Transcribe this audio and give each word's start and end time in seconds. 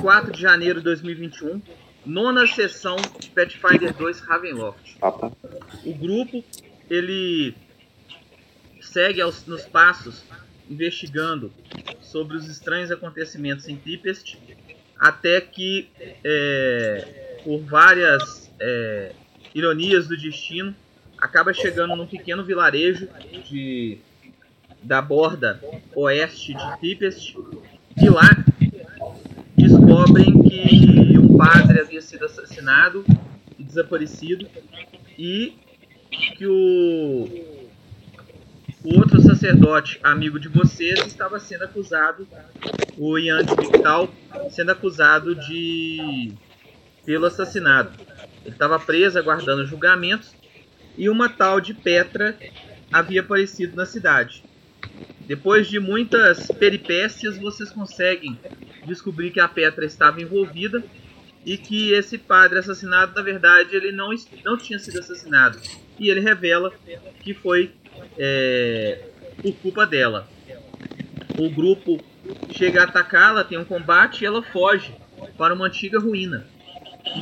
24 0.00 0.32
de 0.32 0.40
janeiro 0.40 0.78
de 0.78 0.84
2021, 0.84 1.60
nona 2.06 2.46
sessão 2.46 2.96
de 3.18 3.28
Pathfinder 3.28 3.92
2 3.92 4.20
Ravenloft. 4.20 4.96
O 5.84 5.94
grupo 5.94 6.42
ele 6.88 7.54
segue 8.80 9.20
aos, 9.20 9.46
nos 9.46 9.66
passos 9.66 10.24
investigando 10.70 11.52
sobre 12.00 12.36
os 12.36 12.48
estranhos 12.48 12.90
acontecimentos 12.90 13.68
em 13.68 13.76
Tipest, 13.76 14.38
até 14.98 15.38
que, 15.40 15.90
é, 16.24 17.40
por 17.44 17.60
várias 17.64 18.50
é, 18.58 19.12
ironias 19.54 20.08
do 20.08 20.16
destino, 20.16 20.74
acaba 21.18 21.52
chegando 21.52 21.94
num 21.94 22.06
pequeno 22.06 22.42
vilarejo 22.42 23.06
de, 23.50 23.98
da 24.82 25.02
borda 25.02 25.60
oeste 25.94 26.54
de 26.54 26.80
Tipest, 26.80 27.36
e 28.00 28.08
lá 28.08 28.30
descobrem 30.10 30.42
que 30.42 31.18
um 31.18 31.36
padre 31.36 31.80
havia 31.80 32.02
sido 32.02 32.24
assassinado 32.24 33.04
e 33.58 33.62
desaparecido, 33.62 34.48
e 35.18 35.54
que 36.36 36.46
o, 36.46 37.28
o 38.84 38.98
outro 38.98 39.20
sacerdote 39.20 40.00
amigo 40.02 40.38
de 40.38 40.48
vocês 40.48 40.98
estava 41.06 41.38
sendo 41.38 41.64
acusado, 41.64 42.26
o 42.98 43.18
Ian 43.18 43.44
de 43.44 43.54
Victal, 43.54 44.12
sendo 44.50 44.72
acusado 44.72 45.34
de 45.34 46.32
pelo 47.04 47.26
assassinato. 47.26 47.98
Ele 48.44 48.54
estava 48.54 48.78
preso 48.78 49.18
aguardando 49.18 49.66
julgamentos 49.66 50.34
e 50.96 51.08
uma 51.08 51.28
tal 51.28 51.60
de 51.60 51.72
Petra 51.72 52.36
havia 52.92 53.20
aparecido 53.20 53.76
na 53.76 53.86
cidade. 53.86 54.42
Depois 55.20 55.68
de 55.68 55.78
muitas 55.78 56.46
peripécias, 56.48 57.38
vocês 57.38 57.70
conseguem 57.70 58.38
descobrir 58.84 59.30
que 59.30 59.40
a 59.40 59.46
Petra 59.46 59.84
estava 59.84 60.20
envolvida 60.20 60.82
e 61.44 61.56
que 61.56 61.92
esse 61.92 62.18
padre 62.18 62.58
assassinado, 62.58 63.14
na 63.14 63.22
verdade, 63.22 63.74
ele 63.74 63.92
não, 63.92 64.10
não 64.44 64.56
tinha 64.56 64.78
sido 64.78 64.98
assassinado. 64.98 65.58
E 65.98 66.10
ele 66.10 66.20
revela 66.20 66.72
que 67.20 67.32
foi 67.32 67.72
é, 68.18 69.08
por 69.40 69.54
culpa 69.56 69.86
dela. 69.86 70.28
O 71.38 71.48
grupo 71.48 72.02
chega 72.50 72.82
a 72.82 72.84
atacá-la, 72.84 73.44
tem 73.44 73.58
um 73.58 73.64
combate 73.64 74.22
e 74.22 74.26
ela 74.26 74.42
foge 74.42 74.92
para 75.38 75.54
uma 75.54 75.66
antiga 75.66 75.98
ruína 75.98 76.46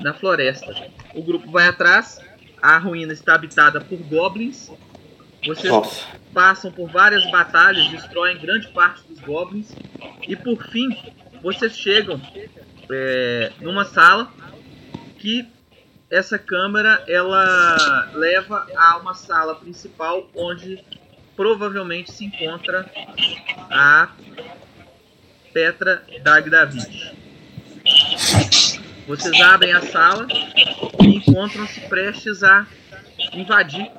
na 0.03 0.13
floresta. 0.13 0.75
O 1.15 1.23
grupo 1.23 1.51
vai 1.51 1.69
atrás, 1.69 2.21
a 2.61 2.79
ruína 2.79 3.13
está 3.13 3.35
habitada 3.35 3.81
por 3.81 3.99
goblins. 3.99 4.71
Vocês 5.45 5.73
Nossa. 5.73 6.07
passam 6.35 6.71
por 6.73 6.91
várias 6.91 7.29
batalhas, 7.31 7.89
destroem 7.89 8.39
grande 8.39 8.69
parte 8.69 9.03
dos 9.09 9.21
goblins 9.21 9.73
e 10.27 10.35
por 10.35 10.63
fim 10.69 10.89
vocês 11.43 11.77
chegam 11.77 12.21
é, 12.91 13.53
numa 13.61 13.85
sala 13.85 14.31
que 15.19 15.47
essa 16.11 16.39
câmera 16.39 17.05
ela 17.07 18.11
leva 18.15 18.67
a 18.77 18.99
uma 18.99 19.15
sala 19.15 19.55
principal 19.55 20.29
onde 20.35 20.83
provavelmente 21.37 22.11
se 22.11 22.25
encontra 22.25 22.91
a 23.71 24.11
Petra 25.53 26.03
Dagdavid. 26.23 27.15
Vocês 29.07 29.41
abrem 29.41 29.73
a 29.73 29.83
sala 29.83 30.27
e 31.01 31.07
encontram-se 31.17 31.81
prestes 31.83 32.43
a 32.43 32.67
invadir 33.33 33.91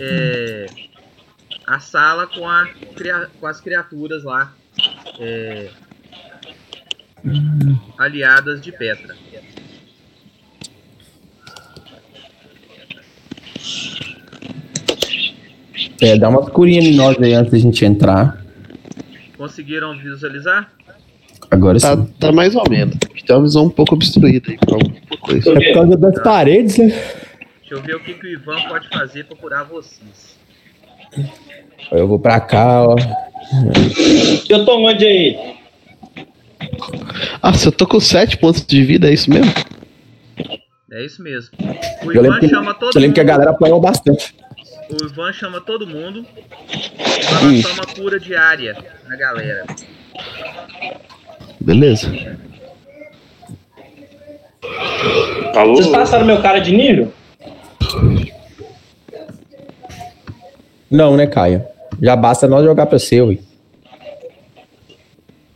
é, 0.00 0.66
a 1.66 1.80
sala 1.80 2.26
com, 2.26 2.48
a, 2.48 2.68
com, 3.40 3.46
as 3.46 3.60
criaturas 3.60 4.24
lá 4.24 4.52
é, 5.18 5.70
aliadas 7.98 8.60
de 8.60 8.72
Petra. 8.72 9.14
É, 16.00 16.18
dá 16.18 16.28
uma 16.28 16.40
escurinha 16.40 16.80
em 16.80 16.94
nós 16.94 17.16
aí 17.20 17.32
antes 17.32 17.52
da 17.52 17.58
gente 17.58 17.84
entrar. 17.84 18.44
Conseguiram 19.36 19.96
visualizar? 19.96 20.70
Agora 21.50 21.78
Tá, 21.80 21.96
sim. 21.96 22.06
tá 22.18 22.32
mais 22.32 22.54
ou 22.54 22.68
menos. 22.68 22.96
Tem 22.98 23.34
uma 23.34 23.42
visão 23.42 23.64
um 23.64 23.70
pouco 23.70 23.94
obstruída 23.94 24.50
aí 24.50 24.58
por 24.58 24.74
alguma 24.74 25.00
coisa. 25.20 25.50
É 25.50 25.54
por 25.54 25.74
causa 25.74 25.96
das 25.96 26.22
paredes, 26.22 26.78
né? 26.78 26.92
Deixa 27.68 27.74
eu 27.74 27.82
ver 27.82 27.96
o 27.96 28.00
que, 28.00 28.14
que 28.14 28.26
o 28.26 28.30
Ivan 28.30 28.62
pode 28.68 28.88
fazer 28.88 29.24
para 29.24 29.36
curar 29.36 29.64
vocês. 29.64 30.38
Eu 31.90 32.06
vou 32.06 32.16
pra 32.16 32.38
cá, 32.38 32.84
ó. 32.86 32.94
Eu 34.48 34.64
tô 34.64 34.78
onde 34.86 35.04
aí? 35.04 35.56
Ah, 37.42 37.52
se 37.52 37.66
eu 37.66 37.72
tô 37.72 37.84
com 37.84 37.98
7 37.98 38.38
pontos 38.38 38.64
de 38.64 38.84
vida, 38.84 39.10
é 39.10 39.12
isso 39.12 39.28
mesmo? 39.28 39.52
É 40.92 41.04
isso 41.04 41.20
mesmo. 41.20 41.50
O 42.04 42.12
Eu 42.12 42.12
Ivan 42.12 42.22
lembro, 42.22 42.38
que, 42.40 42.48
chama 42.48 42.72
todo 42.72 42.92
eu 42.96 43.00
lembro 43.00 43.14
que 43.14 43.20
a 43.20 43.24
mundo. 43.24 43.32
galera 43.32 43.50
apanhou 43.50 43.80
bastante. 43.80 44.32
O 44.88 45.04
Ivan 45.04 45.32
chama 45.32 45.60
todo 45.60 45.88
mundo. 45.88 46.24
Vai 47.32 47.42
lançar 47.42 47.72
uma 47.72 47.86
cura 47.94 48.20
diária 48.20 48.76
na 49.08 49.16
galera. 49.16 49.66
Beleza. 51.60 52.12
Alô? 55.56 55.74
Vocês 55.74 55.88
passaram 55.88 56.24
meu 56.24 56.40
cara 56.40 56.60
de 56.60 56.70
nível? 56.70 57.12
Não, 60.90 61.16
né, 61.16 61.26
Caio? 61.26 61.64
Já 62.00 62.14
basta 62.16 62.46
nós 62.46 62.64
jogar 62.64 62.86
pra 62.86 62.98
seu, 62.98 63.26
ui. 63.28 63.40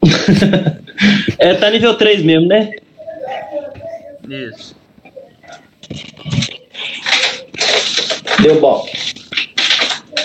É, 1.39 1.55
tá 1.55 1.71
nível 1.71 1.97
3 1.97 2.23
mesmo, 2.23 2.47
né? 2.47 2.73
Isso. 4.29 4.77
Deu 8.43 8.61
bom. 8.61 8.85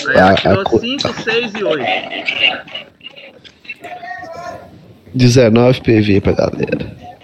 Aí 0.10 0.18
ela 0.18 0.30
A- 0.32 0.34
a 0.34 0.36
tirou 0.36 0.64
cu- 0.66 0.80
5, 0.80 1.14
6 1.24 1.54
e 1.54 1.64
8. 1.64 1.86
19 5.14 5.82
PV 5.82 6.20
pra 6.22 6.34
galera. 6.34 7.15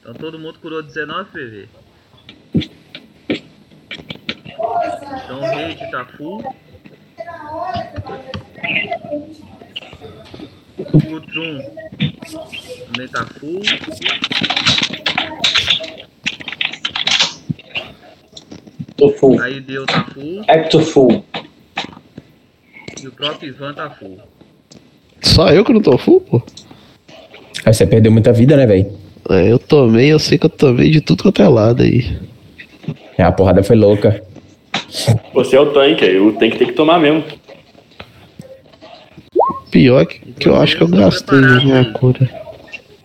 Então 0.00 0.14
todo 0.14 0.38
mundo 0.38 0.58
curou 0.58 0.82
19 0.82 1.30
PV. 1.30 1.68
Então 5.24 5.38
o 5.38 5.44
rate 5.44 5.90
tá 5.90 6.04
full. 6.04 6.54
O 10.78 11.20
Trum 11.20 11.62
também 12.92 13.08
tá 13.08 13.26
full. 13.26 13.62
Tô 18.96 19.10
full. 19.12 19.40
Aí 19.40 19.60
deu 19.60 19.86
tá 19.86 20.04
full. 20.04 20.44
Acto 20.48 20.80
full. 20.80 21.24
E 23.00 23.08
o 23.08 23.12
próprio 23.12 23.48
Ivan 23.48 23.74
tá 23.74 23.90
full. 23.90 24.31
Só 25.22 25.48
eu 25.50 25.64
que 25.64 25.72
não 25.72 25.80
tô 25.80 25.96
full, 25.96 26.20
pô? 26.20 26.42
Aí 27.64 27.72
você 27.72 27.86
perdeu 27.86 28.10
muita 28.10 28.32
vida, 28.32 28.56
né, 28.56 28.66
velho? 28.66 28.92
É, 29.30 29.50
eu 29.52 29.58
tomei, 29.58 30.12
eu 30.12 30.18
sei 30.18 30.36
que 30.36 30.46
eu 30.46 30.50
tomei 30.50 30.90
de 30.90 31.00
tudo 31.00 31.22
quanto 31.22 31.40
é 31.42 31.48
lado 31.48 31.82
aí. 31.82 32.18
É, 33.16 33.22
a 33.22 33.30
porrada 33.32 33.62
foi 33.62 33.76
louca. 33.76 34.22
Você 35.32 35.56
é 35.56 35.60
o 35.60 35.72
tanque, 35.72 36.04
aí 36.04 36.18
o 36.18 36.32
tanque 36.32 36.58
tem 36.58 36.66
que 36.66 36.72
tomar 36.74 36.98
mesmo. 36.98 37.24
Pior 39.70 40.04
que, 40.04 40.18
que 40.32 40.48
eu 40.48 40.60
acho 40.60 40.76
que 40.76 40.82
eu 40.82 40.88
gastei 40.88 41.38
a 41.38 41.42
minha 41.60 41.92
cura. 41.92 42.28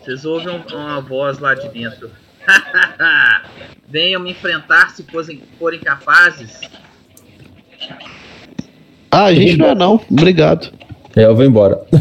Vocês 0.03 0.25
ouvem 0.25 0.49
um- 0.49 0.75
uma 0.75 0.99
voz 1.01 1.37
lá 1.39 1.53
de 1.53 1.69
dentro. 1.69 2.09
Venham 3.87 4.21
me 4.21 4.31
enfrentar 4.31 4.89
se 4.89 5.03
forem, 5.03 5.41
forem 5.59 5.79
capazes. 5.79 6.59
Ah, 9.11 9.25
a 9.25 9.33
gente 9.33 9.55
não 9.55 9.67
é 9.69 9.75
não. 9.75 10.01
Obrigado. 10.11 10.71
É, 11.17 11.25
eu 11.25 11.35
vou 11.35 11.43
embora. 11.43 11.81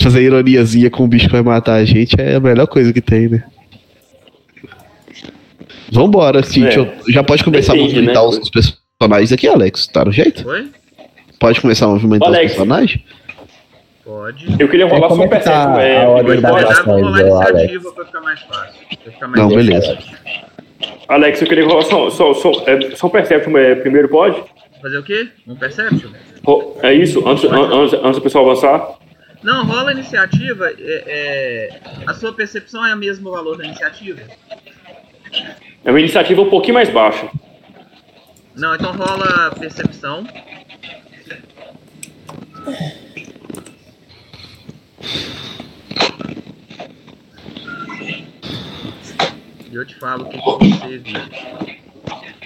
Fazer 0.00 0.22
ironiazinha 0.22 0.90
com 0.90 1.04
o 1.04 1.08
bicho 1.08 1.26
que 1.26 1.32
vai 1.32 1.42
matar 1.42 1.74
a 1.74 1.84
gente 1.84 2.14
é 2.20 2.34
a 2.34 2.40
melhor 2.40 2.66
coisa 2.66 2.92
que 2.92 3.00
tem, 3.00 3.28
né? 3.28 3.44
Vambora, 5.90 6.42
Cintia. 6.42 6.82
É. 6.82 7.12
Já 7.12 7.22
pode 7.22 7.42
começar 7.44 7.72
Depende, 7.72 7.92
a 7.92 7.94
movimentar 7.94 8.22
né? 8.22 8.28
os 8.28 8.50
personagens 8.50 9.32
aqui, 9.32 9.48
Alex. 9.48 9.86
Tá 9.86 10.04
no 10.04 10.12
jeito? 10.12 10.46
Oi? 10.48 10.70
Pode 11.38 11.60
começar 11.60 11.86
a 11.86 11.88
movimentar 11.88 12.28
Alex. 12.28 12.52
os 12.52 12.56
personagens? 12.56 13.00
Pode. 14.04 14.56
Eu 14.58 14.68
queria 14.68 14.86
rolar 14.86 15.08
como 15.08 15.22
só 15.22 15.22
é 15.22 15.26
um 15.26 15.28
que 15.28 15.44
tá 15.44 15.52
perception. 15.52 15.80
É, 15.80 16.04
a 16.04 16.08
ordem 16.08 16.40
da 16.40 16.48
pode? 16.50 16.64
Pra 16.66 18.04
ficar 18.04 18.20
mais 18.20 18.40
fácil. 18.40 18.74
Ficar 19.04 19.28
mais 19.28 19.40
Não, 19.40 19.50
fácil. 19.50 19.56
beleza. 19.56 19.98
Alex, 21.12 21.42
eu 21.42 21.46
queria 21.48 21.64
rolar 21.66 21.82
só, 21.82 22.08
só, 22.10 22.32
só, 22.32 22.50
é, 22.66 22.96
só 22.96 23.06
um 23.06 23.10
perception. 23.10 23.56
É, 23.58 23.74
primeiro 23.74 24.08
pode? 24.08 24.42
Fazer 24.80 24.98
o 24.98 25.02
quê? 25.02 25.28
Um 25.46 25.54
perception? 25.54 26.10
Ro- 26.44 26.78
É 26.82 26.92
isso? 26.94 27.26
Antes, 27.28 27.44
an- 27.44 27.70
antes, 27.72 27.94
antes 27.94 28.16
do 28.16 28.22
pessoal 28.22 28.44
avançar? 28.50 28.94
Não, 29.42 29.64
rola 29.66 29.90
a 29.90 29.92
iniciativa. 29.92 30.70
É, 30.70 30.74
é, 31.06 31.80
a 32.06 32.14
sua 32.14 32.32
percepção 32.32 32.84
é 32.86 32.94
o 32.94 32.98
mesmo 32.98 33.30
valor 33.30 33.56
da 33.58 33.64
iniciativa? 33.64 34.20
É 35.84 35.90
uma 35.90 36.00
iniciativa 36.00 36.40
um 36.40 36.48
pouquinho 36.48 36.74
mais 36.74 36.88
baixa. 36.88 37.28
Não, 38.56 38.74
então 38.74 38.92
rola 38.92 39.50
percepção. 39.58 40.24
E 49.72 49.74
eu 49.74 49.86
te 49.86 49.94
falo 49.94 50.24
o 50.24 50.28
que, 50.28 50.36
você 50.38 50.98
viu. 50.98 51.20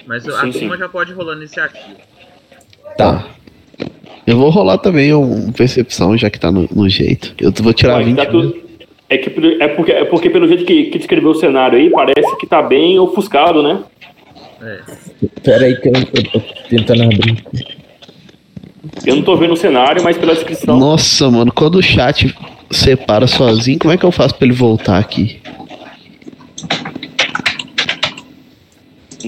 Mas 0.07 0.29
a 0.29 0.43
Sim, 0.43 0.53
turma 0.53 0.75
sim. 0.77 0.79
já 0.81 0.89
pode 0.89 1.13
rolar 1.13 1.35
iniciativa. 1.37 1.97
Tá. 2.97 3.27
Eu 4.27 4.37
vou 4.39 4.49
rolar 4.51 4.79
também 4.79 5.13
um 5.13 5.51
percepção, 5.53 6.17
já 6.17 6.31
que 6.31 6.39
tá 6.39 6.51
no, 6.53 6.69
no 6.73 6.89
jeito. 6.89 7.35
Eu 7.41 7.53
vou 7.63 7.73
tirar 7.73 7.97
Ué, 7.99 8.05
20. 8.05 8.17
tá 8.17 8.27
tudo- 8.27 8.57
É, 9.09 9.19
que, 9.19 9.29
é, 9.61 9.69
porque, 9.69 9.93
é 9.93 10.05
porque 10.05 10.31
pelo 10.31 10.47
jeito 10.49 10.65
que, 10.65 10.85
que 10.85 10.99
descreveu 10.99 11.31
o 11.31 11.35
cenário 11.35 11.79
aí, 11.79 11.91
parece 11.91 12.37
que 12.39 12.47
tá 12.47 12.63
bem 12.63 12.99
ofuscado, 12.99 13.63
né? 13.63 13.83
É. 14.63 14.81
Pera 15.43 15.67
aí 15.67 15.77
que 15.81 15.89
eu, 15.89 15.93
eu 15.95 16.31
tô 16.31 16.41
tentando 16.69 17.03
abrir. 17.03 17.45
Eu 19.05 19.17
não 19.17 19.23
tô 19.23 19.37
vendo 19.37 19.53
o 19.53 19.57
cenário, 19.57 20.03
mas 20.03 20.17
pela 20.17 20.33
descrição. 20.35 20.77
Nossa, 20.79 21.31
mano, 21.31 21.53
quando 21.53 21.77
o 21.77 21.83
chat 21.83 22.35
separa 22.71 23.27
sozinho, 23.27 23.79
como 23.79 23.93
é 23.93 23.97
que 23.97 24.05
eu 24.05 24.13
faço 24.13 24.35
pra 24.35 24.47
ele 24.47 24.55
voltar 24.57 24.99
aqui? 24.99 25.41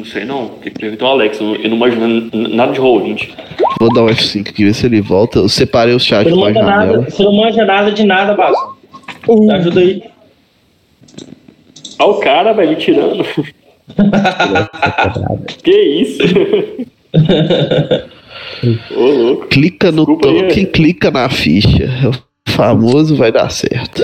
Sei 0.09 0.25
não. 0.25 0.49
Tem 0.49 0.73
que 0.73 0.79
perguntar 0.79 1.07
ao 1.07 1.13
Alex. 1.13 1.41
Eu 1.41 1.47
não, 1.47 1.55
eu 1.57 1.71
não 1.71 1.77
imagino 1.77 2.31
nada 2.51 2.73
de 2.73 2.81
roll 2.81 3.03
20. 3.05 3.35
Vou 3.81 3.93
dar 3.93 4.03
um 4.03 4.07
F5 4.07 4.49
aqui, 4.49 4.65
ver 4.65 4.75
se 4.75 4.87
ele 4.87 5.01
volta. 5.01 5.39
Eu 5.39 5.49
separei 5.49 5.95
o 5.95 6.01
chat 6.01 6.25
Você 6.25 6.31
não 6.31 6.39
com 6.39 6.45
a 6.47 6.53
janela. 6.53 6.87
nada, 6.87 7.11
você 7.11 7.23
não 7.23 7.33
manja 7.33 7.65
nada 7.65 7.93
de 7.93 8.05
nada, 8.05 8.35
Basso. 8.35 8.77
Ajuda 9.53 9.81
aí. 9.81 10.03
Olha 12.01 12.11
o 12.11 12.21
cara, 12.21 12.53
velho, 12.53 12.71
me 12.71 12.77
tirando. 12.77 13.25
que 15.63 15.71
isso? 15.71 16.23
Ô, 18.97 19.05
louco. 19.05 19.47
Clica 19.49 19.91
no 19.91 20.07
Desculpa 20.07 20.29
token, 20.29 20.63
é. 20.65 20.67
clica 20.67 21.11
na 21.11 21.29
ficha. 21.29 21.85
É 21.85 22.09
o 22.09 22.13
famoso 22.51 23.17
vai 23.17 23.33
dar 23.33 23.51
certo. 23.51 24.03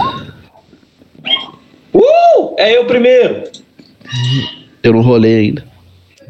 Uh! 1.93 2.55
É 2.59 2.77
eu 2.77 2.85
primeiro. 2.87 3.45
Eu 4.83 4.93
não 4.93 5.01
rolei 5.01 5.37
ainda. 5.37 5.65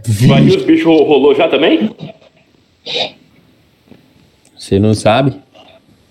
E 0.07 0.57
os 0.57 0.65
bichos 0.65 0.85
ro- 0.87 1.05
rolou 1.05 1.35
já 1.35 1.49
também? 1.49 1.91
Você 4.57 4.79
não 4.79 4.95
sabe? 4.95 5.35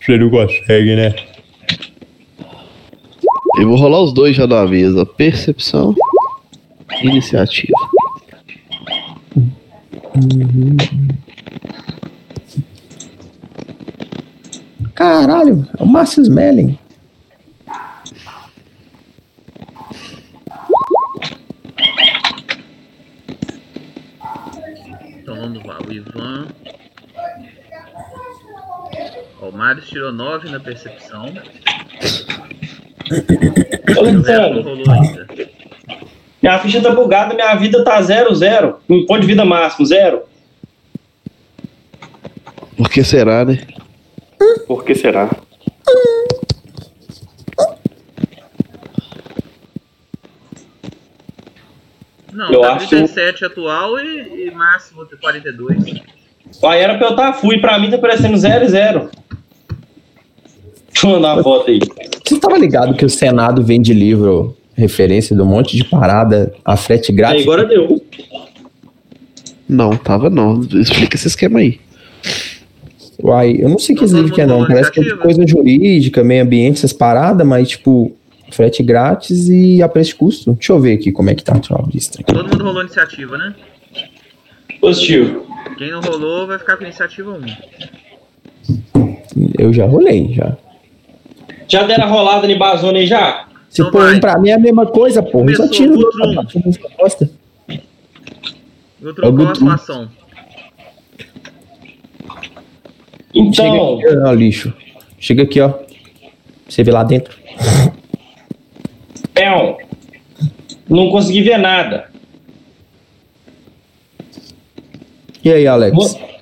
Você 0.03 0.17
não 0.17 0.29
consegue, 0.29 0.95
né? 0.95 1.13
Eu 3.59 3.67
vou 3.69 3.77
rolar 3.77 4.01
os 4.01 4.13
dois 4.13 4.35
já 4.35 4.45
de 4.45 4.53
uma 4.53 4.65
vez, 4.65 4.95
ó. 4.95 5.05
Percepção. 5.05 5.93
Iniciativa. 7.03 7.73
Caralho, 14.95 15.67
é 15.77 15.83
o 15.83 15.87
Márcio 15.87 16.21
Smelling. 16.21 16.77
Então 25.23 25.35
vamos 25.37 25.63
lá, 25.65 25.79
o 25.87 25.89
Ivan. 25.91 26.47
Ó, 29.41 29.47
o 29.47 29.51
Marius 29.53 29.87
tirou 29.87 30.11
9 30.11 30.49
na 30.49 30.59
percepção. 30.59 31.25
Ô, 31.25 31.29
O 31.29 31.31
resto 33.85 34.03
não 34.03 34.09
Alexandre, 34.09 34.61
rolou 34.61 34.91
ainda. 34.91 35.27
minha 36.41 36.59
ficha 36.59 36.81
tá 36.81 36.91
bugada, 36.91 37.33
minha 37.33 37.55
vida 37.55 37.81
tá 37.85 38.01
zero, 38.01 38.35
zero. 38.35 38.79
Um 38.89 39.05
ponto 39.05 39.21
de 39.21 39.27
vida 39.27 39.45
máximo, 39.45 39.85
zero. 39.85 40.23
Por 42.75 42.89
que 42.89 43.01
será, 43.01 43.45
né? 43.45 43.65
Por 44.67 44.83
que 44.83 44.93
será? 44.93 45.29
Não, 52.33 52.51
Eu 52.51 52.61
tá 52.61 52.73
acho- 52.73 52.89
37 52.89 53.45
atual 53.45 53.99
e, 53.99 54.47
e 54.47 54.51
máximo 54.51 55.05
de 55.05 55.15
42. 55.17 55.77
Aí 56.63 56.81
era 56.81 56.97
pra 56.97 57.07
eu 57.07 57.11
estar 57.11 57.33
fui, 57.33 57.59
pra 57.59 57.77
mim 57.79 57.89
tá 57.89 57.97
parecendo 57.97 58.35
zero 58.37 58.65
e 58.65 58.69
zero. 58.69 59.09
Deixa 60.91 61.07
eu 61.07 61.11
mandar 61.11 61.35
uma 61.35 61.43
foto 61.43 61.69
aí. 61.71 61.79
Você 62.25 62.35
estava 62.35 62.57
ligado 62.57 62.95
que 62.95 63.05
o 63.05 63.09
Senado 63.09 63.63
vende 63.63 63.93
livro 63.93 64.55
referência 64.75 65.35
de 65.35 65.41
um 65.41 65.45
monte 65.45 65.75
de 65.77 65.83
parada 65.83 66.53
a 66.65 66.75
frete 66.75 67.11
Aí 67.11 67.15
grátis? 67.17 67.43
agora 67.43 67.65
deu. 67.65 68.01
Não, 69.67 69.95
tava 69.95 70.29
não. 70.29 70.61
Explica 70.61 71.15
esse 71.15 71.27
esquema 71.27 71.59
aí. 71.59 71.79
Uai, 73.21 73.57
eu 73.59 73.69
não 73.69 73.79
sei 73.79 73.95
que 73.95 74.05
livro 74.05 74.33
que 74.33 74.41
é 74.41 74.45
não. 74.45 74.65
Parece 74.67 74.91
que 74.91 74.99
é 74.99 75.03
de 75.03 75.15
coisa 75.17 75.45
jurídica, 75.47 76.23
meio 76.23 76.43
ambiente, 76.43 76.77
essas 76.77 76.93
paradas, 76.93 77.45
mas 77.47 77.69
tipo, 77.69 78.15
frete 78.53 78.81
grátis 78.83 79.49
e 79.49 79.81
a 79.81 79.89
preço 79.89 80.11
de 80.11 80.15
custo. 80.15 80.53
Deixa 80.53 80.73
eu 80.73 80.79
ver 80.79 80.93
aqui 80.93 81.11
como 81.11 81.29
é 81.29 81.35
que 81.35 81.43
tá. 81.43 81.53
Deixa 81.53 81.73
eu 81.73 81.77
abrir 81.77 81.97
isso 81.97 82.11
aqui. 82.13 82.33
Todo 82.33 82.47
mundo 82.49 82.63
rolou 82.63 82.81
iniciativa, 82.81 83.37
né? 83.37 83.55
Positivo. 84.79 85.45
Quem 85.77 85.91
não 85.91 86.01
rolou 86.01 86.47
vai 86.47 86.59
ficar 86.59 86.77
com 86.77 86.83
iniciativa 86.83 87.31
1. 87.31 87.41
Eu 89.57 89.73
já 89.73 89.85
rolei, 89.85 90.33
já. 90.33 90.57
Já 91.67 91.83
deram 91.83 92.03
a 92.05 92.07
rolada 92.07 92.51
em 92.51 92.57
Bazona 92.57 92.99
aí 92.99 93.07
já? 93.07 93.47
Se 93.69 93.81
vai. 93.89 94.15
um 94.15 94.19
pra 94.19 94.37
mim 94.37 94.49
é 94.49 94.53
a 94.53 94.59
mesma 94.59 94.85
coisa, 94.85 95.23
pô. 95.23 95.39
Eu 95.49 95.55
só 95.55 95.63
Começou, 95.63 95.69
tiro 95.69 95.97
do 95.97 96.05
Gutrum. 96.05 96.37
outro. 96.99 97.29
Eu 99.01 99.09
É 99.09 99.29
o 99.29 99.49
a 99.49 99.55
situação. 99.55 100.09
Então, 103.33 103.53
Chega 103.53 103.75
aqui, 103.75 104.17
ó, 104.25 104.31
lixo. 104.33 104.73
Chega 105.19 105.43
aqui, 105.43 105.59
ó. 105.59 105.73
Você 106.69 106.83
vê 106.83 106.91
lá 106.91 107.03
dentro. 107.03 107.35
Pel, 109.33 109.77
não 110.89 111.09
consegui 111.09 111.41
ver 111.41 111.57
nada. 111.57 112.09
E 115.43 115.51
aí, 115.51 115.67
Alex? 115.67 115.95
Vou- 115.95 116.33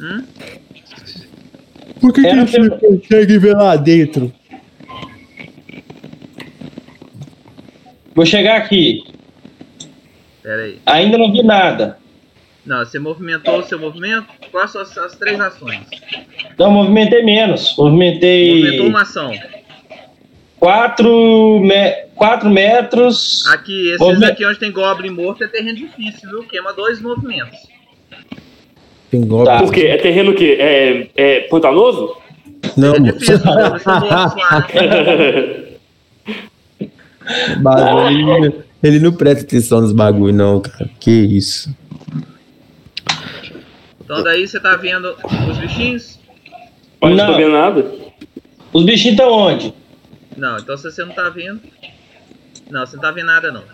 Hum? 0.00 0.24
Por 2.00 2.12
que, 2.12 2.24
Era 2.24 2.46
você 2.46 2.58
não 2.58 2.78
consegue 2.78 3.36
ver 3.38 3.54
lá 3.56 3.74
dentro? 3.74 4.32
Vou 8.14 8.24
chegar 8.24 8.58
aqui. 8.58 9.02
Pera 10.40 10.62
aí. 10.62 10.78
Ainda 10.86 11.18
não 11.18 11.32
vi 11.32 11.42
nada. 11.42 11.98
Não, 12.64 12.78
você 12.84 12.98
movimentou 13.00 13.58
o 13.58 13.62
seu 13.64 13.78
movimento? 13.78 14.26
Quais 14.52 14.70
são 14.70 14.82
as, 14.82 14.96
as 14.98 15.16
três 15.16 15.40
ações? 15.40 15.80
Não, 16.56 16.70
movimentei 16.70 17.24
menos. 17.24 17.74
Movimentei 17.76 18.54
Movimentou 18.54 18.86
uma 18.86 19.02
ação. 19.02 19.32
4 20.58 21.60
me... 21.60 21.92
quatro 22.14 22.50
metros. 22.50 23.46
Aqui, 23.48 23.90
esses 23.90 24.22
aqui 24.22 24.44
onde 24.44 24.58
tem 24.58 24.72
Goblin 24.72 25.10
morto 25.10 25.44
é 25.44 25.48
terreno 25.48 25.76
difícil, 25.76 26.28
viu? 26.28 26.42
Queima 26.44 26.72
dois 26.72 27.00
movimentos. 27.00 27.58
Pingou. 29.10 29.44
Tá. 29.44 29.58
Por 29.58 29.72
quê? 29.72 29.86
É 29.86 29.96
terreno 29.96 30.34
que 30.34 30.52
é, 30.54 31.08
é 31.16 31.40
pantanoso? 31.42 32.16
Não, 32.76 32.94
É 32.94 33.00
difícil. 33.00 33.38
Bagulho, 37.60 38.44
ele, 38.44 38.54
ele 38.82 39.00
não 39.00 39.12
presta 39.12 39.44
atenção 39.44 39.80
nos 39.80 39.92
bagulho, 39.92 40.34
não, 40.34 40.60
cara. 40.60 40.88
Que 40.98 41.10
isso. 41.10 41.74
Então 44.00 44.22
daí 44.22 44.48
você 44.48 44.58
tá 44.58 44.76
vendo 44.76 45.14
os 45.50 45.58
bichinhos? 45.58 46.18
Mas 47.00 47.10
não 47.10 47.16
Não. 47.26 47.32
tô 47.32 47.38
vendo 47.38 47.52
nada. 47.52 47.92
Os 48.72 48.84
bichinhos 48.84 49.18
estão 49.18 49.30
onde? 49.30 49.74
Não, 50.38 50.56
então 50.58 50.76
se 50.76 50.84
você 50.90 51.04
não 51.04 51.12
tá 51.12 51.28
vendo. 51.28 51.60
Não, 52.70 52.86
você 52.86 52.96
não 52.96 53.02
tá 53.02 53.10
vendo 53.10 53.26
nada 53.26 53.50
não. 53.52 53.64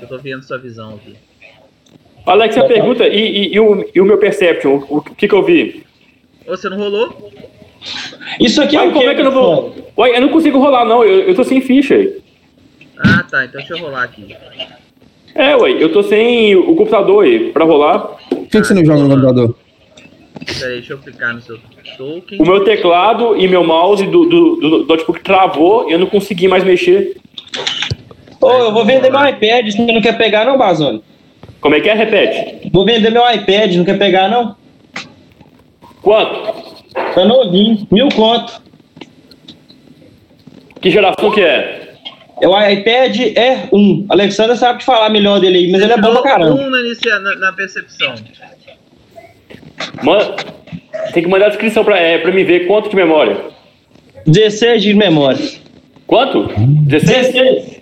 Eu 0.00 0.08
tô 0.08 0.18
vendo 0.18 0.42
sua 0.42 0.58
visão 0.58 0.94
aqui. 0.94 1.14
Alex, 2.26 2.56
a 2.56 2.64
pergunta, 2.64 3.06
e, 3.06 3.18
e- 3.20 3.54
e 3.54 3.60
o, 3.60 3.84
e 3.94 4.00
o 4.00 4.04
meu 4.04 4.16
Perception? 4.18 4.82
O, 4.88 5.00
que, 5.02 5.28
que 5.28 5.34
eu 5.34 5.42
vi? 5.44 5.84
Você 6.46 6.68
não 6.70 6.78
rolou? 6.78 7.30
Isso 8.40 8.62
aqui 8.62 8.76
é 8.76 8.80
Ué, 8.80 8.88
o 8.88 8.92
como 8.92 9.04
quê, 9.04 9.10
é 9.10 9.14
que 9.14 9.20
eu 9.20 9.24
não 9.26 9.32
vou. 9.32 9.74
Ué, 9.98 10.16
eu 10.16 10.20
não 10.22 10.30
consigo 10.30 10.58
rolar, 10.58 10.86
não. 10.86 11.04
Eu, 11.04 11.20
eu 11.28 11.34
tô 11.34 11.44
sem 11.44 11.60
ficha 11.60 11.94
aí. 11.94 12.18
Ah, 12.98 13.22
tá. 13.30 13.44
Então 13.44 13.60
deixa 13.60 13.74
eu 13.74 13.78
rolar 13.78 14.04
aqui. 14.04 14.34
É, 15.34 15.54
ué, 15.56 15.70
eu 15.72 15.92
tô 15.92 16.02
sem 16.02 16.56
o 16.56 16.74
computador 16.74 17.24
aí 17.24 17.52
pra 17.52 17.64
rolar. 17.64 17.98
Por 18.30 18.46
que, 18.48 18.60
que 18.60 18.64
você 18.66 18.72
não 18.74 18.84
joga 18.84 19.02
no 19.02 19.08
computador? 19.10 19.56
Pera 20.44 20.66
aí, 20.66 20.74
deixa 20.74 20.92
eu 20.92 20.98
clicar 20.98 21.34
no 21.34 21.40
seu 21.40 21.58
token. 21.96 22.38
O 22.38 22.42
meu 22.44 22.64
teclado 22.64 23.36
e 23.36 23.48
meu 23.48 23.64
mouse 23.64 24.06
do, 24.06 24.24
do, 24.26 24.56
do 24.56 24.86
notebook 24.86 25.20
travou 25.20 25.88
e 25.88 25.92
eu 25.92 25.98
não 25.98 26.06
consegui 26.06 26.48
mais 26.48 26.64
mexer. 26.64 27.16
Ô, 28.40 28.50
eu 28.50 28.72
vou 28.72 28.84
vender 28.84 29.10
meu 29.10 29.26
iPad. 29.26 29.66
Você 29.70 29.80
não 29.80 30.02
quer 30.02 30.16
pegar, 30.16 30.44
não, 30.44 30.58
Bazone? 30.58 31.02
Como 31.60 31.74
é 31.74 31.80
que 31.80 31.88
é? 31.88 31.94
Repete. 31.94 32.70
Vou 32.70 32.84
vender 32.84 33.10
meu 33.10 33.22
iPad. 33.30 33.74
Não 33.74 33.84
quer 33.84 33.98
pegar, 33.98 34.28
não? 34.28 34.56
Quanto? 36.02 36.74
Tá 37.14 37.24
novinho. 37.24 37.86
Mil 37.90 38.08
conto. 38.10 38.62
Que 40.80 40.90
geração 40.90 41.30
que 41.30 41.40
é? 41.40 41.84
É 42.40 42.48
o 42.48 42.70
iPad 42.70 43.18
Air 43.36 43.68
1. 43.72 44.06
Alexandre 44.10 44.56
sabe 44.56 44.80
te 44.80 44.84
falar 44.84 45.08
melhor 45.08 45.40
dele 45.40 45.58
aí, 45.58 45.70
mas 45.70 45.80
ele 45.80 45.92
é 45.92 45.96
bom 45.96 46.12
pra 46.12 46.22
caramba. 46.22 46.60
Um 46.60 46.70
na, 46.70 47.36
na 47.36 47.52
percepção. 47.52 48.14
Mano, 50.02 50.34
tem 51.12 51.22
que 51.22 51.28
mandar 51.28 51.46
a 51.46 51.48
descrição 51.50 51.84
pra, 51.84 51.98
é, 51.98 52.18
pra 52.18 52.32
me 52.32 52.44
ver 52.44 52.66
quanto 52.66 52.88
de 52.90 52.96
memória. 52.96 53.36
16 54.26 54.82
de 54.82 54.94
memória. 54.94 55.38
Quanto? 56.06 56.48
16? 56.58 57.32
16. 57.32 57.74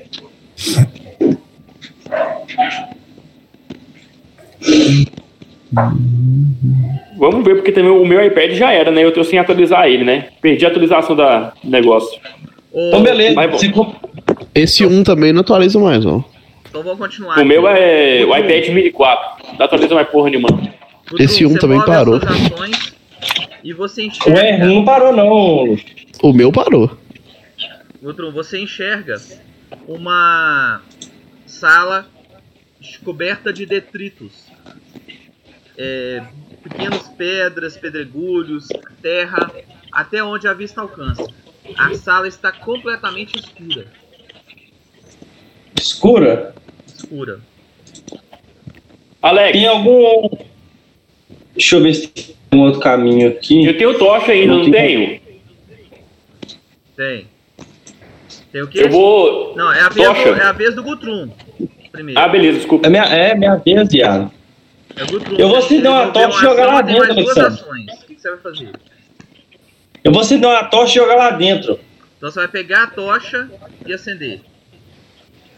Vamos 7.19 7.45
ver, 7.45 7.55
porque 7.57 7.73
também 7.73 7.91
o 7.91 8.05
meu 8.05 8.25
iPad 8.25 8.53
já 8.53 8.73
era, 8.73 8.91
né? 8.91 9.03
Eu 9.05 9.13
tô 9.13 9.23
sem 9.25 9.39
atualizar 9.39 9.87
ele, 9.87 10.05
né? 10.05 10.27
Perdi 10.41 10.65
a 10.65 10.69
atualização 10.69 11.15
da 11.17 11.53
do 11.63 11.71
negócio. 11.71 12.21
Então, 12.75 13.03
beleza. 13.03 13.35
Comp- 13.73 13.95
Esse 14.55 14.85
1 14.85 15.03
também 15.05 15.33
não 15.33 15.41
atualiza 15.41 15.79
mais, 15.79 16.05
ó. 16.05 16.23
Então 16.69 16.83
vou 16.83 16.97
continuar. 16.97 17.37
O 17.37 17.41
aqui. 17.41 17.45
meu 17.45 17.67
é 17.69 18.25
o 18.25 18.37
iPad 18.37 18.69
mini 18.69 18.91
4. 18.91 19.47
Não 19.59 19.65
atualiza 19.67 19.95
mais 19.95 20.09
porra 20.09 20.31
nenhuma. 20.31 20.49
Esse 21.19 21.45
um 21.47 21.51
você 21.51 21.59
também 21.59 21.85
parou. 21.85 22.17
ações 22.17 22.95
E 23.63 23.73
você 23.73 24.03
O 24.03 24.07
enxerga. 24.07 24.41
R 24.41 24.67
não 24.67 24.85
parou, 24.85 25.13
não. 25.13 25.77
O 26.23 26.33
meu 26.33 26.51
parou. 26.51 26.97
Outro, 28.03 28.33
você 28.33 28.59
enxerga 28.59 29.21
uma 29.87 30.83
sala 31.47 32.07
coberta 33.05 33.53
de 33.53 33.65
detritos. 33.67 34.47
É, 35.79 36.23
pequenas 36.63 37.09
pedras, 37.09 37.77
pedregulhos, 37.77 38.69
terra, 39.01 39.51
até 39.93 40.23
onde 40.23 40.47
a 40.47 40.53
vista 40.53 40.81
alcança. 40.81 41.27
A 41.77 41.95
sala 41.95 42.29
está 42.29 42.53
completamente 42.53 43.39
escura. 43.39 43.87
Escura? 45.81 46.55
Escura. 46.87 47.41
Alex, 49.21 49.53
Tem 49.53 49.67
algum. 49.67 50.29
Deixa 51.55 51.77
eu 51.77 51.83
ver 51.83 51.95
se 51.95 52.09
tem 52.09 52.37
um 52.53 52.61
outro 52.61 52.81
caminho 52.81 53.29
aqui. 53.29 53.65
eu 53.65 53.77
tenho 53.77 53.99
tocha 53.99 54.33
ainda, 54.33 54.55
não 54.55 54.71
tenho? 54.71 55.21
Tem. 56.97 57.27
Tem 58.53 58.63
o 58.63 58.67
quê? 58.67 58.83
Eu 58.83 58.91
vou. 58.91 59.57
Não, 59.57 59.73
é 59.73 59.81
a 59.81 59.89
vez, 59.89 60.07
Tocha. 60.07 60.35
do, 60.35 60.41
é 60.41 60.45
a 60.45 60.53
vez 60.53 60.75
do 60.75 60.83
Gutrum. 60.83 61.31
Primeiro. 61.91 62.21
Ah, 62.21 62.29
beleza, 62.29 62.59
desculpa. 62.59 62.87
É 62.87 62.91
minha, 62.91 63.05
é 63.05 63.35
minha 63.35 63.57
vez, 63.57 63.89
viado. 63.89 64.31
É 64.95 65.05
o 65.05 65.07
Gutrum. 65.07 65.37
Eu 65.37 65.49
vou 65.49 65.57
acender 65.57 65.91
uma 65.91 66.11
tocha 66.11 66.39
e 66.39 66.41
jogar 66.41 66.67
lá 66.67 66.83
dentro, 66.83 67.11
Alexandre. 67.11 67.43
ações. 67.43 68.03
O 68.03 68.07
que 68.07 68.21
você 68.21 68.31
vai 68.31 68.39
fazer? 68.39 68.71
Eu 70.05 70.13
vou 70.13 70.21
acender 70.21 70.49
uma 70.49 70.65
tocha 70.65 70.93
e 70.93 70.95
jogar 70.95 71.15
lá 71.15 71.31
dentro. 71.31 71.79
Então 72.19 72.31
você 72.31 72.41
vai 72.41 72.49
pegar 72.49 72.85
a 72.85 72.87
tocha 72.89 73.51
e 73.87 73.93
acender. 73.93 74.41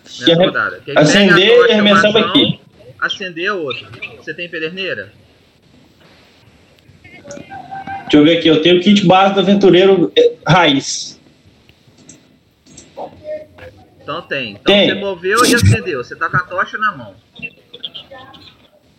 E 0.04 0.20
Nessa 0.20 0.34
rodada. 0.34 0.82
Acender 0.96 1.68
e 1.68 1.72
arremessar 1.72 2.16
aqui. 2.16 2.60
Acender 3.00 3.50
a 3.50 3.54
outra. 3.54 3.86
Você 4.18 4.32
tem 4.32 4.48
pederneira? 4.48 5.12
Deixa 8.02 8.16
eu 8.16 8.24
ver 8.24 8.38
aqui. 8.38 8.48
Eu 8.48 8.62
tenho 8.62 8.78
o 8.78 8.80
kit 8.80 9.06
base 9.06 9.34
do 9.34 9.40
aventureiro 9.40 10.12
eh, 10.16 10.34
raiz. 10.46 11.20
Então 14.04 14.20
tem. 14.22 14.52
Então 14.52 14.64
Tem. 14.64 14.88
você 14.88 14.94
moveu 14.94 15.44
e 15.44 15.54
acendeu. 15.54 16.04
Você 16.04 16.14
tá 16.14 16.28
com 16.28 16.36
a 16.36 16.40
tocha 16.40 16.76
na 16.76 16.92
mão. 16.92 17.14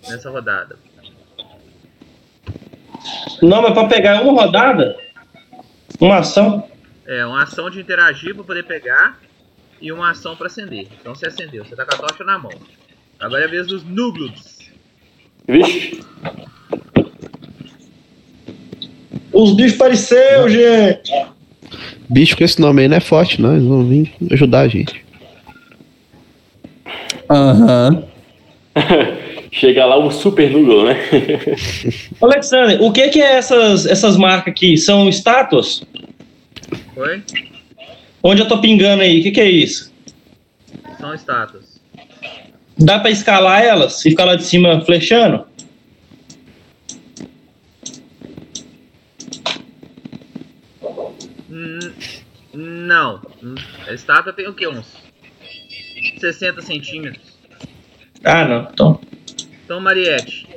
Nessa 0.10 0.29
rodada. 0.29 0.77
Não, 3.41 3.62
mas 3.62 3.74
pra 3.74 3.88
pegar 3.88 4.22
uma 4.24 4.44
rodada, 4.44 4.98
uma 6.00 6.17
ação. 6.17 6.67
É, 7.05 7.24
uma 7.25 7.44
ação 7.44 7.70
de 7.70 7.79
interagir 7.79 8.34
para 8.34 8.44
poder 8.44 8.63
pegar 8.63 9.20
e 9.79 9.91
uma 9.91 10.10
ação 10.10 10.36
para 10.36 10.48
acender. 10.48 10.88
Então 11.00 11.13
você 11.13 11.27
acendeu, 11.27 11.63
você 11.63 11.75
tá 11.75 11.86
com 11.86 11.96
a 11.96 12.08
tocha 12.08 12.24
na 12.24 12.39
mão. 12.39 12.51
Agora 13.20 13.44
é 13.44 13.46
a 13.46 13.50
vez 13.50 13.67
dos 13.67 13.84
Nugluds. 13.84 14.72
Vixe. 15.48 16.03
Os 19.36 19.54
bichos 19.54 19.75
apareceu, 19.75 20.48
gente. 20.48 21.12
Bicho 22.10 22.38
com 22.38 22.44
esse 22.46 22.62
nome 22.62 22.84
aí 22.84 22.88
não 22.88 22.96
é 22.96 23.01
forte, 23.01 23.42
não. 23.42 23.54
Eles 23.54 23.68
vão 23.68 23.84
vir 23.84 24.13
ajudar 24.32 24.62
a 24.62 24.68
gente. 24.70 25.04
Aham. 27.30 28.04
Chega 29.51 29.86
lá 29.86 29.98
o 29.98 30.10
super 30.10 30.50
Google, 30.51 30.86
né? 30.86 30.98
Alexandre, 32.22 32.77
o 32.80 32.92
que 32.92 33.10
que 33.10 33.22
é 33.22 33.36
essas, 33.36 33.86
essas 33.86 34.18
marcas 34.18 34.54
aqui? 34.54 34.77
São 34.77 35.10
estátuas? 35.10 35.84
Foi? 36.94 37.22
Onde 38.24 38.42
eu 38.42 38.48
tô 38.48 38.60
pingando 38.60 39.01
aí? 39.01 39.20
O 39.20 39.24
que 39.24 39.32
que 39.32 39.42
é 39.42 39.50
isso? 39.50 39.94
São 41.00 41.13
estátuas. 41.13 41.80
Dá 42.77 43.00
pra 43.00 43.12
escalar 43.12 43.62
elas 43.62 44.00
e 44.06 44.10
ficar 44.10 44.25
lá 44.25 44.36
de 44.36 44.44
cima 44.44 44.82
flechando? 44.82 45.46
Hum, 51.50 51.94
não. 52.95 53.21
A 53.87 53.93
estátua 53.93 54.31
tem 54.31 54.47
o 54.47 54.53
que? 54.53 54.65
Uns 54.67 54.85
60 56.19 56.61
centímetros. 56.61 57.35
Ah, 58.23 58.45
não. 58.45 58.69
Então. 58.71 59.01
Então, 59.63 59.79
Mariette. 59.81 60.47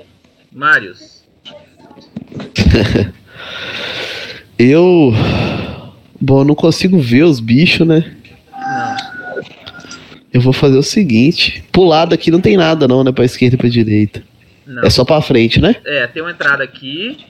Marius. 0.52 1.24
Eu. 4.58 5.12
Bom, 6.20 6.40
eu 6.40 6.44
não 6.44 6.54
consigo 6.56 6.98
ver 6.98 7.22
os 7.22 7.38
bichos, 7.38 7.86
né? 7.86 8.16
Não. 8.52 8.96
Eu 10.32 10.40
vou 10.40 10.52
fazer 10.52 10.76
o 10.76 10.82
seguinte: 10.82 11.62
pro 11.70 11.84
lado 11.84 12.12
aqui 12.12 12.28
não 12.28 12.40
tem 12.40 12.56
nada, 12.56 12.88
não, 12.88 13.04
né? 13.04 13.12
Pra 13.12 13.24
esquerda 13.24 13.54
e 13.54 13.58
pra 13.58 13.68
direita. 13.68 14.24
Não. 14.66 14.82
É 14.82 14.90
só 14.90 15.04
pra 15.04 15.22
frente, 15.22 15.60
né? 15.60 15.76
É, 15.84 16.08
tem 16.08 16.20
uma 16.20 16.32
entrada 16.32 16.64
aqui, 16.64 17.24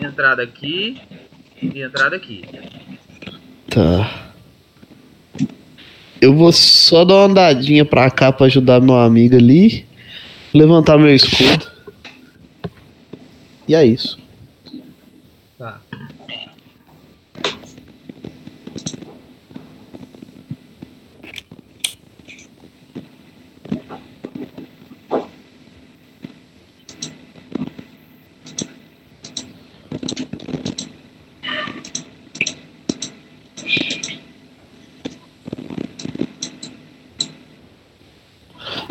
entrada 0.00 0.42
aqui 0.42 0.98
e 1.60 1.82
entrada 1.82 2.16
aqui. 2.16 2.44
Tá. 3.68 4.33
Eu 6.24 6.32
vou 6.34 6.50
só 6.52 7.04
dar 7.04 7.16
uma 7.16 7.24
andadinha 7.24 7.84
pra 7.84 8.10
cá 8.10 8.32
pra 8.32 8.46
ajudar 8.46 8.80
meu 8.80 8.96
amigo 8.96 9.36
ali. 9.36 9.84
Levantar 10.54 10.96
meu 10.96 11.14
escudo. 11.14 11.70
E 13.68 13.74
é 13.74 13.84
isso. 13.84 14.18
Tá. 15.58 15.82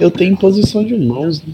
Eu 0.04 0.12
tenho 0.12 0.36
posição 0.36 0.84
de 0.84 0.98
mãos, 0.98 1.42
né? 1.42 1.54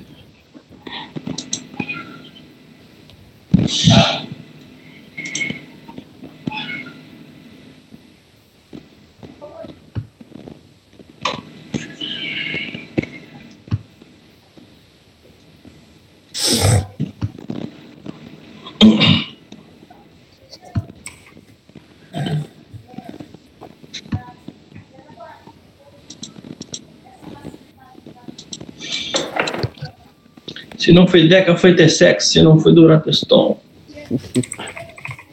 Se 30.90 30.94
não 30.94 31.06
foi 31.06 31.28
Deca, 31.28 31.56
foi 31.56 31.76
ter 31.76 31.88
sexo. 31.88 32.30
Se 32.30 32.42
não 32.42 32.60
foi 32.60 32.74
durante 32.74 33.10
o 33.10 33.14
Stone. 33.14 33.58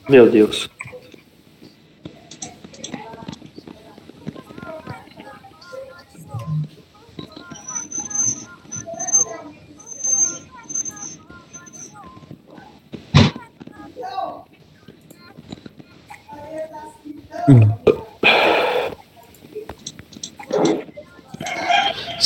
Meu 0.07 0.31
Deus. 0.31 0.69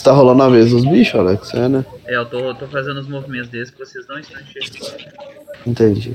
Você 0.01 0.05
tá 0.05 0.13
rolando 0.13 0.43
a 0.43 0.49
vez 0.49 0.71
dos 0.71 0.83
bichos, 0.87 1.21
Alex? 1.21 1.53
É, 1.53 1.69
né? 1.69 1.85
É, 2.07 2.17
eu 2.17 2.25
tô, 2.25 2.55
tô 2.55 2.67
fazendo 2.69 3.01
os 3.01 3.07
movimentos 3.07 3.51
desses 3.51 3.71
que 3.71 3.79
vocês 3.81 4.09
não 4.09 4.19
estão 4.19 4.41
enxergando. 4.41 5.13
Entendi. 5.67 6.15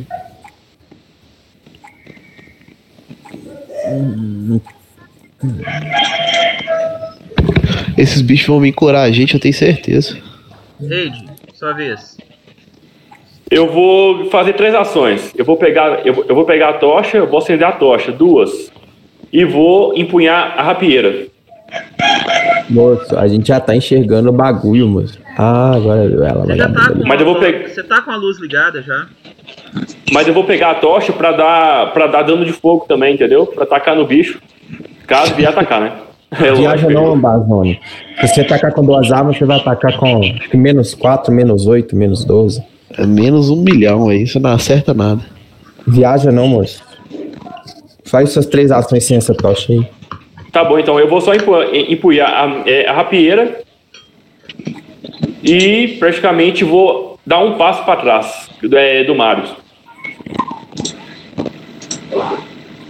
Esses 7.96 8.24
bichos 8.24 8.48
vão 8.48 8.60
me 8.60 8.74
curar 8.74 9.04
a 9.04 9.12
gente, 9.12 9.36
eu 9.36 9.40
tenho 9.40 9.54
certeza. 9.54 10.18
Reide, 10.82 11.24
sua 11.54 11.74
vez. 11.74 12.18
Eu 13.52 13.72
vou 13.72 14.32
fazer 14.32 14.54
três 14.54 14.74
ações. 14.74 15.32
Eu 15.38 15.46
vou 15.46 15.58
pegar, 15.58 16.04
eu, 16.04 16.26
eu 16.28 16.34
vou 16.34 16.46
pegar 16.46 16.70
a 16.70 16.74
tocha, 16.80 17.18
eu 17.18 17.28
vou 17.28 17.38
acender 17.38 17.68
a 17.68 17.72
tocha, 17.72 18.12
duas. 18.12 18.72
E 19.32 19.46
vou 19.46 19.96
empunhar 19.96 20.58
a 20.58 20.64
rapieira. 20.64 21.35
Moço, 22.70 23.18
a 23.18 23.28
gente 23.28 23.48
já 23.48 23.60
tá 23.60 23.76
enxergando 23.76 24.30
o 24.30 24.34
bagulho, 24.34 24.88
moço. 24.88 25.20
Ah, 25.38 25.76
agora 25.76 26.04
ela 26.04 26.46
tá 26.70 26.92
com, 26.94 27.08
Mas 27.08 27.20
eu 27.20 27.26
vou 27.26 27.40
pegar- 27.40 27.68
você 27.70 27.84
tá 27.84 28.02
com 28.02 28.12
a 28.12 28.16
luz 28.16 28.40
ligada 28.40 28.82
já? 28.82 29.08
Mas 30.12 30.28
eu 30.28 30.34
vou 30.34 30.44
pegar 30.46 30.72
a 30.72 30.76
tocha 30.76 31.12
pra 31.12 31.32
dar, 31.32 31.94
pra 31.94 32.08
dar 32.08 32.22
dano 32.24 32.46
de 32.46 32.54
fogo 32.54 32.86
também, 32.88 33.14
entendeu? 33.16 33.46
Pra 33.46 33.64
atacar 33.64 33.96
no 33.96 34.06
bicho. 34.06 34.40
Caso 35.06 35.34
vier 35.36 35.50
atacar, 35.50 35.82
né? 35.82 35.92
É 36.42 36.52
Viaja 36.54 36.90
não, 36.90 37.14
Ambazone. 37.14 37.80
Se 38.20 38.28
você 38.28 38.42
atacar 38.42 38.74
com 38.74 38.84
duas 38.84 39.10
armas, 39.12 39.38
você 39.38 39.46
vai 39.46 39.58
atacar 39.58 39.96
com 39.98 40.20
menos 40.54 40.94
4, 40.94 41.32
menos 41.34 41.66
8, 41.68 41.96
menos 41.96 42.26
12. 42.26 42.62
É 42.98 43.06
menos 43.06 43.50
um 43.50 43.62
milhão 43.62 44.10
aí, 44.10 44.26
você 44.28 44.40
não 44.40 44.52
acerta 44.52 44.94
nada. 44.94 45.22
Viaja 45.88 46.32
não, 46.32 46.48
moço. 46.48 46.84
Faz 48.06 48.32
suas 48.32 48.46
três 48.48 48.72
ações 48.72 49.06
sem 49.06 49.16
essa 49.18 49.34
tocha 49.34 49.72
aí. 49.72 49.88
Tá 50.56 50.64
bom, 50.64 50.80
então 50.80 50.98
eu 50.98 51.10
vou 51.10 51.20
só 51.20 51.34
empu- 51.36 51.62
empunhar 51.74 52.30
a, 52.30 52.62
é, 52.66 52.88
a 52.88 52.94
rapieira 52.94 53.62
e 55.44 55.98
praticamente 56.00 56.64
vou 56.64 57.20
dar 57.26 57.40
um 57.40 57.58
passo 57.58 57.84
pra 57.84 57.98
trás 57.98 58.50
do, 58.64 58.78
é, 58.78 59.04
do 59.04 59.14
Marius. 59.14 59.54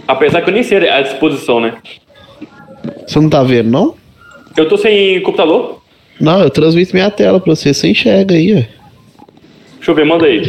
Apesar 0.06 0.42
que 0.42 0.50
eu 0.50 0.54
nem 0.54 0.62
sei 0.62 0.88
a 0.88 1.02
disposição, 1.02 1.58
né? 1.58 1.74
Você 3.04 3.18
não 3.18 3.28
tá 3.28 3.42
vendo, 3.42 3.68
não? 3.68 3.96
Eu 4.56 4.68
tô 4.68 4.78
sem 4.78 5.20
computador. 5.22 5.82
Não, 6.20 6.42
eu 6.42 6.50
transmito 6.50 6.94
minha 6.94 7.10
tela 7.10 7.40
pra 7.40 7.52
você, 7.52 7.74
você 7.74 7.88
enxerga 7.88 8.36
aí, 8.36 8.52
ó. 8.52 9.24
Deixa 9.78 9.90
eu 9.90 9.94
ver, 9.96 10.04
manda 10.04 10.26
aí. 10.26 10.40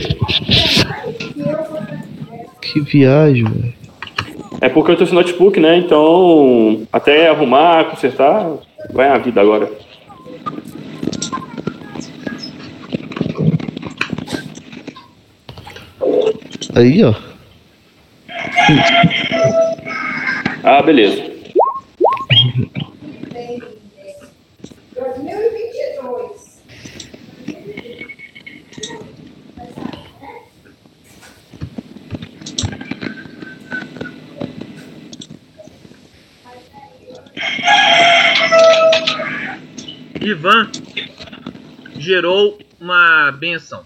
Que 2.61 2.79
viagem, 2.81 3.43
velho. 3.43 3.76
É 4.59 4.69
porque 4.69 4.91
eu 4.91 4.97
tô 4.97 5.05
sem 5.05 5.13
notebook, 5.13 5.59
né? 5.59 5.77
Então, 5.77 6.81
até 6.91 7.29
arrumar, 7.29 7.85
consertar, 7.85 8.53
vai 8.91 9.07
a 9.07 9.17
vida 9.17 9.39
agora. 9.39 9.71
Aí, 16.75 17.03
ó. 17.03 17.13
Ah, 20.63 20.81
beleza. 20.81 21.23
Ivan 40.21 40.69
gerou 41.97 42.57
uma 42.79 43.31
benção. 43.31 43.81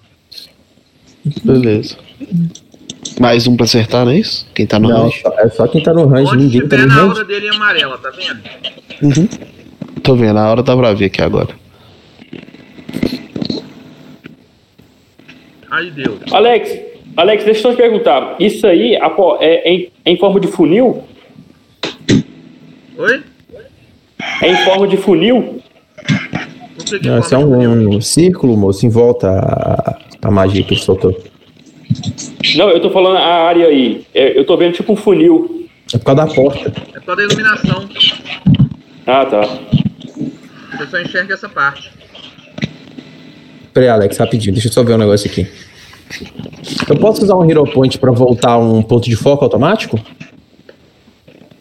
Beleza. 1.43 1.97
Mais 3.19 3.45
um 3.47 3.55
pra 3.55 3.65
acertar, 3.65 4.05
não 4.05 4.11
é 4.11 4.17
isso? 4.19 4.47
Quem 4.55 4.65
tá 4.65 4.79
no 4.79 4.89
Não, 4.89 5.03
range? 5.03 5.21
só- 5.21 5.39
é 5.39 5.49
só 5.49 5.67
quem 5.67 5.83
tá 5.83 5.93
no 5.93 6.07
range, 6.07 6.31
Onde 6.33 6.43
ninguém 6.45 6.67
tá 6.67 6.77
no 6.77 6.87
na 6.87 6.93
range. 6.95 7.09
aura 7.09 7.23
dele 7.25 7.47
é 7.47 7.55
amarela, 7.55 7.97
tá 7.97 8.09
vendo? 8.09 8.41
Uhum. 9.03 9.27
Tô 10.01 10.15
vendo, 10.15 10.37
a 10.39 10.49
hora 10.49 10.63
tá 10.63 10.75
pra 10.75 10.93
ver 10.93 11.05
aqui 11.05 11.21
agora. 11.21 11.49
Aí 15.69 15.91
deu. 15.91 16.19
Alex, 16.31 16.77
Alex, 17.15 17.43
deixa 17.45 17.67
eu 17.67 17.71
te 17.73 17.77
perguntar. 17.77 18.35
Isso 18.39 18.65
aí 18.67 18.95
é, 18.95 18.99
é 19.69 19.73
em, 19.73 19.91
é 20.05 20.11
em 20.11 20.17
forma 20.17 20.39
de 20.39 20.47
funil? 20.47 21.03
Oi? 22.97 23.23
É 24.41 24.51
em 24.51 24.57
forma 24.65 24.87
de 24.87 24.97
funil? 24.97 25.61
Não, 27.03 27.19
isso 27.19 27.35
é 27.35 27.39
funil? 27.39 27.69
um, 27.69 27.95
um 27.97 28.01
círculo, 28.01 28.57
moço, 28.57 28.85
em 28.85 28.89
volta 28.89 29.29
a, 29.29 29.97
a 30.21 30.31
magia 30.31 30.63
que 30.63 30.73
ele 30.73 30.81
soltou. 30.81 31.15
Não, 32.55 32.69
eu 32.69 32.81
tô 32.81 32.89
falando 32.89 33.17
a 33.17 33.43
área 33.43 33.67
aí. 33.67 34.05
É, 34.13 34.37
eu 34.37 34.45
tô 34.45 34.57
vendo 34.57 34.73
tipo 34.73 34.93
um 34.93 34.95
funil. 34.95 35.67
É 35.93 35.97
por 35.97 36.05
causa 36.05 36.25
da 36.25 36.33
porta. 36.33 36.67
É 36.93 36.99
por 36.99 37.05
causa 37.05 37.15
da 37.15 37.23
iluminação. 37.23 37.89
Ah, 39.05 39.25
tá. 39.25 39.41
Você 40.77 40.87
só 40.87 41.01
enxerga 41.01 41.33
essa 41.33 41.49
parte. 41.49 41.91
Peraí, 43.73 43.89
Alex, 43.89 44.17
rapidinho, 44.17 44.53
deixa 44.53 44.67
eu 44.67 44.73
só 44.73 44.83
ver 44.83 44.93
um 44.93 44.97
negócio 44.97 45.29
aqui. 45.29 45.47
Eu 46.89 46.97
posso 46.97 47.23
usar 47.23 47.35
um 47.35 47.49
Hero 47.49 47.65
Point 47.65 47.97
pra 47.97 48.11
voltar 48.11 48.57
um 48.57 48.81
ponto 48.81 49.09
de 49.09 49.15
foco 49.15 49.43
automático? 49.45 49.99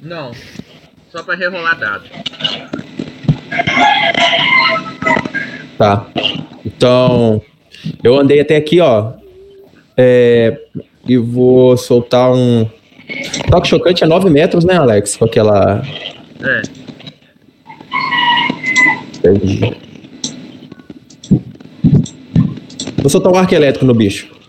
Não. 0.03 0.33
Só 1.11 1.23
pra 1.23 1.35
rerolar 1.35 1.79
dado. 1.79 2.05
Tá. 5.79 6.07
Então, 6.65 7.41
eu 8.03 8.19
andei 8.19 8.41
até 8.41 8.57
aqui, 8.57 8.81
ó. 8.81 9.13
É, 9.97 10.59
e 11.09 11.17
vou 11.17 11.77
soltar 11.77 12.33
um. 12.33 12.67
Toque 13.51 13.69
chocante 13.69 14.05
é 14.05 14.07
9 14.07 14.31
metros, 14.31 14.65
né, 14.65 14.77
Alex? 14.77 15.17
Com 15.17 15.25
aquela. 15.25 15.83
É. 16.43 16.63
Vou 22.99 23.11
soltar 23.11 23.33
um 23.33 23.37
arco 23.37 23.55
elétrico 23.55 23.85
no 23.85 23.95
bicho. 23.95 24.40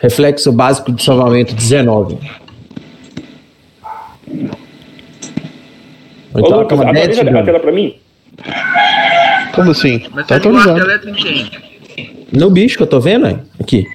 Reflexo 0.00 0.50
básico 0.52 0.92
de 0.92 1.02
salvamento 1.02 1.54
19. 1.54 2.14
Ô, 6.32 6.38
Então, 6.38 6.60
Lucas, 6.60 6.78
10 6.92 7.08
de 7.08 7.20
atualiza 7.20 7.38
a 7.38 7.44
tela 7.44 7.60
pra 7.60 7.72
mim. 7.72 7.96
Como 9.54 9.70
assim? 9.72 10.06
Mas 10.12 10.26
tá 10.26 10.36
atualizado. 10.36 11.08
em 11.08 11.12
quem? 11.14 11.50
No 12.32 12.50
bicho 12.50 12.76
que 12.76 12.82
eu 12.82 12.86
tô 12.86 13.00
vendo, 13.00 13.26
aí. 13.26 13.38
Aqui. 13.60 13.86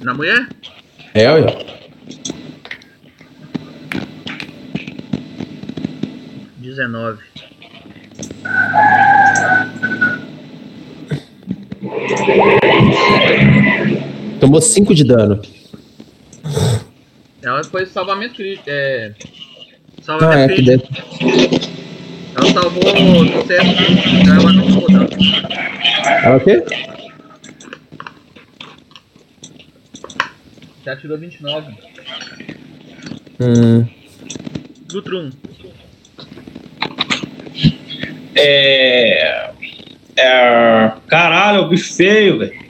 Na 0.00 0.14
mulher? 0.14 0.48
É, 1.12 1.28
olha. 1.30 1.58
Dezenove. 6.56 7.18
Tomou 14.40 14.60
5 14.60 14.94
de 14.94 15.04
dano. 15.04 15.40
Ela 17.42 17.64
foi 17.64 17.86
salvamento 17.86 18.34
crítico. 18.36 18.68
É. 18.68 19.14
Ah, 19.20 20.02
Salvamento 20.02 20.52
é 20.52 20.56
que 20.56 20.62
crítico. 20.64 21.68
Ela 22.36 22.52
salvou 22.52 22.82
o 22.82 23.42
sucesso, 23.42 23.92
então 24.22 24.34
ela 24.36 24.52
não 24.52 24.64
tomou 24.64 24.90
dano. 24.90 25.08
Ela 26.24 26.36
o 26.36 26.40
quê? 26.40 26.64
Já 30.84 30.96
tirou 30.96 31.18
29. 31.18 31.74
Hum. 33.40 33.86
Lutrum. 34.92 35.30
É. 38.34 39.50
É. 40.16 40.92
Caralho, 41.08 41.58
é 41.58 41.60
o 41.60 41.68
bicho 41.68 41.94
feio, 41.94 42.38
velho. 42.38 42.67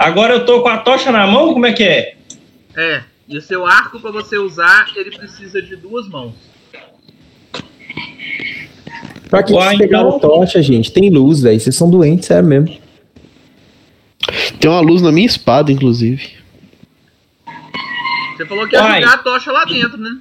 Agora 0.00 0.32
eu 0.32 0.46
tô 0.46 0.62
com 0.62 0.68
a 0.68 0.78
tocha 0.78 1.12
na 1.12 1.26
mão, 1.26 1.52
como 1.52 1.66
é 1.66 1.74
que 1.74 1.82
é? 1.84 2.14
É. 2.74 3.02
E 3.28 3.36
o 3.36 3.42
seu 3.42 3.66
arco, 3.66 4.00
pra 4.00 4.10
você 4.10 4.38
usar, 4.38 4.86
ele 4.96 5.10
precisa 5.10 5.60
de 5.60 5.76
duas 5.76 6.08
mãos. 6.08 6.32
Pra 9.28 9.42
que 9.42 9.52
Uai, 9.52 9.76
vocês 9.76 9.78
pegaram 9.78 10.16
então- 10.16 10.20
tocha, 10.20 10.62
gente? 10.62 10.90
Tem 10.90 11.10
luz, 11.10 11.42
velho. 11.42 11.60
Vocês 11.60 11.76
são 11.76 11.90
doentes, 11.90 12.26
sério 12.26 12.48
mesmo. 12.48 12.78
Tem 14.58 14.70
uma 14.70 14.80
luz 14.80 15.02
na 15.02 15.12
minha 15.12 15.26
espada, 15.26 15.70
inclusive. 15.70 16.30
Você 18.38 18.46
falou 18.46 18.66
que 18.66 18.76
ia 18.76 18.82
Uai. 18.82 19.02
jogar 19.02 19.14
a 19.14 19.18
tocha 19.18 19.52
lá 19.52 19.64
dentro, 19.66 19.98
né? 19.98 20.16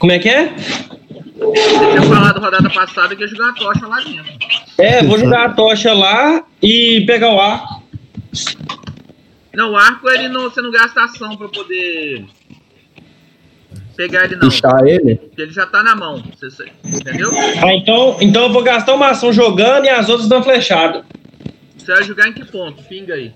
Como 0.00 0.10
é 0.10 0.18
que 0.18 0.28
é? 0.28 0.52
Você 0.56 1.90
tinha 1.90 2.02
falado 2.02 2.40
rodada 2.40 2.68
passada 2.70 3.14
que 3.14 3.22
ia 3.22 3.28
jogar 3.28 3.50
a 3.50 3.52
tocha 3.54 3.86
lá 3.86 4.00
dentro. 4.00 4.32
É, 4.76 5.00
vou 5.04 5.16
jogar 5.16 5.44
a 5.46 5.52
tocha 5.52 5.92
lá 5.94 6.44
e 6.60 7.04
pegar 7.06 7.32
o 7.32 7.40
ar. 7.40 7.80
Não, 9.54 9.72
o 9.72 9.76
arco 9.76 10.08
ele 10.08 10.28
não, 10.28 10.44
você 10.44 10.62
não 10.62 10.70
gasta 10.70 11.02
ação 11.04 11.36
pra 11.36 11.48
poder 11.48 12.24
pegar 13.96 14.24
ele 14.24 14.36
não. 14.36 14.48
Puxar 14.48 14.86
ele? 14.86 15.16
Porque 15.16 15.42
ele 15.42 15.52
já 15.52 15.66
tá 15.66 15.82
na 15.82 15.94
mão. 15.96 16.22
Você- 16.38 16.50
você- 16.50 16.72
entendeu? 16.84 17.30
Ah, 17.62 17.74
então, 17.74 18.16
então 18.20 18.44
eu 18.44 18.52
vou 18.52 18.62
gastar 18.62 18.94
uma 18.94 19.08
ação 19.10 19.32
jogando 19.32 19.84
e 19.86 19.88
as 19.88 20.08
outras 20.08 20.28
dando 20.28 20.44
flechada. 20.44 21.04
Você 21.76 21.92
vai 21.92 22.02
jogar 22.04 22.28
em 22.28 22.32
que 22.32 22.44
ponto? 22.44 22.82
Pinga 22.84 23.14
aí. 23.14 23.32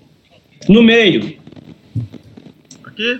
No 0.69 0.81
meio. 0.81 1.37
Aqui? 2.83 3.19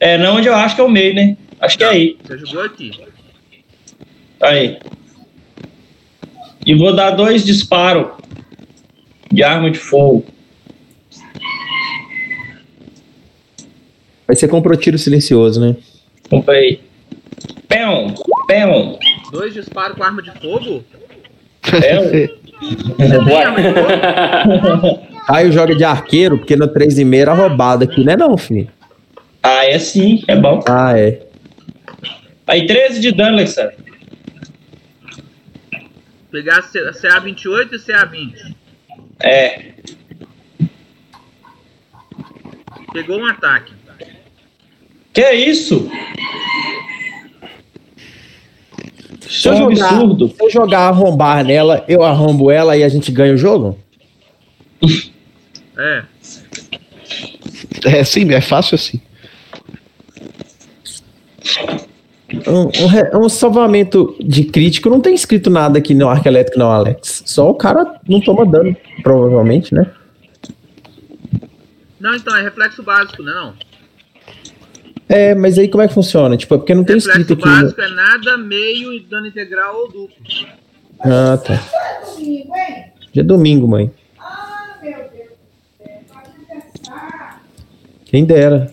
É, 0.00 0.16
não 0.18 0.36
onde 0.36 0.48
eu 0.48 0.54
acho 0.54 0.74
que 0.74 0.80
é 0.80 0.84
o 0.84 0.90
meio, 0.90 1.14
né? 1.14 1.36
Acho 1.60 1.76
que 1.78 1.84
é 1.84 1.88
aí. 1.88 2.18
Você 2.24 2.38
jogou 2.38 2.62
aqui. 2.62 2.90
Aí. 4.40 4.78
E 6.64 6.74
vou 6.74 6.94
dar 6.94 7.10
dois 7.10 7.44
disparos 7.44 8.08
de 9.30 9.42
arma 9.42 9.70
de 9.70 9.78
fogo. 9.78 10.26
Aí 14.28 14.34
você 14.36 14.48
comprou 14.48 14.76
tiro 14.76 14.98
silencioso, 14.98 15.60
né? 15.60 15.76
Comprei. 16.28 16.80
Pão, 17.68 18.14
pão. 18.48 18.98
Dois 19.32 19.54
disparos 19.54 19.96
com 19.96 20.02
arma 20.04 20.22
de 20.22 20.30
fogo? 20.40 20.84
É, 21.72 22.28
tem 22.96 23.36
arma 23.36 23.60
de 23.60 23.72
fogo? 23.72 25.06
Aí 25.28 25.50
joga 25.52 25.74
de 25.74 25.84
arqueiro, 25.84 26.38
porque 26.38 26.56
no 26.56 26.68
3,5 26.68 27.16
era 27.16 27.32
roubado 27.34 27.84
aqui, 27.84 28.04
né 28.04 28.16
não, 28.16 28.36
filho? 28.36 28.68
ah, 29.42 29.64
é 29.64 29.78
sim, 29.78 30.22
é 30.28 30.36
bom. 30.36 30.62
Ah, 30.68 30.96
é. 30.98 31.22
Aí 32.46 32.66
13 32.66 33.00
de 33.00 33.12
dano, 33.12 33.32
Alexandre. 33.36 33.76
Pegar 36.30 36.62
C- 36.62 36.80
CA28 36.92 37.72
e 37.72 37.78
CA20. 37.78 38.54
É. 39.20 39.62
Pegou 42.92 43.18
um 43.18 43.26
ataque. 43.26 43.72
Que 45.16 45.22
é 45.22 45.34
isso? 45.34 45.90
Se 49.22 49.28
Isso 49.30 49.48
eu, 49.48 49.54
é 49.54 49.56
um 49.56 49.74
jogar, 49.74 49.88
absurdo. 49.94 50.28
se 50.28 50.44
eu 50.44 50.50
jogar 50.50 50.80
arrombar 50.80 51.42
nela, 51.42 51.82
eu 51.88 52.02
arrombo 52.02 52.50
ela 52.50 52.76
e 52.76 52.84
a 52.84 52.88
gente 52.90 53.10
ganha 53.10 53.32
o 53.32 53.38
jogo? 53.38 53.78
É. 55.78 56.04
É 57.86 58.04
sim, 58.04 58.30
é 58.30 58.42
fácil 58.42 58.74
assim. 58.74 59.00
Um, 62.46 63.16
um 63.20 63.24
um 63.24 63.28
salvamento 63.30 64.14
de 64.20 64.44
crítico 64.44 64.90
não 64.90 65.00
tem 65.00 65.14
escrito 65.14 65.48
nada 65.48 65.78
aqui 65.78 65.94
no 65.94 66.10
arco 66.10 66.28
elétrico, 66.28 66.58
não, 66.58 66.70
Alex. 66.70 67.22
Só 67.24 67.48
o 67.48 67.54
cara 67.54 67.98
não 68.06 68.20
toma 68.20 68.44
dano, 68.44 68.76
provavelmente, 69.02 69.72
né? 69.72 69.90
Não, 71.98 72.14
então, 72.14 72.36
é 72.36 72.42
reflexo 72.42 72.82
básico, 72.82 73.22
né? 73.22 73.32
Não. 73.32 73.54
É, 75.08 75.34
mas 75.34 75.56
aí 75.58 75.68
como 75.68 75.82
é 75.82 75.88
que 75.88 75.94
funciona? 75.94 76.36
Tipo, 76.36 76.54
é 76.54 76.58
porque 76.58 76.74
não 76.74 76.82
tem 76.84 76.96
escrito 76.96 77.34
Reflexo 77.34 77.48
aqui. 77.48 77.48
no- 77.48 77.62
básico 77.62 77.80
é 77.80 77.88
nada, 77.94 78.36
meio 78.36 78.92
e 78.92 79.00
dano 79.00 79.26
integral 79.26 79.76
ou 79.76 79.86
duplo. 79.92 80.16
Ah, 81.00 81.36
tá. 81.38 81.62
Já 83.12 83.20
é 83.22 83.24
domingo, 83.24 83.68
mãe. 83.68 83.90
Quem 88.06 88.24
dera. 88.24 88.72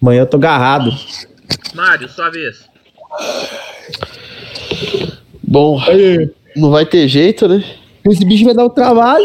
Amanhã 0.00 0.20
eu 0.22 0.26
tô 0.26 0.36
agarrado. 0.36 0.90
Mário, 1.74 2.08
sua 2.08 2.30
vez. 2.30 2.68
Bom, 5.42 5.80
não 6.56 6.70
vai 6.70 6.86
ter 6.86 7.08
jeito, 7.08 7.48
né? 7.48 7.64
Esse 8.08 8.24
bicho 8.24 8.44
vai 8.44 8.54
dar 8.54 8.64
o 8.64 8.70
trabalho. 8.70 9.24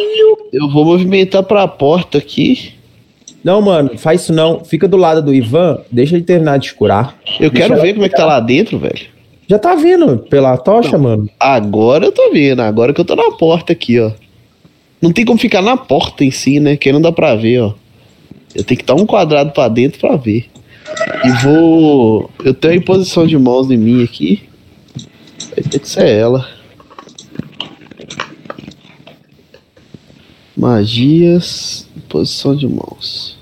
Eu 0.51 0.69
vou 0.69 0.83
movimentar 0.85 1.43
pra 1.43 1.67
porta 1.67 2.17
aqui. 2.17 2.73
Não, 3.43 3.61
mano, 3.61 3.97
faz 3.97 4.21
isso 4.21 4.33
não. 4.33 4.63
Fica 4.63 4.87
do 4.87 4.95
lado 4.95 5.21
do 5.21 5.33
Ivan, 5.33 5.79
deixa 5.91 6.15
ele 6.15 6.23
terminar 6.23 6.57
de 6.57 6.73
curar. 6.73 7.17
Eu 7.39 7.49
Deixa 7.49 7.67
quero 7.67 7.81
ver 7.81 7.93
como 7.93 8.05
é 8.05 8.09
que 8.09 8.15
tá 8.15 8.25
lá 8.25 8.39
dentro, 8.39 8.79
velho. 8.79 9.07
Já 9.49 9.59
tá 9.59 9.75
vendo 9.75 10.17
pela 10.17 10.55
tocha, 10.57 10.97
mano? 10.97 11.29
Agora 11.39 12.05
eu 12.05 12.11
tô 12.11 12.31
vendo, 12.31 12.61
agora 12.61 12.93
que 12.93 13.01
eu 13.01 13.05
tô 13.05 13.15
na 13.15 13.31
porta 13.31 13.73
aqui, 13.73 13.99
ó. 13.99 14.11
Não 15.01 15.11
tem 15.11 15.25
como 15.25 15.37
ficar 15.37 15.61
na 15.61 15.75
porta 15.75 16.23
em 16.23 16.31
si, 16.31 16.61
né? 16.61 16.77
Que 16.77 16.93
não 16.93 17.01
dá 17.01 17.11
pra 17.11 17.35
ver, 17.35 17.59
ó. 17.59 17.73
Eu 18.55 18.63
tenho 18.63 18.79
que 18.79 18.85
dar 18.85 18.95
um 18.95 19.05
quadrado 19.05 19.51
pra 19.51 19.67
dentro 19.67 19.99
pra 19.99 20.15
ver. 20.15 20.45
E 21.25 21.29
vou. 21.43 22.29
Eu 22.43 22.53
tenho 22.53 22.75
a 22.75 22.77
imposição 22.77 23.27
de 23.27 23.37
mãos 23.37 23.69
em 23.69 23.77
mim 23.77 24.03
aqui. 24.03 24.43
Vai 25.53 25.63
ter 25.63 25.79
que 25.79 25.89
ser 25.89 26.07
ela. 26.07 26.47
Magias. 30.55 31.89
Posição 32.13 32.55
de 32.55 32.67
mãos. 32.67 33.35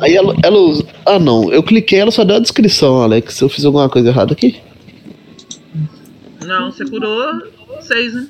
Aí 0.00 0.14
ela, 0.14 0.34
ela 0.44 0.56
usa. 0.58 0.86
Ah 1.04 1.18
não, 1.18 1.52
eu 1.52 1.62
cliquei, 1.64 1.98
ela 1.98 2.12
só 2.12 2.22
deu 2.22 2.36
a 2.36 2.40
descrição, 2.40 3.02
Alex. 3.02 3.40
Eu 3.40 3.48
fiz 3.48 3.64
alguma 3.64 3.88
coisa 3.88 4.08
errada 4.10 4.32
aqui? 4.32 4.60
Não, 6.46 6.70
você 6.70 6.84
curou 6.88 7.42
6, 7.80 8.14
né? 8.14 8.28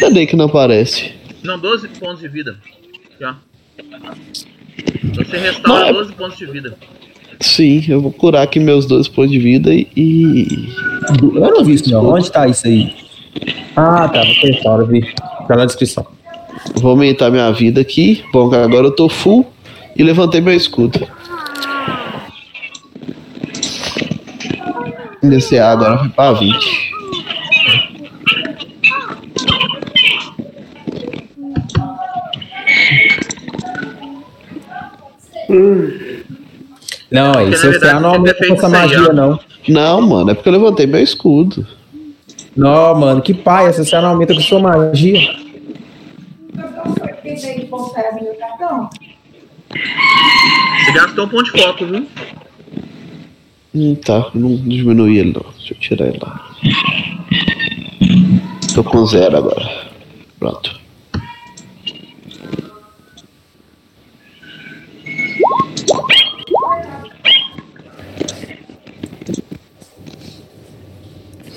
Cadê 0.00 0.26
que 0.26 0.34
não 0.34 0.46
aparece? 0.46 1.12
Não, 1.44 1.58
12 1.58 1.88
pontos 1.90 2.18
de 2.20 2.28
vida. 2.28 2.58
Já. 3.20 3.36
Você 5.14 5.36
restaura 5.38 5.80
Não, 5.82 5.88
é- 5.90 5.92
12 5.92 6.12
pontos 6.14 6.38
de 6.38 6.46
vida. 6.46 6.76
Sim, 7.40 7.84
eu 7.88 8.00
vou 8.00 8.12
curar 8.12 8.42
aqui 8.42 8.58
meus 8.58 8.86
dois 8.86 9.08
pontos 9.08 9.30
de 9.32 9.38
vida 9.38 9.72
e. 9.72 9.86
e- 9.96 10.68
Eu 11.22 11.50
não 11.50 11.64
vi 11.64 11.74
isso, 11.74 11.90
não. 11.90 12.04
Onde 12.12 12.30
tá 12.30 12.46
isso 12.48 12.66
aí? 12.66 12.94
Ah, 13.76 14.08
tá. 14.08 14.22
Vou 14.24 14.34
testar, 14.40 14.78
eu 14.78 14.86
vi. 14.86 15.02
Tá 15.46 15.56
na 15.56 15.66
descrição. 15.66 16.06
Vou 16.76 16.92
aumentar 16.92 17.30
minha 17.30 17.50
vida 17.52 17.80
aqui. 17.80 18.24
Bom, 18.32 18.46
agora 18.54 18.86
eu 18.86 18.90
tô 18.90 19.08
full 19.08 19.46
e 19.94 20.02
levantei 20.02 20.40
meu 20.40 20.54
escudo. 20.54 21.06
DCA 25.22 25.68
agora 25.72 25.98
foi 25.98 26.08
pra 26.10 26.32
20. 26.32 26.86
Não, 37.10 37.38
aí, 37.38 37.50
verdade, 37.50 37.78
CA 37.78 38.00
não 38.00 38.10
você 38.10 38.16
aumenta 38.16 38.52
essa 38.52 38.68
magia, 38.68 39.12
não. 39.12 39.40
Não, 39.68 40.02
mano, 40.02 40.30
é 40.30 40.34
porque 40.34 40.48
eu 40.48 40.52
levantei 40.52 40.86
meu 40.86 41.02
escudo. 41.02 41.66
Não, 42.56 42.94
mano, 42.94 43.22
que 43.22 43.34
pai, 43.34 43.66
essa 43.66 43.88
CA 43.88 44.00
não 44.00 44.10
aumenta 44.10 44.34
com 44.34 44.40
sua 44.40 44.58
magia. 44.58 45.36
Você 50.84 50.92
gastou 50.94 51.24
um 51.24 51.28
ponto 51.28 51.44
de 51.44 51.62
foco, 51.62 51.86
viu? 51.86 52.06
Hum, 53.74 53.94
tá, 53.94 54.30
eu 54.34 54.40
não 54.40 54.56
diminuí 54.56 55.18
ele 55.18 55.32
não. 55.32 55.52
Deixa 55.58 55.74
eu 55.74 55.78
tirar 55.78 56.06
ele 56.06 56.18
lá. 56.22 56.50
Tô 58.74 58.82
com 58.82 59.06
zero 59.06 59.36
agora. 59.36 59.86
Pronto. 60.38 60.85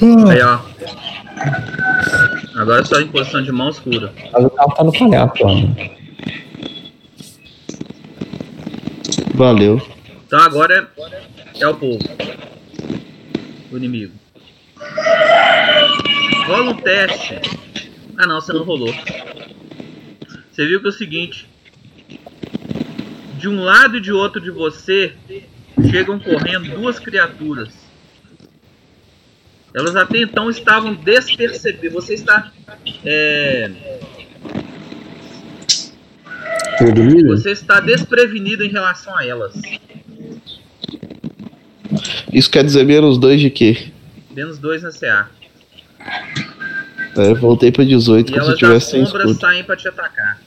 Aí, 0.01 0.41
ó. 0.41 0.59
Agora 2.59 2.81
é 2.81 2.85
só 2.85 2.99
em 2.99 3.07
posição 3.07 3.41
de 3.43 3.51
mão 3.51 3.69
escura. 3.69 4.13
Mas 4.31 4.45
o 4.45 4.49
carro 4.49 4.73
tá 4.73 4.83
no 4.83 4.91
palhaço, 4.91 5.45
mano. 5.45 5.75
Valeu. 9.33 9.81
Então 10.25 10.39
agora 10.39 10.89
é, 11.57 11.63
é 11.63 11.67
o 11.67 11.75
povo. 11.75 11.99
O 13.71 13.77
inimigo. 13.77 14.13
Rola 16.45 16.71
um 16.71 16.75
teste. 16.75 17.39
Ah 18.17 18.27
não, 18.27 18.41
você 18.41 18.51
não 18.51 18.63
rolou. 18.63 18.93
Você 20.51 20.67
viu 20.67 20.81
que 20.81 20.87
é 20.87 20.89
o 20.89 20.91
seguinte. 20.91 21.47
De 23.37 23.47
um 23.47 23.63
lado 23.63 23.97
e 23.97 24.01
de 24.01 24.11
outro 24.11 24.41
de 24.41 24.51
você 24.51 25.13
chegam 25.89 26.19
correndo 26.19 26.75
duas 26.75 26.99
criaturas. 26.99 27.69
Elas 29.73 29.95
até 29.95 30.19
então 30.21 30.49
estavam 30.49 30.93
despercebidas. 30.95 31.93
Você 31.93 32.13
está. 32.15 32.51
É, 33.05 33.71
você 37.27 37.51
está 37.51 37.79
desprevenido 37.79 38.63
em 38.63 38.69
relação 38.69 39.15
a 39.17 39.25
elas. 39.25 39.53
Isso 42.31 42.49
quer 42.49 42.63
dizer 42.63 42.85
menos 42.85 43.17
dois 43.17 43.41
de 43.41 43.49
quê? 43.49 43.91
Menos 44.31 44.57
dois 44.59 44.81
na 44.81 44.91
CA. 44.91 45.29
É, 47.17 47.33
voltei 47.33 47.71
pra 47.71 47.83
18 47.83 48.29
E 48.29 48.31
como 48.31 48.43
se 48.43 48.47
eu 48.47 48.49
elas 48.49 48.59
tivesse 48.59 48.91
sem 48.91 49.03
escudo. 49.03 49.33
saem 49.33 49.63
pra 49.63 49.75
te 49.75 49.87
atacar. 49.87 50.39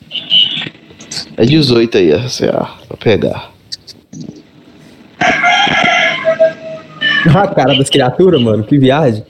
É 1.36 1.44
18 1.44 1.98
aí 1.98 2.12
a 2.12 2.28
CA 2.28 2.78
pra 2.88 2.96
pegar. 2.96 3.52
A 7.34 7.48
cara 7.48 7.74
das 7.74 7.88
criaturas, 7.88 8.40
mano, 8.40 8.64
que 8.64 8.78
viagem. 8.78 9.24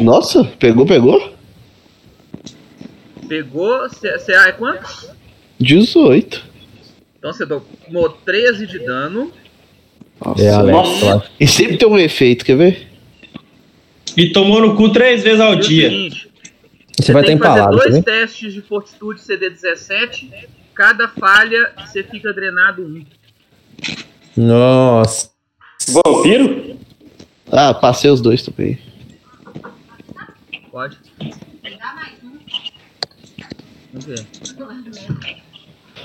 Nossa, 0.00 0.44
pegou, 0.58 0.86
pegou? 0.86 1.32
Pegou. 3.28 3.88
Você 3.88 4.32
é 4.32 4.52
quanto? 4.52 5.10
18. 5.58 6.42
Então 7.18 7.32
você 7.32 7.46
tomou 7.46 8.08
13 8.08 8.66
de 8.66 8.78
dano. 8.78 9.30
Nossa. 10.24 10.42
É, 10.42 10.50
Alex. 10.50 11.30
E 11.38 11.46
sempre 11.46 11.76
tem 11.76 11.88
um 11.88 11.98
efeito, 11.98 12.44
quer 12.44 12.56
ver? 12.56 12.88
E 14.16 14.32
tomou 14.32 14.60
no 14.60 14.74
cu 14.76 14.90
três 14.90 15.22
vezes 15.22 15.40
ao 15.40 15.54
E 15.54 15.60
dia. 15.60 15.88
seguinte, 15.88 16.28
Você 16.98 17.12
vai 17.12 17.22
tem 17.24 17.36
estar 17.36 17.48
que 17.54 17.54
fazer 17.54 17.60
empalado, 17.68 17.76
dois 17.90 17.94
né? 17.94 18.02
testes 18.02 18.52
de 18.52 18.60
fortitude 18.62 19.20
CD17. 19.20 20.30
Cada 20.80 21.08
falha 21.08 21.74
você 21.76 22.02
fica 22.02 22.32
drenado 22.32 22.82
um. 22.82 23.04
Nossa. 24.34 25.30
Vampiro? 25.90 26.78
Ah, 27.52 27.74
passei 27.74 28.10
os 28.10 28.22
dois 28.22 28.42
também. 28.42 28.78
Pode. 30.72 30.96
Vamos 33.92 34.06
ver. 34.06 34.26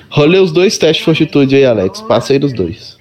Rolei 0.10 0.42
os 0.42 0.52
dois 0.52 0.78
testes 0.78 0.98
de 0.98 1.06
fortitude 1.06 1.56
aí, 1.56 1.64
Alex. 1.66 2.02
Passei 2.02 2.38
nos 2.38 2.52
dois. 2.52 2.98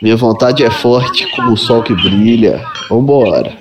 Minha 0.00 0.16
vontade 0.16 0.64
é 0.64 0.70
forte 0.70 1.30
como 1.32 1.52
o 1.52 1.58
sol 1.58 1.82
que 1.82 1.92
brilha. 1.92 2.64
Vambora. 2.88 3.54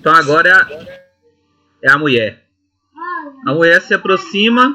Então 0.00 0.12
agora 0.12 0.48
é 0.48 0.52
a, 0.52 0.86
é 1.84 1.90
a 1.92 1.96
mulher. 1.96 2.43
A 3.46 3.52
mulher 3.52 3.80
se 3.82 3.94
aproxima. 3.94 4.68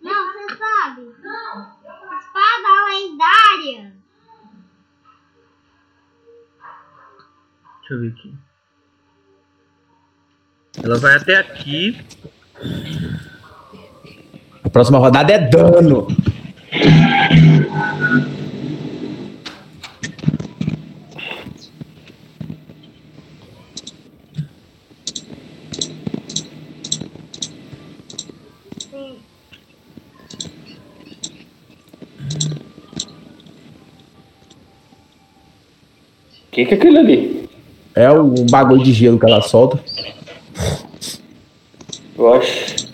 Não, 0.00 0.32
você 0.32 0.56
sabe. 0.56 1.02
Espada 2.20 2.68
lendária. 2.88 3.94
Deixa 7.80 7.94
eu 7.94 8.00
ver 8.00 8.08
aqui. 8.08 8.34
Ela 10.82 10.98
vai 10.98 11.16
até 11.16 11.36
aqui. 11.36 11.98
A 14.64 14.70
próxima 14.70 14.98
rodada 14.98 15.32
é 15.32 15.38
dano. 15.38 16.06
Quem 36.52 36.66
que 36.66 36.74
é 36.74 36.76
aquele 36.76 36.98
ali? 36.98 37.50
É 37.94 38.10
o 38.10 38.28
bagulho 38.50 38.82
de 38.84 38.92
gelo 38.92 39.18
que 39.18 39.24
ela 39.24 39.40
solta. 39.40 39.82
Eu 42.16 42.34
acho. 42.34 42.92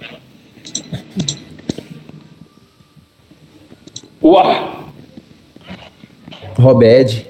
Uau! 4.22 4.88
Robed. 6.56 7.26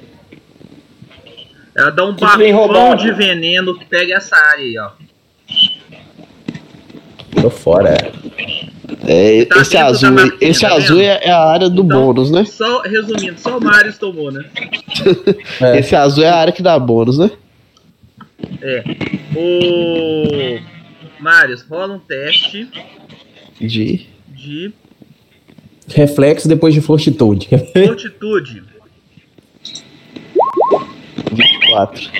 Ela 1.75 1.91
dá 1.91 2.05
um 2.05 2.15
Que 2.15 2.51
roubado. 2.51 3.03
de 3.03 3.13
veneno 3.13 3.79
que 3.79 3.87
pega 3.87 4.17
essa 4.17 4.37
área 4.37 4.65
aí, 4.65 4.79
ó. 4.79 4.91
Tô 7.41 7.49
fora. 7.49 7.97
É. 9.09 9.45
Tá 9.45 9.61
esse 9.61 9.77
azul, 9.77 10.15
tá 10.15 10.37
esse 10.41 10.61
tá 10.61 10.75
azul 10.75 11.01
é, 11.01 11.21
é 11.23 11.31
a 11.31 11.41
área 11.41 11.69
do 11.69 11.83
Então, 11.83 11.99
bônus, 11.99 12.31
né? 12.31 12.45
Só, 12.45 12.83
resumindo, 12.83 13.39
só 13.41 13.59
o 13.59 13.65
Marius 13.65 13.99
tomou, 13.99 14.31
né? 14.31 14.45
É. 15.61 15.79
Esse 15.79 15.97
azul 15.97 16.25
é 16.25 16.29
a 16.29 16.37
área 16.37 16.53
que 16.53 16.63
dá 16.63 16.79
bônus, 16.79 17.19
né? 17.19 17.31
É. 18.63 18.85
O. 19.37 20.59
Marius, 21.21 21.63
rola 21.63 21.95
um 21.95 21.99
teste 21.99 22.69
De. 23.61 24.07
de 24.29 24.73
Reflexo 25.89 26.47
depois 26.49 26.75
de 26.75 26.81
fortitude. 26.81 27.49
fortitude. 27.87 28.63
24. 31.33 32.11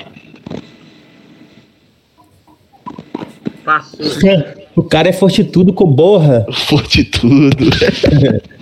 Passou. 3.63 4.05
o 4.75 4.83
cara 4.83 5.09
é 5.09 5.13
fortitudo 5.13 5.73
com 5.73 5.85
borra. 5.85 6.45
Fortitudo. 6.67 7.69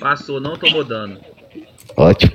Passou, 0.00 0.40
não 0.40 0.56
tomou 0.56 0.84
dano. 0.84 1.18
Ótimo. 1.96 2.32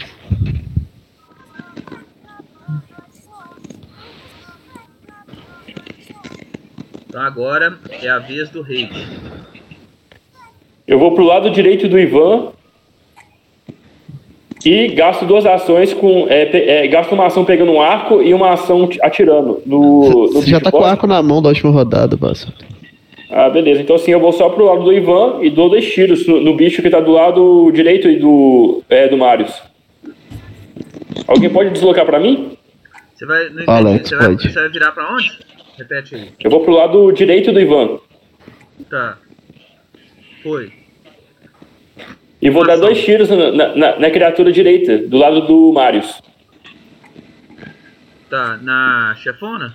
Então 7.07 7.21
agora 7.21 7.79
é 8.01 8.09
a 8.09 8.19
vez 8.19 8.49
do 8.49 8.61
rei. 8.61 8.89
Eu 10.87 10.99
vou 10.99 11.15
pro 11.15 11.23
lado 11.23 11.49
direito 11.51 11.87
do 11.87 11.99
Ivan 11.99 12.51
e 14.65 14.87
gasto 14.89 15.25
duas 15.25 15.45
ações 15.45 15.93
com. 15.93 16.27
É, 16.29 16.83
é, 16.83 16.87
gasto 16.87 17.11
uma 17.11 17.27
ação 17.27 17.43
pegando 17.43 17.71
um 17.71 17.81
arco 17.81 18.21
e 18.21 18.33
uma 18.33 18.51
ação 18.51 18.89
atirando 19.01 19.61
no. 19.65 20.09
no 20.09 20.33
Você 20.33 20.49
já 20.49 20.59
tá 20.59 20.71
com 20.71 20.79
o 20.79 20.83
arco 20.83 21.05
na 21.05 21.21
mão 21.21 21.41
da 21.41 21.49
última 21.49 21.71
rodada, 21.71 22.17
passa. 22.17 22.53
Ah, 23.29 23.49
beleza. 23.49 23.81
Então 23.81 23.95
assim, 23.95 24.11
eu 24.11 24.19
vou 24.19 24.31
só 24.31 24.49
pro 24.49 24.65
lado 24.65 24.83
do 24.83 24.93
Ivan 24.93 25.39
e 25.41 25.49
dou 25.49 25.69
dois 25.69 25.91
tiros 25.91 26.25
no, 26.27 26.39
no 26.39 26.55
bicho 26.55 26.81
que 26.81 26.89
tá 26.89 26.99
do 26.99 27.11
lado 27.11 27.71
direito 27.71 28.07
e 28.07 28.17
do. 28.17 28.83
É, 28.89 29.07
do 29.07 29.17
Marius. 29.17 29.61
Alguém 31.27 31.49
pode 31.49 31.71
deslocar 31.71 32.05
pra 32.05 32.19
mim? 32.19 32.57
Você 33.13 33.25
vai, 33.25 33.49
não 33.49 33.63
entendi, 33.63 33.69
Alex, 33.69 34.09
você, 34.09 34.15
vai, 34.15 34.35
você 34.35 34.49
vai 34.49 34.69
virar 34.69 34.91
pra 34.91 35.13
onde? 35.13 35.39
Repete 35.77 36.15
aí. 36.15 36.29
Eu 36.43 36.51
vou 36.51 36.61
pro 36.61 36.73
lado 36.73 37.11
direito 37.11 37.51
do 37.51 37.59
Ivan. 37.59 37.97
Tá. 38.89 39.17
Foi. 40.41 40.71
E 42.43 42.49
vou 42.49 42.65
dar 42.67 42.75
dois 42.75 43.01
tiros 43.03 43.29
na, 43.29 43.73
na- 43.73 43.99
na 43.99 44.11
criatura 44.11 44.51
direita, 44.51 44.97
do 44.97 45.17
lado 45.17 45.47
do 45.47 45.71
Marius. 45.71 46.21
Tá. 48.29 48.57
Na 48.61 49.15
chefona? 49.17 49.73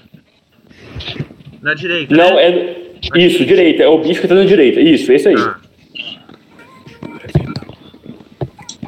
Na 1.63 1.73
direita. 1.73 2.15
Não, 2.15 2.37
né? 2.37 2.43
é. 2.43 2.89
Isso, 3.17 3.43
direita. 3.47 3.83
É 3.85 3.89
o 3.89 3.99
bicho 4.03 4.21
que 4.21 4.29
tá 4.29 4.35
na 4.35 4.45
direita. 4.45 4.81
Isso, 4.81 5.11
esse 5.11 5.29
aí. 5.29 5.35
Tá. 5.35 5.61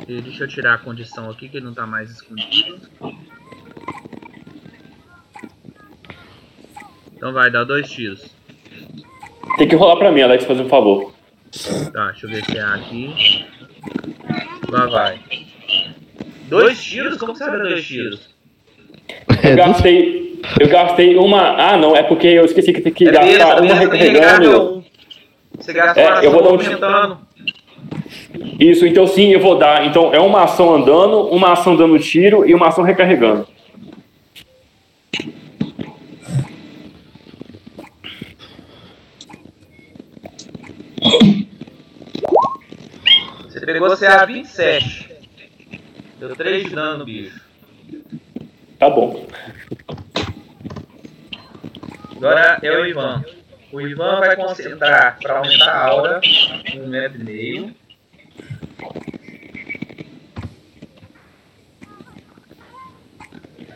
E 0.06 0.20
deixa 0.20 0.44
eu 0.44 0.48
tirar 0.48 0.74
a 0.74 0.78
condição 0.78 1.30
aqui 1.30 1.48
que 1.48 1.56
ele 1.56 1.64
não 1.64 1.72
tá 1.72 1.86
mais 1.86 2.10
escondido. 2.10 2.80
Então 7.16 7.32
vai, 7.32 7.50
dá 7.50 7.64
dois 7.64 7.90
tiros. 7.90 8.22
Tem 9.56 9.66
que 9.68 9.76
rolar 9.76 9.96
pra 9.96 10.12
mim, 10.12 10.20
Alex, 10.20 10.44
fazer 10.44 10.62
um 10.62 10.68
favor. 10.68 11.14
Tá, 11.92 12.10
deixa 12.10 12.26
eu 12.26 12.30
ver 12.30 12.44
se 12.44 12.58
é 12.58 12.62
aqui. 12.62 13.46
Lá 14.68 14.86
vai. 14.86 15.18
Dois 16.48 16.82
tiros? 16.82 17.16
Como 17.18 17.34
você 17.34 17.44
vai 17.48 17.58
dois 17.58 17.86
tiros? 17.86 18.30
É, 19.42 19.48
Eu 19.48 19.50
do- 19.52 19.56
gastei. 19.56 20.40
Eu 20.58 20.68
gastei 20.68 21.16
uma. 21.16 21.40
Ah, 21.56 21.76
não, 21.76 21.94
é 21.94 22.02
porque 22.02 22.26
eu 22.26 22.44
esqueci 22.44 22.72
que 22.72 22.80
tem 22.80 22.92
que 22.92 23.08
É 23.08 23.12
gastar 23.12 23.60
uma 23.62 23.74
recarregando. 23.74 24.76
um. 24.78 24.84
Você 25.58 25.72
gasta 25.72 26.00
É, 26.00 26.08
uma 26.10 26.24
eu 26.24 26.30
vou 26.30 26.42
dar 26.42 26.48
um 26.50 26.52
aumentando. 26.52 27.18
Isso, 28.58 28.86
então 28.86 29.06
sim, 29.06 29.30
eu 29.32 29.40
vou 29.40 29.56
dar. 29.58 29.86
Então 29.86 30.12
é 30.14 30.20
uma 30.20 30.44
ação 30.44 30.74
andando, 30.74 31.28
uma 31.28 31.52
ação 31.52 31.76
dando 31.76 31.98
tiro 31.98 32.48
e 32.48 32.54
uma 32.54 32.68
ação 32.68 32.84
recarregando. 32.84 33.46
Pegou 43.72 43.96
CA 43.96 44.26
27. 44.26 45.09
Deu 46.18 46.35
3 46.35 46.64
de 46.64 46.74
dano 46.74 46.98
no 46.98 47.04
bicho. 47.04 47.40
Tá 48.78 48.90
bom. 48.90 49.28
Agora 52.16 52.59
é 52.62 52.70
o 52.72 52.85
Ivan. 52.85 53.24
O 53.72 53.80
Ivan 53.80 54.18
vai 54.18 54.35
concentrar 54.35 55.18
para 55.20 55.38
aumentar 55.38 55.70
a 55.70 55.87
aura 55.87 56.20
um 56.74 56.88
metro 56.88 57.20
e 57.20 57.24
meio. 57.24 57.76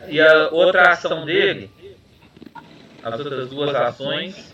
E 0.09 0.19
a 0.19 0.49
outra 0.49 0.89
ação 0.89 1.25
dele, 1.25 1.71
as 3.01 3.17
outras 3.17 3.49
duas 3.49 3.73
ações, 3.73 4.53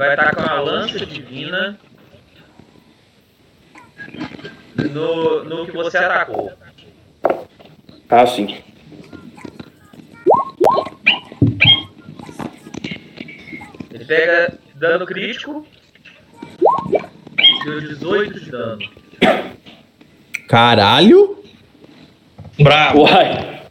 vai 0.00 0.14
estar 0.14 0.34
com 0.34 0.40
a 0.40 0.60
lança 0.62 1.04
divina 1.04 1.78
no, 4.94 5.44
no 5.44 5.66
que 5.66 5.72
você 5.72 5.98
atacou. 5.98 6.50
Ah, 8.08 8.26
sim. 8.26 8.64
Ele 13.92 14.04
pega 14.06 14.58
Dano 14.76 15.04
crítico. 15.04 15.66
Deu 17.64 17.80
18 17.82 18.40
de 18.40 18.50
dano. 18.50 18.78
Caralho! 20.48 21.44
Bravo. 22.58 23.02
Uai. 23.02 23.68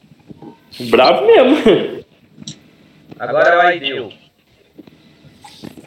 Bravo 0.92 1.26
mesmo. 1.26 2.06
Agora 3.18 3.50
é 3.50 3.58
o 3.58 3.62
Aideu. 3.62 4.29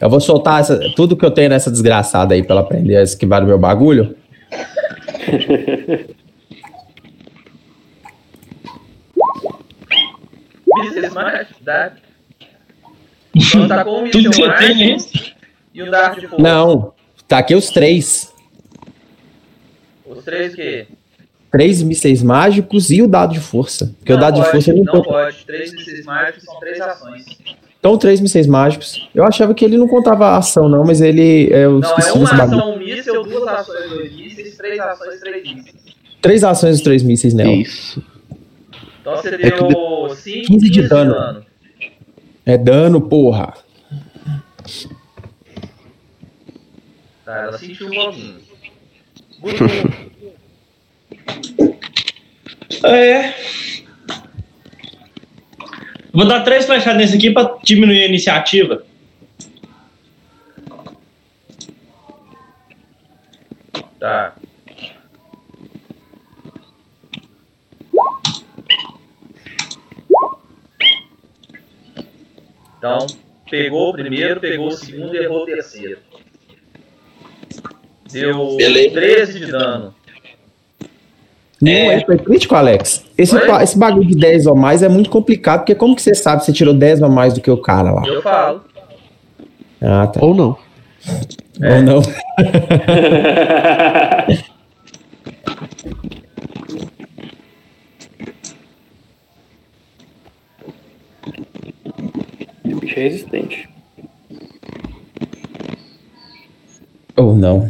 Eu 0.03 0.09
vou 0.09 0.19
soltar 0.19 0.59
essa- 0.59 0.77
tudo 0.97 1.15
que 1.15 1.23
eu 1.25 1.31
tenho 1.31 1.49
nessa 1.49 1.71
desgraçada 1.71 2.33
aí 2.33 2.43
pra 2.43 2.55
ela 2.55 2.61
aprender 2.61 2.97
a 2.97 3.03
esquivar 3.03 3.39
do 3.39 3.47
meu 3.47 3.57
bagulho. 3.57 4.13
Mísseis 10.67 11.13
mais, 11.13 11.47
dá. 11.61 11.93
Então 13.35 13.67
tá 13.67 13.83
com 13.83 14.03
um 14.03 14.09
Tudo 14.11 14.29
que 14.29 14.37
você 14.37 14.53
tem 14.57 14.93
é 14.93 14.97
e 15.73 15.83
um 15.83 15.89
dardo 15.89 16.21
de 16.21 16.27
fogo. 16.27 16.41
Não, 16.41 16.93
tá 17.27 17.39
aqui 17.39 17.55
os 17.55 17.69
três. 17.69 18.31
Os 20.05 20.23
três 20.23 20.53
que? 20.55 20.87
Três 21.51 21.81
mísseis 21.83 22.23
mágicos 22.23 22.89
e 22.91 23.01
o 23.01 23.07
dado 23.07 23.33
de 23.33 23.39
força. 23.39 23.93
Porque 23.99 24.13
o 24.13 24.17
dado 24.19 24.35
de 24.35 24.39
pode, 24.41 24.51
força 24.51 24.71
ele 24.71 24.81
não, 24.81 24.93
não 24.93 25.01
conta. 25.03 25.09
pode. 25.09 25.45
Três 25.45 25.71
mísseis 25.71 26.05
mágicos 26.05 26.43
são 26.43 26.59
três 26.59 26.81
ações. 26.81 27.25
Então, 27.83 27.97
três 27.97 28.21
mísseis 28.21 28.47
mágicos. 28.47 29.09
Eu 29.13 29.25
achava 29.25 29.53
que 29.53 29.65
ele 29.65 29.77
não 29.77 29.89
contava 29.89 30.27
a 30.27 30.37
ação, 30.37 30.69
não, 30.69 30.85
mas 30.85 31.01
ele. 31.01 31.49
É, 31.51 31.65
eu 31.65 31.79
Não, 31.79 31.89
é 31.89 31.89
esqueci 31.89 32.11
uma 32.13 32.19
desse 32.23 32.37
bagulho. 32.37 32.57
ação 32.59 32.73
um 32.75 32.79
míssel, 32.79 33.23
duas 33.23 33.43
ações, 33.45 33.89
dois 33.89 34.15
mísseis, 34.15 34.55
três 34.55 34.79
ações, 34.79 35.19
três 35.19 35.43
mísseis. 35.43 35.75
Três 36.21 36.43
ações 36.45 36.79
e 36.79 36.83
três 36.83 37.03
mísseis 37.03 37.33
nela. 37.33 37.51
Isso. 37.51 38.01
Então 39.01 39.17
você 39.17 39.35
É 39.35 39.37
deu 39.37 40.09
5, 40.15 40.47
15 40.47 40.69
de 40.69 40.87
dano. 40.87 41.45
É 42.45 42.57
dano, 42.57 43.01
porra. 43.01 43.53
Tá, 47.25 47.37
ela 47.39 47.57
sentiu 47.57 47.87
um. 47.87 48.33
Gutu, 49.41 49.65
É. 52.85 53.33
Vou 56.13 56.27
dar 56.27 56.43
três 56.43 56.65
flechadas 56.65 56.97
nesse 56.97 57.17
aqui 57.17 57.31
pra 57.31 57.57
diminuir 57.63 58.03
a 58.03 58.07
iniciativa. 58.07 58.85
tá. 64.03 64.35
Então, 72.77 73.07
pegou 73.49 73.89
o 73.89 73.93
primeiro, 73.93 74.41
pegou 74.41 74.67
o 74.67 74.71
segundo 74.71 75.15
e 75.15 75.19
errou 75.19 75.43
o 75.43 75.45
terceiro. 75.45 75.99
Deu 78.11 78.57
Beleza. 78.57 78.93
13 78.93 79.39
de 79.39 79.51
dano. 79.51 79.95
Nenhum 81.63 81.91
É. 81.91 81.95
é. 81.95 82.05
foi 82.05 82.17
crítico, 82.17 82.55
Alex. 82.55 83.05
Esse, 83.17 83.39
pa- 83.47 83.63
esse 83.63 83.77
bagulho 83.77 84.07
de 84.07 84.15
10 84.15 84.45
ou 84.47 84.55
mais 84.55 84.83
é 84.83 84.89
muito 84.89 85.09
complicado, 85.09 85.59
porque 85.59 85.73
como 85.75 85.95
que 85.95 86.01
você 86.01 86.13
sabe 86.13 86.41
se 86.41 86.47
você 86.47 86.53
tirou 86.53 86.73
10 86.73 87.01
ou 87.01 87.09
mais 87.09 87.33
do 87.33 87.39
que 87.41 87.49
o 87.49 87.57
cara 87.57 87.91
lá? 87.91 88.03
Eu 88.05 88.21
falo. 88.21 88.61
Ah, 89.81 90.07
tá. 90.07 90.19
Ou 90.23 90.33
não. 90.35 90.57
Ou 91.61 91.81
não. 91.81 92.01
O 102.65 102.79
bicho 102.79 102.99
é 102.99 103.03
resistente. 103.03 103.69
Ou 107.15 107.35
não. 107.35 107.69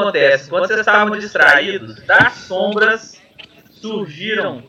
Acontece? 0.00 0.48
Quando 0.50 0.66
vocês 0.66 0.80
estavam 0.80 1.18
distraídos, 1.18 2.02
das 2.04 2.34
sombras 2.34 3.20
surgiram 3.70 4.62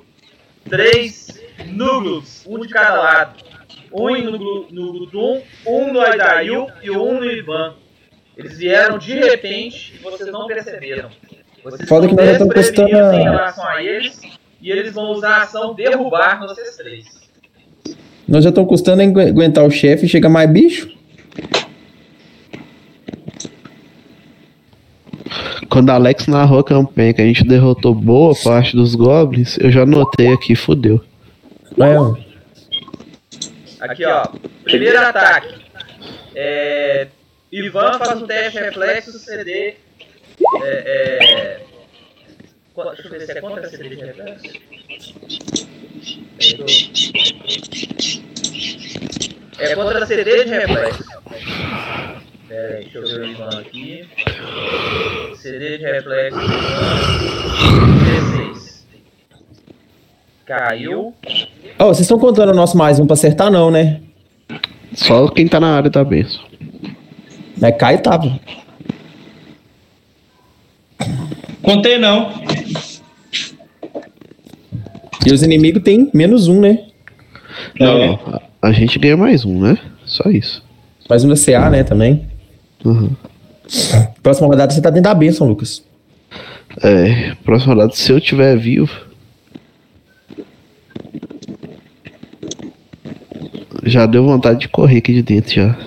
três 0.70 1.40
núcleos, 1.68 2.46
um 2.48 2.60
de 2.60 2.68
cada 2.70 2.96
lado. 3.02 3.44
Um 3.94 4.18
no, 4.72 4.94
Gudrun, 4.94 5.42
um 5.68 5.92
no 5.92 6.00
Aidail 6.00 6.68
e 6.82 6.90
um 6.90 7.20
no 7.20 7.26
Ivan. 7.30 7.74
Eles 8.38 8.58
vieram 8.58 8.98
de 8.98 9.14
repente 9.14 9.96
e 9.96 10.04
vocês 10.04 10.32
não 10.32 10.48
perceberam. 10.48 11.10
Vocês 11.64 11.88
Foda 11.90 12.06
estão 12.08 12.18
que 12.18 12.56
nós 12.56 12.66
estamos 12.66 12.94
em 13.14 13.24
relação 13.24 13.68
a 13.68 13.84
eles 13.84 14.22
e 14.62 14.72
eles 14.72 14.94
vão 14.94 15.12
usar 15.12 15.38
a 15.38 15.42
ação 15.44 15.74
derrubar 15.74 16.40
vocês 16.40 16.78
três. 16.78 17.06
Nós 18.28 18.44
já 18.46 18.50
estamos 18.50 18.70
custando 18.70 19.02
agu- 19.02 19.20
aguentar 19.20 19.66
o 19.66 19.70
chefe 19.70 20.06
e 20.06 20.10
chega 20.10 20.30
mais 20.30 20.50
bicho? 20.50 20.90
Quando 25.72 25.90
a 25.90 25.94
Alex 25.94 26.28
narrou 26.28 26.60
a 26.60 26.64
campanha 26.66 27.14
que 27.14 27.22
a 27.22 27.26
gente 27.26 27.46
derrotou 27.46 27.96
boa 27.96 28.36
parte 28.44 28.76
dos 28.76 28.94
goblins, 28.94 29.58
eu 29.58 29.72
já 29.72 29.86
notei 29.86 30.34
aqui, 30.34 30.54
fudeu. 30.54 31.02
É. 31.80 31.96
Aqui, 33.80 34.04
ó. 34.04 34.28
Primeiro 34.66 35.00
ataque. 35.00 35.62
É, 36.36 37.08
Ivan 37.50 37.98
faz 37.98 38.22
um 38.22 38.28
teste 38.28 38.60
reflexo 38.60 39.18
CD. 39.18 39.76
É, 40.62 40.66
é, 40.66 41.62
deixa 42.76 43.08
eu 43.08 43.12
ver 43.12 43.22
se 43.22 43.32
é 43.32 43.40
contra 43.40 43.70
CD 43.70 43.90
de 43.90 43.96
reflexo. 43.96 44.44
É 49.58 49.76
contra 49.76 50.06
CD 50.06 50.44
de 50.44 50.50
reflexo. 50.50 51.04
Pera 52.52 52.76
aí, 52.76 52.84
deixa 52.84 52.98
eu 52.98 53.08
ver 53.08 53.20
o 53.22 53.26
Ivan 53.32 53.50
aqui. 53.62 54.06
CD 55.38 55.78
de 55.78 55.86
reflexo. 55.86 56.38
Ivan, 56.38 57.98
16. 58.50 58.86
Caiu. 60.46 61.14
Ó, 61.80 61.86
vocês 61.86 62.02
estão 62.02 62.20
contando 62.20 62.50
o 62.50 62.54
nosso 62.54 62.78
mais 62.78 63.00
um 63.00 63.06
pra 63.08 63.14
acertar, 63.14 63.50
não, 63.50 63.72
né? 63.72 64.02
Só 64.94 65.30
quem 65.30 65.48
tá 65.48 65.62
na 65.62 65.78
área 65.78 65.90
da 65.90 66.04
benção. 66.04 66.44
Mas 67.58 67.78
cai 67.78 68.02
tava. 68.02 68.38
Contei 71.62 71.98
não. 71.98 72.34
E 75.26 75.32
os 75.32 75.42
inimigos 75.42 75.84
têm 75.84 76.12
menos 76.14 76.50
um, 76.50 76.60
né? 76.60 76.84
Não, 77.80 77.98
É. 77.98 78.20
a 78.62 78.74
gente 78.74 79.00
ganha 79.00 79.16
mais 79.16 79.46
um, 79.46 79.58
né? 79.62 79.78
Só 80.04 80.30
isso. 80.30 80.62
Mais 81.10 81.24
um 81.24 81.30
da 81.30 81.36
CA, 81.38 81.70
né, 81.70 81.86
também. 81.86 82.30
Uhum. 82.84 83.12
Próxima 84.22 84.48
rodada 84.48 84.74
você 84.74 84.82
tá 84.82 84.90
dentro 84.90 85.10
da 85.10 85.16
bênção, 85.16 85.48
Lucas. 85.48 85.84
É, 86.82 87.36
próxima 87.44 87.74
rodada, 87.74 87.94
se 87.94 88.12
eu 88.12 88.20
tiver 88.20 88.58
vivo. 88.58 88.92
Já 93.84 94.06
deu 94.06 94.26
vontade 94.26 94.60
de 94.60 94.70
correr 94.70 94.98
aqui 94.98 95.14
de 95.14 95.24
dentro 95.24 95.54
já. 95.54 95.78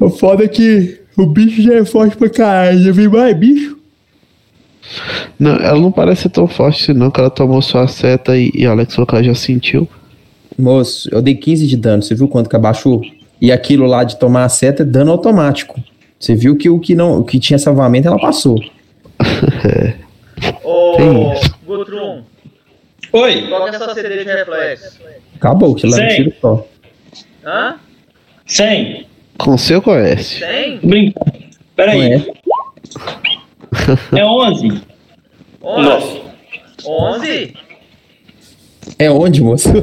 O 0.00 0.08
foda 0.08 0.44
é 0.44 0.48
que 0.48 1.00
o 1.16 1.26
bicho 1.26 1.60
já 1.60 1.74
é 1.74 1.84
forte 1.84 2.16
pra 2.16 2.30
caralho. 2.30 2.82
Já 2.82 2.92
vi 2.92 3.08
mais 3.08 3.36
bicho. 3.36 3.76
Não, 5.38 5.56
ela 5.56 5.78
não 5.78 5.92
parece 5.92 6.22
ser 6.22 6.28
tão 6.30 6.48
forte 6.48 6.82
assim, 6.82 6.98
não, 6.98 7.10
que 7.10 7.20
ela 7.20 7.30
tomou 7.30 7.60
só 7.60 7.80
a 7.80 7.88
seta 7.88 8.36
e, 8.36 8.50
e 8.54 8.66
a 8.66 8.70
Alex 8.70 8.94
falou 8.94 9.06
que 9.06 9.14
ela 9.14 9.24
já 9.24 9.34
sentiu. 9.34 9.86
Moço, 10.58 11.08
eu 11.12 11.20
dei 11.20 11.34
15 11.34 11.66
de 11.66 11.76
dano. 11.76 12.02
Você 12.02 12.14
viu 12.14 12.26
quanto 12.26 12.48
que 12.48 12.56
abaixou? 12.56 13.02
E 13.40 13.52
aquilo 13.52 13.86
lá 13.86 14.04
de 14.04 14.18
tomar 14.18 14.44
a 14.44 14.48
seta 14.48 14.82
é 14.82 14.86
dano 14.86 15.12
automático. 15.12 15.80
Você 16.18 16.34
viu 16.34 16.56
que 16.56 16.68
o 16.68 16.80
que 16.80 16.94
não, 16.94 17.20
o 17.20 17.24
que 17.24 17.38
tinha 17.38 17.58
salvamento 17.58 18.08
ela 18.08 18.18
passou. 18.18 18.56
Ô, 20.64 20.96
Tem 20.96 21.32
isso. 21.32 21.54
Gutrum, 21.66 22.22
Oi. 23.12 23.46
qual 23.48 23.64
que 23.64 23.70
é 23.70 23.76
a 23.76 23.78
sua 23.78 23.94
CD 23.94 24.24
de 24.24 24.24
reflexo? 24.24 24.98
Acabou, 25.36 25.74
que 25.74 25.86
lá 25.86 26.00
é 26.00 26.04
um 26.04 26.08
tiro 26.16 26.32
só. 26.40 26.66
Hã? 27.44 27.76
100. 28.46 29.06
Com 29.38 29.56
seu 29.56 29.80
conhece. 29.80 30.40
Tem? 30.40 30.78
Brincando. 30.78 31.32
Pera 31.76 31.94
Não 31.94 32.00
aí. 32.00 32.12
é? 32.14 32.26
É 34.18 34.24
11. 34.24 34.82
11? 35.62 35.82
Nossa. 35.82 36.20
11? 36.86 37.54
É 38.98 39.10
onde, 39.10 39.42
moço? 39.42 39.68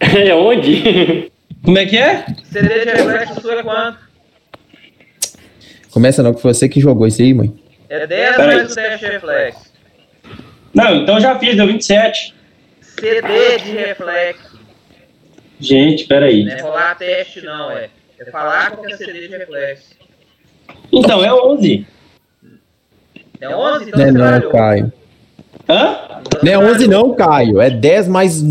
É 0.00 0.34
onde? 0.34 1.30
Como 1.64 1.78
é 1.78 1.86
que 1.86 1.96
é? 1.96 2.24
CD 2.44 2.84
de 2.84 2.90
reflexo 2.90 3.40
sua 3.40 3.54
é 3.54 3.62
quanto? 3.62 3.98
Começa 5.90 6.22
não, 6.22 6.32
que 6.34 6.40
foi 6.40 6.54
você 6.54 6.68
que 6.68 6.80
jogou 6.80 7.06
isso 7.06 7.22
aí, 7.22 7.34
mãe. 7.34 7.54
É 7.88 8.06
10 8.06 8.36
Peraí. 8.36 8.56
mais 8.56 8.72
o 8.72 8.74
teste 8.74 9.06
de 9.06 9.12
reflexo. 9.12 9.72
Não, 10.74 10.96
então 10.96 11.20
já 11.20 11.38
fiz, 11.38 11.54
deu 11.56 11.66
27. 11.66 12.34
CD 12.80 13.58
de 13.58 13.70
reflexo. 13.72 14.58
Gente, 15.60 16.04
pera 16.06 16.26
aí. 16.26 16.44
Não 16.44 16.52
é 16.52 16.60
rolar 16.60 16.94
teste, 16.96 17.42
não, 17.42 17.70
é. 17.70 17.88
É 18.18 18.24
falar 18.30 18.70
qual 18.72 18.86
que 18.86 18.92
é 18.94 18.96
CD 18.96 19.28
de 19.28 19.36
reflexo. 19.36 19.94
Então, 20.92 21.22
é 21.24 21.32
11. 21.32 21.86
É 23.40 23.48
11? 23.48 23.88
Então 23.88 24.12
Não 24.12 24.24
é 24.26 24.40
não. 24.40 24.50
Caio. 24.50 24.92
Hã? 25.68 25.98
Não 26.42 26.52
é 26.52 26.56
você 26.56 26.64
11 26.72 26.86
valeu. 26.86 26.88
não, 26.88 27.14
Caio. 27.14 27.60
É 27.60 27.70
10 27.70 28.08
mais 28.08 28.42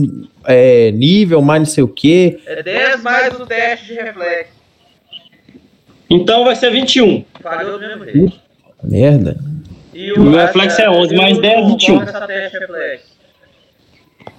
é, 0.46 0.92
nível, 0.92 1.42
mais 1.42 1.60
não 1.60 1.66
sei 1.66 1.84
o 1.84 1.88
quê. 1.88 2.40
É 2.46 2.64
10 2.64 3.02
mais 3.04 3.40
o 3.40 3.46
teste 3.46 3.88
de 3.88 3.94
reflexo. 3.94 4.54
Então 6.10 6.44
vai 6.44 6.56
ser 6.56 6.72
21. 6.72 7.24
Falhou 7.42 7.80
do 7.80 7.88
mesmo 7.88 8.06
jeito. 8.06 8.40
Merda. 8.84 9.38
E 9.94 10.12
O 10.14 10.32
reflexo 10.32 10.82
é 10.82 10.90
11, 10.90 11.16
mais 11.16 11.38
10, 11.40 11.68
21. 11.68 11.96
Qual 11.96 12.06
que 12.06 12.10
é 12.12 12.16
essa 12.16 12.28
teste 12.28 12.52
de 12.52 12.60
reflexo? 12.60 13.06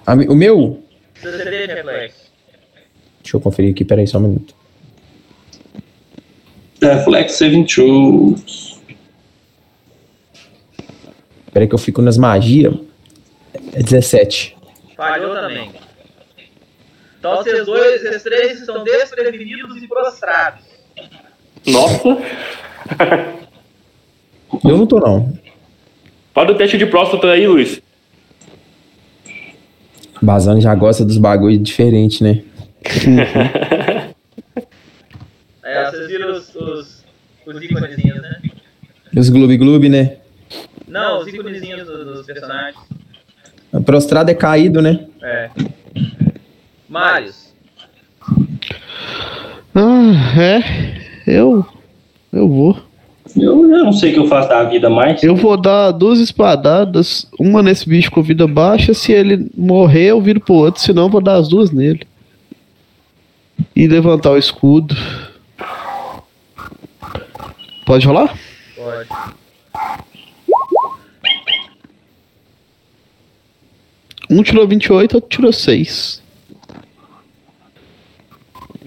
A 0.05 0.13
O 0.13 0.35
meu? 0.35 0.83
CD 1.15 1.67
de 1.67 1.73
reflexo. 1.73 2.31
Deixa 3.21 3.37
eu 3.37 3.41
conferir 3.41 3.71
aqui, 3.71 3.85
peraí 3.85 4.05
só 4.05 4.17
um 4.17 4.21
minuto. 4.21 4.55
Reflexo 6.81 7.43
é 7.43 7.49
21. 7.49 8.35
Peraí 11.53 11.67
que 11.67 11.75
eu 11.75 11.79
fico 11.79 12.01
nas 12.01 12.17
magias. 12.17 12.73
É 13.73 13.81
17. 13.81 14.57
Falhou 14.97 15.33
também. 15.35 15.71
Então 17.23 17.37
vocês 17.37 17.65
dois, 17.65 18.01
vocês 18.01 18.21
três 18.21 18.59
estão 18.59 18.83
desprevenidos 18.83 19.81
e 19.81 19.87
prostrados. 19.87 20.59
Nossa. 21.65 22.17
Eu 24.65 24.77
não 24.77 24.85
tô, 24.85 24.99
não. 24.99 25.33
Fala 26.33 26.47
do 26.47 26.57
teste 26.57 26.77
de 26.77 26.85
próstata 26.85 27.31
aí, 27.31 27.47
Luiz. 27.47 27.81
Bazano 30.21 30.59
já 30.59 30.75
gosta 30.75 31.05
dos 31.05 31.17
bagulho 31.17 31.57
diferentes, 31.57 32.19
né? 32.19 32.43
É, 35.65 35.89
vocês 35.89 36.07
viram 36.07 36.33
os, 36.33 36.53
os, 36.55 37.05
os 37.47 37.63
íconezinhos, 37.63 38.21
né? 38.21 38.41
Os 39.15 39.29
Gloob 39.29 39.55
Gloob, 39.57 39.87
né? 39.87 40.17
Não, 40.85 41.21
os 41.21 41.27
íconezinhos 41.27 41.87
do- 41.87 42.03
dos 42.15 42.25
personagens. 42.25 42.75
A 43.71 43.79
prostrado 43.79 44.29
é 44.29 44.33
caído, 44.35 44.81
né? 44.81 45.07
É. 45.21 45.49
Marius. 46.93 47.51
Ah, 49.73 50.39
é. 50.39 51.01
Eu. 51.25 51.65
Eu 52.31 52.47
vou. 52.47 52.77
Eu 53.35 53.67
já 53.67 53.77
não 53.77 53.91
sei 53.91 54.11
o 54.11 54.13
que 54.13 54.19
eu 54.19 54.27
faço 54.27 54.47
da 54.49 54.63
vida 54.65 54.91
mais. 54.91 55.23
Eu 55.23 55.35
vou 55.35 55.57
dar 55.57 55.89
duas 55.89 56.19
espadadas, 56.19 57.27
uma 57.39 57.63
nesse 57.63 57.89
bicho 57.89 58.11
com 58.11 58.21
vida 58.21 58.45
baixa. 58.45 58.93
Se 58.93 59.11
ele 59.11 59.49
morrer, 59.57 60.11
eu 60.11 60.21
viro 60.21 60.39
pro 60.39 60.53
outro, 60.53 60.83
senão 60.83 61.05
eu 61.05 61.09
vou 61.09 61.19
dar 61.19 61.37
as 61.37 61.47
duas 61.47 61.71
nele. 61.71 62.05
E 63.75 63.87
levantar 63.87 64.29
o 64.29 64.37
escudo. 64.37 64.95
Pode 67.87 68.05
rolar? 68.05 68.37
Pode. 68.75 69.09
Um 74.29 74.43
tirou 74.43 74.67
28, 74.67 75.15
outro 75.15 75.29
tirou 75.29 75.51
6. 75.51 76.22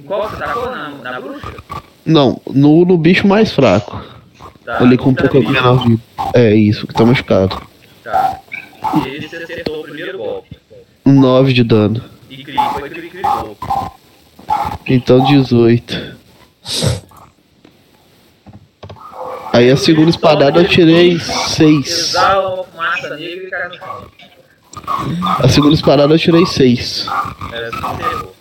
Qual 0.07 0.29
você 0.29 0.37
tacou? 0.37 0.71
Na, 0.71 0.91
na 0.91 1.21
bruxa? 1.21 1.55
Não, 2.05 2.41
no, 2.47 2.85
no 2.85 2.97
bicho 2.97 3.27
mais 3.27 3.53
fraco. 3.53 4.03
Tá. 4.65 4.79
Ali 4.79 4.97
com 4.97 5.11
um 5.11 5.15
tá 5.15 5.29
pouco 5.29 5.51
menor 5.51 5.87
vida. 5.87 6.03
É 6.35 6.55
isso, 6.55 6.87
que 6.87 6.95
tá 6.95 7.05
machucado. 7.05 7.61
Tá. 8.03 8.41
E 8.95 9.09
ele 9.09 9.29
se 9.29 9.37
acertou 9.37 9.81
o 9.81 9.83
primeiro 9.83 10.19
golpe. 10.19 10.57
9 11.05 11.53
de 11.53 11.63
dano. 11.65 12.03
E 12.29 12.43
cri, 12.43 12.57
foi 12.79 12.91
cri, 12.91 13.11
critou. 13.11 13.57
Então 14.87 15.25
18. 15.25 16.17
Aí 19.53 19.71
a 19.71 19.77
segunda 19.77 20.11
espadada 20.11 20.61
eu 20.61 20.69
tirei 20.69 21.19
6. 21.19 21.87
Exala 21.87 22.65
fumaça 22.65 23.17
negra 23.17 23.47
e 23.47 23.51
cai 23.51 23.69
no 23.69 23.75
chão. 23.75 24.05
A 24.87 25.49
segunda 25.49 25.75
espadada 25.75 26.15
eu 26.15 26.19
tirei 26.19 26.47
6. 26.47 27.07
Era 27.53 27.69
assim 27.69 27.97
que 27.97 28.03
errou. 28.03 28.37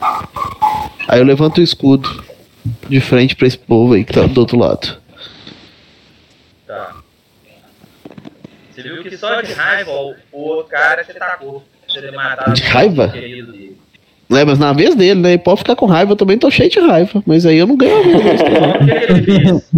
Aí 1.08 1.20
eu 1.20 1.26
levanto 1.26 1.58
o 1.58 1.64
escudo 1.64 2.24
de 2.88 3.00
frente 3.00 3.36
pra 3.36 3.48
esse 3.48 3.58
povo 3.58 3.94
aí 3.94 4.04
que 4.04 4.14
tá 4.14 4.28
do 4.28 4.40
outro 4.40 4.58
lado. 4.58 4.98
Tá. 6.68 6.96
Você 8.72 8.84
viu 8.84 9.04
que 9.04 9.18
só 9.18 9.42
de 9.42 9.54
raiva 9.54 9.92
o, 9.92 10.16
o 10.32 10.64
cara 10.64 11.04
te 11.04 11.12
atacou. 11.12 11.64
Você 11.88 12.02
ter 12.02 12.12
matado 12.12 12.54
De 12.54 12.64
raiva? 12.64 13.14
É, 14.32 14.44
mas 14.44 14.58
na 14.58 14.74
vez 14.74 14.96
dele, 14.96 15.22
né? 15.22 15.30
Ele 15.34 15.38
pode 15.38 15.60
ficar 15.60 15.76
com 15.76 15.86
raiva, 15.86 16.12
eu 16.12 16.16
também 16.16 16.38
tô 16.38 16.50
cheio 16.50 16.70
de 16.70 16.80
raiva. 16.80 17.24
Mas 17.26 17.46
aí 17.46 17.58
eu 17.58 17.68
não 17.68 17.78
ganho 17.78 18.00
a 18.00 18.02
vez. 18.02 18.42
O 18.42 18.86
que, 18.86 18.86
que 18.86 19.14
ele 19.14 19.24
fez? 19.24 19.72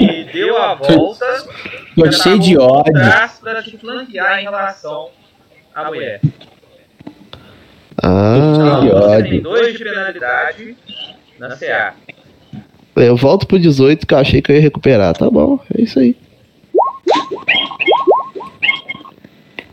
Ele 0.00 0.24
deu 0.32 0.56
a 0.56 0.74
volta. 0.74 1.26
Tô 1.96 2.12
cheio 2.12 2.38
de 2.38 2.56
ódio. 2.56 2.92
Pra 2.92 3.62
te 3.62 3.76
flanquear 3.76 4.40
em 4.40 4.44
relação 4.44 5.10
à 5.80 5.88
mulher. 5.88 6.20
Ah, 8.02 8.34
Então, 8.36 8.80
que 8.80 8.94
ódio. 8.94 9.30
tem 9.30 9.40
dois 9.40 9.72
de 9.76 9.84
penalidade 9.84 10.76
na 11.38 11.56
CA. 11.56 11.94
eu 12.96 13.16
volto 13.16 13.46
pro 13.46 13.58
18 13.58 14.06
que 14.06 14.14
eu 14.14 14.18
achei 14.18 14.40
que 14.42 14.50
eu 14.52 14.56
ia 14.56 14.62
recuperar. 14.62 15.16
Tá 15.16 15.28
bom, 15.30 15.58
é 15.76 15.82
isso 15.82 15.98
aí. 15.98 16.16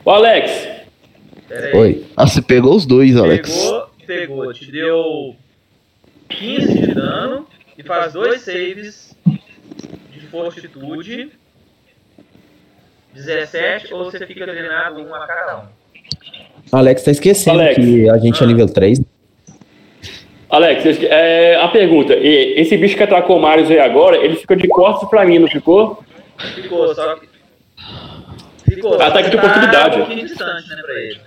Ô, 0.04 0.12
Alex. 0.12 0.68
Pera 1.48 1.68
aí. 1.68 1.74
Oi. 1.76 2.06
Ah, 2.16 2.28
você 2.28 2.42
pegou 2.42 2.76
os 2.76 2.86
dois, 2.86 3.16
Alex. 3.16 3.50
Pegou, 3.50 3.90
pegou, 4.06 4.54
te 4.54 4.72
deu 4.72 5.36
15 6.30 6.80
de 6.80 6.94
dano 6.94 7.48
e 7.78 7.84
faz 7.84 8.14
dois 8.14 8.42
saves 8.42 9.16
de 10.12 10.20
fortitude. 10.28 11.32
17 13.14 13.94
ou 13.94 14.04
você 14.06 14.26
fica 14.28 14.46
drenado 14.46 15.00
um 15.02 15.14
a 15.16 15.26
cada 15.26 15.58
um. 15.60 15.68
Alex 16.72 17.04
tá 17.04 17.12
esquecendo 17.12 17.60
Alex. 17.62 17.76
que 17.76 18.10
a 18.10 18.18
gente 18.18 18.44
é 18.44 18.48
nível 18.48 18.68
3. 18.68 19.02
Alex, 20.50 20.86
é, 21.04 21.56
a 21.56 21.68
pergunta. 21.68 22.14
Esse 22.16 22.78
bicho 22.78 22.96
que 22.96 23.04
atacou 23.04 23.38
o 23.38 23.42
Marius 23.42 23.70
aí 23.70 23.80
agora, 23.80 24.18
ele 24.18 24.36
ficou 24.36 24.56
de 24.56 24.68
costas 24.68 25.10
pra 25.10 25.26
mim, 25.26 25.40
não 25.40 25.48
ficou? 25.48 26.04
Ficou, 26.56 26.94
só 26.94 27.16
que. 27.16 27.28
Ficou. 28.76 29.02
Ataque 29.02 29.30
de 29.30 29.36
Você 29.36 29.42
tá 29.42 29.48
oportunidade. 29.48 29.96
um 29.96 30.06
pouquinho 30.06 30.28
distante, 30.28 30.70
né, 30.70 30.82
pra 30.82 30.94
ele. 30.94 31.20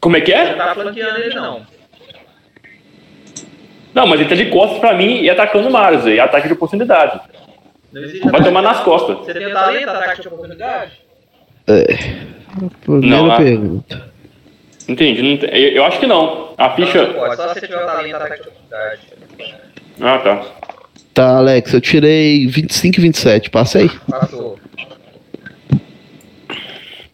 Como 0.00 0.16
é 0.16 0.20
que 0.20 0.32
é? 0.32 0.50
não 0.50 0.56
tá 0.58 0.74
flanqueando 0.74 1.18
ele, 1.18 1.34
não. 1.34 1.66
Não, 3.94 4.06
mas 4.06 4.20
ele 4.20 4.28
tá 4.28 4.34
de 4.34 4.46
costas 4.46 4.78
pra 4.80 4.92
mim 4.94 5.22
e 5.22 5.30
atacando 5.30 5.68
o 5.68 5.72
Marius 5.72 6.04
aí. 6.06 6.18
Ataque 6.18 6.48
de 6.48 6.54
oportunidade. 6.54 7.20
Vai 8.30 8.42
tomar 8.42 8.60
nas 8.62 8.80
costas. 8.80 9.18
Você 9.18 9.32
tem 9.34 9.46
o 9.46 9.52
talento, 9.52 9.88
ataque 9.88 10.22
de 10.22 10.28
oportunidade? 10.28 10.92
Primeira 12.80 13.16
Não, 13.16 13.30
ah. 13.30 13.36
pergunta. 13.36 14.12
Entendi. 14.88 15.40
eu, 15.50 15.68
eu 15.70 15.84
acho 15.84 15.98
que 15.98 16.06
não. 16.06 16.54
A 16.56 16.70
ficha. 16.70 17.06
não 17.06 17.14
pode, 17.14 17.36
só 17.36 17.48
se 17.48 17.54
você 17.54 17.66
tiver 17.66 17.82
o 17.82 17.86
talento, 17.86 18.16
ataque 18.16 18.42
de 18.42 18.48
oportunidade. 18.48 19.00
Ah, 20.00 20.18
tá. 20.18 20.44
Tá, 21.14 21.36
Alex, 21.36 21.72
eu 21.72 21.80
tirei 21.80 22.46
25 22.46 22.98
e 22.98 23.02
27. 23.02 23.50
Passei? 23.50 23.88
Passou. 24.10 24.58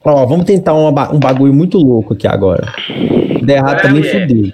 Ó, 0.02 0.26
vamos 0.26 0.46
tentar 0.46 0.72
uma 0.72 1.12
um 1.12 1.18
bagulho 1.18 1.52
muito 1.52 1.76
louco 1.76 2.14
aqui 2.14 2.26
agora. 2.26 2.72
Se 2.86 3.44
der 3.44 3.58
errado 3.58 3.82
também 3.82 4.02
fudeu. 4.02 4.52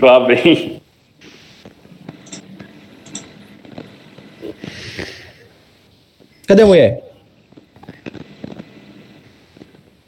Lá 0.00 0.20
vem. 0.20 0.80
Cadê 6.46 6.62
a 6.62 6.66
mulher? 6.66 7.11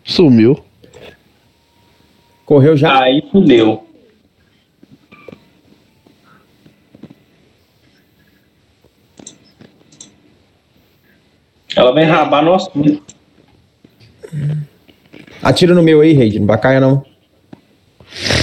Sumiu. 0.04 0.62
Correu 2.44 2.76
já? 2.76 3.02
Aí 3.02 3.26
fudeu. 3.32 3.86
Ela 11.74 11.92
vem 11.92 12.04
rabar 12.04 12.44
nosso. 12.44 12.70
Atira 15.42 15.74
no 15.74 15.82
meu 15.82 16.00
aí, 16.02 16.14
Raid. 16.14 16.38
Não 16.38 16.46
vai 16.46 16.60
cair, 16.60 16.80
não. 16.80 17.04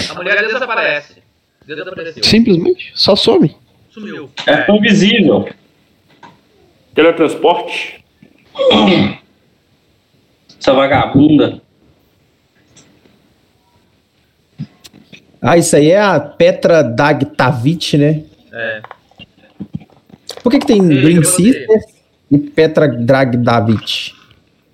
A 0.10 0.14
mulher 0.16 0.46
desaparece. 0.46 1.22
Desapareceu. 1.66 2.24
Simplesmente. 2.24 2.92
Só 2.96 3.16
some. 3.16 3.56
Sumiu. 3.90 4.30
É 4.46 4.70
invisível. 4.72 5.48
Teletransporte. 6.94 8.04
Essa 10.62 10.74
vagabunda. 10.74 11.60
Ah, 15.42 15.58
isso 15.58 15.76
aí 15.76 15.90
é 15.90 16.00
a 16.00 16.20
Petra 16.20 16.84
Dagtavich, 16.84 17.98
né? 17.98 18.24
É. 18.54 18.82
Por 20.44 20.52
que, 20.52 20.60
que 20.60 20.68
tem 20.68 20.80
Ei, 20.92 21.02
Green 21.02 21.24
Sister 21.24 21.68
e 22.30 22.38
Petra 22.38 22.88
Dragdavich? 22.88 24.14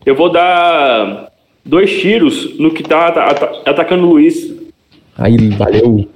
Eu 0.06 0.14
vou 0.14 0.30
dar 0.30 1.32
dois 1.64 1.90
tiros 2.02 2.60
no 2.60 2.74
que 2.74 2.84
tá 2.84 3.08
ata- 3.08 3.24
ata- 3.24 3.70
atacando 3.70 4.06
o 4.06 4.10
Luiz. 4.10 4.54
Aí, 5.18 5.50
valeu. 5.52 6.10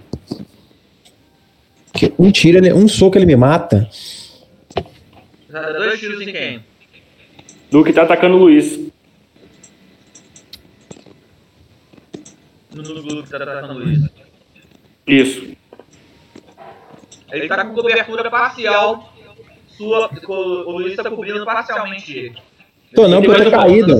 Um 2.19 2.29
tiro, 2.31 2.57
ele, 2.57 2.73
um 2.73 2.87
soco 2.89 3.17
ele 3.17 3.25
me 3.25 3.35
mata. 3.37 3.87
Dois 5.49 5.99
tiros 5.99 6.21
em 6.21 6.31
quem? 6.31 6.59
Do 7.71 7.83
que 7.85 7.93
tá 7.93 8.01
atacando 8.03 8.35
o 8.35 8.39
Luiz. 8.39 8.90
No 12.73 12.83
Lulu 12.83 13.23
que 13.23 13.29
tá 13.29 13.39
tratando 13.39 13.73
o 13.73 13.77
Luiz. 13.79 14.09
Isso. 15.05 15.55
Ele 17.31 17.47
tá 17.47 17.65
com 17.65 17.73
cobertura 17.73 18.29
parcial. 18.29 19.13
Sua, 19.77 20.09
o 20.27 20.71
Luiz 20.71 20.95
tá 20.95 21.09
cobrindo 21.09 21.43
parcialmente 21.45 22.17
ele. 22.17 22.35
Tô 22.93 23.07
não, 23.07 23.21
porque 23.21 23.41
eu 23.41 23.45
tô 23.45 23.51
caído. 23.51 23.99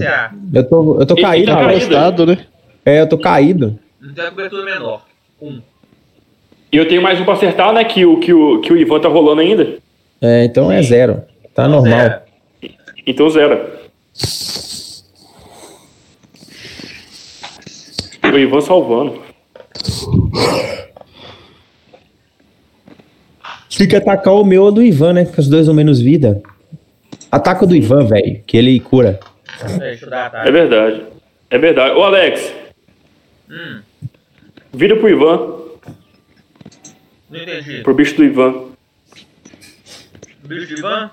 Eu 0.54 0.70
tô, 0.70 1.00
eu 1.00 1.06
tô 1.06 1.14
Ele 1.16 1.22
caído, 1.22 1.52
tá 1.52 1.66
afastado, 1.66 2.26
né? 2.26 2.46
É, 2.86 3.02
eu 3.02 3.08
tô 3.08 3.18
caído. 3.18 3.80
Não 4.00 4.14
tem 4.14 4.30
cobertura 4.30 4.66
menor. 4.66 5.06
Um. 5.42 5.62
E 6.72 6.78
eu 6.78 6.88
tenho 6.88 7.02
mais 7.02 7.20
um 7.20 7.26
pra 7.26 7.34
acertar, 7.34 7.74
né? 7.74 7.84
Que 7.84 8.06
o, 8.06 8.20
que 8.20 8.34
o, 8.34 8.62
que 8.62 8.72
o 8.72 8.78
Ivan 8.78 9.00
tá 9.00 9.10
rolando 9.10 9.42
ainda. 9.42 9.78
É, 10.22 10.44
então 10.46 10.72
é 10.72 10.82
zero. 10.82 11.24
Tá 11.54 11.68
normal. 11.68 12.00
Zero. 12.00 12.22
Então 13.06 13.30
zero. 13.30 13.82
O 18.36 18.40
Ivan 18.40 18.62
salvando. 18.62 19.22
Tem 23.78 23.88
que 23.88 23.96
atacar 23.96 24.34
o 24.34 24.44
meu 24.44 24.64
ou 24.64 24.72
do 24.72 24.84
Ivan, 24.84 25.14
né? 25.14 25.26
Porque 25.26 25.42
os 25.42 25.48
dois 25.50 25.66
dão 25.66 25.74
menos 25.74 26.00
vida. 26.00 26.42
Ataca 27.32 27.64
o 27.64 27.68
do 27.68 27.76
Ivan, 27.76 28.06
velho, 28.06 28.42
que 28.46 28.58
ele 28.58 28.80
cura. 28.80 29.20
É 29.80 29.94
ataque. 30.26 30.52
verdade. 30.52 31.04
É 31.50 31.58
verdade. 31.58 31.96
Ô, 31.96 32.04
Alex, 32.04 32.54
Hum, 33.50 33.82
vira 34.74 34.96
pro 34.96 35.10
Ivan. 35.10 35.58
não 37.30 37.40
entendi. 37.42 37.82
Pro 37.82 37.94
bicho 37.94 38.16
do 38.16 38.24
Ivan. 38.24 38.68
Bicho 40.46 40.68
de 40.68 40.74
Ivan? 40.80 41.12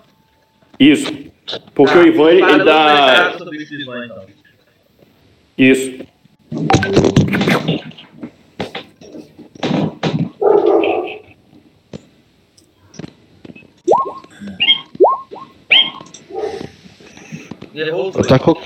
Isso. 0.78 1.12
Porque 1.74 1.94
Tá, 1.94 2.00
o 2.00 2.06
Ivan, 2.06 2.30
ele, 2.30 2.42
ele 2.44 2.64
dá... 2.64 3.28
do 3.30 3.54
Ivan, 3.54 4.04
então. 4.04 4.26
Isso. 5.56 6.06
Errou 17.74 18.08
os 18.08 18.14
dois. 18.14 18.26
Atacou. 18.26 18.60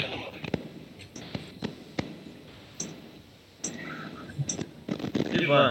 Ivan. 5.33 5.71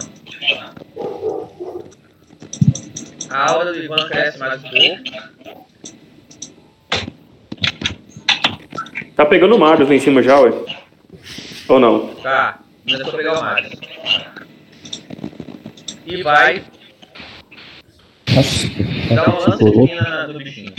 A 3.30 3.52
aura 3.52 3.74
do 3.74 3.80
Ivan 3.80 4.10
cresce 4.10 4.38
mais 4.38 4.64
um 4.64 4.70
pouco. 4.70 5.22
Tá 9.16 9.26
pegando 9.26 9.56
o 9.56 9.60
Marius 9.60 9.90
lá 9.90 9.96
em 9.96 10.00
cima 10.00 10.22
já, 10.22 10.40
ué. 10.40 10.81
Ou 11.72 11.80
não? 11.80 12.14
Tá, 12.16 12.60
ainda 12.86 13.06
só 13.06 13.12
pegar 13.16 13.40
o 13.40 13.42
Mario. 13.42 13.72
E 16.06 16.22
vai 16.22 16.66
Nossa, 18.30 19.16
dar 19.16 19.30
um 19.30 19.40
lance 19.40 19.64
de 19.64 19.78
mina 19.78 20.28
no 20.28 20.40
bichinho. 20.40 20.74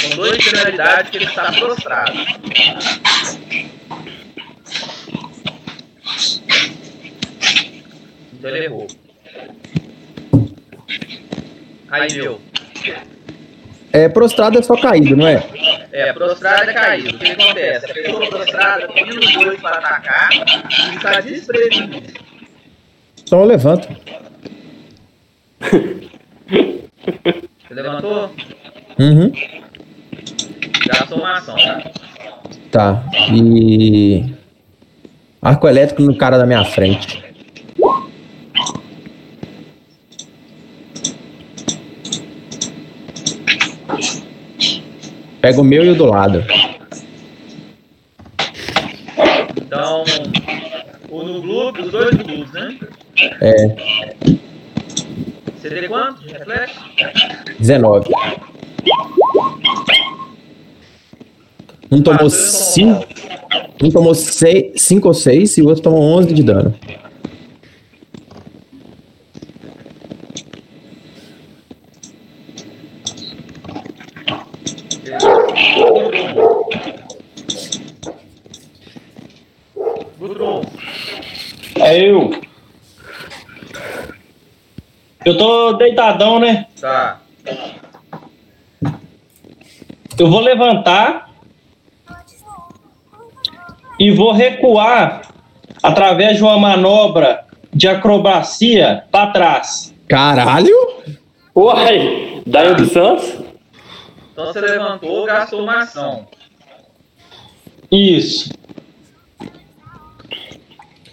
Com 0.00 0.16
dois 0.16 0.38
de 0.38 0.50
penalidade 0.50 1.10
que 1.10 1.18
ele 1.18 1.26
está 1.26 1.52
prostrado. 1.52 2.18
Então 8.32 8.50
ele 8.50 8.64
errou. 8.64 8.86
Aí 11.90 12.08
deu. 12.08 12.40
É, 13.92 14.08
prostrado 14.08 14.58
é 14.58 14.62
só 14.62 14.76
caído, 14.76 15.16
não 15.16 15.26
é? 15.26 15.44
É, 15.92 16.12
prostrado 16.12 16.70
é 16.70 16.72
caído. 16.72 17.16
O 17.16 17.18
que 17.18 17.32
acontece? 17.32 17.90
A 17.90 17.94
pessoa 17.94 18.28
prostrada 18.28 18.88
tem 18.88 19.08
os 19.08 19.32
dois 19.32 19.60
para 19.60 19.78
atacar 19.78 20.28
e 20.32 20.96
está 20.96 21.20
desprevenido. 21.20 22.12
Então 23.22 23.40
eu 23.40 23.46
levanto. 23.46 23.88
Você 27.68 27.74
levantou? 27.74 28.34
Uhum. 28.98 29.32
Gastou 30.86 31.18
uma 31.18 31.38
ação. 31.38 31.56
Tá. 32.70 33.04
E. 33.32 34.34
Arco 35.42 35.68
elétrico 35.68 36.02
no 36.02 36.16
cara 36.16 36.38
da 36.38 36.46
minha 36.46 36.64
frente. 36.64 37.29
Pega 45.40 45.60
o 45.60 45.64
meu 45.64 45.84
e 45.84 45.90
o 45.90 45.94
do 45.94 46.04
lado. 46.04 46.44
Então, 49.56 50.04
o 51.08 51.22
no 51.22 51.40
globo, 51.40 51.80
os 51.82 51.90
dois 51.90 52.16
no 52.16 52.24
globo, 52.24 52.52
né? 52.52 52.78
É. 53.40 53.76
CD 55.60 55.88
quanto 55.88 56.22
de 56.22 56.32
reflexo? 56.32 56.80
19. 57.58 58.10
Um 61.90 62.02
tomou 62.02 62.30
5. 62.30 63.06
Um 63.82 63.90
tomou 63.90 64.14
5 64.14 65.08
ou 65.08 65.14
6 65.14 65.58
e 65.58 65.62
o 65.62 65.68
outro 65.68 65.82
tomou 65.82 66.02
11 66.02 66.32
de 66.32 66.42
dano. 66.42 66.74
Gudrun, 80.18 80.62
É 81.80 81.98
eu. 81.98 82.30
Eu 85.24 85.36
tô 85.72 85.78
deitadão, 85.78 86.38
né? 86.38 86.66
tá. 86.80 87.18
Eu 90.18 90.28
vou 90.30 90.40
levantar 90.40 91.30
e 93.98 94.10
vou 94.10 94.32
recuar 94.32 95.22
através 95.82 96.36
de 96.36 96.42
uma 96.42 96.58
manobra 96.58 97.44
de 97.72 97.88
acrobacia 97.88 99.04
para 99.10 99.30
trás. 99.30 99.94
Caralho! 100.08 100.74
Uai! 101.56 102.42
Daio 102.46 102.76
dos 102.76 102.92
Santos? 102.92 103.34
Então 104.32 104.46
você 104.46 104.60
levantou, 104.60 105.24
gastou 105.24 105.62
uma 105.62 105.82
ação. 105.82 106.26
Isso. 107.90 108.50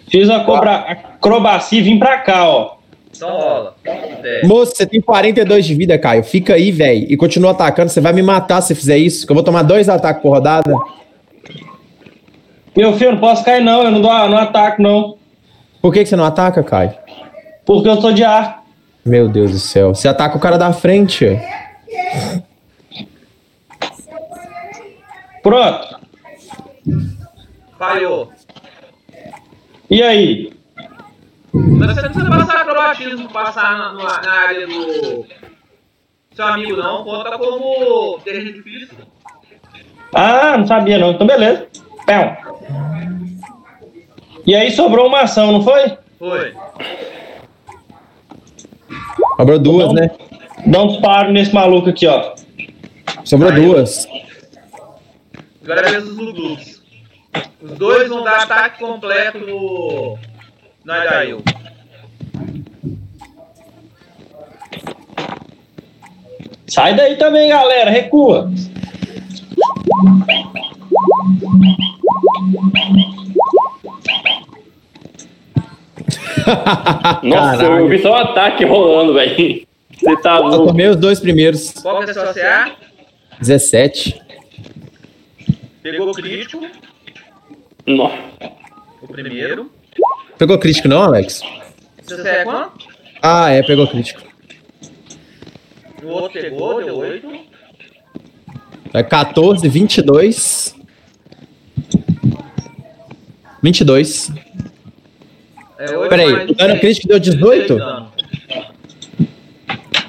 Fiz 0.10 0.30
a 0.30 0.42
cobra- 0.44 0.76
acrobacia 0.90 1.80
e 1.80 1.84
vim 1.84 2.00
pra 2.00 2.18
cá, 2.20 2.48
ó. 2.50 2.77
Então 3.18 3.30
rola. 3.32 3.76
É. 3.84 4.46
Moço, 4.46 4.76
você 4.76 4.86
tem 4.86 5.02
42 5.02 5.66
de 5.66 5.74
vida, 5.74 5.98
Caio. 5.98 6.24
Fica 6.24 6.54
aí, 6.54 6.72
velho. 6.72 7.08
E 7.10 7.18
continua 7.18 7.52
atacando. 7.52 7.90
Você 7.90 8.00
vai 8.00 8.14
me 8.14 8.22
matar 8.22 8.62
se 8.62 8.76
fizer 8.76 8.98
isso. 8.98 9.26
Que 9.26 9.32
eu 9.32 9.36
vou 9.36 9.44
tomar 9.44 9.64
dois 9.64 9.90
ataques 9.90 10.22
por 10.22 10.30
rodada. 10.30 10.74
Meu 12.76 12.94
filho, 12.94 13.14
não 13.14 13.20
posso 13.20 13.44
cair 13.44 13.64
não, 13.64 13.84
eu 13.84 13.90
não, 13.90 14.02
dou, 14.02 14.12
não 14.30 14.38
ataco 14.38 14.82
não. 14.82 15.18
Por 15.82 15.92
que, 15.92 16.04
que 16.04 16.10
você 16.10 16.16
não 16.16 16.26
ataca, 16.26 16.64
Caio? 16.64 16.94
Porque 17.66 17.90
eu 17.90 18.00
sou 18.00 18.14
de 18.14 18.24
ar. 18.24 18.64
Meu 19.04 19.28
Deus 19.28 19.52
do 19.52 19.60
céu. 19.60 19.96
Você 19.96 20.08
ataca 20.08 20.38
o 20.38 20.40
cara 20.40 20.58
da 20.58 20.72
frente. 20.72 21.26
Pronto. 25.42 26.00
Falhou. 27.80 28.32
E 29.90 30.04
aí? 30.04 30.57
Mas 31.80 31.94
você 31.96 32.02
não 32.02 32.10
precisa 32.12 32.30
passar 32.30 32.62
acrobatismo, 32.62 33.30
passar 33.30 33.78
na, 33.78 33.94
na- 33.94 34.22
na 34.22 34.32
área 34.32 34.68
do 34.68 35.26
seu 36.34 36.46
amigo, 36.48 36.78
não. 36.78 37.04
Conta 37.04 37.38
como 37.38 38.20
terreno 38.20 38.54
difícil. 38.54 38.98
Ah, 40.14 40.58
não 40.58 40.66
sabia 40.68 40.98
não. 40.98 41.12
Então 41.12 41.28
beleza. 41.28 41.68
Pão. 42.06 42.38
E 44.46 44.56
aí 44.56 44.72
sobrou 44.72 45.08
uma 45.08 45.22
ação, 45.22 45.52
não 45.52 45.62
foi? 45.62 45.98
Foi. 46.18 46.54
Sobrou 49.38 49.60
duas, 49.60 49.94
né? 49.94 50.10
Dá 50.66 50.84
um 50.84 50.88
disparo 50.88 51.32
nesse 51.32 51.54
maluco 51.54 51.90
aqui, 51.90 52.08
ó. 52.08 52.34
Sobrou 53.26 53.52
duas. 53.52 54.08
Agora 55.64 55.88
é 55.88 55.92
vez 55.92 56.04
dos. 56.06 56.78
Os 57.62 57.72
dois 57.78 58.08
vão 58.08 58.24
dar 58.24 58.44
ataque 58.44 58.80
completo 58.80 59.40
no. 59.40 60.18
Sai 66.66 66.96
daí 66.96 67.18
também, 67.18 67.50
galera. 67.50 67.92
Recua. 67.92 68.50
Nossa, 77.22 77.58
Caralho. 77.58 77.80
eu 77.80 77.90
vi 77.90 78.02
só 78.02 78.12
um 78.12 78.16
ataque 78.16 78.64
rolando, 78.64 79.14
velho. 79.14 79.68
Você 79.92 80.22
tá 80.22 80.40
louco. 80.40 80.56
Eu 80.56 80.68
tomei 80.68 80.88
os 80.88 80.96
dois 80.96 81.20
primeiros. 81.20 81.74
Qual 81.74 82.02
que 82.02 82.08
é 82.08 82.12
a 82.12 82.14
sua 82.14 82.34
CA? 82.34 82.72
17. 83.42 84.22
Pegou 85.84 86.14
crítico. 86.14 86.66
Nossa. 87.86 88.18
O 89.02 89.08
primeiro. 89.10 89.70
Pegou 90.38 90.58
crítico 90.60 90.88
não, 90.88 91.02
Alex? 91.04 91.42
CA 92.08 92.28
é 92.30 92.44
quanto? 92.44 92.88
Ah, 93.22 93.50
é, 93.50 93.64
pegou 93.64 93.88
crítico. 93.88 94.22
O 96.04 96.08
outro 96.08 96.40
pegou, 96.40 96.84
deu 96.84 96.98
8. 96.98 97.28
É 98.94 99.04
14, 99.04 99.68
22. 99.68 100.76
22. 103.62 104.32
É 105.80 105.98
8 105.98 106.10
Peraí, 106.10 106.28
o 106.28 106.56
dano 106.56 106.74
16. 106.76 106.80
crítico 106.80 107.08
deu 107.08 107.20
18? 107.20 107.76
16 107.76 107.80
dano. 107.80 108.12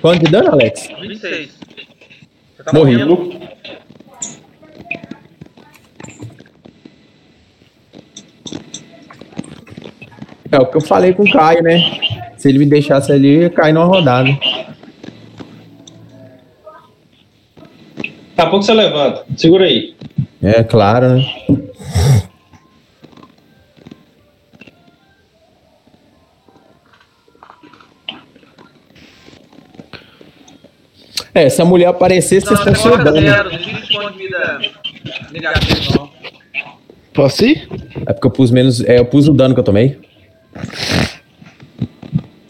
Quanto 0.00 0.24
de 0.24 0.30
dano, 0.30 0.52
Alex? 0.52 0.88
26. 1.00 1.50
Você 2.56 2.62
tá 2.62 2.72
Morri. 2.72 2.96
morrendo? 2.98 3.48
É 10.50 10.58
o 10.58 10.66
que 10.66 10.76
eu 10.76 10.80
falei 10.80 11.12
com 11.12 11.22
o 11.22 11.30
Caio, 11.30 11.62
né? 11.62 11.78
Se 12.36 12.48
ele 12.48 12.58
me 12.58 12.66
deixasse 12.66 13.12
ali, 13.12 13.34
eu 13.34 13.42
ia 13.42 13.50
cair 13.50 13.72
numa 13.72 13.84
rodada. 13.84 14.28
Daqui 17.98 18.36
a 18.36 18.46
pouco 18.46 18.62
você 18.62 18.72
levanta. 18.72 19.24
Segura 19.36 19.64
aí. 19.64 19.94
É, 20.42 20.62
claro, 20.62 21.16
né? 21.16 21.24
É, 31.34 31.48
se 31.48 31.60
a 31.60 31.64
mulher 31.64 31.86
aparecesse, 31.86 32.46
Não, 32.46 32.56
vocês 32.56 32.78
você 32.78 32.88
estão 32.88 33.06
negativo, 35.30 35.98
não. 35.98 36.10
Posso 37.12 37.44
ir? 37.44 37.68
É 38.06 38.12
porque 38.12 38.26
eu 38.26 38.30
pus 38.30 38.50
menos. 38.50 38.84
É, 38.84 38.98
eu 38.98 39.04
pus 39.04 39.28
o 39.28 39.32
dano 39.32 39.54
que 39.54 39.60
eu 39.60 39.64
tomei. 39.64 40.07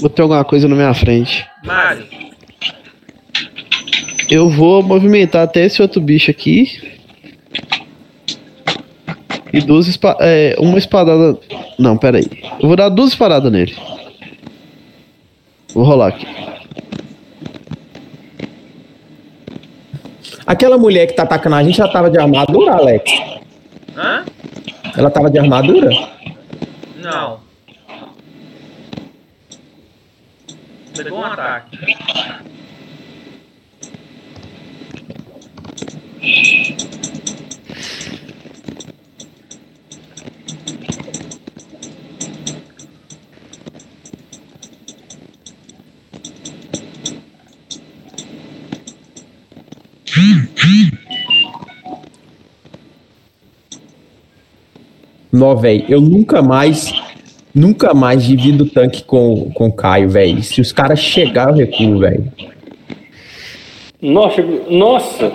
Vou 0.01 0.09
ter 0.09 0.23
alguma 0.23 0.45
coisa 0.45 0.69
na 0.69 0.77
minha 0.77 0.95
frente. 0.95 1.47
Mário, 1.65 2.07
Eu 4.31 4.49
vou 4.49 4.83
movimentar 4.83 5.43
até 5.43 5.65
esse 5.65 5.83
outro 5.83 6.01
bicho 6.01 6.31
aqui. 6.31 6.97
E 9.53 9.61
duas 9.61 9.87
espa 9.89 10.17
é, 10.21 10.55
uma 10.59 10.79
espadada. 10.79 11.39
Não, 11.79 11.97
pera 11.97 12.19
aí. 12.19 12.27
Eu 12.61 12.69
vou 12.69 12.77
dar 12.77 12.89
duas 12.91 13.11
espadadas 13.11 13.51
nele. 13.51 13.75
Vou 15.75 15.85
rolar 15.85 16.09
aqui. 16.09 16.27
Aquela 20.47 20.79
mulher 20.79 21.07
que 21.07 21.13
tá 21.15 21.25
atacando 21.25 21.57
a 21.57 21.63
gente, 21.63 21.81
ela 21.81 21.91
tava 21.91 22.11
de 22.11 22.19
armadura, 22.19 22.73
Alex? 22.73 23.13
hã? 23.97 24.25
Ela 24.97 25.11
tava 25.11 25.31
de 25.31 25.39
armadura? 25.39 25.91
Não. 26.97 27.48
Pegou 30.99 31.21
um 31.21 31.25
ataque. 31.25 31.79
Nó, 55.31 55.55
velho, 55.55 55.85
eu 55.89 56.01
nunca 56.01 56.43
mais. 56.43 56.93
Nunca 57.55 57.95
mais 57.95 58.25
divido 58.25 58.65
o 58.65 58.69
tanque 58.69 59.03
com, 59.03 59.51
com 59.53 59.67
o 59.67 59.73
Caio, 59.73 60.09
velho. 60.09 60.43
Se 60.43 60.61
os 60.61 60.73
caras 60.73 61.01
chegarem, 61.01 61.61
eu 61.61 61.67
recuo, 61.67 61.99
velho. 61.99 62.33
Nossa, 64.01 64.43
nossa. 64.71 65.33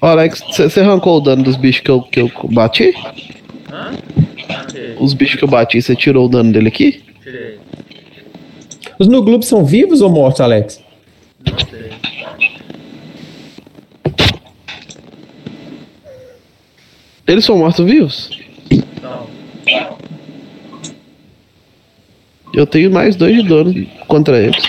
Ó, 0.00 0.06
Alex, 0.08 0.42
você 0.56 0.80
arrancou 0.80 1.16
o 1.16 1.20
dano 1.20 1.42
dos 1.42 1.56
bichos 1.56 1.80
que 1.80 1.90
eu, 1.90 2.02
que 2.02 2.20
eu 2.20 2.30
bati? 2.52 2.94
Hã? 3.72 3.92
Os 5.00 5.14
bichos 5.14 5.36
que 5.36 5.44
eu 5.44 5.48
bati, 5.48 5.80
você 5.80 5.96
tirou 5.96 6.26
o 6.26 6.28
dano 6.28 6.52
dele 6.52 6.68
aqui? 6.68 7.02
tirei. 7.22 7.58
Os 8.98 9.08
Nugloop 9.08 9.44
são 9.44 9.64
vivos 9.64 10.00
ou 10.00 10.08
mortos, 10.08 10.40
Alex? 10.40 10.82
Não 11.44 11.58
sei. 11.58 11.90
Eles 17.26 17.44
são 17.44 17.58
mortos-vivos? 17.58 18.30
Não. 19.02 19.26
Eu 22.56 22.66
tenho 22.66 22.90
mais 22.90 23.14
dois 23.16 23.36
de 23.36 23.46
dano 23.46 23.86
contra 24.08 24.42
eles. 24.42 24.64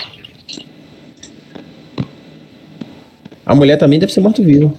A 3.46 3.54
mulher 3.54 3.78
também 3.78 3.98
deve 3.98 4.12
ser 4.12 4.20
morto-viva. 4.20 4.70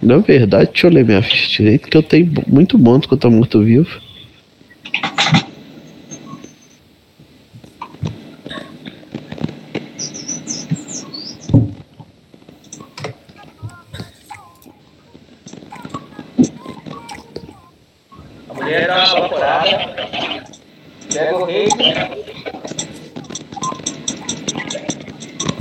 Na 0.00 0.18
verdade, 0.18 0.70
deixa 0.72 0.86
eu 0.86 0.92
ler 0.92 1.04
minha 1.04 1.20
ficha 1.20 1.48
direito, 1.48 1.88
que 1.88 1.96
eu 1.96 2.02
tenho 2.02 2.32
muito 2.46 2.78
monte 2.78 3.08
contra 3.08 3.28
morto-vivo. 3.28 4.09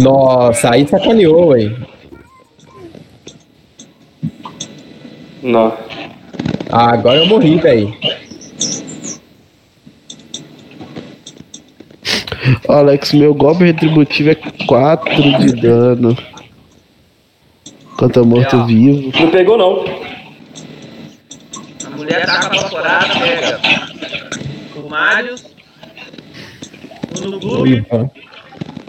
Nossa, 0.10 0.74
aí 0.74 0.88
sacaneou, 0.88 1.54
velho. 1.54 1.88
Não. 5.44 5.78
Ah, 6.72 6.94
agora 6.94 7.20
eu 7.20 7.28
morri, 7.28 7.60
velho. 7.60 7.96
Ó, 12.68 12.74
Alex, 12.74 13.14
meu 13.14 13.36
golpe 13.36 13.66
retributivo 13.66 14.32
é 14.32 14.36
4 14.66 15.38
de 15.42 15.62
dano. 15.62 16.18
Contra 17.96 18.24
morto-vivo. 18.24 19.12
Não 19.16 19.30
pegou, 19.30 19.58
não. 19.60 19.86
A 21.86 21.90
mulher 21.96 22.26
taca 22.26 22.48
a 22.48 22.62
vaporada, 22.62 23.20
pega. 23.20 23.60
O 24.76 24.90
Marius. 24.90 25.46
O 27.44 27.68
Ivan. 27.68 28.10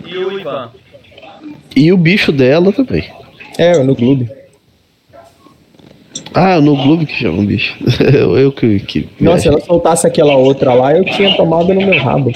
e 0.06 0.16
o 0.16 0.40
Ivan. 0.40 0.79
E 1.74 1.92
o 1.92 1.96
bicho 1.96 2.32
dela 2.32 2.72
também. 2.72 3.04
É, 3.58 3.78
no 3.82 3.94
clube. 3.94 4.30
Ah, 6.32 6.60
no 6.60 6.76
Globo 6.76 7.06
que 7.06 7.14
chama 7.14 7.42
o 7.42 7.44
bicho. 7.44 7.76
eu, 8.14 8.38
eu 8.38 8.52
que. 8.52 8.80
que 8.80 9.08
Nossa, 9.20 9.42
se 9.42 9.48
ela 9.48 9.60
soltasse 9.60 10.06
aquela 10.06 10.36
outra 10.36 10.74
lá, 10.74 10.96
eu 10.96 11.04
tinha 11.04 11.36
tomado 11.36 11.74
no 11.74 11.80
meu 11.80 11.98
rabo. 11.98 12.32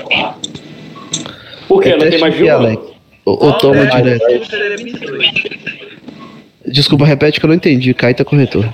Por 1.68 1.82
quê? 1.82 1.90
É 1.90 1.96
Não 1.96 2.10
tem 2.10 2.20
mais 2.20 2.34
de 2.34 2.42
uma? 2.42 2.52
Alex. 2.52 2.82
Ou, 3.24 3.52
toma 3.54 3.86
direto. 3.86 4.22
é, 4.28 4.44
seria 4.44 4.76
22. 4.76 5.32
Desculpa, 6.66 7.04
repete 7.04 7.38
que 7.38 7.46
eu 7.46 7.48
não 7.48 7.54
entendi. 7.54 7.94
Cai 7.94 8.14
tá 8.14 8.24
corretor. 8.24 8.68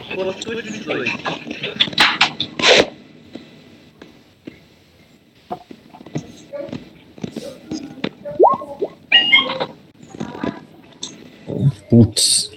Putz. 11.91 12.51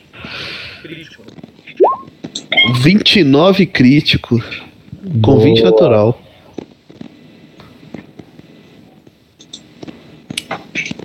Crítico. 0.83 1.23
29 2.81 3.65
crítico. 3.65 4.41
Com 5.21 5.39
20 5.39 5.59
Boa. 5.59 5.71
natural. 5.71 6.21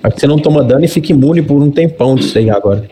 Acho 0.02 0.14
que 0.14 0.20
você 0.20 0.26
não 0.26 0.38
toma 0.38 0.62
dano 0.62 0.84
e 0.84 0.88
fica 0.88 1.10
imune 1.12 1.42
por 1.42 1.60
um 1.60 1.70
tempão 1.70 2.14
disso 2.14 2.38
aí 2.38 2.48
agora. 2.50 2.88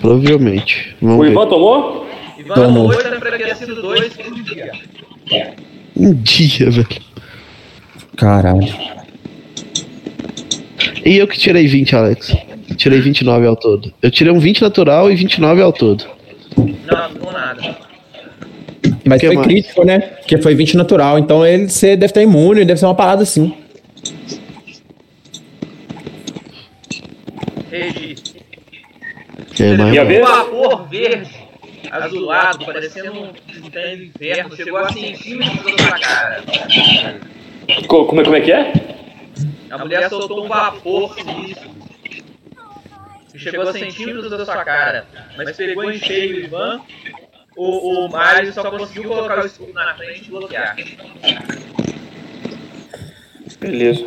Provavelmente. 0.00 0.96
Vamos 1.00 1.18
O 1.18 1.22
ver. 1.22 1.30
Ivan 1.32 1.46
tomou? 1.46 2.06
Ivan 2.38 2.54
Tomou. 2.54 2.86
8 2.88 3.06
é 3.06 3.16
enfraquecido 3.16 3.82
2 3.82 4.14
por 4.16 4.34
dia. 4.42 4.72
Um 5.96 6.14
dia, 6.14 6.70
velho. 6.70 6.88
Caralho. 8.16 8.74
E 11.04 11.16
eu 11.16 11.28
que 11.28 11.38
tirei 11.38 11.66
20, 11.66 11.94
Alex. 11.96 12.34
Tirei 12.80 12.98
29 12.98 13.46
ao 13.46 13.56
todo. 13.56 13.92
Eu 14.00 14.10
tirei 14.10 14.32
um 14.32 14.40
20 14.40 14.62
natural 14.62 15.12
e 15.12 15.14
29 15.14 15.60
ao 15.60 15.70
todo. 15.70 16.02
Não, 16.56 16.66
não 16.88 17.10
ficou 17.10 17.30
nada. 17.30 17.76
Mas 19.04 19.20
Que 19.20 19.26
foi 19.26 19.36
mais? 19.36 19.46
crítico, 19.46 19.84
né? 19.84 19.98
Porque 19.98 20.38
foi 20.38 20.54
20 20.54 20.78
natural. 20.78 21.18
Então 21.18 21.44
ele 21.46 21.68
você 21.68 21.88
deve 21.94 22.06
estar 22.06 22.22
imune, 22.22 22.64
deve 22.64 22.80
ser 22.80 22.86
uma 22.86 22.94
parada 22.94 23.22
assim. 23.22 23.54
Regi. 27.70 28.14
É, 29.60 29.76
mas- 29.76 29.90
Minha 29.90 30.02
Um 30.02 30.06
vez? 30.06 30.20
vapor 30.26 30.88
verde, 30.88 31.30
azulado, 31.90 32.64
parecendo 32.64 33.12
um 33.12 33.70
trem 33.70 33.96
do 33.98 34.04
inverno, 34.04 34.56
chegou 34.56 34.78
a 34.78 34.90
centímetros 34.90 35.76
da 35.76 35.82
sua 35.84 35.98
cara. 35.98 36.44
Co- 37.86 38.06
Como 38.06 38.22
é, 38.22 38.24
como 38.24 38.36
é 38.36 38.40
que 38.40 38.52
é? 38.52 38.72
A 39.70 39.76
mulher 39.78 40.08
soltou 40.08 40.46
um 40.46 40.48
vapor 40.48 41.14
sinistro. 41.14 41.79
Que 43.32 43.38
chegou 43.38 43.68
a 43.68 43.72
centímetros 43.72 44.30
da 44.30 44.44
sua 44.44 44.64
cara. 44.64 45.04
Mas 45.36 45.56
pegou 45.56 45.90
em 45.90 45.98
cheio 45.98 46.36
o 46.36 46.40
Ivan. 46.40 46.80
O, 47.56 48.06
o 48.06 48.08
Mario 48.10 48.52
só 48.52 48.70
conseguiu 48.70 49.04
colocar 49.04 49.42
o 49.42 49.46
escudo 49.46 49.72
na 49.72 49.94
frente 49.94 50.26
e 50.26 50.30
bloquear. 50.30 50.76
Beleza. 53.60 54.06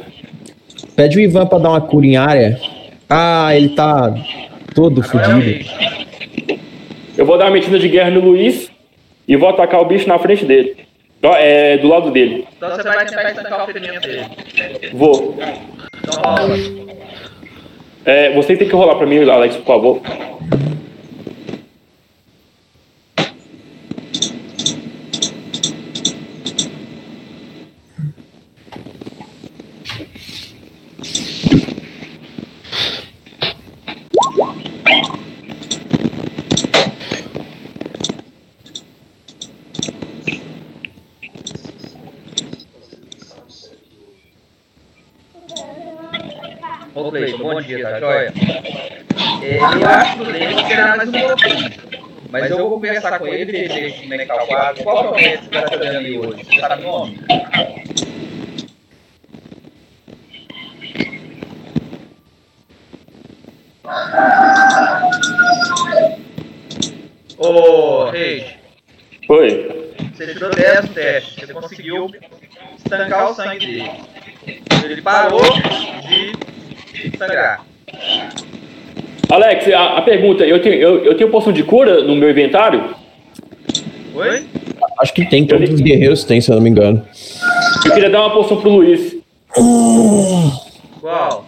Pede 0.96 1.18
o 1.18 1.22
Ivan 1.22 1.46
pra 1.46 1.60
dar 1.60 1.70
uma 1.70 1.82
cura 1.82 2.06
em 2.06 2.18
área. 2.18 2.60
Ah, 3.10 3.56
ele 3.56 3.70
tá 3.70 4.14
todo 4.74 5.02
Agora 5.04 5.26
é 5.26 5.28
o 5.28 5.32
fudido. 5.32 5.70
rei. 5.70 6.58
Eu 7.18 7.26
vou 7.26 7.38
dar 7.38 7.46
uma 7.46 7.52
metida 7.52 7.78
de 7.78 7.88
guerra 7.88 8.10
no 8.10 8.22
Luiz 8.22 8.72
e 9.28 9.36
vou 9.36 9.50
atacar 9.50 9.82
o 9.82 9.86
bicho 9.86 10.08
na 10.08 10.18
frente 10.18 10.46
dele. 10.46 10.84
É, 11.22 11.78
do 11.78 11.88
lado 11.88 12.12
dele. 12.12 12.46
Então 12.58 12.70
você 12.70 12.84
vai 12.84 13.06
tentar 13.06 13.30
estancar 13.30 13.64
o 13.64 13.66
ferimento 13.68 14.02
dele. 14.02 14.26
Vou. 14.94 15.38
Então 16.02 16.22
rola. 16.22 16.58
É, 18.06 18.34
você 18.34 18.58
tem 18.58 18.68
que 18.68 18.76
rolar 18.76 18.96
pra 18.96 19.08
mim, 19.08 19.18
Alex, 19.30 19.56
por 19.58 19.66
favor. 19.66 20.02
Ô 46.96 47.10
Cleiton, 47.10 47.38
bom 47.40 47.53
dia, 47.64 47.90
tá 47.90 48.00
joia? 48.00 48.34
É, 49.42 49.58
eu 49.58 49.90
acho 49.90 50.18
prudente 50.18 50.62
esperar 50.62 50.98
mais 50.98 51.10
um 51.10 51.12
pouquinho. 51.12 51.72
Mas 52.30 52.50
eu 52.50 52.58
vou 52.58 52.72
conversar 52.72 53.20
com 53.20 53.28
ele, 53.28 53.68
ver 53.68 53.94
como 54.02 54.14
é 54.14 54.18
que 54.18 54.26
tá 54.26 54.44
o 54.44 54.48
quadro. 54.48 54.84
Qual 54.84 54.98
que 54.98 55.06
é 55.06 55.10
o 55.10 55.16
médico 55.16 55.44
que 55.44 55.50
tá 55.52 55.62
trabalhando 55.64 56.06
aí 56.06 56.18
hoje? 56.18 56.44
Você 56.44 56.60
sabe 56.60 56.84
o 56.84 56.88
nome? 56.88 57.20
Ô, 67.38 68.10
Reis, 68.10 68.46
Oi. 69.30 69.96
você 70.14 70.34
tirou 70.34 70.50
10 70.50 70.82
no 70.82 70.94
teste. 70.94 71.46
Você 71.46 71.54
conseguiu 71.54 72.10
estancar 72.78 73.32
o 73.32 73.36
sangue 73.36 73.66
dele. 73.66 73.92
Ele 74.84 75.02
parou 75.02 75.42
de 75.42 76.34
sangrar. 77.18 77.66
Alex, 79.30 79.68
a, 79.70 79.98
a 79.98 80.02
pergunta, 80.02 80.44
eu 80.44 80.62
tenho, 80.62 80.76
eu, 80.76 81.06
eu 81.06 81.18
tenho 81.18 81.30
poção 81.30 81.52
de 81.52 81.64
cura 81.64 82.04
no 82.04 82.16
meu 82.16 82.30
inventário? 82.30 82.96
Oi? 84.14 84.46
Acho 85.00 85.14
que 85.14 85.26
tem, 85.26 85.46
todos 85.46 85.70
os 85.70 85.82
guerreiros 85.82 86.24
têm, 86.24 86.40
se 86.40 86.52
eu 86.52 86.56
não 86.56 86.62
me 86.62 86.70
engano. 86.70 87.04
Eu 87.86 87.92
queria 87.94 88.10
dar 88.10 88.22
uma 88.22 88.34
poção 88.34 88.62
pro 88.62 88.70
Luiz. 88.70 89.16
Qual? 91.02 91.46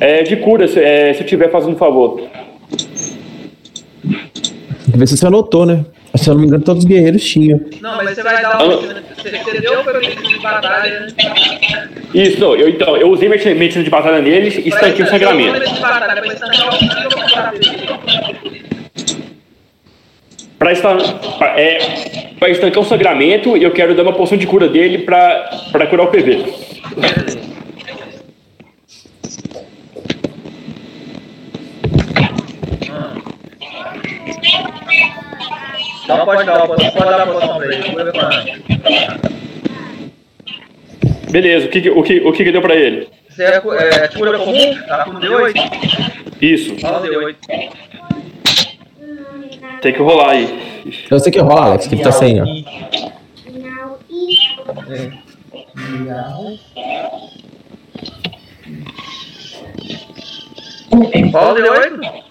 É, 0.00 0.22
de 0.22 0.36
cura, 0.36 0.68
se, 0.68 0.80
é, 0.80 1.12
se 1.12 1.22
eu 1.22 1.26
tiver 1.26 1.50
fazendo 1.50 1.74
um 1.74 1.76
favor. 1.76 2.20
Tem 4.02 4.92
que 4.92 4.98
ver 4.98 5.08
se 5.08 5.16
você 5.16 5.26
anotou, 5.26 5.66
né? 5.66 5.84
Se 6.16 6.30
eu 6.30 6.34
não 6.34 6.42
me 6.42 6.46
engano, 6.46 6.62
todos 6.62 6.84
os 6.84 6.88
guerreiros 6.88 7.24
tinham. 7.24 7.60
Não, 7.80 7.96
mas 7.96 8.14
você 8.14 8.22
vai 8.22 8.40
dar 8.40 8.62
uma. 8.62 8.76
Você, 8.76 9.30
você 9.30 9.60
deu 9.60 9.80
o 9.80 9.84
ferimento 9.84 10.22
de 10.22 10.38
batalha? 10.38 11.06
Isso, 12.14 12.40
não, 12.40 12.54
eu, 12.54 12.68
então, 12.68 12.96
eu 12.96 13.10
usei 13.10 13.28
medicina 13.28 13.82
de 13.82 13.90
batalha 13.90 14.22
neles 14.22 14.56
e 14.56 14.68
estanquei 14.68 15.04
o 15.04 15.08
sangramento. 15.08 15.60
pra 20.56 20.72
estan 20.72 20.96
pra, 21.36 21.60
é, 21.60 21.78
pra 22.38 22.48
estancar 22.48 22.82
o 22.82 22.86
sangramento, 22.86 23.56
eu 23.56 23.72
quero 23.72 23.94
dar 23.94 24.02
uma 24.02 24.12
poção 24.12 24.38
de 24.38 24.46
cura 24.46 24.68
dele 24.68 24.98
pra, 24.98 25.50
pra 25.72 25.86
curar 25.88 26.06
o 26.06 26.10
PV. 26.10 26.44
Então 36.04 36.24
pode 36.24 36.44
dar, 36.44 36.66
pode, 36.66 36.90
pode 36.90 37.04
dar 37.04 37.20
a 37.22 37.26
poção 37.26 37.56
pra 37.56 37.66
ele. 37.66 37.94
Beleza, 41.30 41.66
o 41.66 41.70
que, 41.70 41.90
o 41.90 42.02
que, 42.02 42.20
o 42.20 42.32
que, 42.32 42.44
que 42.44 42.52
deu 42.52 42.60
pra 42.62 42.74
ele? 42.76 43.08
Você 43.28 43.42
é, 43.42 43.56
é 43.56 44.08
cura 44.08 44.38
comum? 44.38 44.74
Tá 44.86 45.04
com 45.04 45.14
D8? 45.14 45.54
Isso, 46.40 46.74
o 46.74 46.76
D8. 46.76 47.36
tem 49.80 49.92
que 49.92 49.98
rolar 50.00 50.30
aí. 50.30 50.74
Eu 51.10 51.18
sei 51.18 51.32
que 51.32 51.40
rola, 51.40 51.66
Alex, 51.66 51.86
que 51.88 51.96
tá 51.96 52.12
sem, 52.12 52.40
ó. 52.40 52.44
Rola 61.32 61.52
o 61.52 61.56
D8? 61.56 62.22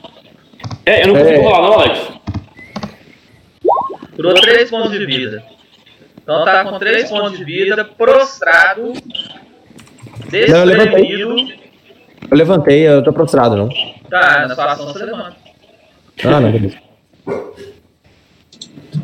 É, 0.86 1.03
eu 1.03 1.07
não 1.07 1.15
consigo 1.15 1.39
É. 1.39 1.43
rolar 1.43 1.61
não, 1.61 1.74
Alex. 1.74 2.12
Curou 4.24 4.41
3 4.41 4.69
pontos 4.69 4.91
de 4.91 5.05
vida. 5.05 5.43
Então 6.21 6.45
tá 6.45 6.63
com 6.63 6.80
3 6.80 7.09
pontos 7.09 7.38
de 7.38 7.43
vida, 7.43 7.84
prostrado, 7.84 8.93
Não, 10.32 10.57
eu 10.59 10.63
levantei. 10.63 11.05
desprevenido. 11.05 11.63
Eu 12.32 12.38
levantei, 12.38 12.88
eu 12.88 13.03
tô 13.03 13.11
prostrado, 13.11 13.57
não. 13.57 13.67
Tá, 14.09 14.47
na 14.47 14.55
sua 14.55 14.71
ação 14.71 14.86
você 14.93 15.03
levanta. 15.05 15.36
Ah, 16.24 16.39
não, 16.39 16.51
beleza. 16.51 16.78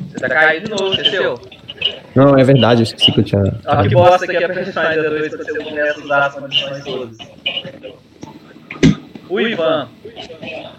Você 0.07 0.19
tá 0.21 0.29
caído 0.29 0.65
de 0.65 0.71
novo, 0.71 0.93
esqueceu? 0.93 1.41
Não, 2.15 2.37
é 2.37 2.43
verdade, 2.45 2.81
eu 2.81 2.83
esqueci 2.83 3.11
que 3.11 3.19
eu 3.19 3.23
tinha. 3.25 3.41
Olha 3.65 3.89
que 3.89 3.95
bosta 3.95 4.25
que 4.25 4.37
é 4.37 4.45
a 4.45 4.49
personagem 4.49 5.03
da 5.03 5.09
2 5.09 5.35
quando 5.35 5.45
você 5.45 5.63
começa 5.65 5.99
a 5.99 6.03
usar 6.03 6.25
as 6.27 6.33
condições 6.35 6.83
todas. 6.85 7.17
O 9.27 9.39
Ivan. 9.41 9.89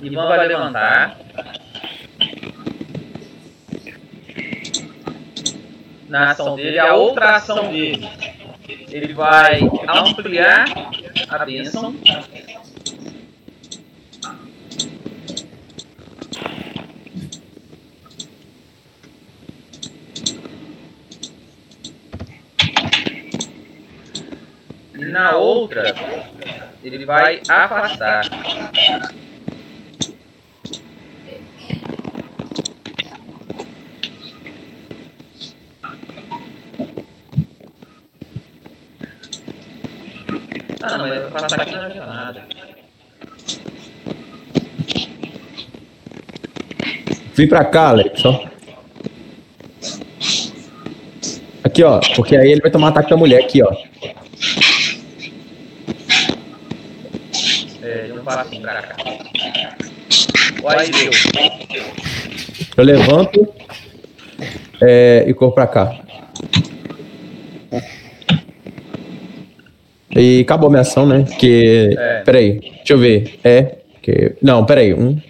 Ivan 0.01 0.29
vai 0.29 0.49
levantar. 0.49 1.19
Na 6.11 6.33
ação 6.33 6.57
dele, 6.57 6.77
a 6.77 6.97
outra 6.97 7.37
ação 7.37 7.71
dele. 7.71 8.05
Ele 8.89 9.15
vai 9.15 9.61
ampliar 9.89 10.65
a 11.29 11.45
bênção. 11.45 11.95
E 24.99 25.05
na 25.05 25.37
outra, 25.37 25.95
ele 26.83 27.07
vai 27.07 27.41
afastar. 27.49 28.25
Ah, 40.83 40.99
não, 40.99 41.09
mas 41.09 41.25
afastar 41.25 41.61
aqui 41.61 41.73
não 41.73 41.83
adianta 41.83 42.07
nada. 42.07 42.43
Vim 47.35 47.47
pra 47.47 47.65
cá, 47.65 47.89
Alex, 47.89 48.25
ó. 48.25 48.45
Aqui, 51.63 51.83
ó. 51.85 52.01
Porque 52.17 52.37
aí 52.37 52.53
ele 52.53 52.61
vai 52.61 52.71
tomar 52.71 52.89
ataque 52.89 53.11
da 53.11 53.17
mulher 53.17 53.45
aqui, 53.45 53.63
ó. 53.63 53.75
É, 57.83 58.07
de 58.07 58.13
um 58.13 58.25
passinho 58.25 58.63
pra 58.63 58.83
cá. 58.83 58.97
Aí, 60.77 60.91
deu. 60.91 61.11
Eu 62.77 62.85
levanto 62.85 63.55
é, 64.81 65.25
e 65.27 65.35
corro 65.35 65.53
pra 65.53 65.67
cá. 65.67 65.99
E 70.17 70.41
acabou 70.41 70.69
minha 70.69 70.83
ação, 70.83 71.07
né? 71.07 71.25
Porque. 71.27 71.95
É. 71.97 72.23
Peraí, 72.25 72.61
deixa 72.61 72.93
eu 72.95 72.99
ver. 72.99 73.39
É. 73.45 73.77
Que... 74.03 74.35
Não, 74.43 74.65
peraí. 74.65 74.93
Um, 74.95 75.21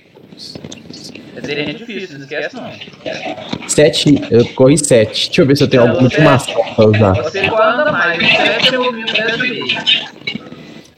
Quer 1.35 1.41
dizer, 1.41 1.59
é 1.59 1.72
difícil, 1.72 2.18
não 2.18 2.24
esquece 2.24 2.57
não. 2.57 3.68
sete. 3.68 4.22
Eu 4.31 4.45
corri 4.55 4.78
sete. 4.78 5.26
Deixa 5.26 5.43
eu 5.43 5.47
ver 5.47 5.57
se 5.57 5.64
eu 5.64 5.68
tenho 5.68 5.83
alguma 5.83 6.03
última 6.03 6.35
ação 6.35 6.74
pra 6.74 6.87
usar. 6.87 7.12
Você 7.22 7.41
anda 7.41 7.93
mais, 7.93 8.18
7 8.18 8.74
é 8.74 8.78
o 8.78 8.85
movimento 8.85 9.12
10 9.12 9.37
vezes. 9.39 10.05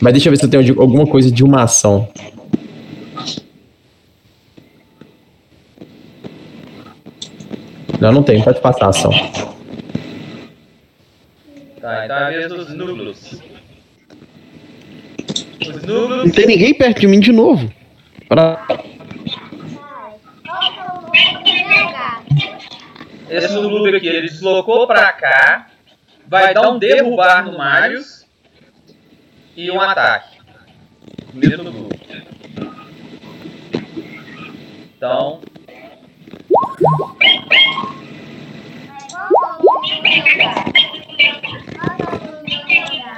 Mas 0.01 0.13
deixa 0.13 0.29
eu 0.29 0.33
ver 0.33 0.37
se 0.37 0.45
eu 0.45 0.51
tenho 0.51 0.81
alguma 0.81 1.07
coisa 1.07 1.31
de 1.31 1.45
uma 1.45 1.63
ação. 1.63 2.09
Não, 8.01 8.11
não 8.11 8.23
tem. 8.23 8.43
Pode 8.43 8.61
passar 8.61 8.87
a 8.87 8.89
ação. 8.89 9.13
Tá, 11.81 12.05
então 12.05 12.17
é 12.17 12.25
a 12.25 12.31
vez 12.31 12.49
dos 12.49 12.75
núcleos. 12.75 13.52
Não 15.87 16.31
tem 16.31 16.47
ninguém 16.47 16.75
perto 16.75 17.01
de 17.01 17.07
mim 17.07 17.21
de 17.21 17.33
novo. 17.33 17.71
Pra... 18.29 18.67
Esse 23.29 23.55
noob 23.55 23.97
aqui, 23.97 24.07
ele 24.07 24.29
deslocou 24.29 24.87
pra 24.87 25.13
cá. 25.13 25.69
Vai 26.27 26.53
dar 26.53 26.71
um 26.71 26.79
derrubar 26.79 27.45
no 27.45 27.57
Marius. 27.57 28.27
E 29.57 29.71
um 29.71 29.81
ataque. 29.81 30.39
Primeiro 31.29 31.63
no 31.63 31.73
grupo. 31.73 31.99
Então. 34.97 35.41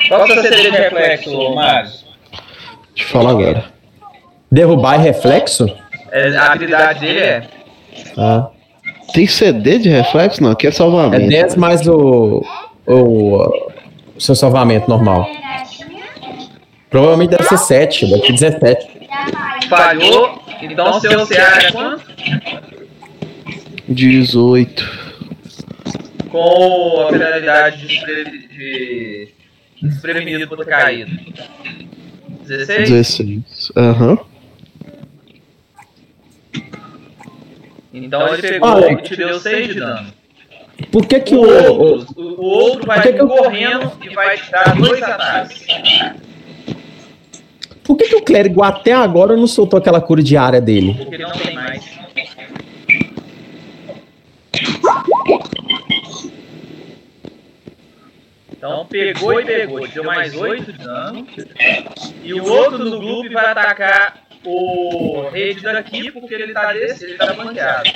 Qual 0.09 0.25
que 0.25 0.33
é 0.33 0.39
o 0.39 0.43
seu 0.43 0.53
CD 0.53 0.71
de 0.71 0.77
reflexo, 0.77 1.55
Marius? 1.55 2.04
Deixa 2.95 3.09
eu 3.09 3.13
falar 3.13 3.31
agora. 3.31 3.65
Derrubar 4.51 5.01
e 5.01 5.03
reflexo? 5.03 5.67
É, 6.13 6.37
a 6.37 6.53
habilidade 6.53 7.01
dele 7.01 7.19
é. 7.19 7.49
Ah. 8.17 8.49
Tem 9.13 9.27
CD 9.27 9.79
de 9.79 9.89
reflexo? 9.89 10.43
Não, 10.43 10.53
aqui 10.53 10.67
é 10.67 10.71
É 10.71 10.73
salvamento. 10.73 11.29
10 11.29 11.57
mais 11.57 11.87
o. 11.89 12.45
O. 12.87 13.37
o 14.17 14.21
seu 14.21 14.35
salvamento 14.35 14.89
normal. 14.89 15.29
Provavelmente 16.91 17.31
deve 17.31 17.45
ser 17.45 17.59
7, 17.59 18.07
deve 18.07 18.27
ser 18.27 18.33
17. 18.33 18.89
Falhou. 19.69 20.41
Então 20.63 21.01
seu 21.01 21.27
CA 21.27 21.59
é 21.67 21.73
quanto? 21.73 22.05
18. 23.89 25.05
Com 26.31 27.01
a 27.09 27.13
penalidade 27.13 27.79
de, 27.79 27.87
despre- 27.87 28.49
de 28.49 29.29
desprevenido 29.83 30.49
por 30.49 30.59
ter 30.59 30.67
caído. 30.67 31.11
16? 32.47 32.91
16. 32.91 33.73
Aham. 33.77 34.19
Então 37.93 38.27
ele 38.35 38.43
pegou 38.43 38.69
Olha. 38.71 38.93
e 38.93 38.97
te 39.03 39.17
deu 39.17 39.39
6 39.39 39.69
de 39.69 39.75
dano. 39.81 40.13
Por 40.91 41.07
que 41.07 41.21
que 41.21 41.35
O 41.35 41.41
o. 41.43 41.83
outro, 41.83 42.15
o, 42.17 42.23
o 42.41 42.45
outro 42.45 42.87
vai 42.87 43.01
que 43.03 43.13
que 43.13 43.21
eu- 43.21 43.29
correndo 43.29 43.93
e 44.03 44.09
vai 44.15 44.37
te 44.37 44.51
dar 44.51 44.75
dois 44.77 45.03
ataques. 45.03 45.65
por 47.85 47.97
que, 47.97 48.09
que 48.09 48.17
o 48.17 48.23
clérigo 48.23 48.63
até 48.63 48.93
agora 48.93 49.37
não 49.37 49.47
soltou 49.47 49.79
aquela 49.79 50.01
cura 50.01 50.23
diária 50.23 50.61
dele? 50.61 50.95
Porque 50.95 51.19
não 51.19 51.31
tem 51.31 51.55
mais. 51.55 51.85
Então 58.65 58.87
pegou 58.87 59.39
e 59.39 59.45
pegou, 59.45 59.87
deu 59.87 60.05
mais 60.05 60.35
8 60.35 60.73
de 60.73 60.79
dano. 60.79 61.27
E 62.23 62.33
o 62.33 62.43
outro 62.47 62.79
no 62.79 62.99
grupo 62.99 63.31
vai 63.31 63.45
atacar 63.51 64.25
o 64.43 65.29
rede 65.29 65.61
daqui 65.61 66.11
porque 66.11 66.33
ele 66.33 66.55
tá, 66.55 66.73
desse, 66.73 67.05
ele 67.05 67.19
tá 67.19 67.35
banqueado. 67.35 67.91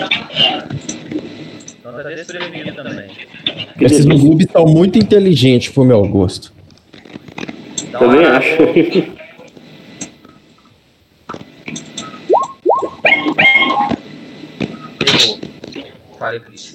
Então 1.81 1.93
tá 1.95 2.03
desprevenido 2.03 2.75
também. 2.75 3.11
Esses 3.81 4.05
delícia. 4.05 4.29
noobs 4.29 4.47
são 4.53 4.67
muito 4.67 4.99
inteligentes 4.99 5.73
pro 5.73 5.87
meu 5.87 6.07
gosto. 6.07 6.53
Então, 7.85 8.01
Também 8.01 8.27
a- 8.27 8.37
acho. 8.37 8.57
Pegou. 14.99 15.39
Falei 16.19 16.41
Cris. 16.41 16.75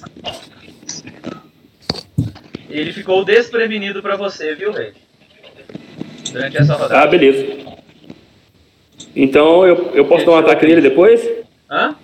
Ele 2.74 2.92
ficou 2.92 3.24
desprevenido 3.24 4.02
pra 4.02 4.16
você, 4.16 4.52
viu, 4.56 4.72
Rei? 4.72 4.92
Durante 6.32 6.56
essa 6.56 6.74
rodada. 6.74 7.02
Ah, 7.02 7.06
beleza. 7.06 7.46
Então 9.14 9.64
eu, 9.64 9.92
eu 9.94 10.04
posso 10.06 10.26
dar 10.26 10.32
um 10.32 10.38
ataque 10.38 10.66
nele 10.66 10.80
depois? 10.80 11.24
Hã? 11.70 11.94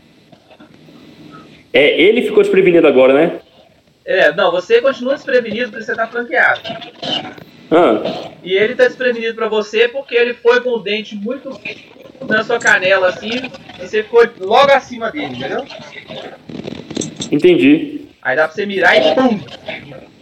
É, 1.73 2.01
ele 2.01 2.23
ficou 2.23 2.43
desprevenido 2.45 2.87
agora, 2.87 3.13
né? 3.13 3.41
É, 4.05 4.33
não, 4.33 4.53
você 4.53 4.81
continua 4.81 5.15
desprevenido 5.15 5.71
porque 5.71 5.85
você 5.85 5.95
tá 5.95 6.07
flanqueado. 6.07 6.61
Ah, 7.73 8.31
E 8.45 8.53
ele 8.53 8.77
tá 8.77 8.87
desprevenido 8.87 9.35
pra 9.35 9.49
você 9.49 9.89
porque 9.89 10.15
ele 10.15 10.35
foi 10.35 10.61
com 10.61 10.71
o 10.71 10.79
dente 10.79 11.17
muito 11.17 11.51
na 12.29 12.45
sua 12.45 12.61
canela 12.61 13.09
assim 13.09 13.51
e 13.81 13.87
você 13.89 14.05
ficou 14.05 14.25
logo 14.39 14.71
acima 14.71 15.11
dele, 15.11 15.35
entendeu? 15.37 15.65
entendi. 17.33 18.00
Aí 18.23 18.37
dá 18.37 18.47
pra 18.47 18.55
você 18.55 18.67
mirar 18.67 18.97
e 18.97 19.15
pum! 19.15 19.41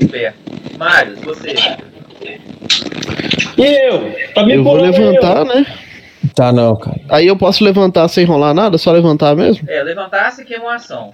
Perto. 0.09 0.39
Mário, 0.79 1.17
você. 1.17 1.55
E 3.57 3.65
eu? 3.65 4.15
Tá 4.35 4.47
me 4.47 4.55
Eu 4.55 4.65
vou 4.65 4.77
levantar, 4.77 5.45
né? 5.45 5.67
Tá, 6.35 6.53
não, 6.53 6.77
cara. 6.77 7.01
Aí 7.09 7.27
eu 7.27 7.37
posso 7.37 7.65
levantar 7.65 8.07
sem 8.09 8.25
rolar 8.25 8.55
nada? 8.55 8.79
Só 8.79 8.93
levantar 8.93 9.35
mesmo? 9.35 9.69
É, 9.69 9.83
levantar-se 9.83 10.45
que 10.45 10.55
é 10.55 10.59
uma 10.61 10.77
ação. 10.77 11.13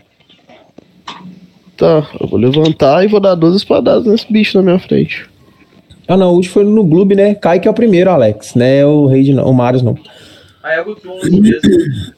Tá, 1.76 2.06
eu 2.20 2.28
vou 2.28 2.38
levantar 2.38 3.02
e 3.04 3.08
vou 3.08 3.18
dar 3.18 3.34
duas 3.34 3.56
espadadas 3.56 4.04
nesse 4.04 4.30
bicho 4.30 4.56
na 4.58 4.62
minha 4.62 4.78
frente. 4.78 5.26
Ah, 6.06 6.16
não, 6.16 6.32
o 6.32 6.34
último 6.34 6.52
foi 6.52 6.64
no 6.64 6.84
Gloob, 6.84 7.14
né? 7.14 7.34
Cai 7.34 7.58
que 7.58 7.66
é 7.66 7.70
o 7.70 7.74
primeiro, 7.74 8.10
Alex. 8.10 8.54
Né? 8.54 8.84
O 8.84 9.06
Rei 9.06 9.32
não, 9.32 9.46
o 9.46 9.54
Marius 9.54 9.82
não. 9.82 9.96
Aí 10.62 10.78
é 10.78 10.80
o 10.82 10.84
Gutrum 10.84 11.18
mesmo. 11.22 12.14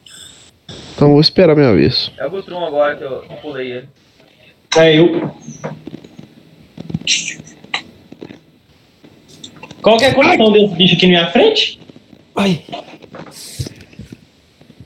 Então 0.95 1.09
eu 1.09 1.13
vou 1.13 1.21
esperar 1.21 1.55
minha 1.55 1.75
vez. 1.75 2.11
É 2.19 2.27
o 2.27 2.31
Gutrum 2.31 2.65
agora 2.65 2.99
eu 3.01 3.21
que 3.21 3.33
eu 3.33 3.37
pulei 3.37 3.73
ele. 3.73 3.89
É 4.79 4.99
eu. 4.99 5.31
Qual 9.81 9.97
que 9.97 10.05
é 10.05 10.09
a 10.09 10.15
condição 10.15 10.53
desse 10.53 10.75
bicho 10.75 10.95
aqui 10.97 11.07
na 11.07 11.21
minha 11.21 11.31
frente? 11.31 11.81
Ai. 12.35 12.63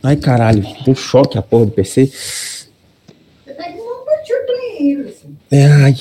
Ai, 0.03 0.16
caralho. 0.16 0.64
Deu 0.84 0.95
choque 0.95 1.38
a 1.38 1.43
porra 1.43 1.66
do 1.66 1.72
PC. 1.72 2.07
Você 2.07 2.74
tá 3.55 3.64
isso. 4.78 5.28
É, 5.51 5.64
ai. 5.66 5.95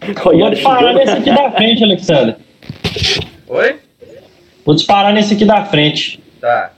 Eu 0.00 0.38
vou 0.38 0.50
disparar 0.50 0.94
nesse 0.94 1.12
aqui 1.12 1.34
da 1.34 1.50
frente, 1.50 1.82
Alexandre. 1.82 2.36
Oi? 3.48 3.76
Vou 4.64 4.74
disparar 4.74 5.12
nesse 5.12 5.34
aqui 5.34 5.44
da 5.44 5.64
frente. 5.64 6.20
Tá. 6.40 6.72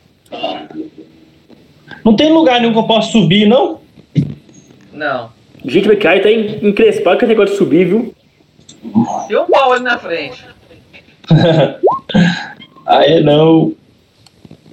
Não 2.04 2.16
tem 2.16 2.32
lugar 2.32 2.60
nenhum 2.60 2.72
que 2.72 2.78
eu 2.78 2.86
possa 2.86 3.12
subir, 3.12 3.46
não? 3.46 3.80
Não. 4.92 5.37
Gente, 5.64 5.88
o 5.90 5.98
Kai 5.98 6.20
tá 6.20 6.30
en- 6.30 6.68
encrespado 6.68 7.18
com 7.18 7.24
esse 7.24 7.32
negócio 7.34 7.52
de 7.52 7.58
subir, 7.58 7.86
viu? 7.86 8.14
Tem 9.26 9.36
um 9.36 9.46
pau 9.46 9.72
ali 9.72 9.82
na 9.84 9.98
frente. 9.98 10.44
Aí 12.86 13.22
não. 13.22 13.74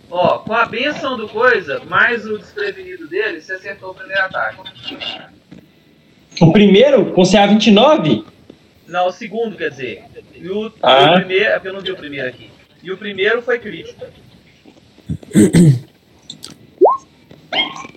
Ó, 0.09 0.37
com 0.39 0.53
a 0.53 0.65
benção 0.65 1.17
do 1.17 1.27
coisa, 1.27 1.81
mais 1.89 2.25
o 2.25 2.37
desprevenido 2.37 3.07
dele, 3.07 3.41
você 3.41 3.53
acertou 3.53 3.91
o 3.91 3.93
primeiro 3.95 4.21
ataque. 4.21 4.57
O 6.39 6.51
primeiro, 6.53 7.07
com 7.11 7.21
CA29? 7.23 8.23
Não, 8.87 9.07
o 9.07 9.11
segundo, 9.11 9.57
quer 9.57 9.69
dizer. 9.71 10.03
E 10.35 10.47
o, 10.49 10.71
Ah. 10.81 11.11
o 11.11 11.13
primeiro, 11.15 11.45
é 11.45 11.53
porque 11.53 11.67
eu 11.67 11.73
não 11.73 11.81
vi 11.81 11.91
o 11.91 11.95
primeiro 11.97 12.27
aqui. 12.29 12.49
E 12.83 12.91
o 12.91 12.97
primeiro 12.97 13.41
foi 13.41 13.57
crítico. 13.59 14.05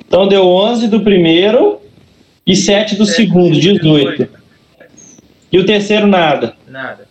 Então 0.07 0.26
deu 0.26 0.45
11 0.47 0.89
do 0.89 1.01
primeiro 1.03 1.80
e 2.49 2.57
7 2.57 2.97
do 2.97 3.05
segundo, 3.05 3.53
18. 3.61 4.27
E 5.53 5.59
o 5.59 5.67
terceiro, 5.67 6.07
nada. 6.07 6.57
Nada. 6.67 7.07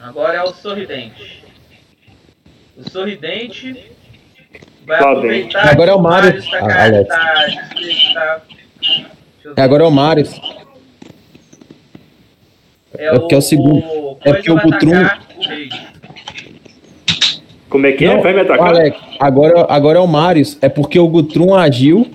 Agora 0.00 0.36
é 0.36 0.42
o 0.42 0.52
sorridente. 0.52 1.42
O 2.76 2.88
sorridente 2.88 3.90
vai 4.86 4.98
Tá 4.98 5.06
bem. 5.06 5.16
aproveitar 5.16 5.68
Agora 5.68 5.90
é 5.90 5.94
o 5.94 5.98
está 5.98 6.58
Ah, 6.58 6.60
tá 6.68 8.14
tá-. 8.14 8.42
É, 9.56 9.62
agora 9.62 9.84
é 9.84 9.86
o 9.86 9.90
Marius. 9.90 10.40
é 12.94 13.18
porque 13.18 13.34
é 13.34 13.38
o 13.38 13.42
segundo. 13.42 13.82
É 14.22 14.32
porque 14.34 14.50
o 14.50 14.56
rei. 15.46 15.68
Como 17.68 17.86
é 17.86 17.92
que 17.92 18.04
é? 18.04 18.14
Não, 18.14 18.22
Vai 18.22 18.32
me 18.32 18.40
atacar? 18.40 18.68
Alex, 18.68 18.98
agora, 19.20 19.66
agora 19.68 19.98
é 19.98 20.00
o 20.00 20.06
Marius. 20.06 20.58
É 20.62 20.68
porque 20.68 20.98
o 20.98 21.08
Gutrum 21.08 21.54
agiu 21.54 22.10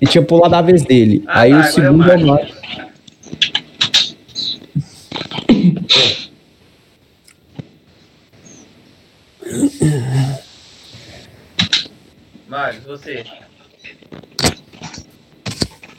e 0.00 0.06
tinha 0.06 0.22
pulado 0.22 0.54
a 0.54 0.62
vez 0.62 0.82
dele. 0.82 1.22
Ah, 1.26 1.40
aí 1.40 1.50
tá, 1.52 1.60
o 1.60 1.64
segundo 1.64 2.10
é 2.10 2.16
o 2.16 2.26
Mario. 12.48 12.80
Você. 12.86 13.24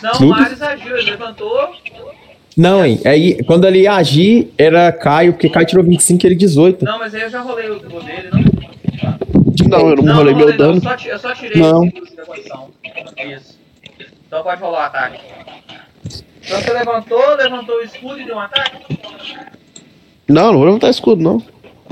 Não, 0.01 0.11
o 0.13 0.29
Mário 0.29 0.63
agiu, 0.63 0.97
ele 0.97 1.11
levantou. 1.11 1.75
Não, 2.55 2.83
hein? 2.83 2.99
Aí, 3.05 3.43
quando 3.43 3.67
ele 3.67 3.81
ia 3.81 3.93
agir, 3.93 4.51
era 4.57 4.91
Caio, 4.91 5.33
porque 5.33 5.49
Caio 5.49 5.67
tirou 5.67 5.83
25 5.83 6.23
e 6.23 6.27
ele 6.27 6.35
18. 6.35 6.83
Não, 6.83 6.97
mas 6.97 7.13
aí 7.13 7.21
eu 7.21 7.29
já 7.29 7.41
rolei 7.41 7.69
o 7.69 7.79
dano 7.79 8.01
dele, 8.01 8.29
não? 8.31 8.39
Não, 9.67 9.89
eu 9.89 9.95
não, 9.97 10.03
não 10.03 10.15
rolei 10.15 10.33
não, 10.33 10.39
meu 10.39 10.51
rolei, 10.51 10.57
dano. 10.57 10.81
Não, 10.81 10.91
eu 10.91 10.97
só, 10.97 11.07
eu 11.07 11.19
só 11.19 11.33
tirei 11.35 11.61
não. 11.61 11.81
Tipo 11.89 12.05
Isso. 13.21 13.56
Então 14.27 14.43
pode 14.43 14.61
rolar 14.61 14.79
o 14.79 14.83
ataque. 14.83 15.19
Então 16.45 16.61
você 16.61 16.73
levantou, 16.73 17.35
levantou 17.35 17.75
o 17.77 17.81
escudo 17.81 18.19
e 18.19 18.25
deu 18.25 18.35
um 18.35 18.39
ataque? 18.39 18.99
Não, 20.27 20.51
não 20.51 20.57
vou 20.59 20.65
levantar 20.65 20.89
escudo, 20.89 21.23
não. 21.23 21.41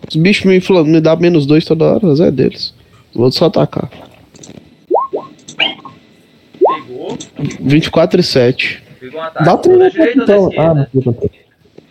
Os 0.07 0.15
bichos 0.17 0.45
me, 0.45 0.59
me 0.83 1.01
dão 1.01 1.17
menos 1.17 1.45
dois 1.45 1.63
toda 1.63 1.85
hora, 1.85 1.99
mas 2.03 2.19
é 2.19 2.29
deles. 2.29 2.73
Vou 3.13 3.31
só 3.31 3.45
atacar. 3.45 3.89
Pegou, 6.59 7.17
24 7.61 8.19
e 8.19 8.23
7. 8.23 8.83
pegou 8.99 9.19
um 9.19 9.23
ataque. 9.23 9.45
Dá 9.45 9.57
treino 9.57 9.89
direita 9.89 10.37
ou 10.37 10.51
então. 10.51 10.61
Ah, 10.61 10.73
não. 10.73 10.87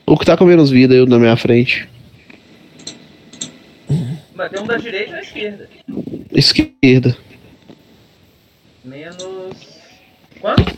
O 0.06 0.18
que 0.18 0.26
tá 0.26 0.36
com 0.36 0.44
menos 0.44 0.70
vida, 0.70 0.94
eu 0.94 1.06
na 1.06 1.18
minha 1.18 1.36
frente. 1.36 1.88
Mas 4.34 4.50
tem 4.50 4.60
um 4.60 4.66
da 4.66 4.76
direita 4.76 5.10
e 5.10 5.12
da 5.12 5.20
esquerda. 5.20 5.68
Esquerda. 6.32 7.16
Menos. 8.84 9.33
Quanto? 10.44 10.62
11, 10.62 10.76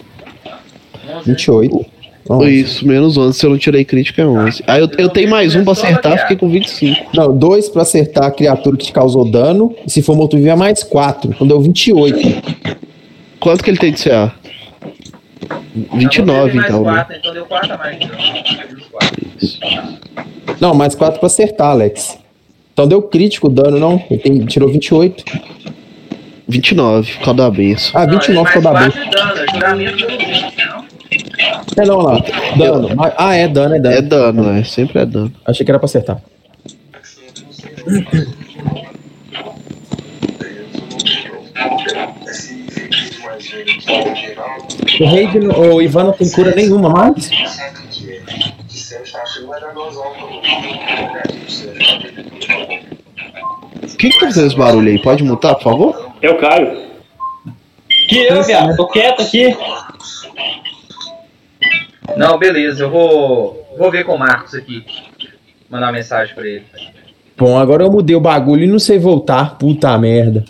né? 1.06 1.22
28. 1.26 1.86
Onze. 2.30 2.60
Isso, 2.60 2.86
menos 2.86 3.16
11. 3.16 3.36
Se 3.38 3.44
eu 3.46 3.50
não 3.50 3.58
tirei 3.58 3.84
crítica, 3.84 4.22
é 4.22 4.26
11. 4.26 4.62
Aí 4.66 4.80
eu, 4.80 4.88
eu 4.96 5.08
tenho 5.08 5.28
mais 5.28 5.56
um 5.56 5.64
pra 5.64 5.72
acertar, 5.72 6.18
fiquei 6.20 6.36
com 6.36 6.48
25. 6.48 7.10
Não, 7.16 7.36
dois 7.36 7.68
pra 7.68 7.82
acertar 7.82 8.24
a 8.24 8.30
criatura 8.30 8.76
que 8.76 8.86
te 8.86 8.92
causou 8.92 9.28
dano. 9.28 9.74
E 9.84 9.90
se 9.90 10.02
for 10.02 10.16
morto-vivo 10.16 10.48
é 10.48 10.54
mais 10.56 10.84
quatro. 10.84 11.32
Então 11.32 11.46
deu 11.46 11.60
28. 11.60 12.18
Quanto 13.40 13.64
que 13.64 13.70
ele 13.70 13.76
tem 13.78 13.92
de 13.92 14.02
CA? 14.02 14.32
Tá, 15.48 15.60
29, 15.94 16.54
mais 16.54 16.68
então. 16.68 16.82
né? 16.84 16.92
4, 16.92 17.16
então 17.16 17.32
deu 17.34 17.46
4 17.46 17.72
a 17.72 17.76
mais. 17.76 17.96
Então. 17.96 18.10
Quatro. 18.90 19.26
Não, 20.60 20.74
mais 20.74 20.94
quatro 20.94 21.18
pra 21.18 21.26
acertar, 21.26 21.70
Alex. 21.70 22.18
Então 22.72 22.86
deu 22.86 23.02
crítico 23.02 23.46
o 23.48 23.50
dano, 23.50 23.78
não? 23.80 24.02
Ele 24.10 24.20
tem- 24.20 24.46
tirou 24.46 24.68
28. 24.68 25.24
29, 26.48 27.12
por 27.14 27.24
causa 27.24 27.34
da 27.34 27.50
benção. 27.50 28.00
Ah, 28.00 28.06
Não, 28.06 28.12
29 28.14 28.50
é 28.50 28.52
toda 28.54 28.72
mais 28.72 28.94
vez. 28.94 29.06
4 29.08 29.10
de 29.10 29.16
dano, 29.16 29.40
é 29.40 29.54
juramento 29.54 30.06
pelo 30.06 30.18
20, 30.18 30.56
não? 30.66 30.84
É 31.76 31.86
não, 31.86 31.98
lá. 31.98 32.18
Dano. 32.56 32.90
Mas- 32.96 33.14
Ah, 33.16 33.34
é 33.34 33.48
dano, 33.48 33.74
é 33.74 33.80
dano. 33.80 33.94
É 33.96 34.02
dano, 34.02 34.42
né? 34.52 34.64
Sempre 34.64 35.00
é 35.00 35.06
dano. 35.06 35.32
Achei 35.44 35.64
que 35.64 35.70
era 35.70 35.78
pra 35.78 35.86
acertar. 35.86 36.18
O 45.00 45.04
rei 45.06 45.26
de, 45.26 45.38
o 45.38 45.82
Ivan 45.82 46.04
não 46.04 46.12
tem 46.12 46.30
cura 46.30 46.54
nenhuma 46.54 46.88
mais? 46.88 47.28
Quem 53.98 54.10
que 54.10 54.18
tá 54.20 54.26
fazendo 54.26 54.46
esse 54.46 54.56
barulho 54.56 54.88
aí? 54.90 54.98
Pode 55.00 55.22
mutar, 55.24 55.54
por 55.56 55.64
favor? 55.64 56.05
É 56.20 56.30
o 56.30 56.38
Caio. 56.38 56.86
Que 58.08 58.24
eu, 58.26 58.42
viado, 58.42 58.76
tô 58.76 58.86
quieto 58.88 59.22
aqui. 59.22 59.56
Não, 62.16 62.38
beleza, 62.38 62.84
eu 62.84 62.90
vou. 62.90 63.74
Vou 63.76 63.90
ver 63.90 64.04
com 64.04 64.14
o 64.14 64.18
Marcos 64.18 64.54
aqui. 64.54 64.84
Mandar 65.68 65.86
uma 65.86 65.92
mensagem 65.92 66.34
pra 66.34 66.46
ele. 66.46 66.64
Bom, 67.36 67.58
agora 67.58 67.84
eu 67.84 67.90
mudei 67.90 68.16
o 68.16 68.20
bagulho 68.20 68.64
e 68.64 68.68
não 68.68 68.78
sei 68.78 68.98
voltar. 68.98 69.58
Puta 69.58 69.96
merda. 69.98 70.44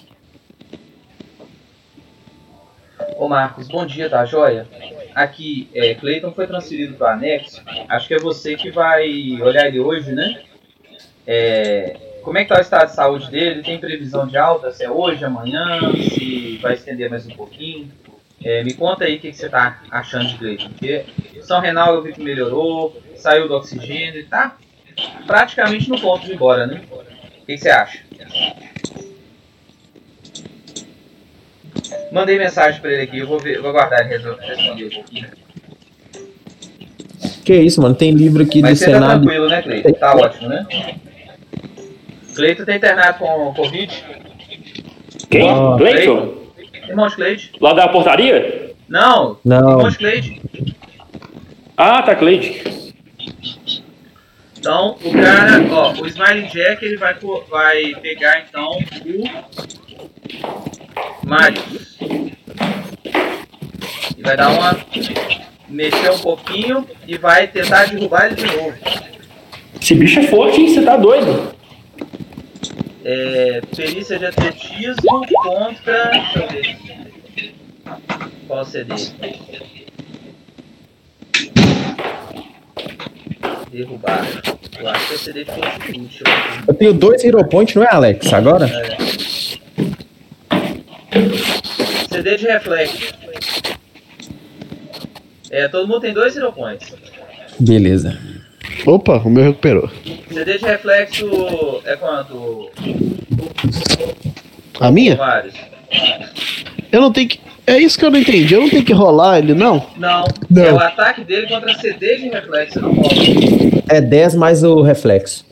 Ô 3.18 3.28
Marcos, 3.28 3.66
bom 3.66 3.84
dia, 3.84 4.08
tá 4.08 4.24
joia? 4.24 4.68
Aqui, 5.14 5.68
é, 5.74 5.94
Cleiton 5.94 6.32
foi 6.32 6.46
transferido 6.46 6.94
para 6.94 7.14
anexo. 7.14 7.62
Acho 7.88 8.06
que 8.06 8.14
é 8.14 8.18
você 8.18 8.54
que 8.54 8.70
vai 8.70 9.08
olhar 9.40 9.66
ele 9.66 9.80
hoje, 9.80 10.12
né? 10.12 10.42
É, 11.26 11.96
como 12.26 12.38
é 12.38 12.42
que 12.42 12.48
tá 12.48 12.58
o 12.58 12.60
estado 12.60 12.88
de 12.88 12.94
saúde 12.96 13.30
dele? 13.30 13.62
Tem 13.62 13.78
previsão 13.78 14.26
de 14.26 14.36
alta? 14.36 14.72
Se 14.72 14.82
é 14.82 14.90
hoje, 14.90 15.24
amanhã? 15.24 15.78
Se 16.10 16.58
vai 16.60 16.74
estender 16.74 17.08
mais 17.08 17.24
um 17.24 17.30
pouquinho? 17.30 17.88
É, 18.44 18.64
me 18.64 18.74
conta 18.74 19.04
aí 19.04 19.14
o 19.14 19.20
que, 19.20 19.30
que 19.30 19.36
você 19.36 19.48
tá 19.48 19.80
achando 19.92 20.26
de 20.26 20.36
Cleiton. 20.36 20.70
Porque 20.70 21.04
São 21.42 21.60
Renal 21.60 21.94
eu 21.94 22.02
vi 22.02 22.12
que 22.12 22.20
melhorou, 22.20 23.00
saiu 23.14 23.46
do 23.46 23.54
oxigênio, 23.54 24.26
tá 24.26 24.56
praticamente 25.24 25.88
no 25.88 26.00
ponto 26.00 26.24
de 26.24 26.32
ir 26.32 26.34
embora, 26.34 26.66
né? 26.66 26.82
O 26.90 27.46
que, 27.46 27.54
que 27.54 27.58
você 27.58 27.70
acha? 27.70 28.00
Mandei 32.10 32.38
mensagem 32.38 32.80
pra 32.80 32.90
ele 32.90 33.02
aqui, 33.02 33.20
eu 33.20 33.28
vou, 33.28 33.38
ver, 33.38 33.60
vou 33.60 33.70
aguardar 33.70 34.00
ele 34.00 34.18
responder 34.18 34.86
um 34.86 34.90
pouquinho. 34.90 35.28
Que 37.44 37.54
isso, 37.54 37.80
mano? 37.80 37.94
Tem 37.94 38.10
livro 38.10 38.42
aqui 38.42 38.60
Mas 38.60 38.80
do 38.80 38.84
você 38.84 38.90
tá 38.90 38.94
Senado. 38.94 39.20
tranquilo, 39.20 39.48
né, 39.48 39.62
Cleiton? 39.62 39.92
Tá 39.92 40.16
ótimo, 40.16 40.48
né? 40.48 40.66
Cleiton 42.36 42.64
tá 42.64 42.76
internado 42.76 43.18
com 43.18 43.54
Covid. 43.54 44.04
Quem? 45.30 45.50
Ah. 45.50 45.74
Cleiton? 45.78 46.34
Irmão 46.88 47.08
de 47.08 47.16
Cleide? 47.16 47.52
Lá 47.60 47.72
da 47.72 47.88
portaria? 47.88 48.74
Não, 48.88 49.38
Não. 49.44 49.70
irmão 49.70 49.88
de 49.90 49.98
Cleide. 49.98 50.40
Ah, 51.76 52.02
tá, 52.02 52.14
Cleide. 52.14 52.62
Então, 54.58 54.96
o 55.02 55.12
cara, 55.12 55.64
ó, 55.70 55.92
o 55.92 56.06
Smiling 56.06 56.46
Jack, 56.48 56.84
ele 56.84 56.96
vai, 56.96 57.14
vai 57.50 57.94
pegar, 58.00 58.44
então, 58.48 58.78
o 61.24 61.26
Marius. 61.26 61.96
E 64.16 64.22
vai 64.22 64.36
dar 64.36 64.50
uma... 64.50 64.76
mexer 65.68 66.10
um 66.10 66.18
pouquinho 66.18 66.86
e 67.06 67.16
vai 67.18 67.46
tentar 67.46 67.86
derrubar 67.86 68.26
ele 68.26 68.36
de 68.36 68.46
novo. 68.46 68.74
Esse 69.80 69.94
bicho 69.94 70.20
é 70.20 70.22
forte, 70.24 70.60
hein? 70.60 70.68
Você 70.68 70.82
tá 70.82 70.96
doido. 70.96 71.54
É, 73.08 73.60
perícia 73.76 74.18
de 74.18 74.26
atletismo 74.26 75.24
contra. 75.32 76.10
Deixa 76.10 76.38
eu 76.40 76.48
ver. 76.48 76.76
Qual 78.48 78.62
o 78.62 78.64
CD? 78.64 78.94
Derrubar. 83.70 84.26
Eu 84.80 84.88
acho 84.88 85.08
que 85.08 85.14
o 85.14 85.18
CD 85.18 85.44
ficou 85.44 85.62
o 85.64 85.86
seguinte. 85.86 86.24
eu. 86.26 86.32
Eu 86.66 86.74
tenho 86.74 86.92
dois 86.94 87.22
Hero 87.22 87.48
Point, 87.48 87.76
não 87.76 87.84
é, 87.84 87.88
Alex? 87.92 88.32
Agora? 88.32 88.66
CD 92.10 92.36
de 92.38 92.46
reflexo. 92.46 93.14
É, 95.48 95.68
todo 95.68 95.86
mundo 95.86 96.00
tem 96.00 96.12
dois 96.12 96.36
Hero 96.36 96.52
Points. 96.52 96.92
Beleza. 97.60 98.18
Opa, 98.84 99.18
o 99.18 99.30
meu 99.30 99.44
recuperou. 99.44 99.88
CD 100.36 100.58
de 100.58 100.66
reflexo 100.66 101.80
é 101.86 101.96
quanto? 101.96 102.68
A 104.78 104.90
minha? 104.90 105.16
Vários. 105.16 105.54
Eu 106.92 107.00
não 107.00 107.10
tenho 107.10 107.28
que. 107.28 107.40
É 107.66 107.78
isso 107.78 107.98
que 107.98 108.04
eu 108.04 108.10
não 108.10 108.18
entendi. 108.18 108.52
Eu 108.52 108.60
não 108.60 108.68
tenho 108.68 108.84
que 108.84 108.92
rolar 108.92 109.38
ele, 109.38 109.54
não? 109.54 109.86
Não, 109.96 110.24
Não. 110.50 110.62
é 110.62 110.72
o 110.74 110.78
ataque 110.78 111.24
dele 111.24 111.46
contra 111.46 111.72
CD 111.78 112.18
de 112.18 112.28
reflexo, 112.28 112.82
não 112.82 112.92
rola. 112.92 113.08
É 113.88 113.98
10 113.98 114.34
mais 114.34 114.62
o 114.62 114.82
reflexo. 114.82 115.42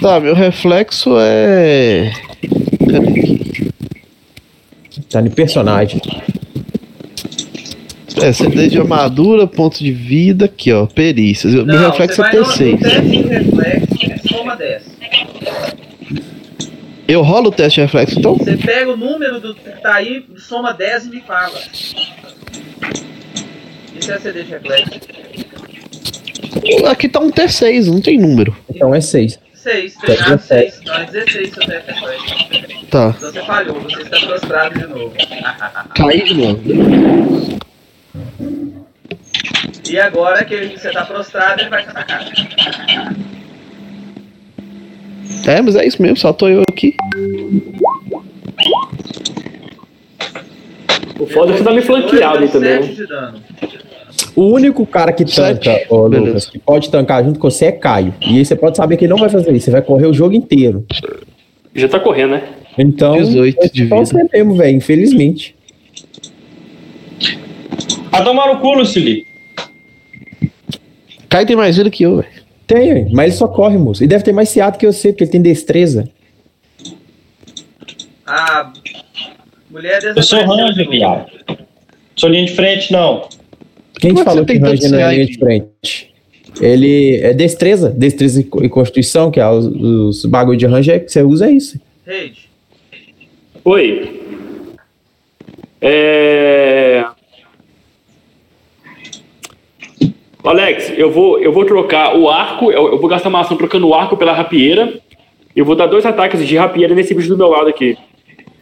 Tá, 0.00 0.20
meu 0.20 0.34
reflexo 0.34 1.16
é. 1.18 2.12
Cadê 2.88 3.20
aqui? 3.20 3.72
Tá 5.10 5.20
no 5.20 5.30
personagem. 5.32 6.00
É, 8.20 8.32
CD 8.32 8.68
de 8.68 8.78
armadura, 8.78 9.46
ponto 9.46 9.78
de 9.78 9.92
vida, 9.92 10.44
aqui, 10.46 10.72
ó. 10.72 10.86
Perícias. 10.86 11.54
meu 11.54 11.64
Não, 11.64 11.90
reflexo 11.90 12.16
você 12.16 12.22
é 12.22 12.24
vai 12.24 12.34
no, 12.34 12.40
no 12.40 12.46
T6. 12.46 12.80
teste 12.80 13.10
de 13.10 13.22
reflexo, 13.22 14.28
soma 14.28 14.56
10. 14.56 14.82
Eu 17.08 17.22
rolo 17.22 17.48
o 17.48 17.52
teste 17.52 17.76
de 17.76 17.80
reflexo, 17.82 18.18
então? 18.18 18.36
Você 18.36 18.56
pega 18.56 18.90
o 18.92 18.96
número 18.96 19.40
do 19.40 19.54
que 19.54 19.70
tá 19.80 19.94
aí, 19.94 20.24
soma 20.36 20.72
10 20.72 21.06
e 21.06 21.10
me 21.10 21.20
fala. 21.22 21.58
Isso 23.98 24.12
é 24.12 24.18
CD 24.18 24.42
de 24.44 24.50
reflexo. 24.50 24.90
Aqui 26.88 27.08
tá 27.08 27.20
um 27.20 27.30
T6, 27.30 27.86
não 27.86 28.00
tem 28.00 28.18
número. 28.18 28.54
Então 28.68 28.94
é 28.94 29.00
6. 29.00 29.38
6, 29.54 29.94
Tá 29.94 30.00
treinado 30.06 30.36
17. 30.36 30.70
6. 30.70 30.80
Então 30.82 30.94
é 30.94 31.04
16 31.06 31.54
seu 31.54 31.66
teste 31.66 31.92
de 31.92 32.00
reflexo. 32.00 32.86
Tá. 32.90 33.14
Então 33.16 33.32
você 33.32 33.42
falhou, 33.42 33.80
você 33.80 34.02
está 34.02 34.18
prostrado 34.26 34.78
de 34.78 34.86
novo. 34.86 35.12
Caí 35.94 36.24
de 36.24 36.34
novo. 36.34 36.60
E 39.90 39.98
agora 39.98 40.44
que 40.44 40.54
ele- 40.54 40.78
você 40.78 40.90
tá 40.90 41.04
prostrado, 41.04 41.60
ele 41.60 41.70
vai 41.70 41.82
te 41.82 41.90
atacar. 41.90 42.24
É, 45.46 45.60
mas 45.60 45.74
é 45.76 45.84
isso 45.86 46.00
mesmo, 46.00 46.16
só 46.16 46.32
tô 46.32 46.48
eu 46.48 46.62
aqui. 46.70 46.94
O 51.18 51.26
foda 51.26 51.50
é 51.50 51.52
que 51.52 51.58
você 51.58 51.64
tá 51.64 51.72
me 51.72 51.82
flanqueado 51.82 52.38
aí 52.38 52.48
também. 52.48 52.82
7 52.82 53.00
né? 53.00 53.32
de. 53.66 53.78
O 54.34 54.44
único 54.44 54.86
cara 54.86 55.12
que 55.12 55.24
tanca. 55.24 55.82
Lucas, 55.90 56.46
que 56.48 56.58
pode 56.58 56.90
tancar 56.90 57.24
junto 57.24 57.38
com 57.38 57.50
você 57.50 57.66
é 57.66 57.72
Caio. 57.72 58.14
E 58.20 58.38
aí 58.38 58.44
você 58.44 58.56
pode 58.56 58.76
saber 58.76 58.96
que 58.96 59.04
ele 59.04 59.10
não 59.12 59.18
vai 59.18 59.28
fazer 59.28 59.52
isso. 59.52 59.66
Você 59.66 59.70
vai 59.70 59.82
correr 59.82 60.06
o 60.06 60.14
jogo 60.14 60.34
inteiro. 60.34 60.86
Já 61.74 61.88
tá 61.88 61.98
correndo, 62.00 62.32
né? 62.32 62.42
Então, 62.78 63.16
18 63.16 63.72
de 63.72 63.82
é 63.82 63.88
só 63.88 63.94
vida. 63.96 64.06
você 64.06 64.28
mesmo, 64.32 64.56
velho, 64.56 64.76
infelizmente. 64.76 65.54
A 68.10 68.22
tomar 68.22 68.48
no 68.54 68.60
cu, 68.60 68.72
Lucili. 68.74 69.26
Caio 71.32 71.46
tem 71.46 71.56
mais 71.56 71.74
vida 71.78 71.90
que 71.90 72.02
eu, 72.02 72.16
velho. 72.16 72.28
Tem, 72.66 73.10
mas 73.10 73.28
ele 73.28 73.36
só 73.36 73.48
corre, 73.48 73.78
moço. 73.78 74.04
E 74.04 74.06
deve 74.06 74.22
ter 74.22 74.32
mais 74.32 74.50
ciado 74.50 74.76
que 74.76 74.86
você, 74.86 75.08
porque 75.12 75.24
ele 75.24 75.30
tem 75.30 75.40
destreza. 75.40 76.06
A 78.26 78.70
mulher 79.70 80.02
Eu 80.04 80.22
sou 80.22 80.38
desapareceu 80.38 80.66
Ranger, 80.66 80.90
viado. 80.90 81.26
Sou 82.16 82.28
linha 82.28 82.44
de 82.44 82.52
frente, 82.52 82.92
não. 82.92 83.28
Quem 83.98 84.12
te 84.12 84.20
é 84.20 84.24
falou 84.24 84.44
que 84.44 84.58
Ranger 84.58 84.90
não 84.90 84.98
é 84.98 85.14
linha 85.14 85.26
de 85.26 85.38
frente? 85.38 86.14
Ele 86.60 87.16
é 87.22 87.32
destreza, 87.32 87.88
destreza 87.88 88.42
e 88.42 88.44
co- 88.44 88.68
constituição, 88.68 89.30
que 89.30 89.40
é 89.40 89.48
os, 89.48 89.64
os 89.66 90.24
bagulho 90.26 90.58
de 90.58 90.66
Ranger 90.66 91.02
que 91.02 91.10
você 91.10 91.22
usa, 91.22 91.46
é 91.46 91.50
isso. 91.50 91.80
Reide, 92.06 92.50
Oi. 93.64 94.20
É... 95.80 97.04
Alex, 100.44 100.92
eu 100.96 101.10
vou, 101.10 101.38
eu 101.38 101.52
vou 101.52 101.64
trocar 101.64 102.16
o 102.16 102.28
arco, 102.28 102.70
eu, 102.72 102.88
eu 102.92 102.98
vou 103.00 103.08
gastar 103.08 103.28
uma 103.28 103.40
ação 103.40 103.56
trocando 103.56 103.88
o 103.88 103.94
arco 103.94 104.16
pela 104.16 104.32
rapieira. 104.32 104.94
Eu 105.54 105.64
vou 105.64 105.76
dar 105.76 105.86
dois 105.86 106.04
ataques 106.04 106.46
de 106.46 106.56
rapieira 106.56 106.94
nesse 106.94 107.14
bicho 107.14 107.28
do 107.28 107.36
meu 107.36 107.48
lado 107.48 107.68
aqui. 107.68 107.96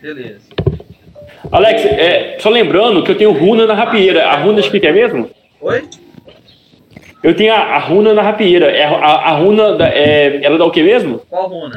beleza. 0.02 0.40
Alex, 1.50 1.84
é, 1.84 2.36
só 2.38 2.50
lembrando 2.50 3.02
que 3.02 3.10
eu 3.10 3.16
tenho 3.16 3.32
runa 3.32 3.66
na 3.66 3.74
rapieira. 3.74 4.26
A 4.26 4.36
runa 4.36 4.60
de 4.60 4.70
que 4.70 4.86
é 4.86 4.92
mesmo? 4.92 5.30
Oi? 5.60 5.82
Eu 7.22 7.34
tenho 7.34 7.52
a, 7.52 7.58
a 7.58 7.78
runa 7.78 8.12
na 8.12 8.22
rapieira. 8.22 8.66
É, 8.66 8.84
a, 8.84 8.90
a 8.94 9.30
runa, 9.32 9.74
da, 9.76 9.88
é, 9.88 10.40
ela 10.44 10.58
dá 10.58 10.64
o 10.64 10.70
que 10.70 10.82
mesmo? 10.82 11.20
Qual 11.28 11.48
runa? 11.48 11.76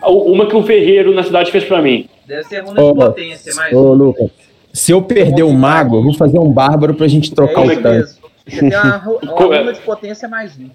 A- 0.00 0.10
Uma 0.10 0.46
que 0.46 0.56
o 0.56 0.62
ferreiro 0.62 1.12
na 1.14 1.22
cidade 1.22 1.50
fez 1.50 1.64
pra 1.64 1.82
mim. 1.82 2.08
Deve 2.26 2.44
ser 2.44 2.60
runa 2.60 2.80
Ô, 2.82 2.92
de 2.92 2.98
potência, 2.98 3.52
mas. 3.56 3.72
Ô, 3.72 3.92
Lucas, 3.94 4.30
se 4.72 4.92
eu 4.92 5.02
perder 5.02 5.42
o 5.42 5.52
mago, 5.52 5.96
eu 5.96 6.02
vou 6.02 6.14
fazer 6.14 6.38
um 6.38 6.50
bárbaro 6.52 6.94
pra 6.94 7.08
gente 7.08 7.34
trocar 7.34 7.62
é 7.62 7.66
o 7.66 7.82
tanque. 7.82 8.12
Mesmo. 8.48 8.70
Você 8.70 8.70
tem 8.70 8.90
uma, 8.90 8.96
runa 8.96 9.72
de 9.74 9.80
potência 9.80 10.28
mais 10.28 10.58
um. 10.58 10.68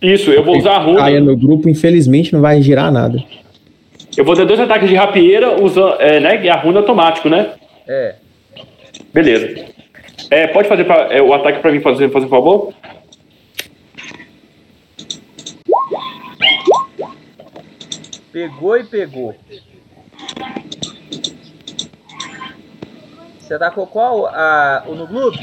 Isso, 0.00 0.30
eu 0.30 0.42
vou 0.42 0.56
usar 0.56 0.76
a 0.76 0.78
runa. 0.78 0.98
Caia 1.00 1.20
no 1.20 1.36
grupo, 1.36 1.68
infelizmente, 1.68 2.32
não 2.32 2.40
vai 2.40 2.62
girar 2.62 2.90
nada. 2.90 3.22
Eu 4.16 4.24
vou 4.24 4.34
dar 4.34 4.44
dois 4.44 4.58
ataques 4.58 4.88
de 4.88 4.94
rapieira 4.94 5.62
usando, 5.62 6.00
é, 6.00 6.18
né? 6.18 6.42
E 6.44 6.48
a 6.48 6.56
runa 6.56 6.80
automático, 6.80 7.28
né? 7.28 7.52
É. 7.86 8.14
Beleza. 9.12 9.66
É, 10.30 10.46
pode 10.46 10.68
fazer 10.68 10.84
pra- 10.84 11.08
é, 11.10 11.20
o 11.20 11.32
ataque 11.34 11.60
pra 11.60 11.72
mim 11.72 11.80
fazer, 11.80 12.10
fazer 12.10 12.26
um 12.26 12.30
favor? 12.30 12.72
Pegou 18.32 18.76
e 18.76 18.84
pegou. 18.84 19.34
Você 23.38 23.58
tacou 23.58 23.86
qual? 23.86 24.26
A, 24.26 24.84
o 24.86 24.94
no 24.94 25.06
Globo? 25.06 25.36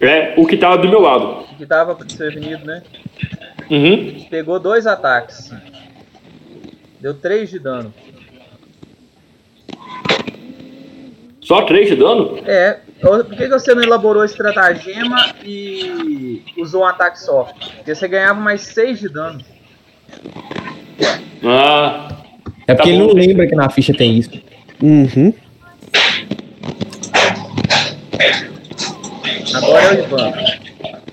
É, 0.00 0.34
o 0.36 0.46
que 0.46 0.56
tá 0.56 0.76
do 0.76 0.88
meu 0.88 1.00
lado. 1.00 1.44
Que 1.56 1.64
tava 1.66 1.94
desprevenido, 1.94 2.64
né? 2.64 2.82
Uhum. 3.70 4.26
Pegou 4.28 4.60
dois 4.60 4.86
ataques. 4.86 5.52
Deu 7.00 7.14
três 7.14 7.50
de 7.50 7.58
dano. 7.58 7.92
Só 11.40 11.62
três 11.62 11.88
de 11.88 11.96
dano? 11.96 12.38
É. 12.44 12.78
Por 13.00 13.24
que, 13.26 13.46
você 13.48 13.74
não 13.74 13.82
elaborou 13.82 14.24
estratagema 14.24 15.34
e 15.44 16.42
usou 16.58 16.82
um 16.82 16.86
ataque 16.86 17.20
só? 17.20 17.44
Porque 17.76 17.94
você 17.94 18.08
ganhava 18.08 18.40
mais 18.40 18.62
seis 18.62 18.98
de 18.98 19.08
dano. 19.08 19.40
Ah, 21.44 22.08
É 22.66 22.74
porque 22.74 22.88
Tá 22.90 22.96
ele 22.96 22.98
não 22.98 23.12
lembra 23.12 23.46
que 23.46 23.54
na 23.54 23.68
ficha 23.70 23.92
tem 23.92 24.18
isso. 24.18 24.30
Uhum. 24.82 25.32
Agora 29.56 29.84
é 29.84 29.92
o 29.92 30.04
Ivan. 30.04 30.32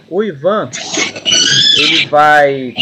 O 0.10 0.24
Ivan, 0.24 0.70
ele 1.78 2.08
vai 2.08 2.74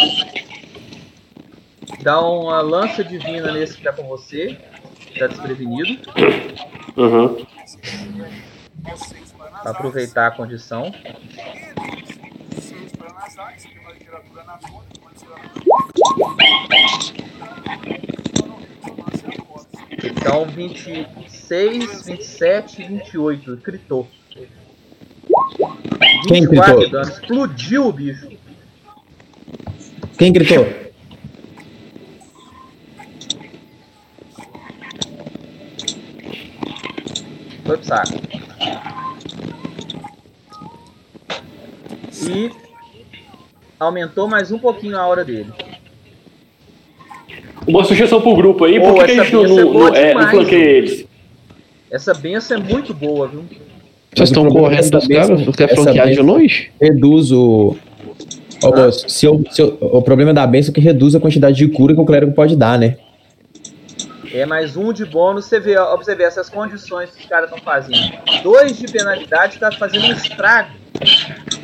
dar 2.01 2.21
uma 2.21 2.61
lança 2.61 3.03
divina 3.03 3.51
nesse 3.51 3.77
que 3.77 3.83
tá 3.83 3.93
com 3.93 4.07
você, 4.07 4.57
que 4.97 5.19
tá 5.19 5.27
desprevenido, 5.27 6.09
uhum. 6.97 7.45
pra 9.61 9.71
aproveitar 9.71 10.27
a 10.27 10.31
condição. 10.31 10.91
Então 20.03 20.45
26, 20.45 22.05
27, 22.07 22.83
28. 22.83 23.57
Critou. 23.57 24.07
Quem 26.27 26.41
24 26.41 26.75
gritou? 26.75 26.91
dano. 26.91 27.11
Explodiu 27.11 27.87
o 27.87 27.93
bicho. 27.93 28.29
Quem 30.17 30.31
gritou? 30.31 30.65
Foi 37.65 37.77
pro 37.77 37.85
saco. 37.85 38.21
E 42.29 42.51
aumentou 43.79 44.27
mais 44.27 44.51
um 44.51 44.59
pouquinho 44.59 44.97
a 44.97 45.05
hora 45.07 45.25
dele. 45.25 45.51
Uma 47.67 47.83
sugestão 47.83 48.21
pro 48.21 48.35
grupo 48.35 48.65
aí, 48.65 48.79
por 48.79 48.93
que, 48.95 49.11
a 49.11 49.23
gente 49.23 49.33
não, 49.33 49.45
é 49.45 49.47
não, 49.47 49.95
é, 49.95 50.13
não 50.13 50.29
flanqueia 50.29 50.59
hein? 50.59 50.77
eles? 50.77 51.05
Essa 51.89 52.13
benção 52.13 52.57
é 52.57 52.59
muito 52.59 52.93
boa, 52.93 53.27
viu? 53.27 53.45
Vocês 54.15 54.29
estão 54.29 54.49
correndo 54.49 54.89
dos 54.91 55.07
caras? 55.07 55.41
Você 55.41 55.51
quer 55.53 55.71
essa 55.71 55.75
flanquear 55.75 56.09
de 56.09 56.19
longe? 56.21 56.71
Reduz 56.81 57.31
o. 57.31 57.75
Ô, 58.63 58.67
moço, 58.75 59.09
se 59.09 59.25
eu, 59.25 59.41
se 59.49 59.61
eu- 59.61 59.77
o 59.81 60.01
problema 60.01 60.33
da 60.33 60.45
benção 60.45 60.71
é 60.71 60.75
que 60.75 60.81
reduz 60.81 61.15
a 61.15 61.19
quantidade 61.19 61.57
de 61.57 61.67
cura 61.69 61.93
que 61.95 61.99
o 61.99 62.05
clérigo 62.05 62.31
pode 62.33 62.55
dar, 62.55 62.77
né? 62.77 62.97
É 64.33 64.45
mais 64.45 64.77
um 64.77 64.93
de 64.93 65.03
bônus. 65.05 65.45
Você 65.45 65.59
vê, 65.59 65.77
ó, 65.77 65.97
você 65.97 66.13
ver 66.15 66.23
essas 66.23 66.49
condições 66.49 67.09
que 67.11 67.21
os 67.23 67.25
caras 67.29 67.49
estão 67.49 67.63
fazendo. 67.63 68.11
Dois 68.43 68.77
de 68.77 68.87
penalidade 68.87 69.59
tá 69.59 69.71
fazendo 69.71 70.05
um 70.05 70.11
estrago. 70.11 70.69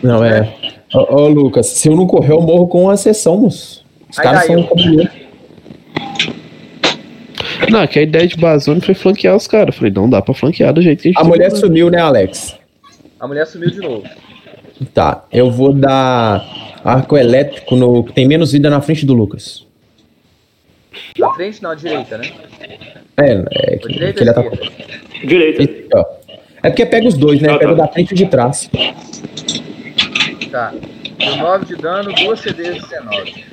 Não, 0.02 0.24
é. 0.24 0.54
Ô, 0.94 1.16
ô, 1.22 1.28
Lucas, 1.28 1.68
se 1.68 1.88
eu 1.88 1.96
não 1.96 2.08
correr, 2.08 2.32
eu 2.34 2.42
morro 2.42 2.68
com 2.68 2.84
uma 2.84 2.98
sessão, 2.98 3.38
moço. 3.38 3.86
Os 4.10 4.18
Aí 4.20 4.24
caras 4.24 4.40
daí, 4.40 4.48
são 4.48 4.60
eu-. 4.60 5.08
Não, 7.70 7.82
é 7.82 7.88
que 7.88 8.00
a 8.00 8.02
ideia 8.02 8.28
de 8.28 8.38
Bazone 8.38 8.82
foi 8.82 8.94
flanquear 8.94 9.36
os 9.36 9.48
caras. 9.48 9.76
Falei, 9.76 9.92
não 9.92 10.10
dá 10.10 10.22
pra 10.22 10.34
flanquear 10.34 10.74
do 10.74 10.82
jeito 10.82 11.02
que 11.02 11.10
a 11.10 11.12
gente 11.12 11.22
A 11.22 11.24
mulher 11.24 11.52
sumiu, 11.52 11.90
né, 11.90 12.00
Alex? 12.00 12.58
A 13.20 13.28
mulher 13.28 13.46
sumiu 13.48 13.72
de 13.72 13.80
novo. 13.80 14.04
Tá, 14.94 15.26
eu 15.32 15.50
vou 15.50 15.74
dar 15.74 16.46
arco 16.84 17.18
elétrico 17.18 17.76
no 17.76 18.04
que 18.04 18.14
tem 18.14 18.28
menos 18.28 18.52
vida 18.52 18.70
na 18.70 18.80
frente 18.80 19.06
do 19.06 19.14
Lucas. 19.14 19.66
Na 21.18 21.34
frente, 21.34 21.62
não, 21.64 21.72
à 21.72 21.76
direita, 21.76 22.18
né? 22.18 22.32
É, 23.18 23.44
é 23.74 23.78
que, 23.78 23.88
direita 23.88 24.24
que 24.24 24.40
ele. 24.40 25.28
Direita. 25.28 26.06
É 26.62 26.70
porque 26.70 26.86
pega 26.86 27.08
os 27.08 27.18
dois, 27.18 27.42
né? 27.42 27.50
Ah, 27.50 27.58
pega 27.58 27.76
tá. 27.76 27.86
da 27.86 27.92
frente 27.92 28.12
e 28.12 28.16
de 28.16 28.26
trás. 28.28 28.70
Tá. 30.52 30.74
9 31.38 31.66
de 31.66 31.76
dano, 31.76 32.14
2 32.14 32.40
CDs 32.40 32.84
19. 32.84 33.46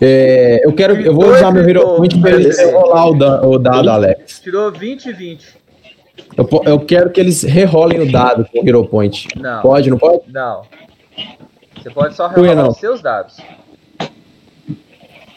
É, 0.00 0.60
eu 0.64 0.72
quero, 0.72 0.94
eu 1.00 1.14
vou 1.14 1.28
usar 1.34 1.50
meu 1.50 1.68
Hero. 1.68 1.96
Point 1.96 2.18
pra 2.20 2.30
eles 2.30 2.58
rolar 2.72 3.08
o, 3.10 3.14
da- 3.18 3.46
o 3.46 3.58
dado, 3.58 3.90
Alex. 3.90 4.40
Tirou 4.40 4.70
20 4.70 5.06
e 5.06 5.12
20. 5.12 5.46
Eu, 6.36 6.48
eu 6.66 6.80
quero 6.80 7.10
que 7.10 7.18
eles 7.20 7.42
rerolem 7.42 8.00
o 8.00 8.10
dado 8.12 8.46
com 8.52 8.60
o 8.62 8.68
Hero 8.68 8.84
Point. 8.86 9.26
Não. 9.36 9.60
Pode, 9.62 9.90
não 9.90 9.98
pode? 9.98 10.22
Não. 10.28 10.62
Você 11.76 11.90
pode 11.90 12.14
só 12.14 12.28
rerolar 12.28 12.68
os 12.68 12.78
seus 12.78 13.00
dados. 13.02 13.36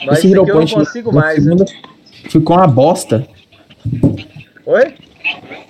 Mas 0.05 0.19
Esse 0.19 0.31
Hero 0.31 0.41
aqui 0.41 0.51
eu 0.51 0.55
não 0.55 0.61
Point 0.65 0.73
consigo 0.75 1.13
mais. 1.13 1.38
né? 1.38 1.43
segunda 1.43 1.65
ficou 2.29 2.55
uma 2.57 2.67
bosta. 2.67 3.27
Oi? 4.65 4.93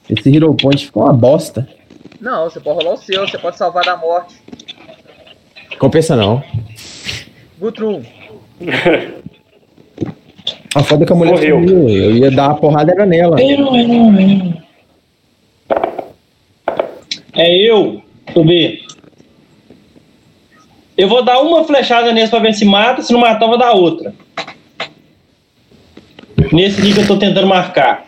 Esse 0.09 0.35
Hero 0.35 0.53
Point 0.55 0.85
ficou 0.85 1.03
uma 1.03 1.13
bosta. 1.13 1.67
Não, 2.19 2.43
você 2.49 2.59
pode 2.59 2.77
rolar 2.83 2.93
o 2.95 2.97
seu, 2.97 3.27
você 3.27 3.37
pode 3.37 3.57
salvar 3.57 3.83
da 3.83 3.95
morte. 3.97 4.35
Compensa 5.79 6.15
não. 6.15 6.43
Gutrum, 7.59 8.03
A 10.73 10.83
foda 10.83 11.03
é 11.03 11.07
que 11.07 11.13
a 11.13 11.15
mulher 11.15 11.31
Morreu. 11.33 11.55
sumiu. 11.59 11.89
Eu 11.89 12.15
ia 12.15 12.31
dar 12.31 12.51
a 12.51 12.53
porrada 12.53 12.91
era 12.91 13.05
nela. 13.05 13.37
É 17.33 17.57
eu, 17.57 18.01
subir. 18.33 18.85
Eu 20.97 21.07
vou 21.07 21.23
dar 21.23 21.39
uma 21.41 21.63
flechada 21.63 22.11
nesse 22.13 22.29
pra 22.29 22.39
ver 22.39 22.53
se 22.53 22.63
mata, 22.63 23.01
se 23.01 23.11
não 23.11 23.19
matar, 23.19 23.45
eu 23.45 23.49
vou 23.49 23.57
dar 23.57 23.71
outra. 23.71 24.13
Nesse 26.51 26.79
aqui 26.81 26.93
que 26.93 26.99
eu 26.99 27.07
tô 27.07 27.17
tentando 27.17 27.47
marcar. 27.47 28.05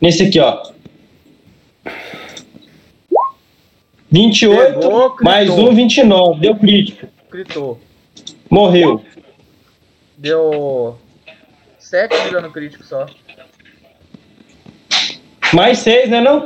Nesse 0.00 0.24
aqui, 0.24 0.38
ó. 0.40 0.62
28 4.10 4.78
Pegou, 4.78 5.16
mais 5.22 5.50
um, 5.50 5.74
29. 5.74 6.40
Deu 6.40 6.54
crítico. 6.56 7.06
Gritou. 7.30 7.80
Morreu. 8.50 9.02
Deu 10.24 10.96
7 11.78 12.22
de 12.22 12.30
dano 12.30 12.50
crítico 12.50 12.82
só. 12.82 13.04
Mais 15.52 15.80
6, 15.80 16.08
né 16.08 16.22
não? 16.22 16.42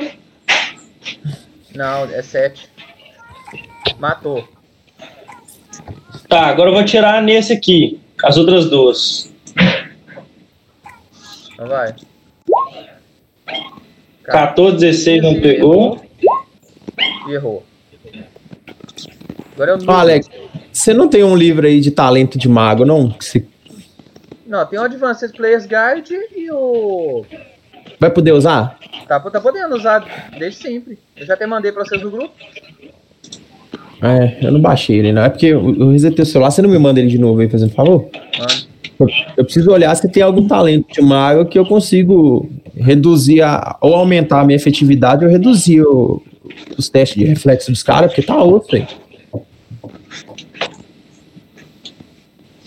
Não, 1.76 2.04
é 2.06 2.20
7. 2.20 2.68
Matou. 4.00 4.48
Tá, 6.28 6.46
agora 6.46 6.70
eu 6.70 6.74
vou 6.74 6.84
tirar 6.84 7.22
nesse 7.22 7.52
aqui. 7.52 8.00
As 8.24 8.36
outras 8.36 8.68
duas. 8.68 9.32
Então 11.52 11.68
vai. 11.68 11.94
14, 14.24 14.76
16 14.76 15.22
não 15.22 15.40
pegou. 15.40 16.04
Errou. 17.28 17.64
Agora 19.54 19.70
é 19.70 19.76
o. 19.76 19.90
Alex, 19.92 20.28
você 20.72 20.92
não 20.92 21.08
tem 21.08 21.22
um 21.22 21.36
livro 21.36 21.64
aí 21.64 21.80
de 21.80 21.92
talento 21.92 22.36
de 22.36 22.48
mago, 22.48 22.84
não? 22.84 23.10
Que 23.10 23.24
você 23.24 23.46
Não, 24.48 24.64
tem 24.66 24.78
o 24.78 24.82
Advanced 24.82 25.30
Players 25.36 25.66
Guide 25.66 26.14
e 26.34 26.50
o. 26.50 27.24
vai 28.00 28.10
poder 28.10 28.32
usar? 28.32 28.78
Tá, 29.06 29.20
tá 29.20 29.40
podendo 29.40 29.76
usar 29.76 30.30
desde 30.38 30.62
sempre. 30.62 30.98
Eu 31.16 31.26
já 31.26 31.34
até 31.34 31.46
mandei 31.46 31.70
pra 31.70 31.84
vocês 31.84 32.02
no 32.02 32.10
grupo. 32.10 32.32
É, 34.00 34.38
eu 34.46 34.52
não 34.52 34.60
baixei 34.60 34.96
ele, 34.98 35.12
não. 35.12 35.22
É 35.22 35.28
porque 35.28 35.46
eu 35.46 35.74
eu 35.78 35.90
resetei 35.90 36.22
o 36.22 36.26
celular, 36.26 36.50
você 36.50 36.62
não 36.62 36.70
me 36.70 36.78
manda 36.78 36.98
ele 36.98 37.08
de 37.08 37.18
novo 37.18 37.40
aí, 37.40 37.48
fazendo 37.48 37.72
favor? 37.74 38.08
Mano. 38.38 38.68
Eu, 38.98 39.06
eu 39.36 39.44
preciso 39.44 39.70
olhar 39.70 39.94
se 39.94 40.08
tem 40.10 40.22
algum 40.22 40.46
talento 40.48 40.86
de 40.92 41.00
mago 41.02 41.44
que 41.46 41.58
eu 41.58 41.64
consigo 41.66 42.48
reduzir 42.74 43.42
a, 43.42 43.76
ou 43.80 43.94
aumentar 43.94 44.40
a 44.40 44.44
minha 44.44 44.56
efetividade 44.56 45.24
ou 45.24 45.30
reduzir 45.30 45.82
o- 45.82 46.20
os 46.76 46.88
testes 46.88 47.16
de 47.18 47.24
reflexo 47.28 47.70
dos 47.70 47.82
caras, 47.82 48.10
porque 48.10 48.22
tá 48.26 48.36
outro 48.42 48.76
aí. 48.76 48.86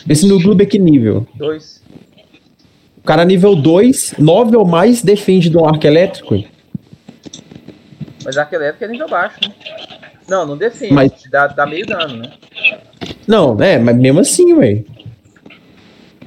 Esse 0.10 0.28
no 0.28 0.40
Globo 0.41 0.61
é 0.64 0.65
que 0.65 0.80
nível? 0.80 1.28
Dois. 1.36 1.82
O 2.98 3.02
cara 3.03 3.26
nível 3.26 3.56
2, 3.56 4.15
9 4.18 4.56
ou 4.56 4.65
mais, 4.65 5.02
defende 5.02 5.49
de 5.49 5.57
um 5.57 5.65
arco 5.68 5.86
elétrico. 5.86 6.44
Mas 8.23 8.38
arco 8.38 8.53
elétrico 8.56 8.84
é 8.84 8.88
nível 8.88 9.10
baixo, 9.10 9.38
né? 9.41 9.53
Não, 10.28 10.45
não 10.45 10.57
defende. 10.57 10.94
Mas- 10.94 11.11
Dá, 11.32 11.48
dá 11.48 11.65
meio 11.65 11.86
dano, 11.86 12.18
né? 12.18 12.32
Não, 13.28 13.60
é, 13.61 13.78
mas 13.80 13.95
mesmo 13.98 14.19
assim, 14.19 14.56
velho. 14.56 14.86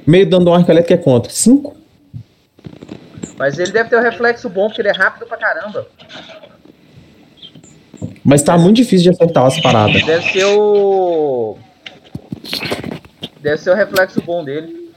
Meio 0.05 0.29
dano 0.29 0.45
de 0.45 0.51
um 0.51 0.53
arco 0.53 0.69
elétrico 0.71 0.93
é 0.99 1.03
contra. 1.03 1.31
5? 1.31 1.75
Mas 3.37 3.57
ele 3.57 3.71
deve 3.71 3.89
ter 3.89 3.95
o 3.97 4.01
reflexo 4.01 4.49
bom, 4.49 4.67
porque 4.67 4.81
ele 4.81 4.89
é 4.89 4.93
rápido 4.93 5.25
pra 5.25 5.37
caramba. 5.37 5.87
Mas 8.23 8.41
tá 8.43 8.57
muito 8.57 8.77
difícil 8.77 9.03
de 9.03 9.09
acertar 9.11 9.45
as 9.45 9.59
paradas. 9.61 10.03
Deve 10.03 10.31
ser 10.31 10.45
o. 10.45 11.57
Deve 13.45 13.57
ser 13.59 13.69
o 13.69 13.75
reflexo 13.75 14.19
bom 14.23 14.43
dele. 14.43 14.89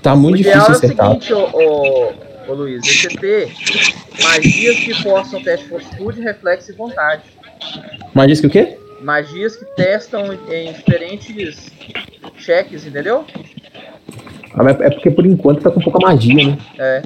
Tá 0.00 0.14
O 0.14 0.16
muito 0.16 0.40
ideal 0.40 0.60
difícil 0.66 0.72
é 0.72 0.72
o 0.72 0.78
acertar. 0.78 1.08
seguinte, 1.10 1.32
ô, 1.34 1.44
ô, 1.52 2.12
ô 2.48 2.54
Luiz, 2.54 2.80
você 2.86 3.08
ter 3.08 3.52
magias 4.22 4.76
que 4.78 4.94
forçam 5.02 5.42
teste 5.42 5.64
de 5.64 5.68
fortitude, 5.72 6.22
reflexo 6.22 6.72
e 6.72 6.74
vontade. 6.74 7.22
Diz 8.26 8.40
que 8.40 8.46
o 8.46 8.50
quê? 8.50 8.78
Magias 9.02 9.56
que 9.56 9.66
testam 9.76 10.32
em 10.50 10.72
diferentes 10.72 11.70
cheques, 12.38 12.86
entendeu? 12.86 13.26
Ah, 14.54 14.70
É 14.80 14.88
porque 14.88 15.10
por 15.10 15.26
enquanto 15.26 15.60
tá 15.60 15.70
com 15.70 15.80
pouca 15.82 15.98
magia, 15.98 16.46
né? 16.46 16.58
É. 16.78 17.02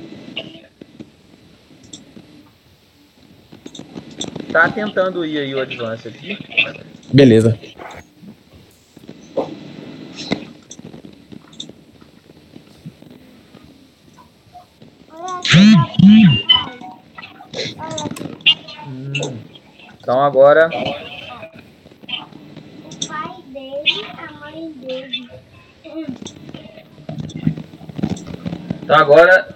Tá 4.52 4.68
tentando 4.68 5.24
ir 5.26 5.38
aí 5.38 5.52
o 5.52 5.60
advance 5.60 6.06
aqui. 6.06 6.38
Beleza. 7.12 7.58
Então 20.00 20.22
agora 20.22 20.68
O 20.68 20.70
pai 23.08 23.34
dele, 23.48 24.06
a 24.16 24.32
mãe 24.32 24.72
dele. 24.72 25.28
Então 28.82 28.96
agora 28.96 29.48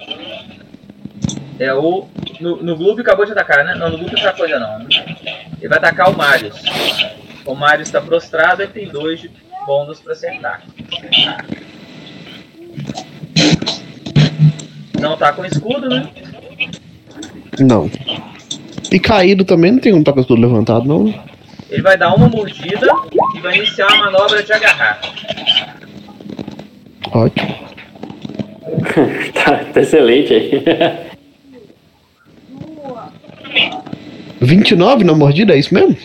é 1.59 1.74
o. 1.74 2.09
No, 2.40 2.62
no 2.62 2.77
Globo 2.77 3.01
acabou 3.01 3.24
de 3.24 3.32
atacar, 3.32 3.65
né? 3.65 3.74
Não, 3.74 3.90
no 3.90 3.98
Globo 3.98 4.15
não 4.15 4.23
atacou 4.23 4.44
ainda 4.44 4.59
não. 4.59 4.78
né? 4.81 4.86
Ele 5.59 5.69
vai 5.69 5.78
atacar 5.78 6.11
o 6.11 6.16
Marius. 6.16 6.61
O 7.44 7.55
Marius 7.55 7.89
está 7.89 8.01
prostrado 8.01 8.62
e 8.62 8.66
tem 8.66 8.89
dois 8.89 9.24
bônus 9.66 10.01
para 10.01 10.12
acertar. 10.12 10.62
Não 15.00 15.16
tá 15.16 15.32
com 15.32 15.44
escudo, 15.44 15.88
né? 15.88 16.08
Não. 17.60 17.90
E 18.90 18.98
caído 18.98 19.44
também 19.44 19.72
não 19.72 19.78
tem 19.78 19.92
um 19.92 20.02
toque 20.02 20.24
tudo 20.24 20.40
levantado, 20.40 20.86
não. 20.86 21.12
Ele 21.70 21.82
vai 21.82 21.96
dar 21.96 22.14
uma 22.14 22.28
mordida 22.28 22.86
e 23.34 23.40
vai 23.40 23.56
iniciar 23.56 23.86
a 23.90 23.96
manobra 23.96 24.42
de 24.42 24.52
agarrar. 24.52 25.00
Ótimo. 27.10 27.54
tá, 29.34 29.64
tá 29.72 29.80
excelente 29.80 30.32
aí. 30.32 30.62
29 34.40 35.04
na 35.04 35.14
mordida, 35.14 35.54
é 35.54 35.58
isso 35.58 35.74
mesmo? 35.74 35.96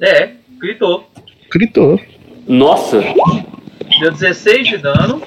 É, 0.00 0.30
gritou. 0.58 1.08
Gritou. 1.50 2.00
Nossa! 2.46 3.00
Deu 4.00 4.12
16 4.12 4.68
de 4.68 4.78
dano, 4.78 5.22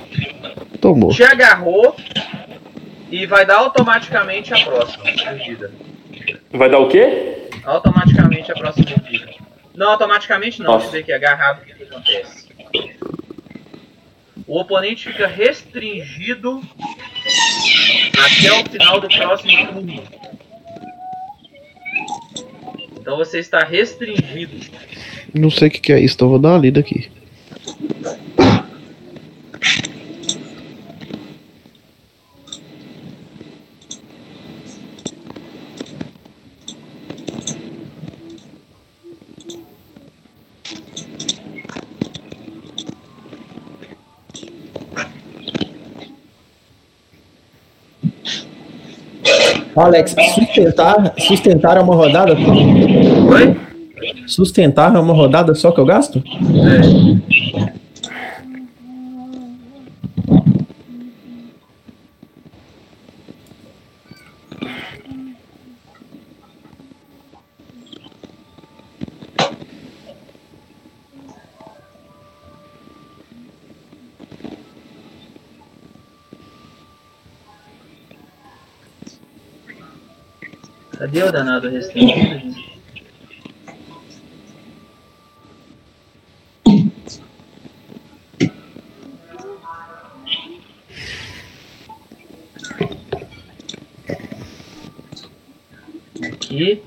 Tomou. 0.84 1.12
te 1.12 1.24
agarrou 1.24 1.96
e 3.10 3.26
vai 3.26 3.46
dar 3.46 3.60
automaticamente 3.60 4.54
a 4.54 4.66
próxima 4.66 5.06
mordida. 5.06 5.72
Vai 6.52 6.70
dar 6.70 6.80
o 6.80 6.90
quê? 6.90 7.48
Automaticamente 7.64 8.52
a 8.52 8.56
próxima 8.56 8.86
mordida. 8.90 9.32
Não, 9.74 9.92
automaticamente 9.92 10.62
não, 10.62 10.74
Nossa. 10.74 10.88
dizer 10.88 11.04
que 11.06 11.14
é 11.14 11.16
agarrado, 11.16 11.62
o 11.62 11.66
que, 11.66 11.74
que 11.74 11.84
acontece? 11.84 12.50
O 14.46 14.60
oponente 14.60 15.08
fica 15.08 15.26
restringido 15.26 16.62
até 18.20 18.52
o 18.52 18.70
final 18.70 19.00
do 19.00 19.08
próximo 19.08 19.68
turno. 19.68 20.04
Então 23.00 23.16
você 23.16 23.40
está 23.40 23.64
restringido. 23.64 24.68
Não 25.34 25.50
sei 25.50 25.70
o 25.70 25.72
que, 25.72 25.80
que 25.80 25.94
é 25.94 26.00
isso, 26.02 26.16
então 26.16 26.28
vou 26.28 26.40
dar 26.40 26.50
uma 26.50 26.60
lida 26.60 26.82
aqui. 26.82 27.10
Alex, 49.76 50.16
sustentar, 50.36 51.14
sustentar 51.18 51.78
é 51.78 51.82
uma 51.82 51.96
rodada? 51.96 52.34
Oi? 52.36 53.58
Sustentar 54.28 54.96
é 54.96 55.00
uma 55.00 55.14
rodada 55.14 55.56
só 55.56 55.72
que 55.72 55.80
eu 55.80 55.86
gasto? 55.86 56.22
É. 56.22 57.83
Cadê 81.04 81.22
o 81.22 81.32
danado 81.34 81.70
gente? 81.70 81.92
Aqui. 96.24 96.82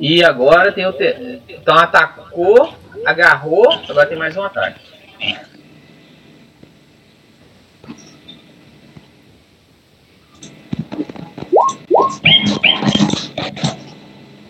E 0.00 0.24
agora 0.24 0.72
tem 0.72 0.86
o. 0.86 0.92
Te... 0.94 1.42
Então 1.46 1.76
atacou, 1.76 2.72
agarrou, 3.04 3.70
agora 3.86 4.06
tem 4.06 4.16
mais 4.16 4.34
um 4.38 4.42
ataque. 4.42 4.80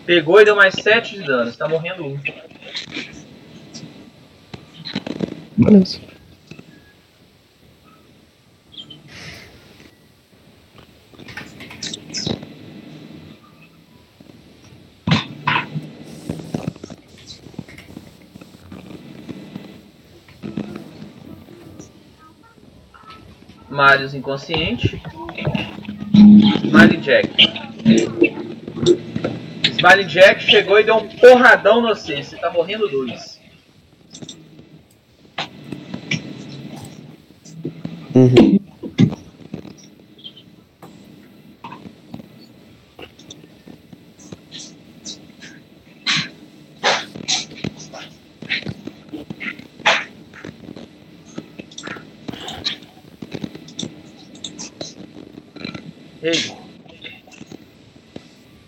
Pegou 0.05 0.39
e 0.39 0.45
deu 0.45 0.55
mais 0.55 0.75
7 0.75 1.15
de 1.15 1.23
dano. 1.23 1.51
Você 1.51 1.57
tá 1.57 1.67
morrendo 1.67 2.05
um. 2.05 2.19
Beleza. 5.57 5.99
Marius 23.69 24.13
inconsciente. 24.13 25.01
Smiley 26.13 26.97
Jack. 26.97 27.64
Smiley 29.85 30.05
Jack 30.05 30.41
chegou 30.41 30.79
e 30.79 30.83
deu 30.83 30.95
um 30.95 31.07
porradão 31.07 31.79
no 31.79 31.89
você. 31.89 32.23
Você 32.23 32.35
tá 32.37 32.49
morrendo 32.49 32.87
dois. 32.87 33.39
Uhum. 38.15 38.59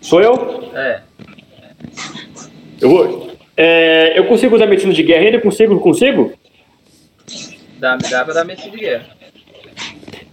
Sou 0.00 0.22
eu? 0.22 0.47
Eu 2.88 2.90
vou. 2.90 3.30
É, 3.54 4.18
eu 4.18 4.24
consigo 4.24 4.56
usar 4.56 4.66
medicina 4.66 4.94
de 4.94 5.02
guerra 5.02 5.24
ainda? 5.24 5.40
Consigo? 5.40 5.78
Consigo? 5.78 6.32
Dá, 7.78 7.96
dá 7.96 8.24
pra 8.24 8.34
dar 8.34 8.44
medicina 8.44 8.74
de 8.74 8.80
guerra. 8.80 9.06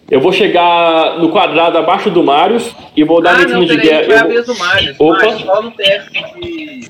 Eu 0.10 0.22
vou 0.22 0.32
chegar 0.32 1.20
no 1.20 1.32
quadrado 1.32 1.78
abaixo 1.78 2.10
do 2.10 2.24
Marius 2.24 2.74
e 2.96 3.04
vou 3.04 3.22
dar 3.22 3.32
ah, 3.32 3.38
medicina 3.40 3.60
não, 3.60 3.66
de 3.66 3.78
guerra. 3.78 4.02
Eu 4.04 4.08
vou... 4.08 4.18
abrir 4.18 4.44
do 4.44 4.56
Marius. 4.56 4.96
Opa. 5.00 5.18
Marius, 5.18 5.42
rola 5.42 5.66
é 5.66 5.68
um 5.68 5.72
teste 5.72 6.40
de 6.40 6.90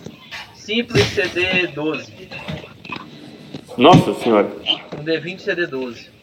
simples 0.54 1.04
CD12. 1.16 2.10
Nossa 3.78 4.14
senhora. 4.14 4.50
Um 5.00 5.04
D20 5.04 5.38
CD12. 5.38 6.15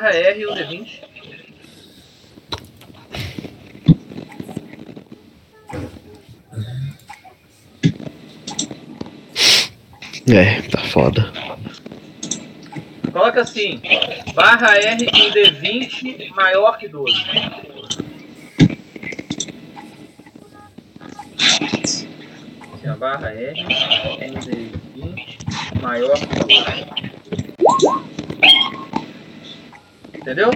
Barra 0.00 0.16
R 0.16 0.46
um 0.46 0.54
D20. 0.54 1.02
É, 10.26 10.62
tá 10.62 10.78
foda. 10.84 11.30
Coloca 13.12 13.42
assim, 13.42 13.82
barra 14.32 14.78
R 14.78 15.04
um 15.04 15.30
D20 15.32 16.30
maior 16.30 16.78
que 16.78 16.88
12. 16.88 17.14
Assim, 22.72 22.88
ó, 22.88 22.96
barra 22.96 23.34
R 23.34 23.62
um 23.62 24.34
D20 24.40 25.82
maior 25.82 26.18
que 26.18 26.26
12. 26.26 26.99
Entendeu? 30.30 30.50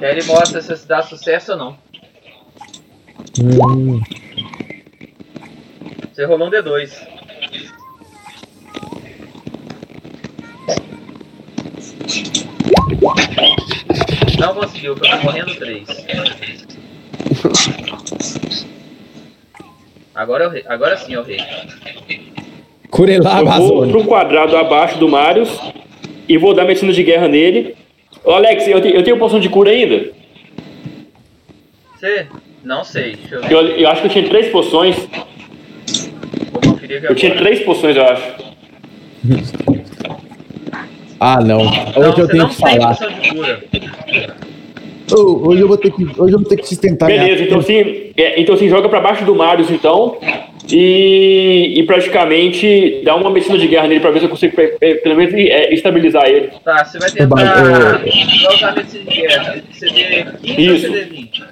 E 0.00 0.04
aí 0.04 0.10
ele 0.10 0.24
mostra 0.24 0.60
se 0.60 0.88
dá 0.88 1.00
sucesso 1.02 1.52
ou 1.52 1.58
não. 1.58 1.78
Hum, 3.40 4.02
Você 6.12 6.24
rolou 6.24 6.48
um 6.48 6.50
D2. 6.50 7.06
Não 14.40 14.54
conseguiu, 14.54 14.96
porque 14.96 15.12
eu 15.12 15.18
tô 15.18 15.24
morrendo 15.24 15.54
3. 15.54 15.88
Agora, 20.12 20.44
eu, 20.44 20.62
agora 20.66 20.96
sim 20.96 21.12
eu 21.14 21.22
rei. 21.22 21.38
Curelar 22.90 23.42
eu 23.42 23.46
vou 23.46 23.88
pro 23.88 24.04
quadrado 24.06 24.56
abaixo 24.56 24.98
do 24.98 25.08
Marius 25.08 25.56
e 26.28 26.36
vou 26.36 26.52
dar 26.52 26.64
medicina 26.64 26.92
de 26.92 27.04
guerra 27.04 27.28
nele. 27.28 27.77
Ô, 28.28 28.32
Alex, 28.32 28.68
eu, 28.68 28.78
te- 28.82 28.94
eu 28.94 29.02
tenho 29.02 29.16
poção 29.18 29.40
de 29.40 29.48
cura 29.48 29.70
ainda? 29.70 30.10
Você? 31.96 32.26
Não 32.62 32.84
sei, 32.84 33.16
deixa 33.16 33.36
eu 33.36 33.40
ver. 33.42 33.50
Eu, 33.52 33.60
eu 33.78 33.88
acho 33.88 34.02
que 34.02 34.06
eu 34.08 34.12
tinha 34.12 34.28
três 34.28 34.48
poções. 34.48 34.96
Vou 36.52 36.60
conferir 36.60 36.98
aqui 36.98 37.06
Eu 37.06 37.14
tinha 37.14 37.32
agora. 37.32 37.46
três 37.46 37.64
poções, 37.64 37.96
eu 37.96 38.04
acho. 38.04 38.24
Ah, 41.20 41.40
não. 41.40 41.64
Não, 41.64 41.64
Hoje 41.64 41.98
eu 41.98 42.12
você 42.12 42.26
tenho 42.28 42.42
não 42.44 42.48
que 42.48 42.62
tem 42.62 42.78
falar. 42.78 42.94
poção 42.96 43.10
de 43.12 43.28
cura. 43.30 43.64
Ô, 45.12 45.48
hoje 45.48 45.60
eu 45.62 45.66
vou 45.66 45.76
ter 45.76 45.90
que, 45.90 46.04
hoje 46.04 46.32
eu 46.34 46.38
vou 46.38 46.44
ter 46.48 46.56
que 46.58 46.68
sustentar 46.68 47.06
minha- 47.08 47.20
Beleza, 47.24 47.42
então 47.42 47.60
sim, 47.60 48.12
é, 48.16 48.40
então 48.40 48.56
sim, 48.56 48.68
joga 48.68 48.88
pra 48.88 49.00
baixo 49.00 49.24
do 49.24 49.34
Marius, 49.34 49.68
então. 49.68 50.16
E, 50.70 51.74
e 51.78 51.82
praticamente 51.84 53.00
dá 53.04 53.16
uma 53.16 53.30
medicina 53.30 53.56
de 53.58 53.66
guerra 53.68 53.88
nele 53.88 54.00
pra 54.00 54.10
ver 54.10 54.18
se 54.18 54.26
eu 54.26 54.30
consigo 54.30 54.54
pe- 54.54 54.76
pe- 54.78 54.96
pelo 54.96 55.16
menos 55.16 55.32
é, 55.34 55.72
estabilizar 55.72 56.26
ele. 56.26 56.50
Tá, 56.64 56.84
você 56.84 56.98
vai 56.98 57.10
tentar. 57.10 57.36
Você 58.00 58.44
vai 58.44 58.54
usar 58.54 58.74
medicina 58.76 59.04
de 59.04 59.20
guerra. 59.22 59.62
CD 59.72 60.24
15 60.42 60.60
Isso. 60.62 60.86
ou 60.86 60.92
CD 60.92 61.04
20? 61.06 61.44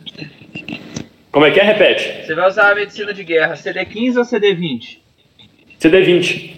Como 1.32 1.46
é 1.46 1.50
que 1.50 1.60
é? 1.60 1.62
Repete. 1.64 2.26
Você 2.26 2.34
vai 2.34 2.48
usar 2.48 2.72
a 2.72 2.74
medicina 2.74 3.12
de 3.14 3.24
guerra 3.24 3.56
CD 3.56 3.84
15 3.84 4.18
ou 4.18 4.24
CD 4.24 4.54
20? 4.54 5.00
CD20. 5.80 6.50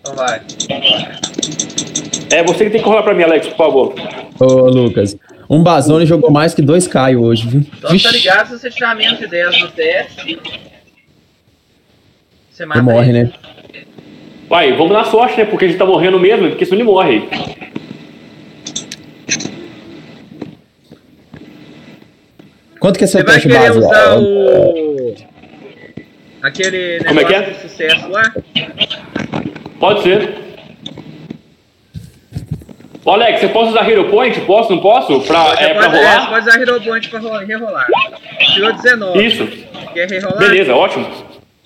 Então 0.00 0.14
vai. 0.14 0.40
É 2.30 2.42
você 2.42 2.64
que 2.64 2.70
tem 2.70 2.82
que 2.82 2.86
rolar 2.88 3.02
pra 3.02 3.14
mim, 3.14 3.22
Alex, 3.22 3.46
por 3.48 3.56
favor. 3.56 3.94
Ô, 4.40 4.44
Lucas. 4.70 5.16
Um 5.48 5.62
Bazone 5.62 6.06
jogou 6.06 6.30
mais 6.30 6.54
que 6.54 6.62
dois 6.62 6.86
Caio 6.88 7.22
hoje, 7.22 7.46
viu? 7.46 7.60
Então 7.78 7.96
tá 7.98 8.10
ligado 8.10 8.48
se 8.48 8.58
você 8.58 8.70
tirar 8.70 8.96
menos 8.96 9.18
de 9.18 9.26
10 9.26 9.60
no 9.60 9.68
teste. 9.68 10.38
Você 12.54 12.64
mata 12.64 12.78
Ele 12.78 12.86
morre, 12.86 13.08
ele. 13.10 13.24
né? 13.24 13.32
Vai, 14.48 14.72
vamos 14.74 14.92
na 14.92 15.02
sorte, 15.02 15.36
né? 15.38 15.44
Porque 15.44 15.64
a 15.64 15.68
gente 15.68 15.76
tá 15.78 15.84
morrendo 15.84 16.20
mesmo, 16.20 16.50
porque 16.50 16.64
senão 16.64 16.76
ele 16.78 16.84
morre. 16.88 17.28
Quanto 22.78 22.98
que 22.98 23.04
é 23.04 23.06
seu 23.06 23.24
teste 23.24 23.48
base? 23.48 23.78
usar 23.78 24.18
o. 24.18 25.14
Aquele 26.42 27.02
Como 27.04 27.20
é 27.20 27.24
que 27.24 27.32
negócio 27.32 27.50
é? 27.50 27.54
de 27.54 27.60
sucesso 27.62 28.08
lá? 28.10 28.34
Pode 29.80 30.02
ser. 30.02 30.34
Ô, 33.04 33.10
Alex, 33.10 33.40
você 33.40 33.48
posso 33.48 33.70
usar 33.70 33.88
Hero 33.90 34.08
Point? 34.10 34.40
Posso, 34.42 34.70
não 34.72 34.80
posso? 34.80 35.20
Pra, 35.22 35.54
Você 35.56 35.64
é, 35.64 35.74
pra 35.74 35.84
pode, 35.90 35.96
é, 35.96 36.00
você 36.00 36.06
rolar? 36.14 36.28
pode 36.30 36.48
usar 36.48 36.60
Hero 36.60 36.80
Point 36.82 37.08
pra 37.10 37.20
ro- 37.20 37.38
rerolar. 37.38 37.86
Tirou 38.54 38.72
19. 38.72 39.24
Isso. 39.26 39.46
Quer 39.92 40.10
rerolar? 40.10 40.38
Beleza, 40.38 40.74
ótimo. 40.74 41.06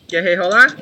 Quer 0.09 0.23
rerolar? 0.23 0.75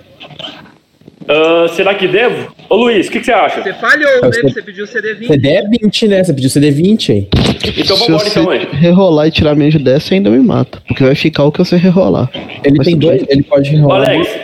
Ah, 1.28 1.66
será 1.74 1.94
que 1.96 2.06
devo? 2.06 2.54
Ô, 2.70 2.76
Luiz, 2.76 3.08
o 3.08 3.10
que, 3.10 3.18
que 3.18 3.26
você 3.26 3.32
acha? 3.32 3.60
Você 3.60 3.72
falhou, 3.74 4.08
Eu 4.08 4.22
né? 4.22 4.30
Porque 4.30 4.48
Você 4.50 4.62
pediu 4.62 4.86
CD 4.86 5.14
20. 5.14 5.26
CD 5.26 5.48
é 5.48 5.62
20, 5.82 6.08
né? 6.08 6.22
Você 6.24 6.32
pediu 6.32 6.48
CD 6.50 6.70
20 6.70 7.12
aí. 7.12 7.28
Então 7.76 7.96
vambora, 7.96 8.18
você 8.24 8.38
então, 8.38 8.54
hein? 8.54 8.68
rerolar 8.70 9.26
e 9.26 9.30
tirar 9.32 9.56
menos 9.56 9.74
de 9.74 9.80
10, 9.80 10.00
você 10.02 10.14
ainda 10.14 10.30
me 10.30 10.38
mata. 10.38 10.80
Porque 10.86 11.02
vai 11.02 11.16
ficar 11.16 11.42
o 11.44 11.50
que 11.50 11.58
você 11.58 11.76
rerolar. 11.76 12.30
Ele 12.62 12.76
Mas 12.78 12.86
tem 12.86 12.96
dois, 12.96 13.24
ele 13.28 13.42
pode 13.42 13.70
Ô, 13.70 13.74
enrolar. 13.74 14.08
Alex, 14.08 14.38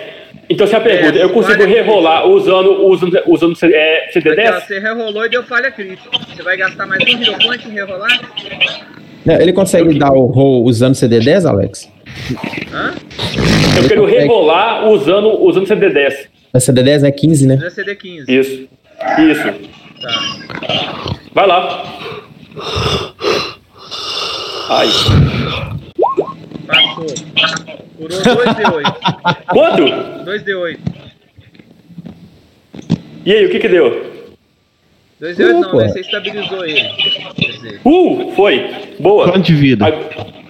então 0.50 0.66
se 0.66 0.74
a 0.74 0.80
pergunta, 0.80 1.16
eu 1.16 1.30
consigo 1.30 1.64
rerolar 1.64 2.26
usando, 2.26 2.84
usando, 2.84 3.22
usando 3.28 3.56
é, 3.62 4.08
Aqui, 4.08 4.18
ó, 4.18 4.20
CD10? 4.32 4.60
você 4.66 4.78
rerolou 4.80 5.24
e 5.24 5.28
deu 5.28 5.44
falha 5.44 5.70
crítica. 5.70 6.10
Você 6.34 6.42
vai 6.42 6.56
gastar 6.56 6.86
mais 6.86 7.00
um 7.04 7.22
Hero 7.22 7.38
Point 7.38 7.68
em 7.68 7.70
rerolar? 7.72 8.20
Né, 9.24 9.40
Ele 9.40 9.52
consegue 9.52 9.96
dar 9.96 10.10
o 10.12 10.26
roll 10.26 10.64
usando 10.64 10.94
CD10, 10.94 11.48
Alex? 11.48 11.88
Hã? 12.72 12.94
Eu 13.76 13.88
quero 13.88 14.04
rerolar 14.04 14.88
usando, 14.88 15.42
usando 15.42 15.66
CD10. 15.66 16.26
A 16.52 16.58
CD10 16.58 17.04
é 17.04 17.10
15, 17.10 17.46
né? 17.46 17.56
Não 17.56 17.66
é 17.66 17.70
CD 17.70 17.94
15. 17.96 18.24
Isso. 18.30 18.68
Isso. 19.18 19.42
Tá. 20.02 21.16
Vai 21.34 21.46
lá. 21.46 21.84
Ai. 24.68 24.86
Passou. 26.66 27.06
Curou 27.96 28.18
2D8. 28.20 29.36
Quanto? 29.48 29.82
2D8. 30.30 30.78
E 33.24 33.32
aí, 33.32 33.46
o 33.46 33.50
que 33.50 33.58
que 33.60 33.68
deu? 33.68 34.12
2 35.20 35.36
de 35.36 35.44
8 35.44 35.60
não, 35.60 35.70
pô. 35.70 35.76
né? 35.78 35.88
Você 35.88 36.00
estabilizou 36.00 36.64
ele. 36.64 36.82
Uh, 37.84 38.32
foi. 38.34 38.68
Boa. 38.98 39.30
Quanto 39.30 39.44
de 39.46 39.54
vida? 39.54 39.86
Aí- 39.86 40.41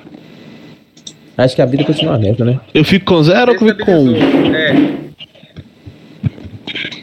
Acho 1.39 1.57
que 1.57 1.63
a 1.63 1.67
vida 1.67 1.85
continua 1.85 2.15
a 2.15 2.19
né? 2.19 2.61
Eu 2.75 2.85
fico 2.85 3.07
com 3.07 3.23
zero 3.23 3.53
ou 3.53 3.59
fico 3.59 3.85
com 3.85 4.05
um? 4.05 4.55
É, 4.55 5.03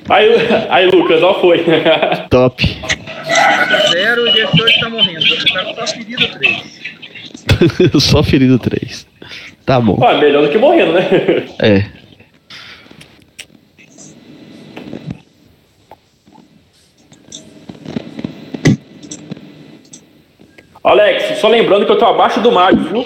Aí, 0.09 0.29
aí 0.69 0.89
Lucas, 0.89 1.21
ó, 1.21 1.39
foi. 1.39 1.63
Top. 2.29 2.65
tá 2.65 3.67
com 3.67 3.91
0 3.91 4.27
e 4.27 4.33
deixou 4.33 4.65
de 4.65 4.71
estar 4.71 4.89
morrendo. 4.89 5.21
Você 5.21 5.53
tá 5.53 5.85
só 5.85 5.87
ferida 5.87 6.27
3. 6.39 8.03
Só 8.03 8.23
ferido 8.23 8.59
3. 8.59 9.07
Tá 9.65 9.79
bom. 9.79 9.99
ah, 10.03 10.15
melhor 10.15 10.43
do 10.43 10.49
que 10.49 10.57
morrendo, 10.57 10.93
né? 10.93 11.07
É. 11.61 11.99
Alex, 20.83 21.39
só 21.39 21.49
lembrando 21.49 21.85
que 21.85 21.91
eu 21.91 21.97
tô 21.97 22.05
abaixo 22.05 22.39
do 22.39 22.51
Marius, 22.51 22.89
viu? 22.89 23.05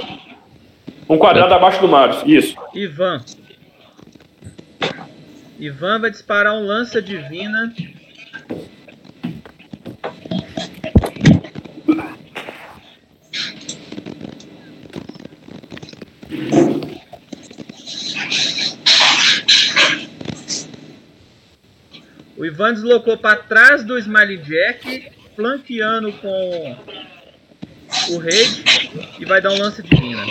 Um 1.10 1.18
quadrado 1.18 1.54
abaixo 1.54 1.82
do 1.82 1.88
Marius. 1.88 2.24
Isso. 2.26 2.56
Ivan. 2.74 3.22
Ivan 5.60 6.00
vai 6.00 6.12
disparar 6.12 6.54
um 6.54 6.66
lança 6.66 7.02
divina. 7.02 7.74
O 22.36 22.46
Ivan 22.46 22.74
deslocou 22.74 23.18
para 23.18 23.38
trás 23.38 23.86
do 23.86 23.98
Smiley 23.98 24.38
Jack, 24.38 25.12
flanqueando 25.36 26.12
com 26.14 26.78
o 28.10 28.18
Raid 28.18 28.64
e 29.20 29.26
vai 29.26 29.40
dar 29.42 29.52
um 29.52 29.60
lance 29.60 29.82
divina. 29.82 30.26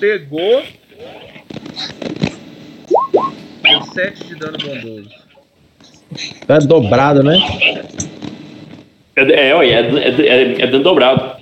Pegou. 0.00 0.62
Deu 3.62 3.82
7 3.82 4.24
de 4.24 4.34
dano 4.36 4.58
bondoso. 4.58 5.10
Tá 6.46 6.58
dobrado, 6.58 7.22
né? 7.22 7.36
É, 9.14 9.48
é, 9.48 9.54
olha, 9.54 9.68
é, 9.68 9.78
é, 9.78 10.26
é, 10.26 10.62
é 10.62 10.66
dano 10.66 10.82
dobrado. 10.82 11.39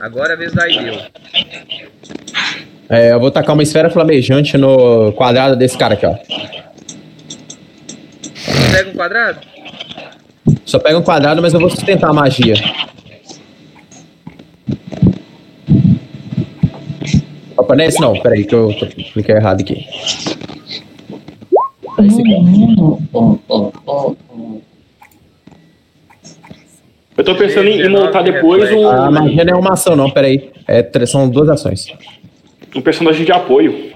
Agora 0.00 0.30
é 0.30 0.32
a 0.34 0.36
vez 0.36 0.52
da 0.52 0.68
Ideu. 0.68 0.94
É, 2.88 3.12
eu 3.12 3.20
vou 3.20 3.30
tacar 3.30 3.54
uma 3.54 3.62
esfera 3.62 3.90
flamejante 3.90 4.56
no 4.56 5.12
quadrado 5.12 5.56
desse 5.56 5.76
cara 5.76 5.94
aqui, 5.94 6.06
ó. 6.06 6.14
Pega 8.72 8.90
um 8.90 8.94
quadrado? 8.94 9.38
Só 10.64 10.78
pega 10.78 10.98
um 10.98 11.02
quadrado, 11.02 11.42
mas 11.42 11.52
eu 11.54 11.60
vou 11.60 11.70
sustentar 11.70 12.10
a 12.10 12.12
magia. 12.12 12.54
Opa, 17.56 17.74
não 17.74 17.84
é 17.84 17.86
esse 17.88 18.00
não. 18.00 18.12
Peraí, 18.20 18.44
que 18.44 18.54
eu 18.54 18.72
tô- 18.78 18.86
cliquei 18.86 19.34
errado 19.34 19.60
aqui. 19.62 19.86
Esse 21.98 22.20
aqui, 22.20 22.34
ó. 22.78 24.14
Eu 27.16 27.24
tô 27.24 27.34
pensando 27.34 27.68
em, 27.68 27.80
em 27.80 27.88
montar 27.88 28.22
depois 28.22 28.70
um, 28.72 28.88
A 28.88 29.10
magia 29.10 29.44
não 29.44 29.54
é 29.54 29.56
uma 29.56 29.72
ação, 29.72 29.96
não. 29.96 30.10
Peraí. 30.10 30.50
É, 30.68 31.06
são 31.06 31.28
duas 31.28 31.48
ações. 31.48 31.86
um 32.74 32.82
personagem 32.82 33.24
de 33.24 33.32
apoio. 33.32 33.92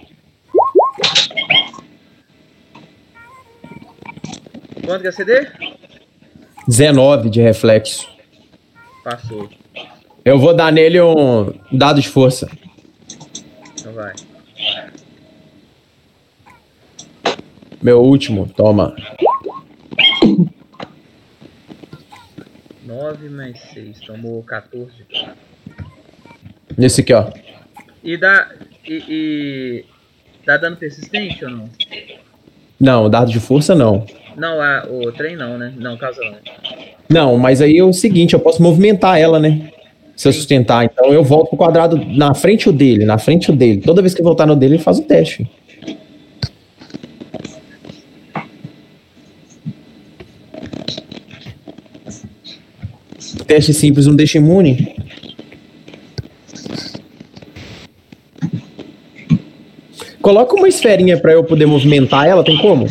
Quanto 4.85 5.03
que 5.03 5.09
é 5.09 5.13
CD? 5.13 5.47
19 6.67 7.29
de 7.29 7.41
reflexo. 7.41 8.09
Passou. 9.05 9.49
Eu 10.25 10.39
vou 10.39 10.55
dar 10.55 10.73
nele 10.73 11.01
um 11.01 11.53
dado 11.73 12.01
de 12.01 12.09
força. 12.09 12.51
Então 13.79 13.93
vai. 13.93 14.13
Meu 17.83 18.03
último, 18.03 18.49
toma. 18.57 18.95
9 22.91 23.29
mais 23.29 23.57
6. 23.73 24.01
Tomou 24.01 24.43
14. 24.43 24.91
Nesse 26.77 27.03
aqui, 27.03 27.15
ó. 27.15 27.27
E 28.03 28.17
dá. 28.17 28.51
E, 28.85 29.05
e. 29.09 29.85
Dá 30.45 30.57
dano 30.57 30.77
persistente 30.77 31.45
ou 31.45 31.51
não? 31.53 31.71
Não, 32.81 33.09
dado 33.09 33.31
de 33.31 33.39
força 33.39 33.75
não. 33.75 34.05
Não, 34.37 34.61
a, 34.61 34.87
o 34.91 35.13
trem 35.13 35.37
não, 35.37 35.57
né? 35.57 35.73
Não, 35.77 35.97
causa 35.97 36.21
não. 36.23 36.39
Não, 37.09 37.37
mas 37.37 37.61
aí 37.61 37.77
é 37.77 37.85
o 37.85 37.93
seguinte, 37.93 38.35
eu 38.35 38.41
posso 38.41 38.63
movimentar 38.63 39.21
ela, 39.21 39.39
né? 39.39 39.71
Se 40.17 40.27
eu 40.27 40.33
sustentar. 40.33 40.85
Então 40.85 41.13
eu 41.13 41.23
volto 41.23 41.51
pro 41.51 41.59
quadrado 41.59 41.97
na 41.97 42.35
frente 42.35 42.69
o 42.69 42.73
dele, 42.73 43.05
na 43.05 43.19
frente 43.19 43.51
o 43.51 43.55
dele. 43.55 43.83
Toda 43.83 44.03
vez 44.03 44.15
que 44.15 44.21
eu 44.21 44.25
voltar 44.25 44.47
no 44.47 44.57
dele, 44.57 44.75
ele 44.75 44.83
faz 44.83 44.99
o 44.99 45.03
teste. 45.03 45.49
Teste 53.51 53.75
simples 53.75 54.07
não 54.07 54.15
deixa 54.15 54.39
imune. 54.39 54.95
Coloca 60.23 60.55
uma 60.55 60.69
esferinha 60.69 61.19
pra 61.19 61.33
eu 61.33 61.43
poder 61.43 61.67
movimentar 61.67 62.29
ela, 62.29 62.45
tem 62.45 62.57
como? 62.59 62.87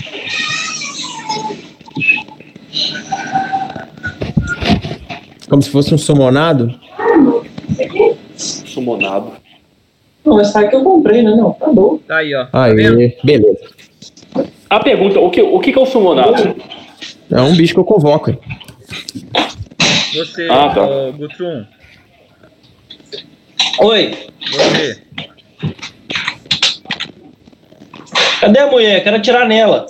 Como 5.47 5.61
se 5.61 5.69
fosse 5.69 5.95
um 5.95 5.97
summonado? 5.97 6.77
Sumonado. 8.35 9.31
Não, 10.25 10.35
mas 10.35 10.47
sabe 10.49 10.67
que 10.67 10.75
eu 10.75 10.83
comprei, 10.83 11.23
né? 11.23 11.37
Não, 11.37 11.53
tá 11.53 11.69
bom. 11.71 11.99
Tá 12.05 12.17
aí, 12.17 12.35
ó. 12.35 12.47
Tá? 12.47 12.63
Aí, 12.65 13.15
beleza. 13.23 13.69
A 14.69 14.81
pergunta, 14.81 15.21
o 15.21 15.29
que, 15.29 15.41
o 15.41 15.59
que 15.61 15.71
que 15.71 15.79
é 15.79 15.81
o 15.81 15.85
sumonado? 15.85 16.53
É 17.31 17.41
um 17.41 17.55
bicho 17.55 17.73
que 17.73 17.79
eu 17.79 17.85
convoco. 17.85 18.37
Você, 20.13 20.47
Ah, 20.49 20.69
tá. 20.73 20.83
ô, 20.85 21.13
Gutrum, 21.13 21.65
Oi, 23.81 24.11
você. 24.51 25.01
cadê 28.41 28.59
a 28.59 28.67
mulher? 28.67 29.03
Quero 29.03 29.15
atirar 29.17 29.47
nela. 29.47 29.85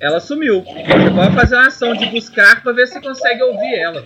Ela 0.00 0.20
sumiu. 0.20 0.62
Você 0.62 1.10
pode 1.14 1.34
fazer 1.34 1.54
uma 1.54 1.66
ação 1.68 1.94
de 1.94 2.06
buscar 2.06 2.62
pra 2.62 2.72
ver 2.72 2.86
se 2.88 3.00
consegue 3.00 3.42
ouvir 3.42 3.74
ela. 3.74 4.04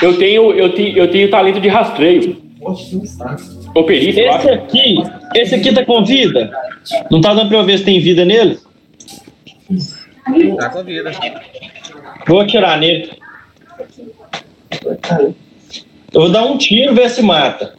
Eu 0.00 0.18
tenho, 0.18 0.52
eu 0.54 0.74
tenho, 0.74 0.96
eu 0.98 1.10
tenho 1.10 1.30
talento 1.30 1.60
de 1.60 1.68
rastreio. 1.68 2.42
Ou 3.74 3.84
perícia, 3.84 4.20
Esse 4.22 4.28
acho. 4.28 4.50
aqui, 4.50 4.96
esse 5.36 5.54
aqui 5.54 5.72
tá 5.74 5.84
com 5.84 6.04
vida? 6.04 6.50
Não 7.10 7.20
tá 7.20 7.34
dando 7.34 7.48
pra 7.48 7.58
eu 7.58 7.64
ver 7.64 7.78
se 7.78 7.84
tem 7.84 8.00
vida 8.00 8.24
nele? 8.24 8.58
Tá 10.58 10.70
com 10.70 10.82
vida. 10.84 11.10
Vou 12.26 12.40
atirar 12.40 12.78
nele. 12.78 13.10
Eu 16.12 16.20
vou 16.20 16.30
dar 16.30 16.44
um 16.44 16.58
tiro 16.58 16.92
e 16.92 16.94
ver 16.94 17.10
se 17.10 17.22
mata. 17.22 17.74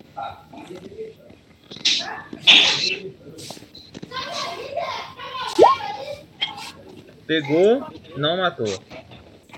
Pegou, 7.26 7.86
não 8.18 8.38
matou. 8.38 8.68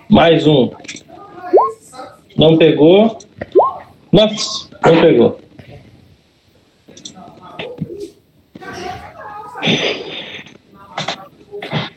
Mais 0.10 0.46
um. 0.46 0.72
Não 2.38 2.58
pegou. 2.58 3.18
Nossa, 4.12 4.70
não 4.86 5.02
pegou. 5.02 5.40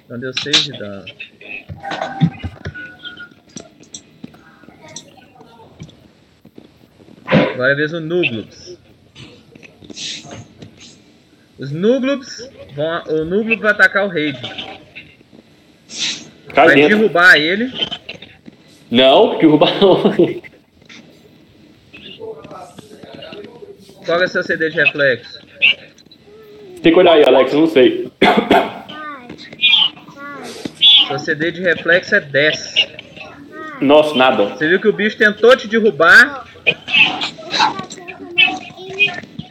Então 0.05 0.19
deu 0.19 0.33
6 0.43 0.65
de 0.65 0.79
dano. 0.79 1.05
Agora 7.29 7.73
é 7.73 7.75
vez 7.75 7.91
do 7.91 8.01
Nuglubs. 8.01 8.79
Os 11.59 11.71
Nuglubs 11.73 12.51
vão. 12.75 13.03
O 13.09 13.25
Nuglub 13.25 13.61
vai 13.61 13.73
atacar 13.73 14.07
o 14.07 14.09
Raid. 14.09 14.41
Cai 16.55 16.67
Vai 16.67 16.75
dentro. 16.77 16.97
derrubar 16.99 17.37
ele. 17.37 17.73
Não, 18.91 19.39
derrubar 19.39 19.73
não. 19.81 20.03
Qual 24.07 24.23
é 24.23 24.25
o 24.25 24.29
seu 24.29 24.43
CD 24.43 24.71
de 24.71 24.77
reflexo? 24.77 25.39
Tem 26.83 26.93
que 26.93 26.99
olhar 26.99 27.13
aí, 27.15 27.25
Alex, 27.25 27.53
eu 27.53 27.61
não 27.61 27.67
sei. 27.67 28.11
Seu 31.09 31.19
CD 31.19 31.51
de 31.51 31.61
reflexo 31.61 32.15
é 32.15 32.21
10. 32.21 32.75
Nossa, 33.83 34.15
nada. 34.15 34.45
Você 34.47 34.69
viu 34.69 34.81
que 34.81 34.89
o 34.89 34.93
bicho 34.93 35.19
tentou 35.19 35.55
te 35.57 35.69
derrubar. 35.69 36.48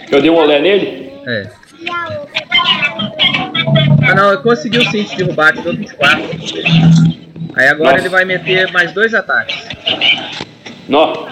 Eu 0.09 0.21
dei 0.21 0.29
um 0.29 0.35
olé 0.35 0.59
nele? 0.59 1.11
É. 1.25 1.49
Ah 4.09 4.15
não, 4.15 4.33
ele 4.33 4.41
conseguiu 4.41 4.83
sim 4.85 5.03
te 5.03 5.17
derrubar, 5.17 5.53
deu 5.53 5.75
24. 5.75 6.23
Aí 7.55 7.67
agora 7.67 7.91
Nossa. 7.91 8.03
ele 8.03 8.09
vai 8.09 8.23
meter 8.23 8.71
mais 8.71 8.93
dois 8.93 9.13
ataques. 9.13 9.67
Nó. 10.87 11.27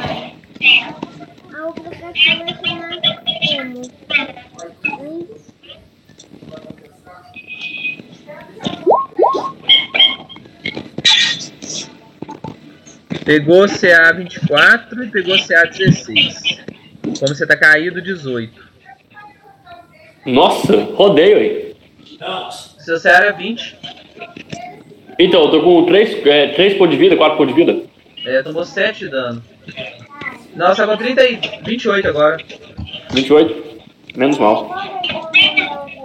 Pegou 13.23 13.67
CA 13.67 14.11
24 14.11 15.03
e 15.03 15.07
pegou 15.09 15.37
CA 15.47 15.63
16. 15.63 16.65
Como 17.19 17.27
você 17.27 17.47
tá 17.47 17.55
caído, 17.55 18.01
18. 18.01 18.64
Nossa, 20.25 20.87
rodei, 20.95 21.33
aí. 21.33 21.75
Seu 22.79 22.99
CA 22.99 23.09
era 23.09 23.31
20. 23.33 23.75
Então, 25.19 25.43
eu 25.45 25.51
tô 25.51 25.61
com 25.61 25.85
3, 25.85 26.25
é, 26.27 26.47
3 26.47 26.73
pontos 26.75 26.91
de 26.91 26.97
vida, 26.97 27.15
4 27.15 27.37
pontos 27.37 27.55
de 27.55 27.63
vida. 27.63 27.81
É, 28.25 28.41
tomou 28.43 28.65
7 28.65 28.99
de 29.05 29.09
dano. 29.09 29.41
Você 30.55 30.75
tá 30.75 30.87
com 30.87 30.97
30 30.97 31.23
e 31.25 31.39
28 31.63 32.07
agora. 32.07 32.37
28. 33.11 33.65
Menos 34.15 34.37
mal. 34.37 34.73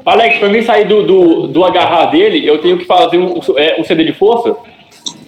Alex, 0.05 0.39
pra 0.39 0.49
mim 0.49 0.63
sair 0.63 0.87
do, 0.87 1.03
do, 1.05 1.47
do 1.47 1.65
agarrar 1.65 2.07
dele, 2.07 2.47
eu 2.47 2.59
tenho 2.59 2.79
que 2.79 2.85
fazer 2.85 3.19
um, 3.19 3.41
é, 3.57 3.81
um 3.81 3.85
CD 3.85 4.05
de 4.05 4.13
força. 4.13 4.57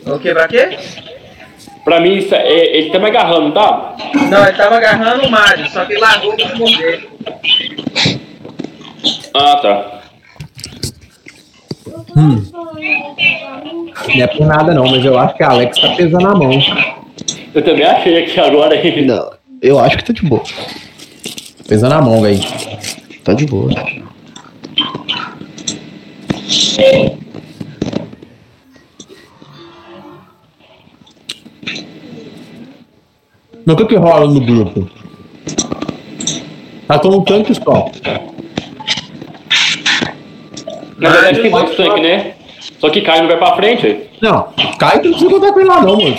O 0.06 0.19
que, 0.19 0.32
pra 0.32 0.48
quê? 0.48 0.77
Pra 1.85 2.01
mim, 2.01 2.16
isso 2.16 2.35
é- 2.35 2.77
ele 2.77 2.90
tá 2.90 2.98
me 2.98 3.06
agarrando, 3.06 3.52
tá? 3.52 3.97
Não, 4.31 4.44
ele 4.44 4.56
tava 4.56 4.77
agarrando 4.77 5.27
o 5.27 5.31
Mario, 5.31 5.69
só 5.69 5.85
que 5.85 5.93
ele 5.93 6.01
largou 6.01 6.35
pra 6.36 6.55
morder. 6.56 7.09
Ah, 9.34 9.56
tá. 9.56 10.02
Hum. 12.16 12.42
Não 14.14 14.22
é 14.22 14.26
por 14.26 14.46
nada 14.46 14.74
não, 14.74 14.86
mas 14.86 15.04
eu 15.04 15.18
acho 15.18 15.34
que 15.36 15.42
a 15.42 15.50
Alex 15.50 15.80
tá 15.80 15.94
pesando 15.94 16.26
a 16.28 16.34
mão. 16.34 16.50
Eu 17.54 17.62
também 17.62 17.84
achei 17.84 18.22
aqui 18.24 18.38
agora. 18.40 18.74
hein? 18.76 19.06
Não, 19.06 19.30
eu 19.60 19.78
acho 19.78 19.96
que 19.98 20.04
tá 20.04 20.12
de 20.12 20.22
boa. 20.22 20.42
Pesando 21.68 21.94
a 21.94 22.02
mão, 22.02 22.20
velho. 22.20 22.40
Tá 23.24 23.32
de 23.32 23.46
boa. 23.46 23.70
Mas 33.64 33.74
o 33.74 33.76
que 33.76 33.86
que 33.86 33.96
rola 33.96 34.26
no 34.26 34.40
grupo? 34.40 34.88
Tá 36.88 36.98
como 36.98 37.18
um 37.18 37.24
tanque 37.24 37.54
só. 37.54 37.90
Na 41.02 41.10
verdade 41.10 41.40
tem 41.42 41.50
dois 41.50 41.76
tanques, 41.76 42.02
né? 42.02 42.32
Só 42.78 42.88
que 42.90 43.00
Caio 43.00 43.22
não 43.22 43.28
vai 43.28 43.38
pra 43.38 43.56
frente. 43.56 43.86
aí. 43.86 44.06
Não, 44.20 44.48
cai 44.78 45.00
que 45.00 45.08
não 45.08 45.14
precisa 45.18 45.30
contar 45.30 45.52
com 45.52 45.60
ele 45.60 45.68
lá 45.68 45.82
não, 45.82 45.96
mano. 46.00 46.16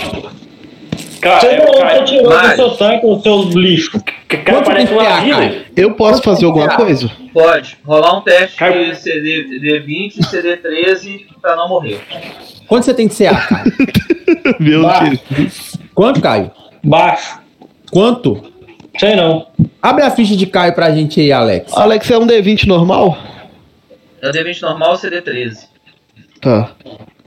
Cara, 1.21 1.39
Você 1.39 1.47
é, 1.47 1.65
não 1.65 1.73
Caio, 1.79 1.99
você 1.99 2.03
tirou 2.05 2.23
do 2.23 2.29
Mário. 2.35 2.55
seu 2.57 2.69
tanque 2.71 3.05
o 3.05 3.19
seu 3.21 3.43
lixo. 3.59 3.91
Caio 4.27 4.43
Quanto 4.45 4.65
parece 4.65 4.87
tem 4.87 4.97
que 4.97 5.03
uma 5.03 5.19
vida. 5.21 5.35
Caio? 5.37 5.65
Eu 5.77 5.93
posso 5.93 6.21
fazer 6.21 6.45
alguma 6.45 6.67
coisa? 6.75 7.09
Pode. 7.33 7.77
Rolar 7.85 8.17
um 8.17 8.21
teste 8.21 8.57
Cai- 8.57 8.89
de 8.89 8.95
CD, 8.97 9.45
CD20 9.61 10.17
e 10.17 10.21
CD13 10.21 11.21
pra 11.41 11.55
não 11.55 11.69
morrer. 11.69 12.01
Quanto 12.67 12.83
você 12.83 12.93
tem 12.93 13.07
de 13.07 13.15
CA, 13.15 13.35
Caio? 13.35 13.73
Meu 14.59 14.81
Bah. 14.83 14.99
Deus. 14.99 15.77
Quanto, 15.95 16.19
Caio? 16.19 16.51
Baixo. 16.83 17.39
Quanto? 17.91 18.43
Sei 18.99 19.15
não. 19.15 19.47
Abre 19.81 20.03
a 20.03 20.11
ficha 20.11 20.35
de 20.35 20.45
Caio 20.45 20.73
pra 20.75 20.91
gente 20.91 21.21
aí, 21.21 21.31
Alex. 21.31 21.71
Alex, 21.77 22.11
é 22.11 22.17
um 22.17 22.27
D20 22.27 22.65
normal? 22.67 23.17
É 24.23 24.29
o 24.29 24.31
D20 24.31 24.61
normal 24.61 24.91
ou 24.91 24.97
CD13? 24.97 25.65
Tá. 26.39 26.71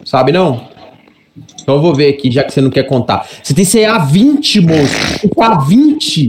Sabe 0.03 0.33
não? 0.33 0.67
Então 1.61 1.75
eu 1.75 1.83
vou 1.83 1.95
ver 1.95 2.09
aqui, 2.09 2.31
já 2.31 2.43
que 2.43 2.51
você 2.51 2.63
não 2.63 2.71
quer 2.71 2.85
contar. 2.85 3.29
Você 3.43 3.53
tem 3.53 3.67
CA 3.67 3.99
20, 3.99 4.61
moço. 4.63 5.29
CA 5.35 5.59
20. 5.59 6.27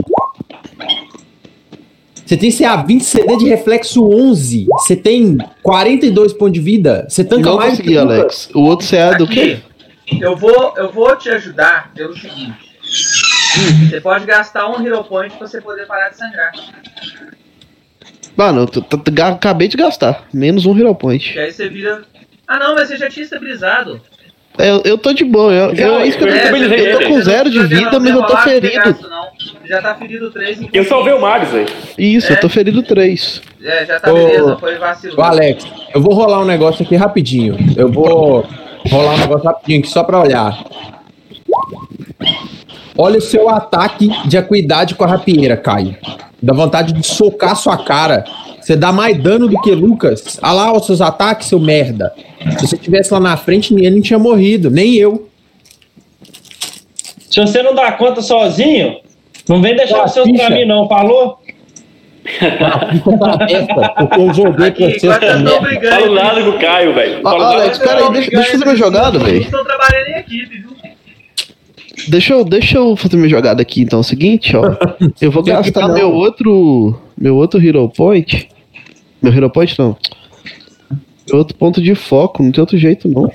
Você 2.26 2.36
tem 2.36 2.52
CA 2.52 2.76
20, 2.76 3.02
CD 3.02 3.38
de 3.38 3.46
reflexo 3.48 4.06
11. 4.06 4.66
Você 4.72 4.98
tem 4.98 5.38
42 5.64 6.34
pontos 6.34 6.56
de 6.56 6.60
vida. 6.60 7.06
Você 7.08 7.24
tanca 7.24 7.50
Não 7.50 7.56
mais 7.56 7.70
consegui, 7.70 7.92
que. 7.92 7.98
Alex. 7.98 8.50
O 8.54 8.64
outro 8.64 8.86
CA 8.86 8.98
é 8.98 9.16
do 9.16 9.26
quê? 9.26 9.62
Aqui, 10.06 10.22
eu 10.22 10.36
vou, 10.36 10.74
eu 10.76 10.92
vou 10.92 11.16
te 11.16 11.30
ajudar 11.30 11.94
pelo 11.96 12.14
seguinte. 12.18 12.76
Você 13.90 14.02
pode 14.02 14.26
gastar 14.26 14.68
um 14.68 14.86
Hero 14.86 15.02
Point 15.06 15.34
pra 15.38 15.48
você 15.48 15.62
poder 15.62 15.88
parar 15.88 16.10
de 16.10 16.18
sangrar. 16.18 16.52
Mano, 18.38 18.62
eu 18.62 18.68
t- 18.68 19.12
ga- 19.12 19.30
acabei 19.30 19.68
de 19.68 19.76
gastar. 19.76 20.24
Menos 20.34 20.66
um 20.66 20.78
Hero 20.78 20.94
Point. 20.96 21.34
Que 21.34 21.40
aí 21.40 21.52
você 21.52 21.68
vira. 21.68 22.04
Ah 22.48 22.60
não, 22.60 22.76
mas 22.76 22.88
você 22.88 22.96
já 22.98 23.10
tinha 23.10 23.24
estabilizado. 23.24 24.00
É, 24.60 24.70
Eu, 24.72 24.82
eu 24.86 24.98
tô 24.98 25.12
de 25.14 25.24
boa. 25.24 25.52
Eu, 25.52 25.74
eu, 25.74 26.00
é 26.00 26.08
isso 26.08 26.18
que 26.18 26.24
eu, 26.24 26.28
eu 26.28 26.34
tô- 26.34 26.40
estabilizei 26.40 26.94
eu 26.94 27.00
tô 27.00 27.08
com 27.08 27.22
zero 27.22 27.50
de 27.50 27.60
precisa 27.60 27.84
vida, 27.84 28.00
mas 28.00 28.16
eu 28.16 28.24
tô 28.26 28.38
ferido. 28.38 28.74
gasto. 28.76 29.10
Já 29.66 29.82
tá 29.82 29.96
ferido 29.96 30.32
3 30.32 30.60
Eu 30.72 30.84
salvei 30.86 31.14
o 31.14 31.20
Marius, 31.22 31.50
velho. 31.52 31.68
Isso, 31.98 32.32
É. 32.32 32.36
eu 32.36 32.40
tô 32.40 32.48
ferido 32.48 32.82
3. 32.84 33.42
É, 33.62 33.86
já 33.86 34.00
tá 34.00 34.12
Ô, 34.12 34.14
beleza, 34.16 34.58
foi 34.58 34.76
vacilo. 34.78 35.16
Ô, 35.20 35.22
Alex, 35.22 35.66
eu 35.94 36.02
vou 36.02 36.14
rolar 36.14 36.40
um 36.42 36.46
negócio 36.46 36.86
aqui 36.86 36.96
rapidinho. 36.96 37.58
Eu 37.76 37.92
vou 37.92 38.48
rolar 38.90 39.16
um 39.16 39.18
negócio 39.18 39.46
rapidinho 39.46 39.80
aqui 39.80 39.90
só 39.90 40.04
pra 40.04 40.22
olhar. 40.22 40.64
Olha 42.98 43.18
o 43.18 43.22
seu 43.22 43.50
ataque 43.50 44.10
de 44.28 44.38
acuidade 44.38 44.96
com 44.96 45.04
a 45.04 45.08
rapieira, 45.08 45.56
Caio. 45.58 45.96
Dá 46.48 46.54
vontade 46.54 46.94
de 46.94 47.06
socar 47.06 47.58
sua 47.58 47.78
cara. 47.84 48.24
Você 48.62 48.74
dá 48.74 48.90
mais 48.94 49.22
dano 49.22 49.50
do 49.50 49.60
que 49.60 49.72
Lucas. 49.76 50.40
Olha 50.42 50.54
lá 50.54 50.72
os 50.78 50.86
seus 50.86 51.02
ataques, 51.02 51.48
seu 51.50 51.60
merda. 51.60 52.14
Se 52.58 52.66
você 52.66 52.78
tivesse 52.78 53.14
lá 53.14 53.20
na 53.20 53.36
frente, 53.36 53.74
ele 53.74 53.90
não 53.90 54.02
tinha 54.02 54.18
morrido. 54.18 54.72
Nem 54.72 54.96
eu. 54.96 55.28
Se 57.30 57.42
você 57.42 57.62
não 57.62 57.76
dá 57.76 57.92
conta 57.92 58.22
sozinho, 58.22 59.02
não 59.50 59.62
vem 59.62 59.76
deixar 59.76 60.06
os 60.06 60.14
seus 60.14 60.32
pra 60.32 60.50
mim, 60.50 60.64
não. 60.64 60.88
Falou? 60.88 61.38
Pra 62.40 63.90
porque 63.98 64.22
eu 64.22 64.34
joguei 64.34 64.68
agora 64.68 65.00
vocês 65.00 65.20
também. 65.20 65.78
aqui. 65.78 66.10
nada 66.10 66.44
com 66.44 66.50
o 66.50 66.60
Caio, 66.60 66.94
velho. 66.94 67.20
Ah, 67.26 67.32
nada. 67.38 67.46
Alex, 67.56 67.78
pera 67.78 68.06
aí, 68.06 68.14
deixa, 68.14 68.30
deixa 68.32 68.48
eu 68.48 68.52
fazer 68.54 68.66
minha 68.66 68.78
jogada, 68.78 69.20
Vocês 69.20 69.24
velho. 69.32 69.42
estão 69.44 69.66
trabalhando 69.66 70.08
em 70.08 70.20
equipe, 70.20 70.60
viu? 70.60 70.77
Deixa 72.08 72.34
eu, 72.34 72.44
deixa 72.46 72.78
eu 72.78 72.96
fazer 72.96 73.18
minha 73.18 73.30
jogada 73.30 73.62
aqui, 73.62 73.82
então. 73.82 74.00
É 74.00 74.02
o 74.02 74.04
seguinte, 74.04 74.56
ó. 74.56 74.76
Eu 75.22 75.32
vou 75.32 75.44
gastar 75.44 75.88
meu 75.90 76.12
outro. 76.12 77.00
Meu 77.18 77.36
outro 77.36 77.64
Hero 77.66 77.90
Point. 77.90 78.50
Meu 79.22 79.34
Hero 79.34 79.50
Point 79.50 79.78
não. 79.78 79.98
Meu 81.28 81.40
outro 81.40 81.56
ponto 81.58 81.82
de 81.82 81.94
foco, 81.94 82.42
não 82.42 82.52
tem 82.52 82.62
outro 82.62 82.78
jeito, 82.78 83.08
não. 83.10 83.30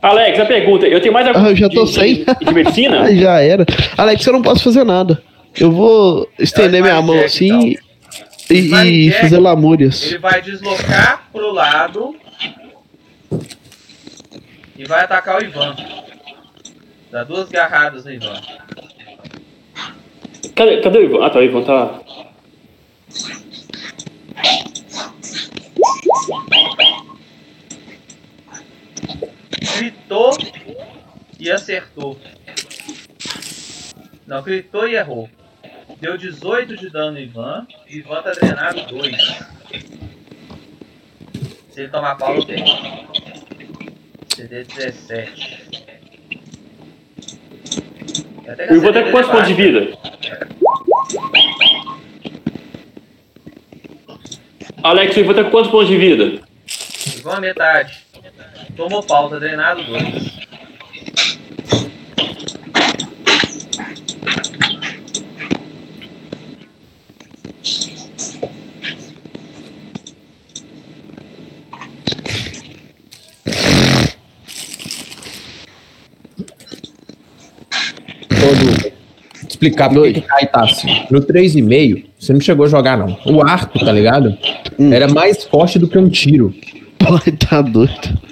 Alex, 0.00 0.38
a 0.38 0.46
pergunta. 0.46 0.86
Eu 0.86 1.00
tenho 1.00 1.12
mais 1.12 1.26
algum 1.26 1.40
Ah, 1.40 1.50
eu 1.50 1.56
já 1.56 1.68
tô 1.68 1.84
de, 1.84 1.92
sem. 1.92 2.14
de, 2.16 2.24
de 2.24 2.54
medicina? 2.54 3.10
Já 3.16 3.40
era. 3.40 3.66
Alex, 3.96 4.24
eu 4.26 4.32
não 4.32 4.42
posso 4.42 4.62
fazer 4.62 4.84
nada. 4.84 5.20
Eu 5.58 5.72
vou 5.72 6.28
estender 6.38 6.80
minha 6.82 7.02
mão 7.02 7.18
assim 7.18 7.74
e, 8.50 8.54
Smart 8.54 8.88
e 8.88 9.08
Jack, 9.08 9.20
fazer 9.22 9.38
lamúrias. 9.38 10.06
Ele 10.06 10.18
vai 10.18 10.40
deslocar 10.40 11.28
pro 11.32 11.52
lado 11.52 12.14
e 14.78 14.84
vai 14.84 15.02
atacar 15.02 15.40
o 15.40 15.44
Ivan. 15.44 15.74
Dá 17.10 17.24
duas 17.24 17.48
garradas 17.48 18.04
no 18.04 18.12
Ivan. 18.12 18.40
Cadê, 20.54 20.80
cadê 20.82 20.98
o 20.98 21.04
Ivan? 21.04 21.24
Ah, 21.24 21.30
tá, 21.30 21.38
o 21.38 21.42
Ivan 21.42 21.62
tá. 21.64 22.00
Gritou 29.76 30.36
e 31.38 31.50
acertou. 31.50 32.18
Não, 34.26 34.42
gritou 34.42 34.86
e 34.86 34.96
errou. 34.96 35.30
Deu 36.00 36.18
18 36.18 36.76
de 36.76 36.90
dano 36.90 37.12
no 37.12 37.20
Ivan. 37.20 37.66
Ivan 37.88 38.22
tá 38.22 38.32
drenado 38.32 38.82
2. 38.86 39.16
Se 41.70 41.80
ele 41.80 41.88
tomar 41.88 42.16
pau, 42.16 42.34
eu 42.34 42.44
tenho. 42.44 42.66
CD 44.34 44.64
17. 44.64 45.97
O 48.48 48.74
Ivan 48.74 48.92
tá 48.92 49.02
com 49.02 49.10
quantos 49.10 49.30
pontos 49.30 49.48
de 49.48 49.54
vida? 49.54 49.98
Alex, 54.82 55.16
o 55.16 55.20
Ivan 55.20 55.34
tá 55.34 55.44
com 55.44 55.50
quantos 55.50 55.70
pontos 55.70 55.88
de 55.88 55.98
vida? 55.98 56.40
Ivan 57.18 57.40
metade. 57.40 57.92
Tomou 58.74 59.02
pau, 59.02 59.28
tá 59.28 59.38
drenado 59.38 59.82
2. 59.84 60.47
Explicar 79.58 79.90
por 79.90 80.10
que 80.10 80.20
tá 80.20 80.64
assim. 80.64 80.88
No 81.10 81.20
3,5, 81.20 82.04
você 82.18 82.32
não 82.32 82.40
chegou 82.40 82.64
a 82.64 82.68
jogar, 82.68 82.96
não. 82.96 83.18
O 83.26 83.42
arco, 83.42 83.78
tá 83.78 83.92
ligado? 83.92 84.36
Era 84.78 85.08
mais 85.08 85.44
forte 85.44 85.78
do 85.78 85.88
que 85.88 85.98
um 85.98 86.08
tiro. 86.08 86.54
Pô, 86.98 87.18
tá 87.48 87.60
doido. 87.60 88.28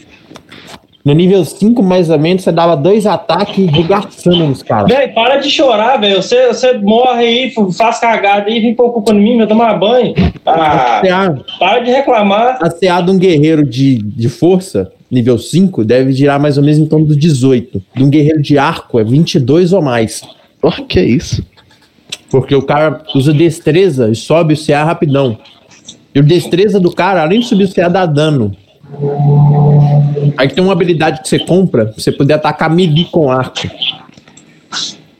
No 1.04 1.12
nível 1.12 1.44
5, 1.44 1.80
mais 1.84 2.10
ou 2.10 2.18
menos, 2.18 2.42
você 2.42 2.50
dava 2.50 2.76
dois 2.76 3.06
ataques 3.06 3.64
regaçando 3.70 4.44
nos 4.44 4.60
caras. 4.60 4.88
Véi, 4.88 5.06
para 5.08 5.36
de 5.36 5.48
chorar, 5.48 5.98
velho. 6.00 6.20
Você, 6.20 6.48
você 6.48 6.72
morre 6.78 7.24
aí, 7.24 7.54
faz 7.76 8.00
cagada 8.00 8.50
aí, 8.50 8.60
vem 8.60 8.74
preocupando 8.74 9.20
em 9.20 9.22
mim, 9.22 9.38
vai 9.38 9.46
tomar 9.46 9.74
banho. 9.74 10.14
Ah, 10.44 11.00
para 11.60 11.78
de 11.78 11.92
reclamar. 11.92 12.58
a 12.60 12.70
CA 12.70 13.00
de 13.00 13.10
um 13.12 13.18
guerreiro 13.18 13.64
de, 13.64 13.98
de 13.98 14.28
força, 14.28 14.90
nível 15.08 15.38
5, 15.38 15.84
deve 15.84 16.12
girar 16.12 16.40
mais 16.40 16.58
ou 16.58 16.64
menos 16.64 16.78
em 16.80 16.86
torno 16.86 17.06
dos 17.06 17.16
18. 17.16 17.80
De 17.94 18.02
um 18.02 18.10
guerreiro 18.10 18.42
de 18.42 18.58
arco 18.58 18.98
é 18.98 19.04
22 19.04 19.72
ou 19.72 19.82
mais. 19.82 20.22
Ó, 20.66 20.72
que 20.72 21.00
isso? 21.00 21.46
Porque 22.28 22.52
o 22.52 22.62
cara 22.62 23.04
usa 23.14 23.32
destreza 23.32 24.10
e 24.10 24.16
sobe 24.16 24.54
o 24.54 24.56
CA 24.56 24.82
rapidão. 24.82 25.38
E 26.12 26.18
o 26.18 26.24
destreza 26.24 26.80
do 26.80 26.90
cara, 26.92 27.22
além 27.22 27.38
de 27.38 27.46
subir 27.46 27.64
o 27.64 27.72
CA, 27.72 27.88
dá 27.88 28.04
dano. 28.04 28.56
Aí 30.36 30.48
tem 30.48 30.64
uma 30.64 30.72
habilidade 30.72 31.22
que 31.22 31.28
você 31.28 31.38
compra 31.38 31.86
pra 31.86 31.94
você 31.94 32.10
poder 32.10 32.32
atacar 32.34 32.68
melee 32.68 33.04
com 33.04 33.30
arco. 33.30 33.70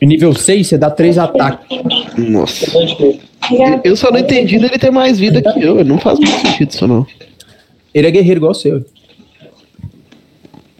E 0.01 0.07
nível 0.07 0.35
6, 0.35 0.67
você 0.67 0.77
dá 0.77 0.91
3 0.91 1.17
ataques. 1.17 1.79
Nossa. 2.19 2.67
Eu 3.85 3.95
só 3.95 4.11
não 4.11 4.19
entendi 4.19 4.59
dele 4.59 4.79
ter 4.79 4.91
mais 4.91 5.17
vida 5.17 5.41
que 5.41 5.63
eu. 5.63 5.85
Não 5.85 5.99
faz 5.99 6.19
muito 6.19 6.41
sentido 6.41 6.71
isso, 6.71 6.89
não. 6.89 7.07
Ele 7.95 8.09
é 8.09 8.11
guerreiro 8.11 8.41
igual 8.41 8.51
o 8.51 8.55
seu. 8.55 8.85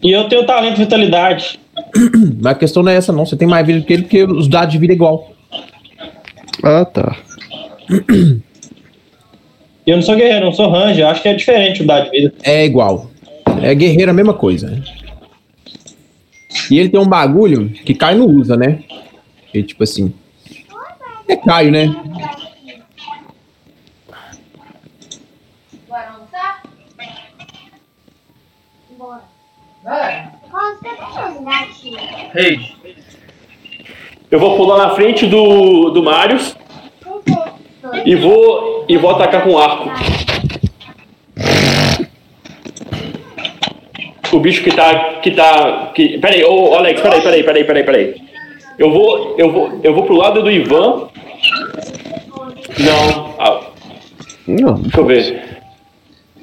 E 0.03 0.11
eu 0.11 0.27
tenho 0.27 0.45
talento 0.45 0.75
e 0.75 0.83
vitalidade. 0.83 1.57
Mas 2.41 2.53
a 2.53 2.55
questão 2.55 2.83
não 2.83 2.91
é 2.91 2.95
essa, 2.95 3.11
não. 3.13 3.25
Você 3.25 3.35
tem 3.35 3.47
mais 3.47 3.65
vida 3.65 3.85
que 3.85 3.93
ele 3.93 4.03
porque 4.03 4.23
os 4.23 4.47
dados 4.47 4.71
de 4.71 4.77
vida 4.79 4.93
é 4.93 4.95
igual. 4.95 5.31
Ah, 6.63 6.85
tá. 6.85 7.17
Eu 9.85 9.95
não 9.95 10.01
sou 10.01 10.15
guerreiro, 10.15 10.45
não 10.45 10.53
sou 10.53 10.69
ranger. 10.69 11.05
Eu 11.05 11.09
acho 11.09 11.21
que 11.21 11.29
é 11.29 11.33
diferente 11.33 11.81
o 11.81 11.87
dado 11.87 12.05
de 12.05 12.11
vida. 12.11 12.33
É 12.43 12.65
igual. 12.65 13.09
É 13.61 13.73
guerreiro 13.73 14.11
a 14.11 14.13
mesma 14.13 14.33
coisa. 14.33 14.69
né? 14.69 14.83
E 16.69 16.77
ele 16.77 16.89
tem 16.89 16.99
um 16.99 17.07
bagulho 17.07 17.69
que 17.69 17.93
Caio 17.93 18.19
não 18.19 18.27
usa, 18.27 18.57
né? 18.57 18.83
Que 19.51 19.63
tipo 19.63 19.83
assim. 19.83 20.13
É 21.27 21.35
Caio, 21.35 21.71
né? 21.71 21.87
Bora 25.87 26.09
almoçar? 26.11 26.63
Bora. 28.97 29.23
Bora. 29.83 30.36
Rage. 32.33 32.75
Eu 34.29 34.39
vou 34.39 34.57
pular 34.57 34.77
na 34.77 34.95
frente 34.95 35.25
do, 35.25 35.89
do 35.91 36.03
Marius 36.03 36.55
e 38.05 38.15
vou, 38.15 38.85
e 38.87 38.97
vou 38.97 39.11
atacar 39.11 39.43
com 39.43 39.57
arco. 39.57 39.89
O 44.31 44.39
bicho 44.39 44.63
que 44.63 44.71
tá. 44.75 45.19
Que 45.21 45.31
tá 45.31 45.91
que, 45.95 46.17
peraí, 46.17 46.43
ô 46.43 46.75
Alex, 46.75 47.01
peraí, 47.01 47.21
peraí, 47.21 47.43
peraí, 47.43 47.63
peraí, 47.63 47.83
peraí. 47.83 48.21
Eu 48.77 48.91
vou, 48.91 49.35
eu 49.37 49.51
vou, 49.51 49.79
eu 49.83 49.93
vou 49.93 50.03
pro 50.03 50.15
lado 50.15 50.43
do 50.43 50.51
Ivan. 50.51 51.07
Não, 52.79 53.35
ah, 53.39 53.61
Não, 54.45 54.73
deixa 54.75 54.99
eu 54.99 55.05
ver. 55.05 55.57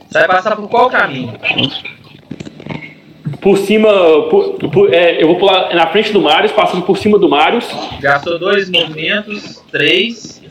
Você 0.08 0.18
vai 0.18 0.26
passar 0.26 0.56
por 0.56 0.68
qual 0.68 0.88
caminho? 0.90 1.32
Por 3.44 3.58
cima, 3.58 3.90
por- 4.30 4.54
por- 4.70 4.92
é, 4.92 5.22
eu 5.22 5.26
vou 5.28 5.36
pular 5.38 5.72
na 5.74 5.86
frente 5.88 6.10
do 6.12 6.20
Marius, 6.22 6.50
passando 6.50 6.82
por 6.82 6.96
cima 6.96 7.18
do 7.18 7.28
Marius. 7.28 7.70
Gastou 8.00 8.38
dois 8.38 8.70
movimentos, 8.70 9.62
três. 9.70 10.42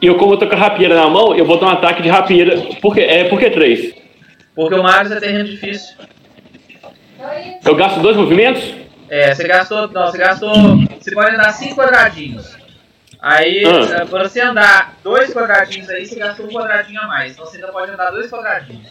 E 0.00 0.06
eu, 0.06 0.16
como 0.16 0.32
eu 0.32 0.38
tô 0.38 0.46
com 0.48 0.54
a 0.54 0.58
rapieira 0.58 0.94
na 0.94 1.08
mão, 1.08 1.36
eu 1.36 1.44
vou 1.44 1.60
dar 1.60 1.66
um 1.66 1.70
ataque 1.70 2.02
de 2.02 2.08
rapieira. 2.08 2.56
Por 2.80 2.94
que, 2.94 3.00
é, 3.02 3.24
por 3.24 3.38
que 3.38 3.50
três? 3.50 3.94
Porque 4.54 4.74
o 4.74 4.82
Marius 4.82 5.12
é 5.12 5.20
terreno 5.20 5.44
difícil. 5.44 5.94
Eu 7.64 7.74
gasto 7.74 8.00
dois 8.00 8.16
movimentos? 8.16 8.62
É, 9.10 9.34
você 9.34 9.46
gastou. 9.46 9.86
Não, 9.88 10.06
você 10.06 10.18
gastou. 10.18 10.52
Você 10.98 11.12
pode 11.12 11.34
andar 11.34 11.52
cinco 11.52 11.76
quadradinhos. 11.76 12.56
Aí, 13.20 13.62
Ah. 13.64 14.06
pra 14.06 14.22
você 14.22 14.40
andar 14.40 14.96
dois 15.04 15.32
quadradinhos 15.34 15.88
aí, 15.90 16.06
você 16.06 16.16
gastou 16.18 16.46
um 16.46 16.50
quadradinho 16.50 17.00
a 17.00 17.06
mais. 17.06 17.32
Então 17.32 17.44
você 17.44 17.56
ainda 17.56 17.68
pode 17.72 17.90
andar 17.92 18.10
dois 18.10 18.30
quadradinhos. 18.30 18.86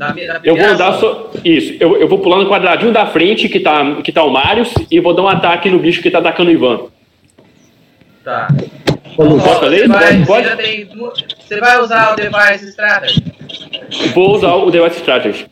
Na, 0.00 0.14
na 0.14 0.40
Eu 0.42 0.56
vou 0.56 0.64
andar 0.64 0.94
só. 0.94 1.30
Isso, 1.44 1.76
eu, 1.78 1.94
eu 1.98 2.08
vou 2.08 2.20
pular 2.20 2.38
no 2.38 2.48
quadradinho 2.48 2.90
da 2.90 3.04
frente 3.04 3.50
que 3.50 3.60
tá, 3.60 3.96
que 3.96 4.10
tá 4.10 4.24
o 4.24 4.30
Marius 4.30 4.72
e 4.90 4.98
vou 4.98 5.12
dar 5.12 5.22
um 5.24 5.28
ataque 5.28 5.68
no 5.68 5.78
bicho 5.78 6.00
que 6.00 6.10
tá 6.10 6.20
atacando 6.20 6.48
o 6.48 6.54
Ivan. 6.54 6.86
Tá. 8.24 8.48
Ó, 9.18 9.38
fazer? 9.38 9.80
Você 9.80 9.88
vai, 9.88 10.24
Pode? 10.24 10.48
você 10.48 10.56
tem 10.56 10.88
você 11.38 11.60
vai 11.60 11.82
usar 11.82 12.12
o 12.12 12.16
Device 12.16 12.70
Strategy? 12.70 13.22
Vou 14.14 14.36
usar 14.36 14.54
o 14.54 14.70
Device 14.70 14.96
Strategy. 14.96 15.46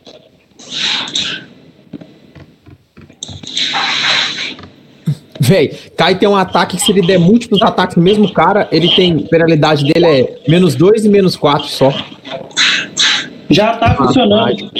Véi, 5.39 5.67
Kai 5.95 6.17
tem 6.17 6.27
um 6.27 6.35
ataque 6.35 6.75
que 6.77 6.81
se 6.81 6.91
ele 6.91 7.05
der 7.05 7.19
múltiplos 7.19 7.61
ataques 7.61 7.95
no 7.95 8.01
mesmo 8.01 8.33
cara, 8.33 8.67
ele 8.71 8.89
tem. 8.95 9.25
A 9.27 9.29
penalidade 9.29 9.83
dele 9.85 10.05
é 10.07 10.39
menos 10.47 10.73
2 10.73 11.05
e 11.05 11.09
menos 11.09 11.35
4 11.35 11.67
só. 11.67 11.93
Já 13.49 13.75
tá 13.77 13.95
funcionando. 13.95 14.71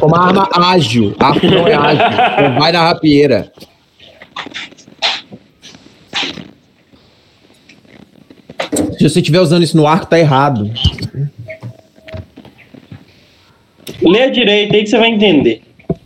Com 0.00 0.06
uma 0.06 0.26
arma 0.26 0.48
ágil. 0.72 1.14
Arco 1.18 1.46
não 1.46 1.66
é 1.66 1.74
ágil. 1.74 2.04
Então 2.06 2.58
vai 2.60 2.72
na 2.72 2.82
rapieira. 2.84 3.50
Se 8.98 9.08
você 9.08 9.20
estiver 9.20 9.40
usando 9.40 9.62
isso 9.62 9.76
no 9.76 9.86
arco, 9.86 10.06
tá 10.06 10.18
errado. 10.18 10.70
Lê 14.02 14.30
direito 14.30 14.74
aí 14.74 14.82
que 14.82 14.90
você 14.90 14.98
vai 14.98 15.08
entender. 15.08 15.62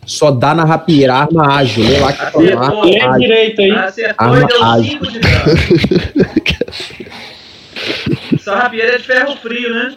Só 0.06 0.30
dá 0.30 0.54
na 0.54 0.64
rapieira, 0.64 1.14
arma 1.14 1.56
ágil. 1.56 1.82
Lê 1.84 1.98
lá 1.98 2.12
que 2.12 2.18
tá 2.18 2.38
Lê 2.38 3.00
ágil. 3.00 3.18
direito 3.20 3.60
aí. 3.62 3.70
Acertou 3.72 4.26
Arma 4.26 4.42
e 4.42 4.46
deu 4.46 4.64
ágil. 4.64 4.90
5 4.92 5.06
de 5.12 5.18
dano. 5.18 5.44
Sua 8.38 8.56
rapieira 8.56 8.94
é 8.94 8.98
de 8.98 9.04
ferro 9.04 9.36
frio, 9.36 9.72
né? 9.74 9.94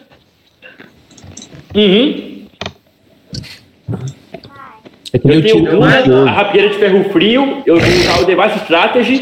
Uhum. 1.78 2.48
É 5.12 5.16
Eu 5.24 5.38
o 5.38 5.42
tenho 5.42 5.78
uma 5.78 6.28
a 6.28 6.30
rapieira 6.32 6.70
de 6.70 6.78
ferro 6.78 7.08
frio, 7.12 7.62
eu 7.64 7.78
vou 7.78 7.88
usar 7.88 8.20
o 8.20 8.24
Device 8.26 8.58
Strategy 8.58 9.20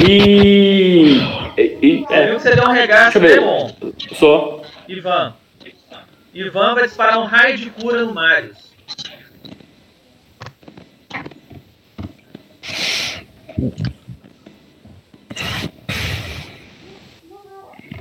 e. 0.00 1.20
e- 1.58 2.04
é, 2.10 2.26
viu 2.28 2.36
que 2.36 2.42
você 2.42 2.56
deu 2.56 2.64
um 2.64 2.72
regaço 2.72 3.18
eu 3.18 3.20
ver. 3.20 3.40
bom. 3.40 3.70
só. 4.14 4.62
Ivan. 4.88 5.34
Ivan 6.32 6.74
vai 6.74 6.84
disparar 6.84 7.18
um 7.18 7.24
raio 7.24 7.58
de 7.58 7.68
cura 7.68 8.02
no 8.02 8.14
Marius. 8.14 8.64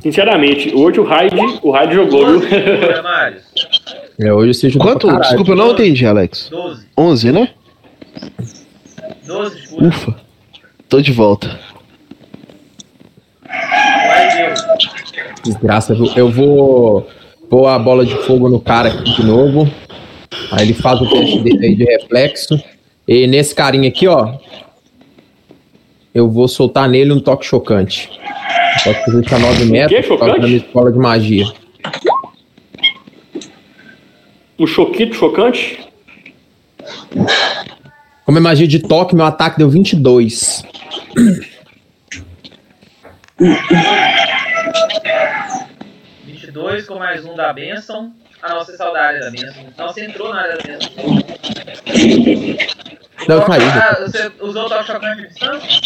Sinceramente, 0.04 0.76
hoje 0.76 1.00
o 1.00 1.04
Raid, 1.06 1.34
o 1.62 1.72
Raid 1.72 1.96
jogou, 1.96 2.26
12 2.26 2.50
de 2.50 2.56
viu? 2.60 2.84
É, 4.20 4.32
hoje 4.32 4.54
você 4.54 4.70
jogou 4.70 4.92
Quanto? 4.92 5.08
Desculpa, 5.22 5.52
eu 5.54 5.56
não 5.56 5.72
entendi, 5.72 6.06
Alex. 6.06 6.50
12. 6.52 6.86
11, 6.96 7.32
né? 7.32 7.50
12 9.26 9.62
de 9.62 9.68
cura. 9.70 9.88
Ufa. 9.88 10.16
Tô 10.88 11.02
de 11.02 11.12
volta. 11.12 11.60
Desgraça, 15.44 15.96
viu? 15.96 16.12
eu 16.16 16.30
vou 16.30 17.08
pôr 17.50 17.66
a 17.68 17.80
bola 17.80 18.06
de 18.06 18.16
fogo 18.18 18.50
no 18.50 18.60
cara 18.60 18.90
aqui 18.90 19.16
de 19.16 19.26
novo. 19.26 19.68
Aí 20.52 20.66
ele 20.66 20.74
faz 20.74 21.02
o 21.02 21.10
teste 21.10 21.40
dele 21.40 21.66
aí 21.66 21.76
de 21.76 21.86
reflexo. 21.86 22.62
E 23.08 23.26
nesse 23.26 23.56
carinha 23.56 23.88
aqui, 23.88 24.08
ó. 24.08 24.36
Eu 26.14 26.30
vou 26.30 26.48
soltar 26.48 26.88
nele 26.88 27.12
um 27.12 27.20
toque 27.20 27.46
chocante. 27.46 28.12
Toque 28.84 29.04
que 29.06 29.12
custa 29.12 29.40
9 29.40 29.66
metros. 29.66 30.08
toque 30.08 30.26
da 30.26 30.38
minha 30.40 30.58
escola 30.58 30.92
de 30.92 30.98
magia. 30.98 31.46
Um 34.60 34.68
choquito 34.68 35.16
chocante. 35.16 35.80
Como 38.26 38.38
é 38.38 38.42
magia 38.42 38.68
de 38.68 38.80
toque, 38.80 39.16
meu 39.16 39.26
ataque 39.26 39.58
deu 39.58 39.70
22. 39.70 40.64
Vinte 46.26 46.44
e 46.44 46.52
dois 46.52 46.86
com 46.86 46.96
mais 46.96 47.26
um 47.26 47.36
da 47.36 47.54
bênção. 47.54 48.14
Ah, 48.42 48.50
não, 48.50 48.66
você 48.66 48.76
saiu 48.76 48.94
da 48.94 49.02
área 49.02 49.20
da 49.22 49.32
bênção. 49.32 49.64
Então 49.66 49.88
você 49.88 50.06
entrou 50.06 50.34
na 50.34 50.42
área 50.42 50.58
da 50.58 50.64
bênção. 50.64 50.90
Não, 53.28 53.36
eu 53.36 53.46
caí. 53.46 53.64
Ah, 53.64 53.98
você 54.02 54.32
usou 54.42 54.66
o 54.66 54.70
toque 54.70 54.88
chocante 54.88 55.22
de 55.22 55.28
distância? 55.30 55.82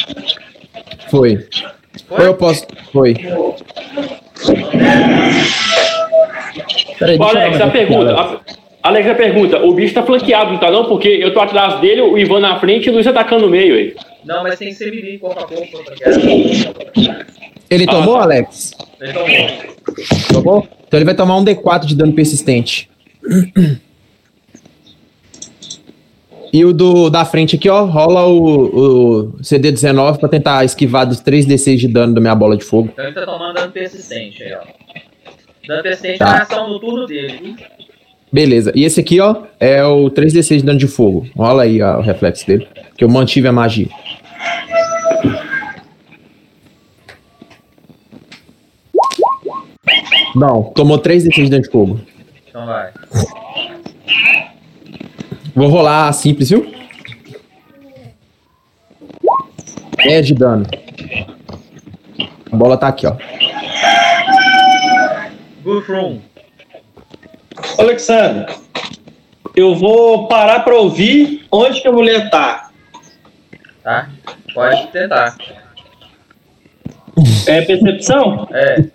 Foi. 1.09 1.45
Ou 2.09 2.19
eu 2.19 2.33
posso. 2.35 2.65
Foi. 2.91 3.15
Peraí, 6.99 7.17
Ô, 7.19 7.23
Alex, 7.23 7.61
a 7.61 7.67
pergunta, 7.67 8.11
a, 8.15 8.39
Alex, 8.83 9.09
a 9.09 9.15
pergunta: 9.15 9.57
o 9.63 9.73
bicho 9.73 9.93
tá 9.93 10.03
flanqueado, 10.03 10.51
não 10.51 10.59
tá 10.59 10.71
não? 10.71 10.85
Porque 10.85 11.07
eu 11.07 11.33
tô 11.33 11.39
atrás 11.39 11.79
dele, 11.79 12.01
o 12.01 12.17
Ivan 12.17 12.39
na 12.39 12.59
frente 12.59 12.87
e 12.87 12.89
o 12.89 12.93
Luiz 12.93 13.05
atacando 13.07 13.45
no 13.45 13.51
meio 13.51 13.75
aí. 13.75 13.95
Não, 14.25 14.43
mas 14.43 14.57
tem 14.59 14.69
que 14.69 14.75
ser 14.75 14.91
melee, 14.91 15.17
corpo 15.19 15.39
a 15.39 15.47
corpo. 15.47 15.83
Ele 17.69 17.83
Ah, 17.87 17.91
tomou, 17.91 18.15
tá. 18.15 18.23
Alex? 18.23 18.71
Ele 18.99 19.13
tomou. 19.13 19.37
Tomou? 20.33 20.67
Então 20.87 20.97
ele 20.97 21.05
vai 21.05 21.15
tomar 21.15 21.37
um 21.37 21.45
D4 21.45 21.85
de 21.85 21.95
dano 21.95 22.13
persistente. 22.13 22.89
E 26.53 26.63
o 26.63 26.73
do, 26.73 27.09
da 27.09 27.25
frente 27.25 27.55
aqui, 27.55 27.69
ó, 27.69 27.83
rola 27.85 28.25
o, 28.25 28.63
o 29.25 29.33
CD19 29.41 30.17
pra 30.17 30.29
tentar 30.29 30.63
esquivar 30.63 31.05
dos 31.05 31.21
3D6 31.21 31.75
de 31.77 31.87
dano 31.87 32.13
da 32.13 32.21
minha 32.21 32.35
bola 32.35 32.55
de 32.55 32.63
fogo. 32.63 32.89
Então 32.93 33.05
ele 33.05 33.13
tá 33.13 33.25
tomando 33.25 33.53
dano 33.55 33.71
persistente 33.71 34.43
aí, 34.43 34.53
ó. 34.53 34.59
Dano 35.67 35.83
persistente 35.83 36.19
Tá. 36.19 36.25
é 36.25 36.29
a 36.39 36.41
ação 36.43 36.69
no 36.69 36.79
turno 36.79 37.05
dele. 37.05 37.37
viu? 37.41 37.55
Beleza. 38.31 38.71
E 38.75 38.83
esse 38.83 38.99
aqui, 38.99 39.19
ó, 39.19 39.35
é 39.59 39.83
o 39.85 40.09
3D6 40.09 40.57
de 40.57 40.63
dano 40.63 40.79
de 40.79 40.87
fogo. 40.87 41.27
Rola 41.35 41.63
aí 41.63 41.81
ó, 41.81 41.97
o 41.97 42.01
reflexo 42.01 42.45
dele. 42.47 42.67
Que 42.97 43.03
eu 43.03 43.09
mantive 43.09 43.47
a 43.47 43.51
magia. 43.51 43.87
Não, 50.35 50.63
tomou 50.75 50.99
3D6 50.99 51.43
de 51.45 51.49
dano 51.49 51.63
de 51.63 51.69
fogo. 51.69 51.99
Então 52.47 52.65
vai. 52.65 52.91
Vou 55.57 55.69
rolar 55.69 56.13
simples, 56.13 56.51
viu? 56.51 56.71
10 60.03 60.27
de 60.27 60.35
dano. 60.35 60.67
A 62.51 62.55
bola 62.55 62.77
tá 62.77 62.87
aqui, 62.89 63.07
ó. 63.07 63.15
Guthrum. 65.63 66.21
Alexandre, 67.79 68.53
eu 69.55 69.73
vou 69.73 70.27
parar 70.27 70.59
pra 70.59 70.75
ouvir 70.75 71.47
onde 71.51 71.81
que 71.81 71.87
a 71.87 71.91
mulher 71.91 72.29
tá. 72.29 72.69
Tá? 73.81 74.09
Pode 74.53 74.91
tentar. 74.91 75.35
É 77.47 77.61
percepção? 77.63 78.47
É. 78.51 78.85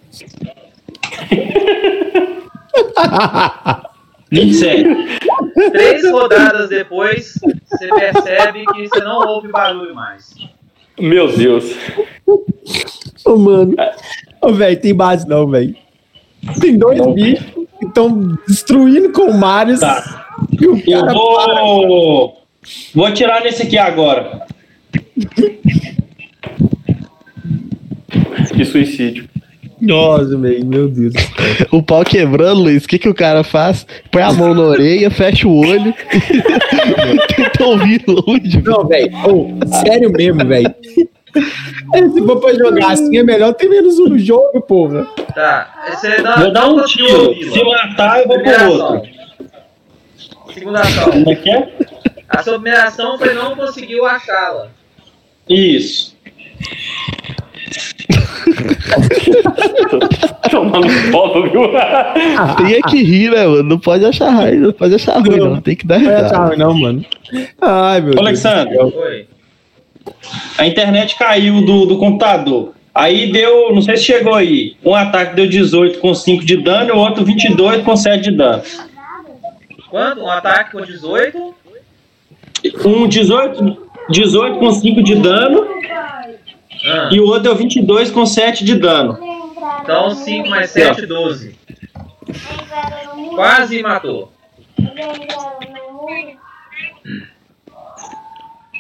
27. 4.33 4.89
Três 5.73 6.11
rodadas 6.11 6.71
depois, 6.71 7.39
você 7.67 7.89
percebe 7.89 8.65
que 8.73 8.89
você 8.89 9.01
não 9.05 9.19
ouve 9.29 9.49
barulho 9.49 9.95
mais. 9.95 10.35
Meu 10.99 11.31
Deus. 11.37 11.77
Ô, 13.25 13.37
mano. 13.37 13.77
Ô, 14.41 14.53
velho, 14.53 14.81
tem 14.81 14.95
base 14.95 15.29
não, 15.29 15.47
velho. 15.49 15.77
Tem 16.61 16.77
dois 16.77 17.07
bichos 17.15 17.67
que 17.79 17.87
estão 17.87 18.37
destruindo 18.49 19.13
com 19.13 19.31
o 19.31 19.39
Marius. 19.39 19.81
Tá. 19.81 20.27
E 20.59 20.67
o 20.67 20.83
Eu 20.87 21.07
vou. 21.07 22.43
Vou 22.95 23.05
atirar 23.05 23.43
nesse 23.43 23.63
aqui 23.63 23.79
agora. 23.79 24.47
Que 28.55 28.67
suicídio. 28.67 29.29
Nossa, 29.83 30.37
velho, 30.39 30.65
meu 30.65 30.89
Deus. 30.89 31.13
O 31.73 31.83
pau 31.83 32.05
quebrando, 32.05 32.63
Luiz, 32.63 32.85
o 32.85 32.89
que, 32.89 32.99
que 32.99 33.09
o 33.09 33.15
cara 33.15 33.43
faz? 33.43 33.85
Põe 34.13 34.23
a 34.23 34.33
mão 34.33 34.55
na 34.55 34.63
orelha, 34.63 35.11
fecha 35.11 35.49
o 35.49 35.59
olho, 35.59 35.93
tenta 37.37 37.65
ouvir 37.65 38.03
longe. 38.07 38.63
Não, 38.63 38.87
velho. 38.87 39.11
ô, 39.27 39.67
sério 39.85 40.11
mesmo, 40.13 40.47
velho. 40.47 40.73
Se 42.13 42.23
for 42.27 42.41
pra 42.41 42.55
jogar 42.55 42.93
assim, 42.93 43.17
é 43.19 43.23
melhor 43.25 43.55
ter 43.55 43.69
menos 43.69 43.99
um 43.99 44.17
jogo, 44.19 44.61
porra. 44.61 45.05
Tá. 45.35 45.73
Vou 46.39 46.53
dar 46.53 46.69
um 46.69 46.85
tiro. 46.85 47.35
Se 47.53 47.65
matar, 47.65 48.21
eu 48.21 48.29
vou 48.29 48.37
Primeira 48.37 48.59
pro 48.65 48.75
ação. 48.75 48.95
outro. 48.95 49.11
Segunda 50.55 50.81
ação. 50.81 51.11
Como 51.11 51.31
é 51.31 51.35
que 51.35 51.51
é? 51.51 51.73
A 52.29 52.43
sua 52.43 52.53
primeira 52.55 52.85
ação 52.85 53.19
foi 53.19 53.35
não 53.35 53.57
conseguiu 53.57 54.07
achá-la. 54.07 54.69
Isso. 55.49 56.15
Tomando 60.51 60.89
foto, 61.11 61.43
viu? 61.45 61.71
Tem 62.59 62.75
é 62.75 62.81
que 62.83 63.03
rir, 63.03 63.31
né, 63.31 63.47
mano? 63.47 63.63
Não 63.63 63.79
pode 63.79 64.05
achar 64.05 64.31
raiva, 64.31 64.67
não 64.67 64.73
pode 64.73 64.95
achar 64.95 65.19
ruim, 65.19 65.39
não. 65.39 65.61
Tem 65.61 65.77
que 65.77 65.87
dar 65.87 65.99
Não 65.99 66.11
risada. 66.11 66.29
tchau, 66.29 66.57
não, 66.57 66.75
mano. 66.79 67.05
Ai, 67.61 68.01
meu 68.01 68.11
Ô, 68.11 68.15
Deus. 68.15 68.27
Alexandre, 68.27 68.79
Oi. 68.79 69.27
a 70.59 70.67
internet 70.67 71.17
caiu 71.17 71.65
do, 71.65 71.87
do 71.87 71.99
computador. 71.99 72.73
Aí 72.95 73.33
deu, 73.33 73.75
não 73.75 73.81
sei 73.81 73.97
se 73.97 74.05
chegou 74.05 74.35
aí, 74.35 74.77
um 74.85 74.95
ataque 74.95 75.35
deu 75.35 75.49
18 75.49 75.99
com 75.99 76.15
5 76.15 76.45
de 76.45 76.59
dano 76.59 76.91
e 76.91 76.93
o 76.93 76.99
outro 76.99 77.25
22 77.25 77.83
com 77.83 77.97
7 77.97 78.23
de 78.23 78.37
dano. 78.37 78.63
Quanto? 79.89 80.21
Um 80.21 80.31
ataque 80.31 80.73
com 80.73 80.83
18? 80.83 81.55
Um 82.85 83.09
18, 83.09 83.79
18 84.11 84.59
com 84.59 84.71
5 84.71 85.03
de 85.03 85.15
dano 85.17 85.67
Ah, 86.85 87.09
e 87.13 87.21
o 87.21 87.25
outro 87.27 87.43
deu 87.45 87.57
22 87.57 88.11
com 88.11 88.27
7 88.27 88.65
de 88.65 88.75
dano. 88.77 89.19
então 89.83 90.11
5 90.15 90.49
mais 90.49 90.71
7, 90.71 91.07
12. 91.07 91.57
Quase 93.35 93.83
matou. 93.83 94.33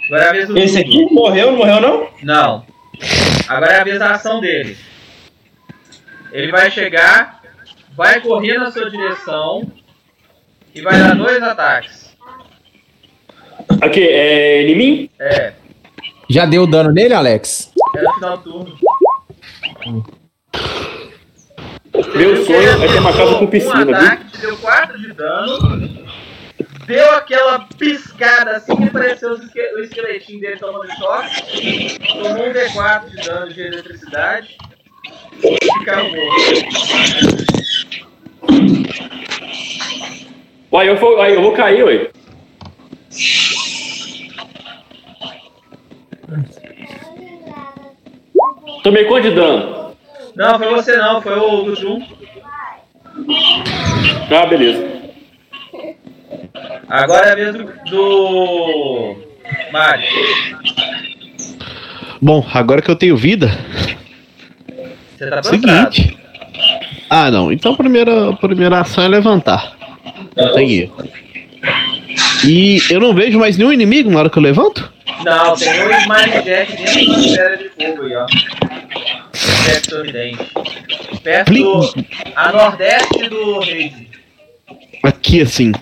Agora 0.06 0.24
é 0.24 0.28
a 0.28 0.32
vez 0.32 0.48
do 0.48 0.58
Esse 0.58 0.82
Dudu. 0.84 1.04
aqui 1.04 1.14
morreu, 1.14 1.52
não 1.52 1.58
morreu 1.58 1.80
não? 1.80 2.08
Não. 2.22 2.66
Agora 3.48 3.72
é 3.72 3.80
a 3.80 3.84
vez 3.84 3.98
da 3.98 4.10
ação 4.12 4.40
dele. 4.40 4.76
Ele 6.32 6.50
vai 6.50 6.70
chegar, 6.70 7.40
vai 7.96 8.20
correr 8.20 8.58
na 8.58 8.70
sua 8.70 8.90
direção 8.90 9.70
e 10.74 10.80
vai 10.80 10.98
dar 10.98 11.14
dois 11.14 11.42
ataques. 11.42 12.12
Aqui, 13.80 14.02
é 14.06 14.62
em 14.68 14.76
mim? 14.76 15.10
É, 15.18 15.52
Já 16.28 16.46
deu 16.46 16.66
dano 16.66 16.90
nele, 16.92 17.14
Alex? 17.14 17.71
No 18.00 18.14
final 18.14 18.36
do 18.38 18.42
turno. 18.42 18.78
Meu 22.14 22.44
sonho 22.44 22.68
é 22.70 22.88
ter 22.88 22.98
uma 22.98 23.12
casa 23.12 23.34
com 23.38 23.46
piscina, 23.46 23.82
Um 23.82 23.86
viu? 23.86 23.96
ataque, 23.96 24.30
te 24.32 24.38
deu 24.38 24.56
4 24.58 24.98
de 24.98 25.12
dano. 25.12 26.02
Deu 26.86 27.10
aquela 27.14 27.60
piscada 27.78 28.56
assim 28.56 28.74
que 28.76 28.90
pareceu 28.90 29.30
o 29.30 29.34
esque- 29.36 29.74
o 29.74 29.78
esqueletinho 29.80 30.40
dele 30.40 30.56
tomando 30.58 30.90
choque. 30.96 31.98
Tomou 32.08 32.48
um 32.48 32.52
D4 32.52 33.10
de 33.10 33.16
dano 33.24 33.52
de 33.52 33.60
eletricidade. 33.60 34.56
E 35.42 35.50
morto. 36.10 37.42
Uai, 40.72 40.88
eu 40.88 40.96
vou, 40.96 41.20
aí 41.20 41.34
eu 41.34 41.42
vou 41.42 41.52
cair, 41.54 41.84
ué. 41.84 42.10
Tomei 48.82 49.04
quanto 49.04 49.28
de 49.28 49.34
dano? 49.34 49.92
Não, 50.34 50.58
foi 50.58 50.70
você 50.70 50.96
não, 50.96 51.22
foi 51.22 51.38
o 51.38 51.64
Gudrun. 51.64 52.02
Ah, 54.30 54.46
beleza. 54.46 55.02
Agora 56.88 57.26
é 57.26 57.32
a 57.32 57.34
vez 57.34 57.54
do, 57.54 57.64
do 57.64 59.16
Mario. 59.72 60.08
Bom, 62.20 62.46
agora 62.52 62.80
que 62.80 62.90
eu 62.90 62.96
tenho 62.96 63.16
vida, 63.16 63.48
Você 65.16 65.28
tá 65.28 65.42
seguinte. 65.42 66.16
Ah, 67.10 67.30
não. 67.30 67.52
Então 67.52 67.74
a 67.74 67.76
primeira, 67.76 68.30
a 68.30 68.36
primeira 68.36 68.80
ação 68.80 69.04
é 69.04 69.08
levantar. 69.08 69.76
Não 70.36 70.54
tem 70.54 70.72
erro. 70.72 70.96
E 72.44 72.80
eu 72.90 73.00
não 73.00 73.14
vejo 73.14 73.38
mais 73.38 73.56
nenhum 73.56 73.72
inimigo 73.72 74.10
na 74.10 74.18
hora 74.20 74.30
que 74.30 74.36
eu 74.38 74.42
levanto? 74.42 74.92
Não, 75.24 75.54
tem 75.56 75.68
um 75.68 75.90
Smile 76.00 76.42
Jack 76.44 76.76
dentro 76.76 77.12
da 77.12 77.20
esfera 77.20 77.56
de 77.56 77.68
fogo 77.70 78.02
aí, 78.02 78.16
ó. 78.16 78.26
Jack 79.64 79.90
sorridente. 79.90 80.52
Perto 81.22 81.52
do. 81.52 81.94
a 82.34 82.52
nordeste 82.52 83.28
do 83.28 83.60
Reise. 83.60 84.08
Aqui 85.02 85.42
assim. 85.42 85.72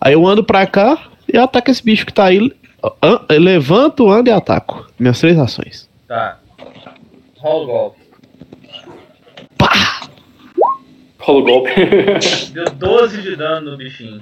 Aí 0.00 0.12
eu 0.12 0.26
ando 0.26 0.44
pra 0.44 0.66
cá 0.66 0.98
e 1.32 1.36
ataco 1.36 1.70
esse 1.70 1.82
bicho 1.82 2.06
que 2.06 2.12
tá 2.12 2.24
aí. 2.26 2.52
Levanto, 3.30 4.08
ando 4.10 4.30
e 4.30 4.32
ataco. 4.32 4.86
Minhas 4.98 5.18
três 5.20 5.38
ações. 5.38 5.88
Tá. 6.06 6.38
Rola 7.38 7.62
o 7.62 7.66
golpe. 7.66 8.00
Pá! 9.58 9.91
Rola 11.22 11.38
o 11.38 11.42
golpe. 11.44 11.70
Deu 12.52 12.64
12 12.64 13.22
de 13.22 13.36
dano 13.36 13.70
no 13.70 13.76
bichinho. 13.76 14.20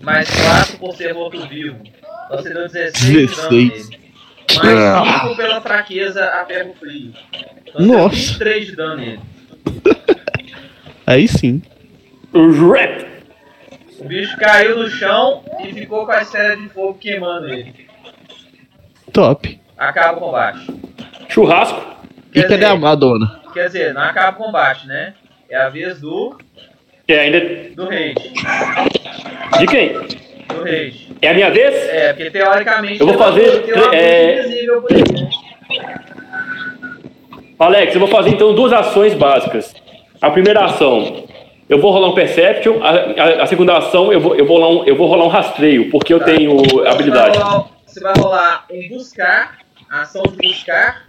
Mais 0.00 0.28
4 0.30 0.78
por 0.78 0.94
ser 0.96 1.12
morto 1.12 1.46
vivo. 1.48 1.78
Então 2.26 2.38
você 2.38 2.54
deu 2.54 2.68
16 2.68 2.94
de 2.94 3.12
dano 3.12 3.48
16. 3.48 3.88
nele. 3.90 4.00
Mais 4.62 5.22
5 5.22 5.36
pela 5.36 5.60
fraqueza 5.60 6.24
a 6.24 6.46
ferro 6.46 6.74
frio. 6.78 7.12
Então 7.32 7.72
você 7.72 7.78
deu 7.78 7.98
Nossa. 7.98 8.16
23 8.16 8.66
de 8.66 8.76
dano 8.76 8.96
nele. 8.96 9.20
Aí 11.06 11.28
sim. 11.28 11.60
Rap. 12.32 13.06
O 13.98 14.04
bicho 14.04 14.36
caiu 14.38 14.78
no 14.78 14.88
chão 14.88 15.42
e 15.64 15.72
ficou 15.72 16.06
com 16.06 16.12
a 16.12 16.22
esfera 16.22 16.56
de 16.56 16.68
fogo 16.68 16.98
queimando 16.98 17.48
ele. 17.48 17.88
Top. 19.12 19.60
Acaba 19.76 20.18
o 20.18 20.20
combate. 20.20 20.66
Churrasco. 21.28 21.80
E 22.30 22.40
Quer 22.40 22.48
cadê 22.48 22.64
a 22.64 22.68
dizer, 22.74 22.80
Madonna? 22.80 23.45
Quer 23.56 23.66
dizer, 23.68 23.94
não 23.94 24.02
acaba 24.02 24.36
o 24.38 24.44
combate, 24.44 24.86
né? 24.86 25.14
É 25.48 25.56
a 25.56 25.70
vez 25.70 25.98
do. 26.00 26.36
É, 27.08 27.20
ainda. 27.20 27.40
do 27.74 27.86
Rage. 27.88 28.14
De 29.58 29.66
quem? 29.66 29.92
Do 29.94 30.62
Rage. 30.62 31.08
É 31.22 31.28
a 31.30 31.34
minha 31.34 31.50
vez? 31.50 31.74
É, 31.88 32.12
porque 32.12 32.30
teoricamente. 32.30 33.00
Eu 33.00 33.06
vou 33.06 33.16
fazer, 33.16 33.64
é- 33.94 34.34
coisa 34.34 34.48
invisível 34.48 34.82
por 34.82 34.92
aí, 34.92 35.02
né? 35.12 35.30
Alex, 37.58 37.94
eu 37.94 38.00
vou 38.00 38.08
fazer 38.08 38.30
então 38.30 38.54
duas 38.54 38.72
ações 38.74 39.14
básicas. 39.14 39.74
A 40.20 40.30
primeira 40.30 40.64
ação, 40.66 41.24
eu 41.68 41.80
vou 41.80 41.90
rolar 41.92 42.08
um 42.08 42.14
Perception. 42.14 42.82
A, 42.82 42.90
a- 42.90 43.42
a 43.44 43.46
segunda 43.46 43.78
ação, 43.78 44.12
eu 44.12 44.20
vou, 44.20 44.36
eu, 44.36 44.44
vou 44.44 44.58
rolar 44.58 44.82
um, 44.82 44.84
eu 44.86 44.94
vou 44.96 45.06
rolar 45.06 45.24
um 45.24 45.28
rastreio, 45.28 45.90
porque 45.90 46.12
eu 46.12 46.20
tenho 46.22 46.86
habilidade. 46.86 47.38
Você 47.38 47.40
vai, 47.40 47.48
rolar, 47.48 47.70
você 47.86 48.00
vai 48.00 48.12
rolar 48.18 48.66
um 48.70 48.88
buscar, 48.88 49.58
a 49.90 50.02
ação 50.02 50.22
de 50.24 50.36
buscar, 50.48 51.04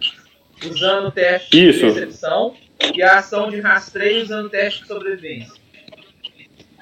usando 0.65 1.07
o 1.07 1.11
teste 1.11 1.69
Isso. 1.69 1.85
de 1.85 1.93
percepção, 1.93 2.55
e 2.93 3.01
a 3.01 3.19
ação 3.19 3.49
de 3.49 3.59
rastreio 3.59 4.23
usando 4.23 4.45
o 4.45 4.49
teste 4.49 4.81
de 4.81 4.87
sobrevivência. 4.87 5.53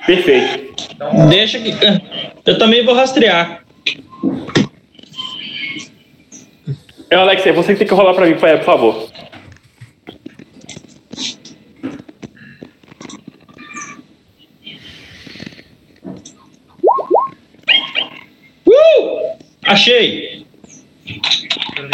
Perfeito. 0.06 0.88
Então, 0.94 1.30
Deixa 1.30 1.60
que. 1.60 1.72
Eu 2.46 2.58
também 2.58 2.86
vou 2.86 2.94
rastrear. 2.94 3.64
É, 7.10 7.16
Alex, 7.16 7.46
é 7.46 7.52
você 7.52 7.74
que 7.74 7.80
tem 7.80 7.88
que 7.88 7.94
rolar 7.94 8.14
pra 8.14 8.26
mim, 8.26 8.36
por 8.36 8.64
favor. 8.64 9.10
Uh! 18.66 19.38
Achei! 19.64 20.46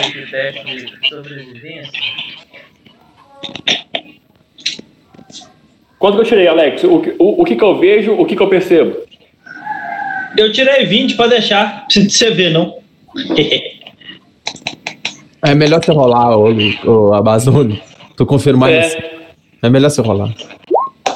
Aqui 0.02 0.20
o 0.20 0.30
teste 0.32 0.86
de 1.00 1.10
sobrevivência. 1.10 2.02
Quanto 6.00 6.16
que 6.16 6.22
eu 6.22 6.26
tirei, 6.26 6.48
Alex? 6.48 6.84
O, 6.84 7.00
que- 7.00 7.16
o, 7.20 7.42
o 7.42 7.46
que 7.46 7.56
que 7.56 7.64
eu 7.64 7.78
vejo, 7.78 8.14
o 8.14 8.26
que 8.26 8.36
que 8.36 8.42
eu 8.42 8.50
percebo? 8.50 8.98
Eu 10.38 10.52
tirei 10.52 10.86
20 10.86 11.16
pra 11.16 11.28
deixar. 11.28 11.86
De 11.88 12.10
você 12.10 12.32
ver, 12.32 12.52
não. 12.52 12.78
É 15.44 15.56
melhor 15.56 15.84
você 15.84 15.92
rolar, 15.92 16.38
ô, 16.38 16.50
ô 16.86 17.14
Abazone. 17.16 17.82
Tô 18.16 18.28
confirmando. 18.28 18.74
É. 18.74 18.86
isso. 18.86 18.98
É 19.64 19.70
melhor 19.72 19.90
você 19.90 20.00
rolar. 20.00 20.32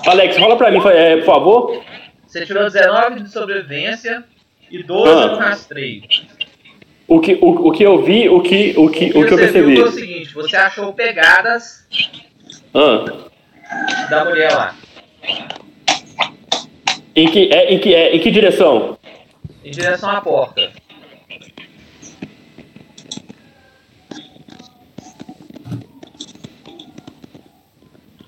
Alex, 0.07 0.35
rola 0.37 0.55
pra 0.57 0.71
mim, 0.71 0.79
é, 0.87 1.17
por 1.17 1.25
favor. 1.25 1.83
Você 2.25 2.43
tirou 2.43 2.63
19 2.63 3.21
de 3.21 3.29
sobrevivência 3.31 4.23
e 4.71 4.81
12 4.81 5.11
Ah. 5.11 5.27
no 5.27 5.37
rastreio. 5.37 6.01
O 7.07 7.19
que, 7.19 7.37
o, 7.39 7.67
o 7.67 7.71
que 7.71 7.83
eu 7.83 8.01
vi, 8.03 8.27
o 8.29 8.41
que, 8.41 8.73
o 8.77 8.89
que, 8.89 9.05
o 9.09 9.11
que 9.11 9.17
eu 9.19 9.29
você 9.29 9.35
percebi. 9.37 9.75
viu 9.75 9.81
foi 9.83 9.89
o 9.89 9.91
seguinte, 9.91 10.33
você 10.33 10.55
achou 10.57 10.91
pegadas 10.93 11.87
Ah, 12.73 13.05
da 14.09 14.25
mulher 14.25 14.51
lá. 14.51 14.75
em, 17.15 17.27
que, 17.29 17.49
é, 17.53 17.73
em, 17.73 17.79
que, 17.79 17.93
é, 17.93 18.15
em 18.15 18.19
que 18.19 18.31
direção? 18.31 18.97
Em 19.63 19.69
direção 19.71 20.09
à 20.09 20.19
porta. 20.21 20.71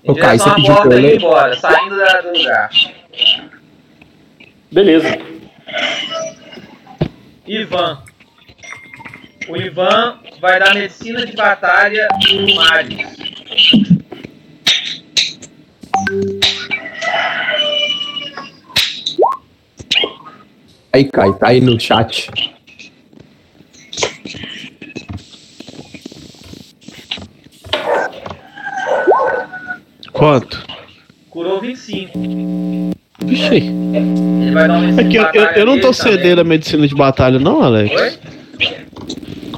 Em 0.04 0.14
Caio, 0.14 0.38
direção 0.38 0.54
você 0.54 0.54
pediu 0.54 0.74
porta 0.74 0.88
pra 0.88 0.96
eu 0.96 1.00
e 1.00 1.02
ir 1.02 1.06
ler? 1.08 1.16
embora, 1.16 1.56
saindo 1.58 1.96
da- 1.96 2.20
do 2.20 2.38
lugar. 2.38 2.70
Beleza. 4.70 5.18
Ivan. 7.46 8.02
O 9.48 9.56
Ivan 9.56 10.18
vai 10.40 10.58
dar 10.60 10.74
medicina 10.74 11.24
de 11.24 11.34
batalha 11.34 12.06
pro 12.22 12.54
Marius. 12.54 13.08
Aí 20.92 21.04
cai, 21.04 21.32
tá 21.38 21.48
aí 21.48 21.60
no 21.60 21.78
chat. 21.78 22.30
Quanto? 30.12 30.64
Curou 31.30 31.60
25. 31.60 32.18
Vixe. 33.24 33.56
Ele 33.56 34.50
vai 34.52 34.68
dar 34.68 34.74
uma 34.78 34.80
medicina 34.80 35.00
É 35.00 35.04
de 35.04 35.10
que 35.10 35.38
eu, 35.38 35.42
eu, 35.42 35.50
eu 35.52 35.66
não 35.66 35.78
tô 35.80 35.90
dele 35.90 35.96
também. 35.96 36.16
cedendo 36.16 36.40
a 36.40 36.44
medicina 36.44 36.88
de 36.88 36.94
batalha, 36.94 37.38
não, 37.38 37.62
Alex. 37.62 38.00
Oi? 38.00 38.18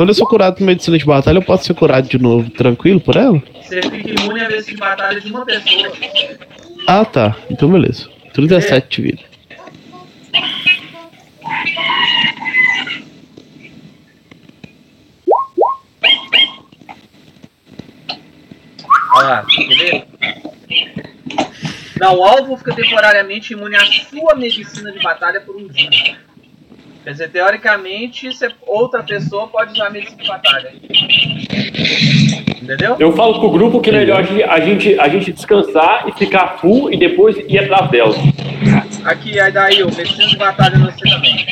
Quando 0.00 0.08
eu 0.08 0.14
sou 0.14 0.26
curado 0.26 0.56
com 0.56 0.64
medicina 0.64 0.96
de 0.96 1.04
batalha, 1.04 1.36
eu 1.36 1.42
posso 1.42 1.64
ser 1.64 1.74
curado 1.74 2.08
de 2.08 2.18
novo, 2.18 2.48
tranquilo 2.48 2.98
por 2.98 3.16
ela? 3.16 3.38
Você 3.62 3.82
fica 3.82 4.22
imune 4.22 4.40
a 4.40 4.48
medicina 4.48 4.74
de 4.74 4.80
batalha 4.80 5.20
de 5.20 5.30
uma 5.30 5.44
pessoa. 5.44 5.92
Ah, 6.86 7.04
tá. 7.04 7.36
Então, 7.50 7.70
beleza. 7.70 8.08
37 8.32 8.96
de 8.96 9.02
vida. 9.02 9.22
Olha 19.12 19.28
lá, 19.28 19.46
ver? 19.68 20.06
Não, 22.00 22.16
o 22.16 22.24
alvo 22.24 22.56
fica 22.56 22.74
temporariamente 22.74 23.52
imune 23.52 23.76
à 23.76 23.84
sua 23.84 24.34
medicina 24.34 24.90
de 24.92 25.02
batalha 25.02 25.42
por 25.42 25.54
um 25.56 25.68
dia. 25.68 26.16
Quer 27.02 27.12
dizer, 27.12 27.30
teoricamente, 27.30 28.28
outra 28.66 29.02
pessoa 29.02 29.48
pode 29.48 29.72
usar 29.72 29.86
a 29.86 29.90
medicina 29.90 30.22
de 30.22 30.28
batalha. 30.28 30.72
Entendeu? 32.62 32.96
Eu 32.98 33.12
falo 33.16 33.40
pro 33.40 33.50
grupo 33.50 33.80
que 33.80 33.88
é 33.88 33.92
melhor 33.92 34.20
a 34.20 34.60
gente, 34.60 34.98
a 35.00 35.08
gente, 35.08 35.32
descansar 35.32 36.06
e 36.08 36.12
ficar 36.12 36.58
full 36.58 36.92
e 36.92 36.98
depois 36.98 37.36
ir 37.48 37.58
atrás 37.58 37.90
dela. 37.90 38.14
Aqui, 39.04 39.40
aí 39.40 39.50
daí, 39.50 39.82
o 39.82 39.86
medicina 39.86 40.26
de 40.26 40.36
batalha 40.36 40.78
você 40.78 41.08
também. 41.08 41.46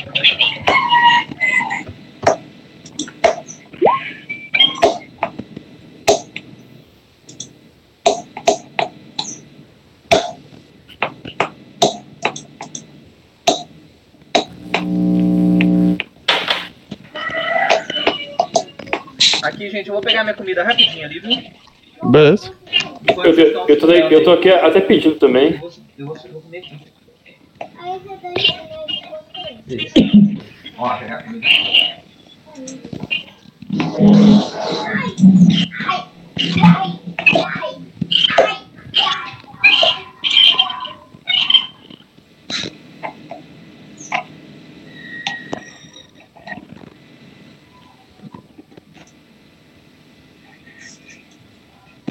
Gente, 19.78 19.88
eu 19.88 19.94
vou 19.94 20.02
pegar 20.02 20.24
minha 20.24 20.34
comida 20.34 20.62
rapidinho 20.62 21.04
ali, 21.04 21.20
viu? 21.20 22.10
Beleza. 22.10 22.52
Eu, 23.16 23.24
eu, 23.24 23.66
eu, 23.68 23.78
tô, 23.78 23.90
eu 23.90 24.24
tô 24.24 24.32
aqui 24.32 24.50
até 24.50 24.80
pedindo 24.80 25.16
também. 25.16 25.54
Eu 25.54 25.58
vou, 25.58 25.70
eu 25.98 26.06
vou, 26.06 26.16
eu 26.16 26.32
vou 26.32 26.42
comer 26.42 26.58
aqui. 26.58 26.78
Aí 27.80 27.98
você 28.00 28.16
tá 28.16 28.30
entendendo 28.30 28.88
Beleza. 29.66 29.92
Ó, 30.78 30.96
pegar 30.96 31.16
a 31.16 31.22
comida. 31.22 31.46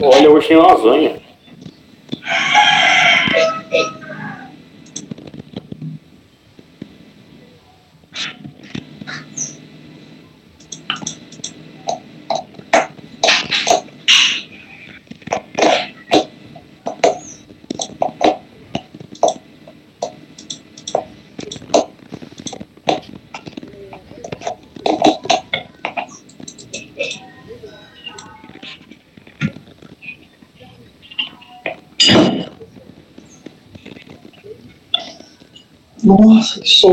Olha, 0.01 0.29
hoje 0.29 0.47
tem 0.47 0.57
lasanha. 0.57 1.15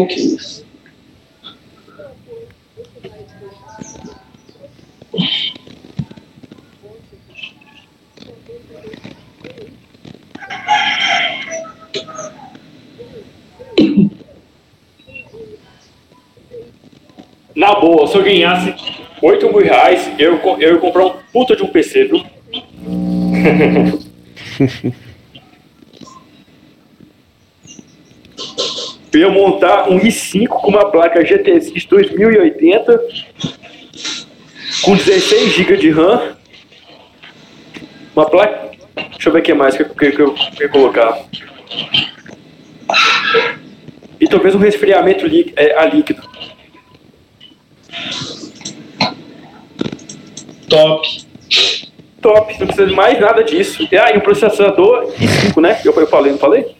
Isso? 0.02 0.64
Na 17.54 17.76
boa, 17.76 18.08
se 18.08 18.16
eu 18.16 18.24
ganhasse 18.24 18.74
8 19.22 19.46
mil 19.48 19.60
reais, 19.60 20.10
eu, 20.18 20.40
eu 20.58 20.74
ia 20.74 20.78
comprar 20.78 21.06
um 21.06 21.12
puta 21.32 21.54
de 21.54 21.62
um 21.62 21.68
PC, 21.68 22.04
viu? 22.04 22.24
Eu 29.14 29.20
ia 29.20 29.28
montar 29.30 29.88
um 29.88 29.98
i5 30.00 30.48
com 30.48 30.68
uma 30.70 30.90
placa 30.90 31.24
GTX 31.24 31.84
2080 31.86 33.00
com 34.82 34.96
16 34.96 35.52
GB 35.52 35.76
de 35.76 35.90
RAM. 35.90 36.36
Uma 38.16 38.26
placa. 38.28 38.72
Deixa 39.12 39.28
eu 39.28 39.32
ver 39.32 39.38
o 39.38 39.42
que 39.42 39.54
mais 39.54 39.76
que, 39.76 39.82
eu- 39.82 39.90
que, 39.90 40.10
que 40.10 40.20
eu 40.20 40.34
ia 40.60 40.68
colocar. 40.68 41.16
E 44.20 44.26
talvez 44.26 44.52
um 44.54 44.58
resfriamento 44.58 45.24
lí- 45.28 45.52
é, 45.56 45.76
a 45.78 45.84
líquido. 45.84 46.20
Top. 50.68 51.24
Top, 52.20 52.58
não 52.58 52.66
precisa 52.66 52.86
de 52.88 52.94
mais 52.94 53.20
nada 53.20 53.44
disso. 53.44 53.86
E 53.92 53.96
aí, 53.96 54.16
um 54.16 54.20
processador 54.20 55.12
i5, 55.20 55.60
né? 55.60 55.80
Eu, 55.84 55.92
eu 55.92 56.06
falei, 56.08 56.32
não 56.32 56.38
falei? 56.38 56.74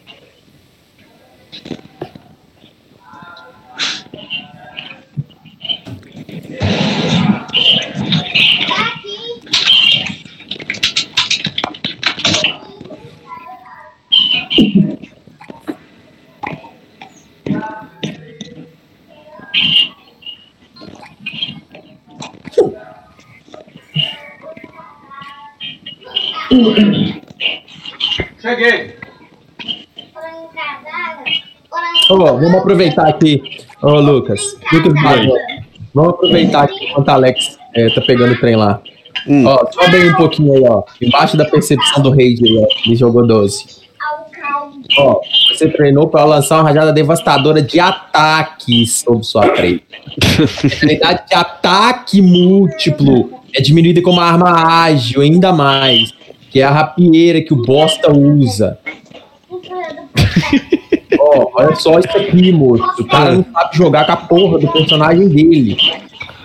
Cheguei. 28.41 28.95
Ó, 32.09 32.15
vamos 32.17 32.55
aproveitar 32.55 33.07
aqui, 33.07 33.41
ô 33.81 33.99
Lucas. 33.99 34.41
Lucas, 34.71 34.93
Barbosa, 35.03 35.39
vamos 35.93 36.13
aproveitar 36.13 36.63
aqui 36.63 36.85
enquanto 36.85 37.09
a 37.09 37.13
Alex 37.13 37.57
é, 37.75 37.89
tá 37.89 38.01
pegando 38.01 38.33
o 38.33 38.39
trem 38.39 38.55
lá. 38.55 38.81
Hum. 39.27 39.45
Ó, 39.45 39.71
sobe 39.71 39.97
aí 39.97 40.09
um 40.09 40.15
pouquinho 40.15 40.53
aí, 40.53 40.63
ó. 40.67 40.83
Embaixo 41.01 41.35
da 41.35 41.45
percepção 41.45 42.03
do 42.03 42.11
Raid 42.11 42.41
aí, 42.45 42.57
ó. 42.57 42.67
Ele 42.85 42.95
jogou 42.95 43.25
12. 43.25 43.85
Ó, 44.97 45.19
você 45.49 45.67
treinou 45.69 46.07
para 46.07 46.23
lançar 46.25 46.57
uma 46.57 46.69
rajada 46.69 46.93
devastadora 46.93 47.61
de 47.61 47.79
ataque 47.79 48.85
sobre 48.85 49.23
sua 49.23 49.47
prey. 49.49 49.81
A 50.21 50.75
habilidade 50.75 51.27
de 51.27 51.33
ataque 51.33 52.21
múltiplo 52.21 53.41
é 53.53 53.61
diminuída 53.61 54.01
com 54.01 54.11
uma 54.11 54.23
arma 54.23 54.83
ágil, 54.83 55.21
ainda 55.21 55.51
mais. 55.51 56.13
Que 56.55 56.61
é 56.61 56.63
a 56.63 56.71
rapieira 56.71 57.41
que 57.41 57.53
o 57.53 57.57
bosta 57.57 58.09
usa. 58.13 58.79
Ó, 61.19 61.51
olha 61.53 61.75
só 61.75 61.99
isso 61.99 62.17
aqui, 62.17 62.49
moço. 62.53 63.01
O 63.01 63.05
cara 63.05 63.33
não 63.33 63.45
sabe 63.51 63.75
jogar 63.75 64.05
com 64.05 64.11
a 64.13 64.15
porra 64.15 64.59
do 64.59 64.71
personagem 64.71 65.27
dele. 65.27 65.75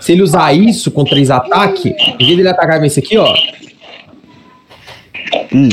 Se 0.00 0.10
ele 0.10 0.22
usar 0.22 0.52
isso 0.52 0.90
com 0.90 1.04
três 1.04 1.30
ataques, 1.30 1.94
em 2.18 2.26
vez 2.26 2.36
dele 2.36 2.48
atacar 2.48 2.80
com 2.80 2.86
esse 2.86 2.98
aqui, 2.98 3.16
ó. 3.18 3.32
Hum. 5.54 5.68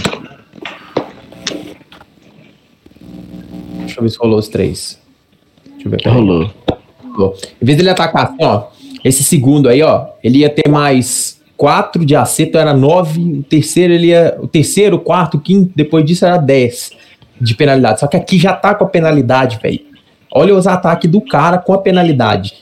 Deixa 3.79 3.99
eu 3.99 4.03
ver 4.03 4.09
se 4.11 4.19
rolou 4.19 4.37
os 4.37 4.47
três. 4.47 5.01
Deixa 5.65 5.87
eu 5.87 5.91
ver. 5.91 6.07
Rolou. 6.07 6.51
Rolou. 7.11 7.35
Em 7.59 7.65
vez 7.65 7.75
dele 7.75 7.89
atacar 7.89 8.25
assim, 8.25 8.37
ó, 8.41 8.67
esse 9.03 9.23
segundo 9.23 9.67
aí, 9.67 9.81
ó, 9.81 10.09
ele 10.23 10.37
ia 10.37 10.49
ter 10.51 10.69
mais 10.69 11.36
quatro 11.57 12.05
de 12.05 12.15
acerto, 12.15 12.57
era 12.57 12.73
nove. 12.73 13.39
O 13.39 13.43
terceiro, 13.43 13.91
ele 13.91 14.07
ia. 14.07 14.37
O 14.39 14.47
terceiro, 14.47 14.95
o 14.97 14.99
quarto, 14.99 15.35
o 15.37 15.41
quinto, 15.41 15.71
depois 15.75 16.05
disso 16.05 16.25
era 16.25 16.37
dez 16.37 16.91
de 17.41 17.55
penalidade. 17.55 17.99
Só 17.99 18.07
que 18.07 18.15
aqui 18.15 18.37
já 18.37 18.53
tá 18.53 18.73
com 18.73 18.85
a 18.85 18.87
penalidade, 18.87 19.59
velho. 19.61 19.81
Olha 20.31 20.55
os 20.55 20.67
ataques 20.67 21.09
do 21.09 21.21
cara 21.21 21.57
com 21.57 21.73
a 21.73 21.79
penalidade. 21.79 22.53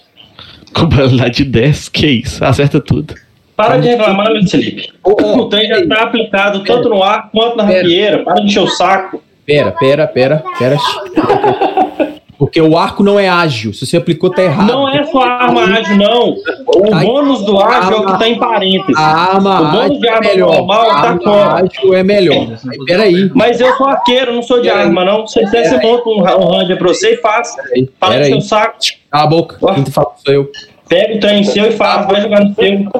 Com 0.74 0.88
probabilidade 0.90 1.44
de 1.44 1.46
10, 1.46 1.90
que 1.90 2.08
isso? 2.08 2.44
Acerta 2.44 2.80
tudo. 2.82 3.16
Para 3.56 3.78
de 3.78 3.88
reclamar, 3.88 4.30
Luiz 4.30 4.52
Felipe. 4.52 4.90
O 5.04 5.46
trem 5.46 5.68
já 5.70 5.88
tá 5.88 6.04
aplicado 6.04 6.64
tanto 6.64 6.90
no 6.90 7.02
ar 7.02 7.30
quanto 7.32 7.56
na 7.56 7.66
Pera. 7.66 7.82
rapieira. 7.82 8.24
Para 8.24 8.36
de 8.36 8.48
encher 8.48 8.60
o 8.62 8.68
saco. 8.68 9.24
Pera, 9.46 9.72
pera, 9.72 10.08
pera, 10.08 10.44
pera. 10.60 10.78
Porque 12.38 12.60
o 12.62 12.78
arco 12.78 13.02
não 13.02 13.18
é 13.18 13.30
ágil. 13.30 13.74
Se 13.74 13.86
você 13.86 13.96
aplicou, 13.98 14.30
tá 14.30 14.44
errado. 14.44 14.68
Não 14.68 14.90
é 14.90 15.04
só 15.06 15.22
arma 15.22 15.64
ágil, 15.64 15.96
não. 15.98 16.32
O 16.68 16.90
Tá- 16.90 17.00
bônus 17.00 17.46
do 17.46 17.58
ágil 17.60 17.94
é 17.94 18.00
o 18.02 18.06
que 18.08 18.20
tá 18.20 18.28
em 18.28 18.38
parênteses. 18.38 18.96
A 18.98 19.36
arma 19.36 19.62
O 19.62 19.66
bônus 19.72 19.80
ágil 19.86 20.00
de 20.02 20.08
é 20.08 20.12
arma 20.12 20.30
melhor. 20.30 20.56
normal 20.58 20.82
A 20.82 20.86
tá 20.86 21.00
arma 21.10 21.22
fora. 21.22 21.54
ágil 21.64 21.94
é 21.94 22.04
melhor. 22.04 22.36
Aí, 22.70 22.86
peraí. 22.86 23.32
Mas 23.34 23.62
eu 23.62 23.74
sou 23.78 23.88
arqueiro, 23.88 24.34
não 24.34 24.42
sou 24.42 24.58
de 24.62 24.68
Pera 24.68 24.80
aí. 24.82 24.86
arma, 24.88 25.06
não. 25.06 25.26
Você, 25.26 25.46
você 25.46 25.58
aí. 25.58 25.82
monta 25.82 26.10
um, 26.10 26.20
um 26.20 26.52
ranger 26.52 26.78
pra 26.78 26.88
você 26.90 27.14
e 27.14 27.18
faz. 27.18 27.56
Peraí, 27.56 27.90
Para 28.00 28.10
de 28.10 28.16
encher 28.20 28.26
peraí. 28.26 28.38
o 28.40 28.42
saco. 28.42 28.78
Cala 29.12 29.24
a 29.24 29.28
boca. 29.28 29.74
Quem 29.74 29.84
tá 29.86 29.92
falando 29.92 30.14
sou 30.26 30.34
eu. 30.34 30.52
Pega 30.90 31.16
o 31.16 31.20
trem 31.22 31.44
seu 31.46 31.66
e 31.68 31.72
faz. 31.72 32.06
Vai 32.06 32.22
jogar 32.22 32.42
no 32.44 32.54
seu. 32.54 32.92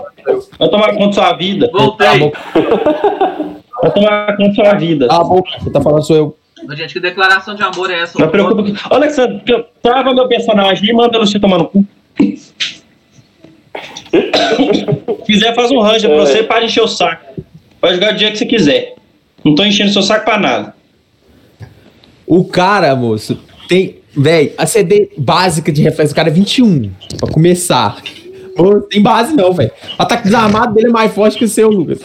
Vai 0.58 0.70
tomar 0.70 0.94
conta 0.94 1.08
da 1.08 1.14
sua 1.14 1.34
vida. 1.34 1.70
Cala 1.70 1.84
a 1.84 1.86
Voltei. 1.88 2.20
boca. 2.20 2.40
Vai 3.82 3.92
tomar 3.92 4.38
conta 4.38 4.48
da 4.50 4.54
sua 4.56 4.74
vida. 4.76 5.08
Cala 5.08 5.22
a 5.22 5.24
boca. 5.28 5.50
Quem 5.62 5.72
tá 5.74 5.82
falando 5.82 6.04
sou 6.04 6.16
eu. 6.16 6.38
Gente, 6.74 6.94
que 6.94 7.00
declaração 7.00 7.56
de 7.56 7.64
amor 7.64 7.92
é 7.92 8.02
essa? 8.02 8.20
Não 8.20 8.30
preocupa. 8.30 8.64
Alexandre, 8.90 9.66
trava 9.82 10.14
meu 10.14 10.28
personagem 10.28 10.90
e 10.90 10.94
manda 10.94 11.20
você 11.20 11.40
tomar 11.40 11.58
no 11.58 11.68
cu. 11.68 11.86
Se 12.18 12.54
quiser, 15.26 15.54
faz 15.54 15.72
um 15.72 15.80
ranger 15.80 16.10
pra 16.10 16.20
você 16.20 16.44
para 16.44 16.64
encher 16.64 16.82
o 16.82 16.88
saco. 16.88 17.42
Vai 17.82 17.94
jogar 17.94 18.14
o 18.14 18.18
dia 18.18 18.32
que 18.32 18.38
você 18.38 18.46
quiser. 18.46 18.96
Não 19.44 19.54
tô 19.54 19.64
enchendo 19.64 19.92
seu 19.92 20.02
saco 20.02 20.26
pra 20.26 20.38
nada. 20.40 20.76
O 22.26 22.44
cara, 22.46 22.96
moço, 22.96 23.40
tem. 23.68 23.98
Véi, 24.18 24.54
a 24.58 24.66
CD 24.66 25.12
básica 25.18 25.72
de 25.72 25.82
reflexo 25.82 26.14
do 26.14 26.16
cara 26.16 26.30
é 26.30 26.32
21. 26.32 26.90
Pra 27.20 27.30
começar. 27.30 27.98
Ô, 28.58 28.80
tem 28.80 29.02
base 29.02 29.36
não, 29.36 29.52
velho. 29.52 29.72
O 30.00 30.02
ataque 30.02 30.24
desarmado 30.24 30.74
dele 30.74 30.88
é 30.88 30.92
mais 30.92 31.14
forte 31.14 31.38
que 31.38 31.44
o 31.44 31.50
seu, 31.50 31.70
Lucas. 31.70 32.00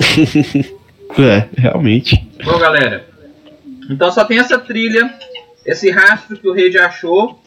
É, 1.16 1.46
realmente. 1.56 2.26
Bom, 2.44 2.58
galera. 2.58 3.06
Então 3.90 4.10
só 4.10 4.24
tem 4.24 4.38
essa 4.38 4.58
trilha, 4.58 5.12
esse 5.64 5.90
rastro 5.90 6.36
que 6.36 6.48
o 6.48 6.52
rei 6.52 6.76
achou, 6.78 7.40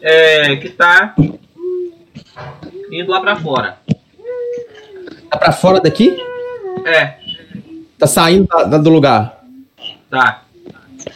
é, 0.00 0.56
que 0.56 0.68
tá 0.70 1.14
indo 2.90 3.10
lá 3.10 3.20
pra 3.20 3.36
fora. 3.36 3.78
Tá 5.30 5.36
pra 5.36 5.52
fora 5.52 5.80
daqui? 5.80 6.16
É, 6.86 7.14
Tá 7.98 8.06
saindo 8.06 8.46
da- 8.46 8.62
da- 8.64 8.78
do 8.78 8.90
lugar. 8.90 9.44
tá. 10.08 10.44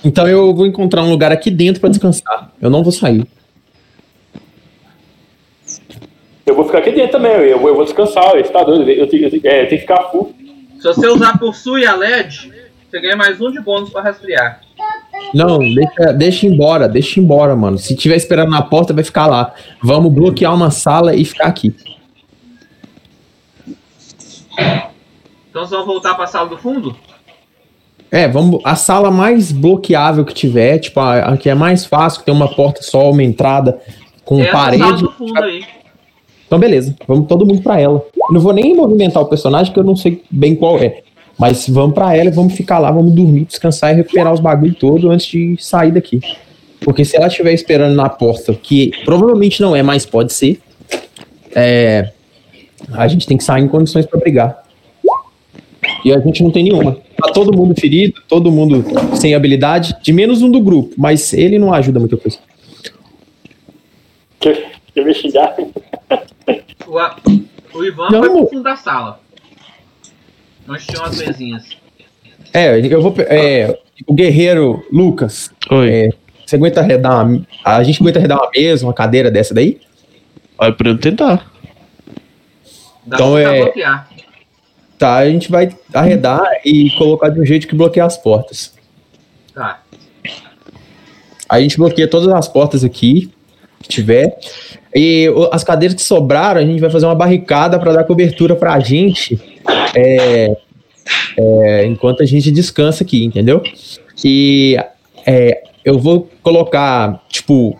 Então 0.04 0.26
eu 0.28 0.52
vou 0.54 0.66
encontrar 0.66 1.02
um 1.02 1.10
lugar 1.10 1.30
aqui 1.32 1.50
dentro 1.50 1.80
pra 1.80 1.88
descansar. 1.90 2.50
Eu 2.60 2.68
não 2.70 2.82
vou 2.82 2.92
sair. 2.92 3.24
Eu 6.44 6.54
vou 6.56 6.64
ficar 6.66 6.78
aqui 6.78 6.90
dentro 6.90 7.12
também, 7.12 7.32
eu, 7.32 7.58
vou- 7.58 7.68
eu 7.68 7.74
vou 7.76 7.84
descansar, 7.84 8.32
você 8.32 8.44
tá 8.50 8.64
doido? 8.64 8.88
Eu 8.90 9.06
tenho, 9.06 9.24
eu 9.24 9.30
tenho- 9.30 9.46
é, 9.46 9.62
eu 9.62 9.68
tenho 9.68 9.80
que 9.80 9.86
ficar 9.86 10.02
full. 10.10 10.34
Se 10.76 10.82
você 10.88 11.06
usar 11.06 11.38
por 11.38 11.54
Su 11.54 11.78
e 11.78 11.86
a 11.86 11.94
LED, 11.94 12.52
você 12.92 13.00
ganha 13.00 13.16
mais 13.16 13.40
um 13.40 13.50
de 13.50 13.58
bônus 13.58 13.88
pra 13.88 14.02
rastrear. 14.02 14.60
Não, 15.32 15.58
deixa, 15.58 16.12
deixa 16.12 16.46
embora, 16.46 16.86
deixa 16.86 17.18
embora, 17.18 17.56
mano. 17.56 17.78
Se 17.78 17.96
tiver 17.96 18.16
esperando 18.16 18.50
na 18.50 18.60
porta, 18.60 18.92
vai 18.92 19.02
ficar 19.02 19.26
lá. 19.26 19.54
Vamos 19.82 20.12
bloquear 20.12 20.54
uma 20.54 20.70
sala 20.70 21.16
e 21.16 21.24
ficar 21.24 21.46
aqui. 21.46 21.74
Então 25.48 25.64
vocês 25.64 25.70
vão 25.70 25.86
voltar 25.86 26.14
pra 26.16 26.26
sala 26.26 26.50
do 26.50 26.58
fundo? 26.58 26.94
É, 28.10 28.28
vamos. 28.28 28.60
A 28.62 28.76
sala 28.76 29.10
mais 29.10 29.52
bloqueável 29.52 30.22
que 30.22 30.34
tiver, 30.34 30.78
tipo, 30.78 31.00
a, 31.00 31.32
a 31.32 31.36
que 31.38 31.48
é 31.48 31.54
mais 31.54 31.86
fácil, 31.86 32.20
que 32.20 32.26
tem 32.26 32.34
uma 32.34 32.54
porta 32.54 32.82
só, 32.82 33.10
uma 33.10 33.22
entrada 33.22 33.80
com 34.22 34.38
é 34.38 34.42
essa 34.42 34.52
sala 34.52 34.64
parede. 34.64 35.02
do 35.02 35.12
fundo 35.12 35.42
aí. 35.42 35.64
Então, 36.46 36.58
beleza. 36.58 36.94
Vamos 37.08 37.26
todo 37.26 37.46
mundo 37.46 37.62
pra 37.62 37.80
ela. 37.80 38.04
Não 38.30 38.38
vou 38.38 38.52
nem 38.52 38.76
movimentar 38.76 39.22
o 39.22 39.26
personagem, 39.26 39.72
que 39.72 39.78
eu 39.78 39.84
não 39.84 39.96
sei 39.96 40.22
bem 40.30 40.54
qual 40.54 40.76
é. 40.78 41.02
Mas 41.38 41.68
vamos 41.68 41.94
pra 41.94 42.16
ela 42.16 42.28
e 42.28 42.32
vamos 42.32 42.54
ficar 42.54 42.78
lá, 42.78 42.90
vamos 42.90 43.12
dormir, 43.12 43.44
descansar 43.44 43.92
e 43.92 43.96
recuperar 43.96 44.32
os 44.32 44.40
bagulho 44.40 44.74
todo 44.74 45.10
antes 45.10 45.26
de 45.26 45.56
sair 45.58 45.90
daqui. 45.90 46.20
Porque 46.80 47.04
se 47.04 47.16
ela 47.16 47.28
estiver 47.28 47.52
esperando 47.52 47.94
na 47.94 48.08
porta, 48.08 48.54
que 48.54 48.92
provavelmente 49.04 49.60
não 49.60 49.74
é, 49.74 49.82
mas 49.82 50.04
pode 50.04 50.32
ser, 50.32 50.60
é, 51.54 52.10
a 52.92 53.06
gente 53.08 53.26
tem 53.26 53.36
que 53.36 53.44
sair 53.44 53.62
em 53.62 53.68
condições 53.68 54.06
pra 54.06 54.18
brigar. 54.18 54.62
E 56.04 56.12
a 56.12 56.18
gente 56.18 56.42
não 56.42 56.50
tem 56.50 56.64
nenhuma. 56.64 56.96
Tá 57.20 57.32
todo 57.32 57.56
mundo 57.56 57.74
ferido, 57.78 58.20
todo 58.28 58.50
mundo 58.50 58.84
sem 59.16 59.34
habilidade, 59.34 59.96
de 60.02 60.12
menos 60.12 60.42
um 60.42 60.50
do 60.50 60.60
grupo, 60.60 60.94
mas 60.96 61.32
ele 61.32 61.58
não 61.58 61.72
ajuda 61.72 62.00
muita 62.00 62.16
coisa. 62.16 62.38
Me 64.96 65.14
xingar? 65.14 65.56
O, 67.74 67.84
Ivan 67.84 68.10
Não, 68.10 68.20
foi 68.20 68.30
pro 68.30 68.48
fundo 68.48 68.62
da 68.62 68.76
sala. 68.76 69.20
Onde 70.72 70.86
tinham 70.86 71.04
as 71.04 71.18
mesinhas. 71.18 71.64
É, 72.52 72.78
eu 72.78 73.00
vou. 73.02 73.14
É, 73.18 73.78
o 74.06 74.14
guerreiro 74.14 74.84
Lucas, 74.92 75.50
Oi. 75.70 75.88
É, 75.90 76.08
você 76.44 76.56
aguenta 76.56 76.80
arredar 76.80 77.26
uma, 77.26 77.46
A 77.64 77.82
gente 77.82 78.00
aguenta 78.02 78.18
arredar 78.18 78.38
uma 78.38 78.50
mesa, 78.54 78.86
uma 78.86 78.92
cadeira 78.92 79.30
dessa 79.30 79.54
daí? 79.54 79.80
Olha, 80.58 80.72
podemos 80.72 81.00
tentar. 81.00 81.50
Dá 83.06 83.16
Então 83.16 83.32
pra 83.32 83.40
é- 83.40 83.62
bloquear. 83.64 84.08
Tá, 84.98 85.16
a 85.16 85.28
gente 85.28 85.50
vai 85.50 85.68
arredar 85.92 86.42
e 86.64 86.90
colocar 86.92 87.28
de 87.28 87.40
um 87.40 87.44
jeito 87.44 87.66
que 87.66 87.74
bloqueia 87.74 88.04
as 88.06 88.16
portas. 88.16 88.72
Tá. 89.52 89.82
A 91.48 91.60
gente 91.60 91.76
bloqueia 91.76 92.06
todas 92.06 92.28
as 92.32 92.46
portas 92.46 92.84
aqui 92.84 93.32
que 93.80 93.88
tiver. 93.88 94.38
E 94.94 95.26
as 95.50 95.64
cadeiras 95.64 95.96
que 95.96 96.02
sobraram, 96.02 96.60
a 96.60 96.64
gente 96.64 96.80
vai 96.80 96.88
fazer 96.88 97.06
uma 97.06 97.14
barricada 97.16 97.80
para 97.80 97.92
dar 97.92 98.04
cobertura 98.04 98.54
pra 98.54 98.78
gente. 98.78 99.51
É, 99.94 100.56
é, 101.36 101.86
enquanto 101.86 102.22
a 102.22 102.26
gente 102.26 102.50
descansa 102.50 103.04
aqui, 103.04 103.24
entendeu? 103.24 103.62
E 104.24 104.76
é, 105.26 105.62
eu 105.84 105.98
vou 105.98 106.28
colocar, 106.42 107.22
tipo, 107.28 107.76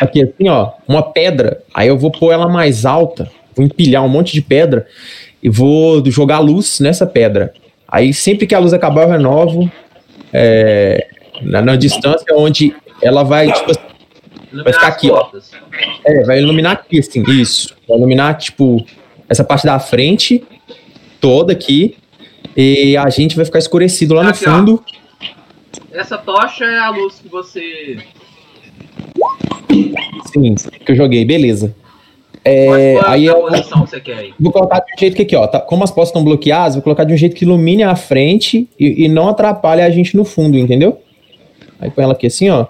aqui 0.00 0.22
assim, 0.22 0.48
ó, 0.48 0.72
uma 0.86 1.02
pedra. 1.02 1.62
Aí 1.74 1.88
eu 1.88 1.98
vou 1.98 2.10
pôr 2.10 2.32
ela 2.32 2.48
mais 2.48 2.84
alta, 2.84 3.30
vou 3.54 3.64
empilhar 3.64 4.04
um 4.04 4.08
monte 4.08 4.32
de 4.32 4.42
pedra 4.42 4.86
e 5.42 5.48
vou 5.48 6.04
jogar 6.10 6.38
luz 6.38 6.80
nessa 6.80 7.06
pedra. 7.06 7.52
Aí 7.86 8.12
sempre 8.12 8.46
que 8.46 8.54
a 8.54 8.58
luz 8.58 8.72
acabar, 8.72 9.02
eu 9.02 9.10
renovo 9.10 9.70
é, 10.32 11.06
na, 11.42 11.62
na 11.62 11.76
distância 11.76 12.36
onde 12.36 12.74
ela 13.00 13.22
vai, 13.22 13.50
tipo, 13.52 13.70
assim, 13.70 13.88
Iluminar 14.50 14.74
ficar 14.74 14.86
aqui, 14.88 15.10
ó. 15.10 15.28
é, 16.04 16.24
vai 16.24 16.40
iluminar 16.40 16.72
aqui, 16.72 16.98
assim, 16.98 17.22
isso. 17.28 17.76
Vai 17.86 17.98
iluminar, 17.98 18.36
tipo, 18.36 18.84
essa 19.28 19.44
parte 19.44 19.66
da 19.66 19.78
frente 19.78 20.44
toda 21.20 21.52
aqui. 21.52 21.96
E 22.56 22.96
a 22.96 23.08
gente 23.08 23.36
vai 23.36 23.44
ficar 23.44 23.58
escurecido 23.58 24.14
lá 24.14 24.22
no 24.24 24.30
Aqui, 24.30 24.48
ó. 24.48 24.56
fundo. 24.58 24.82
Essa 25.92 26.18
tocha 26.18 26.64
é 26.64 26.78
a 26.78 26.90
luz 26.90 27.20
que 27.20 27.28
você. 27.28 27.98
Sim, 30.32 30.54
que 30.84 30.92
eu 30.92 30.96
joguei, 30.96 31.24
beleza. 31.24 31.74
É, 32.44 32.94
pôr 32.94 33.06
aí 33.08 33.28
a 33.28 33.32
eu 33.32 33.40
posição 33.42 33.82
que 33.84 33.90
você 33.90 34.00
quer 34.00 34.14
aí. 34.18 34.32
vou 34.40 34.52
colocar 34.52 34.78
de 34.80 34.92
um 34.94 34.98
jeito 34.98 35.16
que 35.16 35.22
aqui, 35.22 35.36
ó. 35.36 35.46
tá- 35.46 35.60
como 35.60 35.84
as 35.84 35.90
portas 35.90 36.08
estão 36.08 36.24
bloqueadas, 36.24 36.74
vou 36.74 36.82
colocar 36.82 37.04
de 37.04 37.12
um 37.12 37.16
jeito 37.16 37.34
que 37.36 37.44
ilumine 37.44 37.82
a 37.82 37.94
frente 37.96 38.68
e, 38.78 39.04
e 39.04 39.08
não 39.08 39.28
atrapalhe 39.28 39.82
a 39.82 39.90
gente 39.90 40.16
no 40.16 40.24
fundo, 40.24 40.56
entendeu? 40.56 41.00
Aí 41.80 41.90
põe 41.90 42.04
ela 42.04 42.12
aqui 42.14 42.26
assim, 42.26 42.48
ó. 42.48 42.66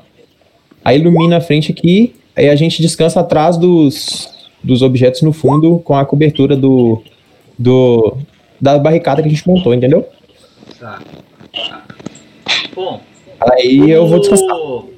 Aí 0.85 0.99
ilumina 0.99 1.37
a 1.37 1.41
frente 1.41 1.71
aqui, 1.71 2.15
aí 2.35 2.49
a 2.49 2.57
gente 2.57 2.81
descansa 2.83 3.21
atrás 3.21 3.57
dos, 3.57 4.29
dos 4.65 4.83
objetos 4.83 5.23
no 5.23 5.33
fundo 5.33 5.79
com 5.81 5.95
a 5.95 6.05
cobertura 6.05 6.57
do, 6.57 7.03
do 7.59 8.17
da 8.61 8.79
barricada 8.79 9.23
que 9.23 9.29
a 9.29 9.31
gente 9.31 9.47
montou, 9.47 9.75
entendeu? 9.75 10.09
Tá. 10.79 11.01
Tá. 11.53 11.85
Bom, 12.75 13.03
Aí 13.41 13.91
eu 13.91 14.07
vou 14.07 14.19
descansar. 14.19 14.57
o, 14.57 14.93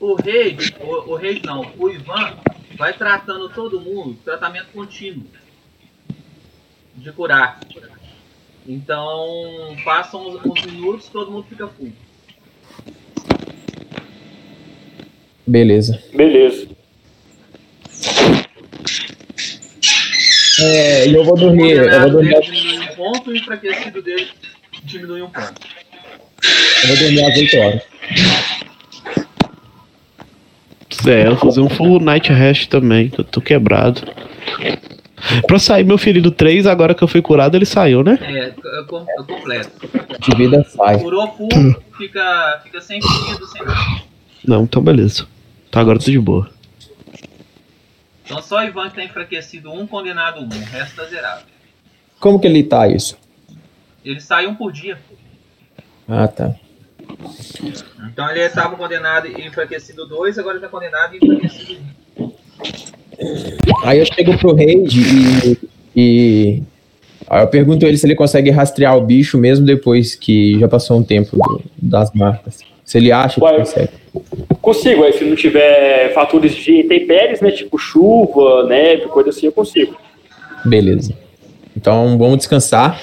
o 0.00 0.14
rei, 0.14 0.56
o, 0.80 1.12
o 1.12 1.14
rei 1.16 1.40
não, 1.44 1.66
o 1.78 1.90
Ivan 1.90 2.34
vai 2.78 2.92
tratando 2.94 3.48
todo 3.50 3.80
mundo, 3.80 4.16
tratamento 4.24 4.68
contínuo 4.72 5.24
de 6.94 7.12
curar. 7.12 7.60
Então, 8.66 9.76
passam 9.84 10.26
uns, 10.26 10.44
uns 10.44 10.64
minutos, 10.64 11.08
todo 11.08 11.30
mundo 11.30 11.46
fica 11.48 11.68
full. 11.68 11.92
Beleza. 15.46 16.02
Beleza. 16.14 16.68
É, 20.60 21.08
e 21.08 21.14
eu 21.14 21.24
vou 21.24 21.36
dormir. 21.36 21.76
Eu 21.76 22.00
vou 22.00 22.10
dormir, 22.10 22.34
ponto 23.14 23.30
e 23.30 23.34
o 23.34 23.36
enfraquecido 23.36 24.02
dele 24.02 24.28
diminui 24.84 25.22
um 25.22 25.30
ponto. 25.30 25.60
eu 26.82 26.88
vou 26.88 26.96
dormir 26.96 27.24
às 27.24 27.36
8 27.38 27.56
horas. 27.58 27.82
É, 31.06 31.26
eu 31.26 31.30
vou 31.36 31.38
fazer 31.50 31.60
um 31.60 31.68
full 31.68 32.00
night 32.00 32.32
rest 32.32 32.68
também, 32.68 33.08
que 33.10 33.20
eu 33.20 33.24
tô 33.24 33.40
quebrado. 33.40 34.02
Pra 35.46 35.58
sair 35.58 35.84
meu 35.84 35.98
ferido 35.98 36.30
3, 36.30 36.66
agora 36.66 36.94
que 36.94 37.02
eu 37.02 37.08
fui 37.08 37.20
curado, 37.22 37.56
ele 37.56 37.64
saiu, 37.66 38.02
né? 38.02 38.18
É, 38.22 38.54
eu, 38.78 38.86
com- 38.86 39.06
eu 39.16 39.24
completo. 39.24 39.70
De 40.20 40.36
vida 40.36 40.62
sai. 40.64 40.98
Curou 40.98 41.26
full, 41.34 41.48
fica, 41.96 42.60
fica 42.62 42.80
sem 42.80 43.00
ferido, 43.02 43.46
sem 43.46 43.62
nada. 43.64 44.02
Não, 44.46 44.64
então 44.64 44.82
beleza. 44.82 45.26
Então 45.68 45.80
agora 45.82 45.98
tô 45.98 46.04
de 46.10 46.18
boa. 46.18 46.48
Então 48.24 48.40
só 48.42 48.58
o 48.58 48.62
Ivan 48.62 48.88
que 48.90 48.96
tá 48.96 49.04
enfraquecido 49.04 49.72
um, 49.72 49.86
condenado 49.86 50.40
um, 50.40 50.46
o 50.46 50.64
resto 50.70 50.96
tá 50.96 51.04
zerado. 51.04 51.42
Como 52.24 52.40
que 52.40 52.46
ele 52.46 52.62
tá 52.62 52.88
isso? 52.88 53.18
Ele 54.02 54.18
sai 54.18 54.46
um 54.46 54.54
por 54.54 54.72
dia. 54.72 54.96
Ah, 56.08 56.26
tá. 56.26 56.54
Então 58.10 58.30
ele 58.30 58.40
estava 58.40 58.74
condenado 58.76 59.26
e 59.28 59.46
enfraquecido 59.46 60.06
2, 60.08 60.38
agora 60.38 60.56
ele 60.56 60.64
está 60.64 60.74
condenado 60.74 61.14
e 61.14 61.18
enfraquecido 61.18 61.80
1. 62.18 62.32
Aí 63.84 63.98
eu 63.98 64.06
chego 64.06 64.38
pro 64.38 64.54
rei 64.54 64.86
e, 64.86 65.58
e 65.94 66.62
aí 67.28 67.42
eu 67.42 67.48
pergunto 67.48 67.84
ele 67.84 67.98
se 67.98 68.06
ele 68.06 68.14
consegue 68.14 68.48
rastrear 68.50 68.96
o 68.96 69.02
bicho 69.02 69.36
mesmo 69.36 69.66
depois 69.66 70.14
que 70.14 70.58
já 70.58 70.66
passou 70.66 70.98
um 70.98 71.04
tempo 71.04 71.36
do- 71.36 71.60
das 71.76 72.10
marcas. 72.14 72.60
Se 72.86 72.96
ele 72.96 73.12
acha 73.12 73.34
que 73.38 73.44
Ué. 73.44 73.58
consegue. 73.58 73.90
Consigo, 74.62 75.04
aí 75.04 75.12
se 75.12 75.24
não 75.26 75.36
tiver 75.36 76.10
fatores 76.14 76.54
de 76.54 76.80
intempéries, 76.80 77.42
né? 77.42 77.50
Tipo 77.50 77.76
chuva, 77.76 78.64
neve, 78.66 79.08
coisa 79.08 79.28
assim, 79.28 79.44
eu 79.44 79.52
consigo. 79.52 79.94
Beleza. 80.64 81.22
Então 81.76 82.16
vamos 82.18 82.38
descansar. 82.38 83.00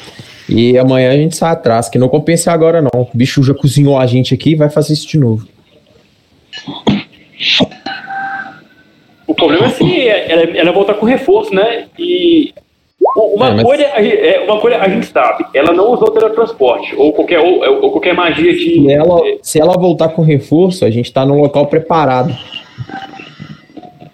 E 0.49 0.77
amanhã 0.77 1.11
a 1.11 1.15
gente 1.15 1.35
sai 1.35 1.52
atrás, 1.52 1.88
que 1.88 1.98
não 1.99 2.10
compensa 2.10 2.52
agora 2.52 2.81
não. 2.81 2.89
O 3.02 3.10
bicho 3.14 3.41
já 3.43 3.53
cozinhou 3.53 3.98
a 3.98 4.06
gente 4.06 4.34
aqui 4.34 4.56
vai 4.56 4.69
fazer 4.69 4.93
isso 4.93 5.07
de 5.07 5.18
novo. 5.18 5.48
O 9.27 9.34
problema 9.34 9.68
é 9.68 9.69
se 9.69 10.07
ela, 10.07 10.41
ela 10.57 10.72
voltar 10.72 10.95
com 10.95 11.06
reforço, 11.06 11.53
né? 11.53 11.85
E 11.98 12.53
uma, 13.15 13.49
É, 13.49 13.53
mas- 13.53 13.64
coisa, 13.64 13.88
a 13.93 14.02
gente- 14.02 14.18
é, 14.18 14.41
uma 14.41 14.60
coisa 14.60 14.77
a 14.77 14.89
gente 14.89 15.06
sabe, 15.07 15.45
ela 15.53 15.73
não 15.73 15.91
usou 15.91 16.11
teletransporte, 16.11 16.95
ou 16.95 17.14
qualquer, 17.14 17.39
ou, 17.39 17.64
ou 17.84 17.91
qualquer 17.91 18.14
magia 18.14 18.53
de. 18.53 18.60
Se 18.60 18.91
ela, 18.91 19.19
se 19.41 19.60
ela 19.60 19.73
voltar 19.77 20.10
com 20.10 20.22
reforço, 20.22 20.85
a 20.85 20.89
gente 20.91 21.11
tá 21.11 21.26
num 21.26 21.39
local 21.39 21.68
preparado. 21.68 22.35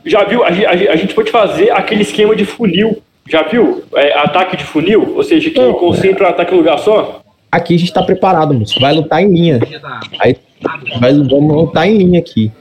Já 0.06 0.24
viu? 0.24 0.44
A, 0.44 0.48
a 0.48 0.52
a 0.94 0.96
gente 0.96 1.14
pode 1.14 1.32
fazer 1.32 1.72
aquele 1.72 2.02
esquema 2.04 2.36
de 2.36 2.46
funil. 2.46 3.02
Já 3.30 3.44
viu? 3.44 3.84
É, 3.96 4.18
ataque 4.20 4.58
de 4.58 4.64
funil? 4.64 5.16
Ou 5.16 5.24
seja, 5.24 5.50
que 5.50 5.60
Não, 5.60 5.74
concentra 5.74 6.26
o 6.26 6.30
ataque 6.30 6.52
em 6.54 6.56
um 6.56 6.60
lugar 6.60 6.80
só? 6.80 7.22
Aqui 7.52 7.76
a 7.76 7.80
gente 7.80 7.94
tá 7.94 8.04
preparado, 8.04 8.54
moço. 8.54 8.80
Vai 8.80 8.94
lutar 8.94 9.22
em 9.22 9.34
linha. 9.34 9.60
Aí 10.20 10.36
vai, 11.00 11.14
vamos 11.14 11.56
lutar 11.56 11.88
em 11.88 11.98
linha 11.98 12.20
aqui. 12.20 12.52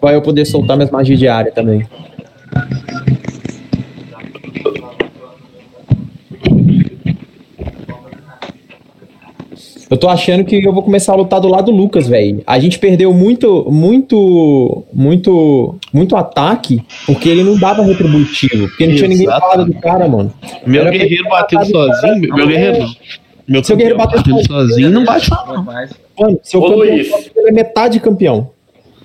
Vai 0.00 0.14
eu 0.14 0.22
poder 0.22 0.44
soltar 0.44 0.76
minhas 0.76 0.90
magias 0.90 1.18
de 1.18 1.28
área 1.28 1.52
também. 1.52 1.86
Eu 9.90 9.96
tô 9.96 10.08
achando 10.08 10.44
que 10.44 10.62
eu 10.64 10.72
vou 10.72 10.82
começar 10.82 11.12
a 11.12 11.16
lutar 11.16 11.40
do 11.40 11.48
lado 11.48 11.70
do 11.70 11.76
Lucas, 11.76 12.08
velho. 12.08 12.42
A 12.46 12.58
gente 12.58 12.78
perdeu 12.78 13.12
muito, 13.12 13.66
muito, 13.70 14.82
muito, 14.92 15.76
muito 15.92 16.16
ataque 16.16 16.82
porque 17.06 17.28
ele 17.28 17.44
não 17.44 17.58
dava 17.58 17.82
retributivo. 17.82 18.68
Porque 18.68 18.86
não 18.86 18.94
tinha 18.96 19.08
ninguém 19.08 19.26
Exato. 19.26 19.40
falado 19.40 19.64
do 19.66 19.74
cara, 19.80 20.08
mano. 20.08 20.32
Meu 20.66 20.80
Era 20.82 20.90
guerreiro 20.90 21.28
batendo 21.28 21.66
sozinho, 21.66 22.18
meu, 22.20 22.34
meu 22.36 22.46
guerreiro 22.46 22.78
não. 22.80 22.94
Meu 23.46 23.62
Seu 23.62 23.76
guerreiro 23.76 23.98
batendo 23.98 24.34
batendo 24.34 24.46
sozinho 24.46 24.90
não 24.90 25.04
bate 25.04 25.30
não. 25.30 25.62
mais. 25.64 25.90
Mano, 26.18 26.40
seu 26.42 26.60
Ô, 26.60 26.70
campeão 26.70 26.78
Luiz. 26.94 27.10
ele 27.36 27.48
é 27.48 27.52
metade 27.52 28.00
campeão. 28.00 28.50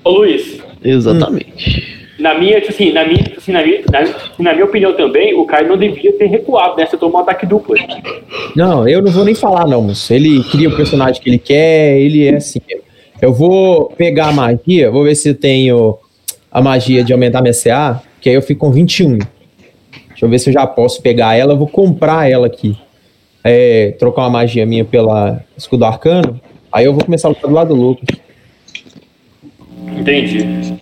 Ô 0.04 0.12
Luiz, 0.12 0.60
Exatamente. 0.82 1.99
Na 2.20 2.38
minha, 2.38 2.60
tipo 2.60 2.74
assim, 2.74 2.92
na 2.92 3.06
minha, 3.06 3.24
tipo 3.24 3.38
assim, 3.38 3.52
na 3.52 3.64
minha, 3.64 3.82
na, 3.92 4.02
na 4.40 4.54
minha 4.54 4.66
opinião 4.66 4.94
também, 4.94 5.34
o 5.34 5.46
Caio 5.46 5.70
não 5.70 5.78
devia 5.78 6.12
ter 6.14 6.28
recuado, 6.28 6.76
né? 6.76 6.86
Você 6.86 6.98
tomou 6.98 7.18
um 7.18 7.24
ataque 7.24 7.46
duplo. 7.46 7.76
Não, 8.56 8.88
eu 8.88 9.02
não 9.02 9.12
vou 9.12 9.24
nem 9.24 9.34
falar, 9.34 9.66
não, 9.66 9.82
moço. 9.82 10.14
Ele 10.14 10.44
cria 10.44 10.68
o 10.68 10.76
personagem 10.76 11.22
que 11.22 11.30
ele 11.30 11.40
quer, 11.40 11.98
ele 11.98 12.28
é 12.28 12.36
assim. 12.36 12.60
Eu 13.22 13.34
vou 13.34 13.90
pegar 13.98 14.28
a 14.28 14.34
magia, 14.34 14.92
vou 14.92 15.04
ver 15.04 15.16
se 15.16 15.30
eu 15.30 15.36
tenho 15.36 15.98
a 16.52 16.62
magia 16.62 17.04
de 17.04 17.14
aumentar 17.14 17.42
minha 17.42 17.54
CA, 17.54 18.02
que 18.20 18.30
aí 18.30 18.36
eu 18.36 18.42
fico 18.42 18.66
com 18.66 18.72
21. 18.72 19.18
Deixa 20.10 20.26
eu 20.26 20.30
ver 20.30 20.40
se 20.40 20.50
eu 20.50 20.54
já 20.54 20.68
posso 20.68 21.02
pegar 21.02 21.36
ela, 21.36 21.54
eu 21.54 21.58
vou 21.58 21.68
comprar 21.68 22.30
ela 22.30 22.48
aqui. 22.48 22.78
É, 23.42 23.92
trocar 23.98 24.24
uma 24.24 24.32
magia 24.32 24.66
minha 24.66 24.84
pela 24.84 25.42
escudo 25.58 25.86
arcano, 25.86 26.40
aí 26.72 26.86
eu 26.86 26.94
vou 26.94 27.04
começar 27.04 27.30
a 27.30 27.32
lutar 27.32 27.50
do 27.50 27.56
lado 27.56 27.74
do 27.74 27.82
Lucas. 27.82 28.18
Entendi. 29.98 30.80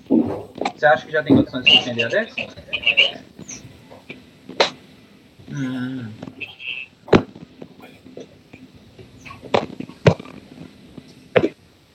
Você 0.57 0.85
acha 0.85 1.05
que 1.05 1.11
já 1.11 1.23
tem 1.23 1.35
condições 1.35 1.65
de 1.65 1.71
defender 1.77 2.05
a 2.05 2.09
Dex? 2.09 2.35
Hum. 5.49 6.11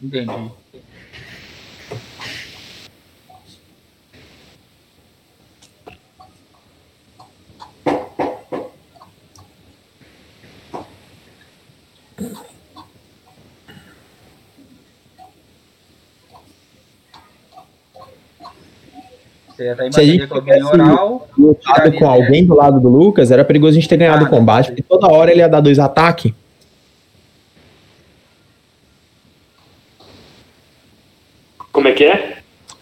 Entendi. 0.03 0.53
Você 19.63 19.75
tá 19.75 19.93
Se 19.93 20.01
a 20.01 20.05
gente 20.05 20.17
imaginando 20.17 20.29
com 20.29 20.35
alguém 20.37 20.55
tivesse 20.55 20.75
oral. 20.75 21.29
Lutado 21.39 21.93
com 21.93 22.07
alguém 22.07 22.47
do 22.47 22.55
lado 22.55 22.81
do 22.81 22.89
Lucas, 22.89 23.31
era 23.31 23.45
perigoso 23.45 23.73
a 23.73 23.75
gente 23.81 23.89
ter 23.89 23.97
ganhado 23.97 24.25
Ah, 24.25 24.29
o 24.29 24.31
combate, 24.31 24.67
porque 24.69 24.83
toda 24.83 25.09
hora 25.09 25.31
ele 25.31 25.41
ia 25.41 25.49
dar 25.49 25.61
dois 25.61 25.79
ataques. 25.79 26.33
Como 31.73 31.89
é 31.89 31.93
que 31.93 32.05
é? 32.05 32.37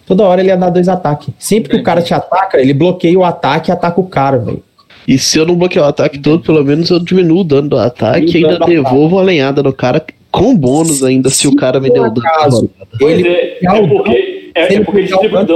Toda 0.07 0.25
hora 0.25 0.41
ele 0.41 0.49
ia 0.49 0.57
dar 0.57 0.71
dois 0.71 0.89
ataques. 0.89 1.33
Sempre 1.39 1.71
que 1.71 1.77
o 1.77 1.83
cara 1.83 2.03
te 2.03 2.13
ataca, 2.13 2.61
ele 2.61 2.75
bloqueia 2.75 3.19
o 3.19 3.25
ataque 3.25 3.71
e 3.71 3.73
ataca 3.73 4.01
o 4.01 4.09
cara, 4.09 4.39
velho. 4.39 4.63
E 5.07 5.19
se 5.19 5.39
eu 5.39 5.47
não 5.47 5.57
bloquear 5.57 5.85
o 5.87 5.89
ataque 5.89 6.19
todo, 6.19 6.43
pelo 6.43 6.65
menos 6.65 6.91
eu 6.91 6.99
diminuo 6.99 7.41
o 7.41 7.45
dano 7.45 7.69
do 7.69 7.79
ataque 7.79 8.39
e 8.39 8.45
o 8.45 8.49
ainda 8.49 8.59
dano 8.59 8.67
devolvo 8.67 9.19
a 9.19 9.23
lenhada 9.23 9.63
no 9.63 9.73
cara 9.73 10.05
com 10.31 10.57
bônus 10.57 11.03
ainda, 11.03 11.31
se 11.31 11.49
o 11.49 11.57
cara 11.57 11.81
me 11.81 11.91
deu 11.91 12.05
o 12.05 12.11
dano. 12.11 12.27
acaso, 12.27 12.71
Pois 12.99 13.19
ele 13.19 13.29
é, 13.29 13.59
é 13.65 13.73
o 13.73 13.89
porque, 13.89 14.30
é, 14.61 14.69
Se 14.69 14.77
é 14.77 14.85
porque 14.85 15.01
ele 15.01 15.29
mais 15.29 15.47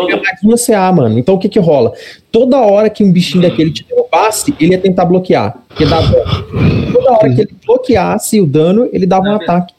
no 0.42 0.56
CA, 0.56 0.92
mano. 0.92 1.18
Então 1.18 1.34
o 1.34 1.38
que 1.38 1.48
que 1.48 1.58
rola? 1.58 1.92
Toda 2.30 2.58
hora 2.58 2.90
que 2.90 3.04
um 3.04 3.12
bichinho 3.12 3.42
daquele 3.42 3.70
te 3.70 3.84
derrubasse, 3.84 4.54
ele 4.60 4.72
ia 4.72 4.78
tentar 4.78 5.04
bloquear. 5.04 5.56
Toda 5.76 7.12
hora 7.12 7.34
que 7.34 7.40
ele 7.40 7.56
bloqueasse 7.64 8.40
o 8.40 8.46
dano, 8.46 8.88
ele 8.92 9.06
dava 9.06 9.28
um 9.28 9.38
Tá 9.38 9.44
ataque. 9.44 9.74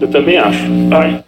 Eu 0.00 0.08
também 0.08 0.36
acho. 0.36 0.64
Ai. 0.92 1.24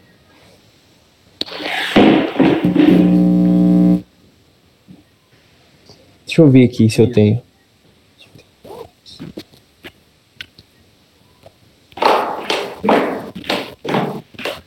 Deixa 6.25 6.43
eu 6.43 6.49
ver 6.49 6.65
aqui 6.65 6.89
se 6.89 7.03
eu 7.03 7.11
tenho. 7.11 7.43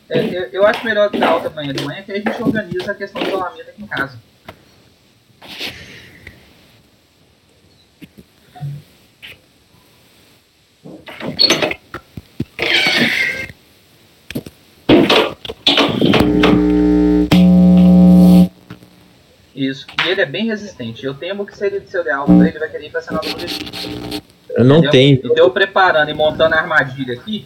É, 0.10 0.53
eu, 0.64 0.68
acho 0.68 0.86
melhor 0.86 1.10
dar 1.10 1.30
alta 1.30 1.48
amanhã 1.50 1.74
de 1.74 1.84
manhã, 1.84 2.02
que 2.04 2.12
aí 2.12 2.24
a 2.26 2.30
gente 2.30 2.42
organiza 2.42 2.92
a 2.92 2.96
questão 2.96 3.22
do 3.22 3.28
isolamento 3.28 3.70
aqui 3.70 3.84
em 3.84 3.88
casa. 3.88 4.18
Isso. 19.54 19.86
E 20.06 20.10
ele 20.10 20.22
é 20.22 20.26
bem 20.26 20.46
resistente. 20.48 21.06
Eu 21.06 21.14
temo 21.14 21.46
que 21.46 21.58
se 21.58 21.66
ele 21.66 21.86
se 21.86 21.98
eu 21.98 22.04
der 22.04 22.18
pra 22.24 22.48
ele, 22.48 22.60
vai 22.60 22.70
querer 22.70 22.88
ir 22.88 22.90
pra 22.90 23.02
senador 23.02 23.34
do 23.34 23.46
Eu 24.56 24.64
não 24.64 24.78
Entendeu? 24.78 24.92
tenho. 24.92 25.16
Então 25.16 25.34
eu 25.38 25.52
preparando 25.52 26.10
e 26.10 26.14
montando 26.14 26.56
a 26.56 26.60
armadilha 26.60 27.14
aqui, 27.16 27.46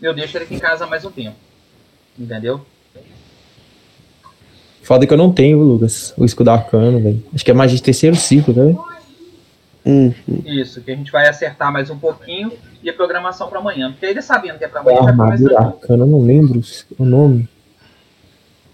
eu 0.00 0.14
deixo 0.14 0.36
ele 0.36 0.44
aqui 0.44 0.54
em 0.54 0.60
casa 0.60 0.86
mais 0.86 1.04
um 1.04 1.10
tempo. 1.10 1.45
Entendeu? 2.18 2.64
Foda 4.82 5.06
que 5.06 5.12
eu 5.12 5.18
não 5.18 5.32
tenho, 5.32 5.58
Lucas. 5.60 6.14
O 6.16 6.24
escudo 6.24 6.50
arcano, 6.50 7.00
velho. 7.02 7.22
Acho 7.34 7.44
que 7.44 7.50
é 7.50 7.54
magia 7.54 7.76
de 7.76 7.82
terceiro 7.82 8.14
ciclo, 8.16 8.54
tá 8.54 8.62
vendo? 8.62 8.84
Hum, 9.84 10.12
Isso, 10.44 10.80
que 10.80 10.90
a 10.90 10.96
gente 10.96 11.12
vai 11.12 11.28
acertar 11.28 11.72
mais 11.72 11.90
um 11.90 11.98
pouquinho 11.98 12.52
e 12.82 12.90
a 12.90 12.92
programação 12.94 13.48
pra 13.48 13.58
amanhã. 13.60 13.90
Porque 13.92 14.06
ele 14.06 14.22
sabendo 14.22 14.58
que 14.58 14.64
é 14.64 14.68
pra 14.68 14.80
É 14.80 14.82
amanhã, 14.82 15.00
mais 15.12 15.40
armadura 15.44 15.58
arcana, 15.60 16.02
eu 16.04 16.06
não 16.08 16.22
lembro 16.24 16.60
o 16.98 17.04
nome. 17.04 17.48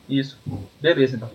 Isso. 0.09 0.39
Beleza, 0.81 1.17
então. 1.17 1.31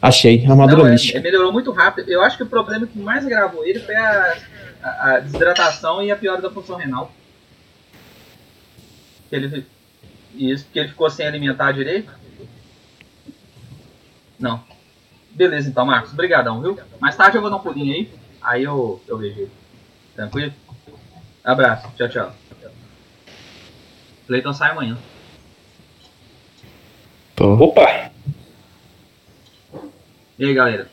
Achei, 0.00 0.44
armadura 0.46 0.78
Não, 0.82 0.86
é, 0.88 0.92
mística. 0.92 1.18
é, 1.18 1.20
melhorou 1.22 1.52
muito 1.52 1.70
rápido. 1.70 2.08
Eu 2.10 2.22
acho 2.22 2.36
que 2.36 2.42
o 2.42 2.46
problema 2.46 2.86
que 2.86 2.98
mais 2.98 3.24
agravou 3.24 3.64
ele 3.64 3.78
foi 3.78 3.94
a, 3.94 4.36
a- 4.82 5.10
a 5.14 5.20
desidratação 5.20 6.02
e 6.02 6.10
a 6.10 6.16
piora 6.16 6.40
da 6.42 6.50
função 6.50 6.76
renal. 6.76 7.12
Ele, 9.30 9.64
isso, 10.34 10.64
porque 10.64 10.78
ele 10.78 10.88
ficou 10.88 11.10
sem 11.10 11.26
alimentar 11.26 11.72
direito. 11.72 12.12
Não. 14.38 14.62
Beleza 15.30 15.68
então, 15.68 15.86
Marcos. 15.86 16.12
Obrigadão, 16.12 16.60
viu? 16.60 16.78
Mais 17.00 17.16
tarde 17.16 17.36
eu 17.36 17.40
vou 17.40 17.50
dar 17.50 17.56
um 17.56 17.60
pulinho 17.60 17.94
aí. 17.94 18.10
Aí 18.42 18.64
eu, 18.64 19.00
eu 19.06 19.16
vejo 19.18 19.40
ele. 19.40 19.50
Tranquilo? 20.14 20.52
Abraço. 21.44 21.88
Tchau, 21.96 22.08
tchau. 22.08 22.34
Cleiton 24.26 24.52
sai 24.52 24.70
amanhã. 24.70 24.96
tô. 27.34 27.54
Opa! 27.54 28.10
E 30.38 30.44
aí, 30.44 30.54
galera? 30.54 30.88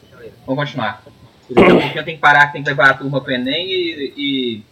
Vamos 0.45 0.64
continuar. 0.64 1.03
Daqui 1.49 1.68
a 1.68 1.72
pouquinho 1.72 1.98
eu 1.98 2.06
tenho 2.06 2.18
que 2.18 2.22
parar, 2.22 2.52
tem 2.52 2.61
que 2.61 2.70
levar 2.70 2.91
a 2.91 2.94
turma 2.94 3.22
pro 3.22 3.32
Enem 3.34 3.68
e, 3.68 4.14
e 4.16 4.64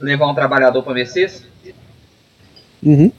levar 0.00 0.26
um 0.26 0.34
trabalhador 0.34 0.82
para 0.82 0.94
Mercedes. 0.94 1.46
Uhum. 2.82 3.12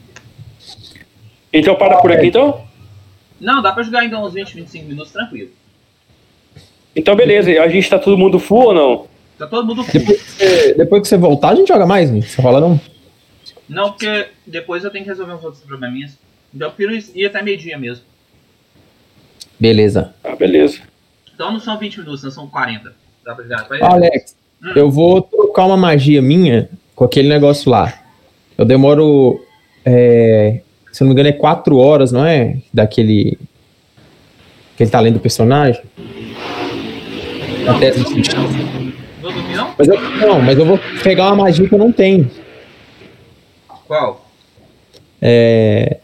Então 1.54 1.74
para 1.76 1.98
por 2.00 2.10
aqui 2.10 2.26
então? 2.26 2.64
Não, 3.40 3.62
dá 3.62 3.72
pra 3.72 3.82
jogar 3.82 4.00
ainda 4.00 4.18
uns 4.18 4.34
20, 4.34 4.54
25 4.54 4.86
minutos 4.86 5.12
tranquilo. 5.12 5.50
Então 6.96 7.14
beleza, 7.16 7.50
a 7.62 7.68
gente 7.68 7.88
tá 7.88 7.98
todo 7.98 8.18
mundo 8.18 8.38
full 8.38 8.66
ou 8.66 8.74
não? 8.74 9.06
Tá 9.38 9.46
todo 9.46 9.66
mundo 9.66 9.84
full. 9.84 10.00
Depois 10.00 10.22
que, 10.22 10.30
você, 10.32 10.74
depois 10.74 11.02
que 11.02 11.08
você 11.08 11.16
voltar, 11.16 11.50
a 11.50 11.54
gente 11.54 11.68
joga 11.68 11.86
mais, 11.86 12.10
né? 12.10 12.20
Você 12.22 12.42
rola 12.42 12.60
não? 12.60 12.80
Não, 13.68 13.92
porque 13.92 14.26
depois 14.46 14.84
eu 14.84 14.90
tenho 14.90 15.04
que 15.04 15.10
resolver 15.10 15.32
uns 15.32 15.44
outros 15.44 15.62
probleminhas. 15.62 16.18
Então 16.54 16.68
eu 16.68 16.72
prefiro 16.72 17.12
ir 17.18 17.26
até 17.26 17.42
meio-dia 17.42 17.78
mesmo. 17.78 18.04
Beleza. 19.58 20.14
Ah, 20.22 20.36
beleza. 20.36 20.80
Então 21.34 21.52
não 21.52 21.60
são 21.60 21.78
20 21.78 21.98
minutos, 22.00 22.22
não 22.22 22.30
são 22.30 22.46
40. 22.48 22.92
Dá 23.24 23.34
pra 23.34 23.44
jogar? 23.44 23.64
Vai- 23.68 23.80
Alex, 23.80 24.36
Hum. 24.62 24.72
eu 24.76 24.90
vou 24.90 25.20
trocar 25.22 25.66
uma 25.66 25.76
magia 25.76 26.20
minha 26.22 26.68
com 26.94 27.04
aquele 27.04 27.28
negócio 27.28 27.70
lá. 27.70 28.02
Eu 28.56 28.64
demoro, 28.64 29.44
é, 29.84 30.60
se 30.94 31.02
não 31.02 31.08
me 31.08 31.12
engano, 31.14 31.28
é 31.28 31.32
quatro 31.32 31.76
horas, 31.78 32.12
não 32.12 32.24
é? 32.24 32.58
Daquele. 32.72 33.36
Que 34.76 34.84
ele 34.84 34.90
tá 34.90 35.00
lendo 35.00 35.16
o 35.16 35.20
personagem. 35.20 35.82
Até 37.66 37.90
Vou 39.20 39.32
dormir 39.32 39.56
não? 39.56 39.74
mas 39.76 39.88
eu, 39.88 40.00
não, 40.00 40.40
mas 40.40 40.56
eu 40.56 40.64
vou 40.64 40.78
pegar 41.02 41.26
uma 41.32 41.44
magia 41.44 41.68
que 41.68 41.74
eu 41.74 41.78
não 41.78 41.90
tenho. 41.90 42.30
Qual? 43.88 44.24
É. 45.20 45.98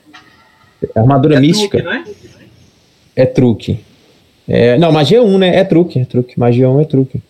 Armadura 0.97 1.37
É 1.37 1.41
mística. 1.41 1.79
truque, 1.79 1.85
não 1.85 1.93
é? 1.93 2.05
É 3.15 3.27
truque. 3.27 3.85
É, 4.49 4.77
não, 4.77 4.91
magia 4.91 5.19
é 5.19 5.23
um, 5.23 5.39
né? 5.39 5.55
É 5.55 5.63
truque, 5.63 6.01
é 6.01 6.05
truque. 6.05 6.37
Magia 6.37 6.69
1 6.69 6.81
é 6.81 6.85
truque. 6.85 7.23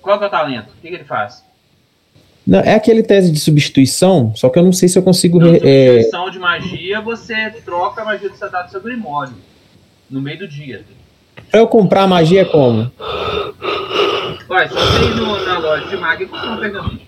Qual 0.00 0.18
que 0.18 0.24
é 0.24 0.28
o 0.28 0.30
talento? 0.30 0.68
O 0.68 0.80
que, 0.80 0.88
que 0.88 0.94
ele 0.94 1.04
faz? 1.04 1.47
Não, 2.48 2.60
é 2.60 2.74
aquele 2.74 3.02
tese 3.02 3.30
de 3.30 3.38
substituição, 3.38 4.32
só 4.34 4.48
que 4.48 4.58
eu 4.58 4.62
não 4.62 4.72
sei 4.72 4.88
se 4.88 4.98
eu 4.98 5.02
consigo. 5.02 5.38
Re- 5.38 5.58
é, 5.62 5.86
substituição 6.02 6.30
de 6.30 6.38
magia, 6.38 7.00
você 7.02 7.50
troca 7.64 8.00
a 8.00 8.04
magia 8.06 8.30
que 8.30 8.38
você 8.38 8.48
dá 8.48 8.62
do 8.62 8.70
seu 8.70 8.80
grimório. 8.80 9.34
No 10.10 10.20
meio 10.22 10.38
do 10.38 10.48
dia. 10.48 10.82
pra 11.50 11.60
eu 11.60 11.66
comprar 11.68 12.06
magia 12.06 12.40
é 12.40 12.44
como? 12.46 12.90
Olha, 14.48 14.68
só 14.68 14.74
você 14.80 15.04
ir 15.04 15.14
no- 15.16 15.44
na 15.44 15.58
loja 15.58 15.88
de 15.88 15.96
magia 15.98 16.24
e 16.24 16.28
comprar 16.28 16.52
um 16.52 16.56
pergaminho. 16.58 17.00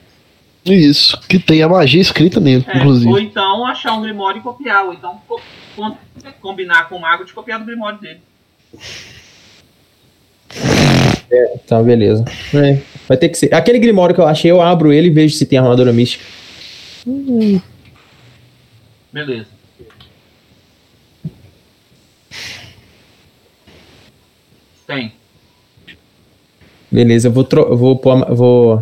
Isso, 0.66 1.18
que 1.26 1.38
tem 1.38 1.62
a 1.62 1.68
magia 1.70 2.02
escrita 2.02 2.38
nele, 2.38 2.62
É, 2.68 2.76
inclusive. 2.76 3.10
ou 3.10 3.18
então 3.18 3.66
achar 3.66 3.94
um 3.94 4.02
grimório 4.02 4.40
e 4.40 4.42
copiar, 4.42 4.84
ou 4.84 4.92
então 4.92 5.18
co- 5.26 5.40
com- 5.74 5.96
combinar 6.42 6.86
com 6.90 6.96
o 6.96 7.00
mago 7.00 7.24
de 7.24 7.32
copiar 7.32 7.58
do 7.58 7.64
grimório 7.64 7.98
dele. 7.98 8.20
Tá, 11.66 11.80
beleza. 11.82 12.24
É, 12.54 12.80
vai 13.08 13.16
ter 13.16 13.28
que 13.28 13.38
ser. 13.38 13.54
Aquele 13.54 13.78
grimório 13.78 14.14
que 14.14 14.20
eu 14.20 14.26
achei, 14.26 14.50
eu 14.50 14.60
abro 14.60 14.92
ele 14.92 15.06
e 15.08 15.10
vejo 15.10 15.34
se 15.34 15.46
tem 15.46 15.58
armadura 15.58 15.92
mística. 15.92 16.24
Beleza. 19.12 19.46
Tem. 24.86 25.12
Beleza, 26.90 27.28
eu 27.28 27.32
vou, 27.32 27.44
tro- 27.44 27.76
vou, 27.76 27.96
pôr 27.96 28.24
vou, 28.34 28.76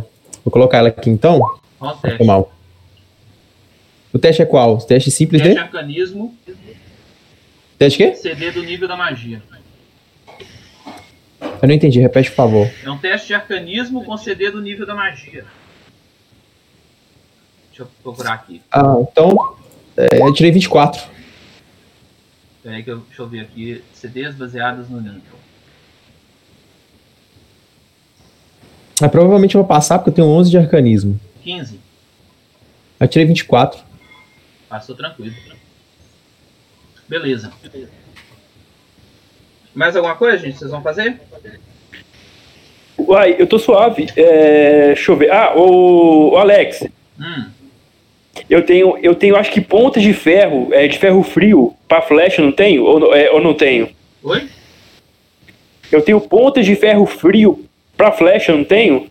vou 0.44 0.50
colocar 0.52 0.78
ela 0.78 0.88
aqui 0.88 1.10
então. 1.10 1.40
Qual 1.78 1.94
o 1.94 1.98
teste? 1.98 2.24
mal. 2.24 2.52
O 4.12 4.18
teste 4.18 4.42
é 4.42 4.46
qual? 4.46 4.76
O 4.76 4.80
teste 4.82 5.10
simples 5.10 5.42
Teste 5.42 5.54
dele? 5.54 5.66
arcanismo, 5.66 6.34
Teste 7.78 8.02
o 8.02 8.10
quê? 8.10 8.16
CD 8.16 8.50
do 8.50 8.62
nível 8.64 8.88
da 8.88 8.96
magia. 8.96 9.42
Eu 11.60 11.68
não 11.68 11.74
entendi, 11.74 12.00
repete 12.00 12.30
por 12.30 12.36
favor. 12.36 12.70
É 12.84 12.90
um 12.90 12.98
teste 12.98 13.28
de 13.28 13.34
arcanismo 13.34 14.04
com 14.04 14.16
CD 14.16 14.50
do 14.50 14.60
nível 14.60 14.86
da 14.86 14.94
magia. 14.94 15.44
Deixa 17.68 17.82
eu 17.82 17.88
procurar 18.02 18.34
aqui. 18.34 18.62
Ah, 18.70 18.96
então. 19.00 19.56
é, 19.96 20.20
eu 20.20 20.32
tirei 20.32 20.50
24. 20.50 21.02
Peraí 22.62 22.82
que 22.82 22.90
eu, 22.90 22.98
deixa 22.98 23.22
eu 23.22 23.28
ver 23.28 23.40
aqui. 23.40 23.82
CDs 23.92 24.34
baseados 24.34 24.88
no 24.88 25.00
nível. 25.00 25.22
Mas 29.00 29.10
provavelmente 29.10 29.54
eu 29.54 29.60
vou 29.60 29.68
passar 29.68 29.98
porque 29.98 30.10
eu 30.10 30.14
tenho 30.14 30.28
11 30.28 30.50
de 30.50 30.58
arcanismo. 30.58 31.20
15. 31.42 31.80
Eu 32.98 33.08
tirei 33.08 33.26
24. 33.26 33.80
Passou 34.68 34.96
tranquilo. 34.96 35.34
Beleza. 37.08 37.52
Mais 39.78 39.94
alguma 39.94 40.16
coisa, 40.16 40.38
gente? 40.38 40.58
Vocês 40.58 40.72
vão 40.72 40.82
fazer? 40.82 41.20
Uai, 42.98 43.36
eu 43.38 43.46
tô 43.46 43.60
suave. 43.60 44.08
É, 44.16 44.86
deixa 44.88 45.12
eu 45.12 45.16
ver. 45.16 45.30
Ah, 45.30 45.52
o, 45.56 46.30
o 46.32 46.36
Alex, 46.36 46.84
Hum. 47.20 47.44
eu 48.50 48.64
tenho, 48.66 48.98
eu 49.00 49.14
tenho 49.14 49.36
acho 49.36 49.52
que 49.52 49.60
pontas 49.60 50.02
de 50.02 50.12
ferro, 50.12 50.68
é, 50.72 50.88
de 50.88 50.98
ferro 50.98 51.22
frio 51.22 51.76
pra 51.86 52.02
flecha, 52.02 52.42
não 52.42 52.50
tenho? 52.50 52.82
Ou, 52.84 52.98
não- 52.98 53.14
é, 53.14 53.30
ou 53.30 53.40
não 53.40 53.54
tenho? 53.54 53.88
Oi? 54.24 54.48
Eu 55.92 56.02
tenho 56.02 56.20
pontas 56.20 56.66
de 56.66 56.74
ferro 56.74 57.06
frio 57.06 57.64
pra 57.96 58.10
flecha, 58.10 58.52
não 58.52 58.64
tenho? 58.64 59.08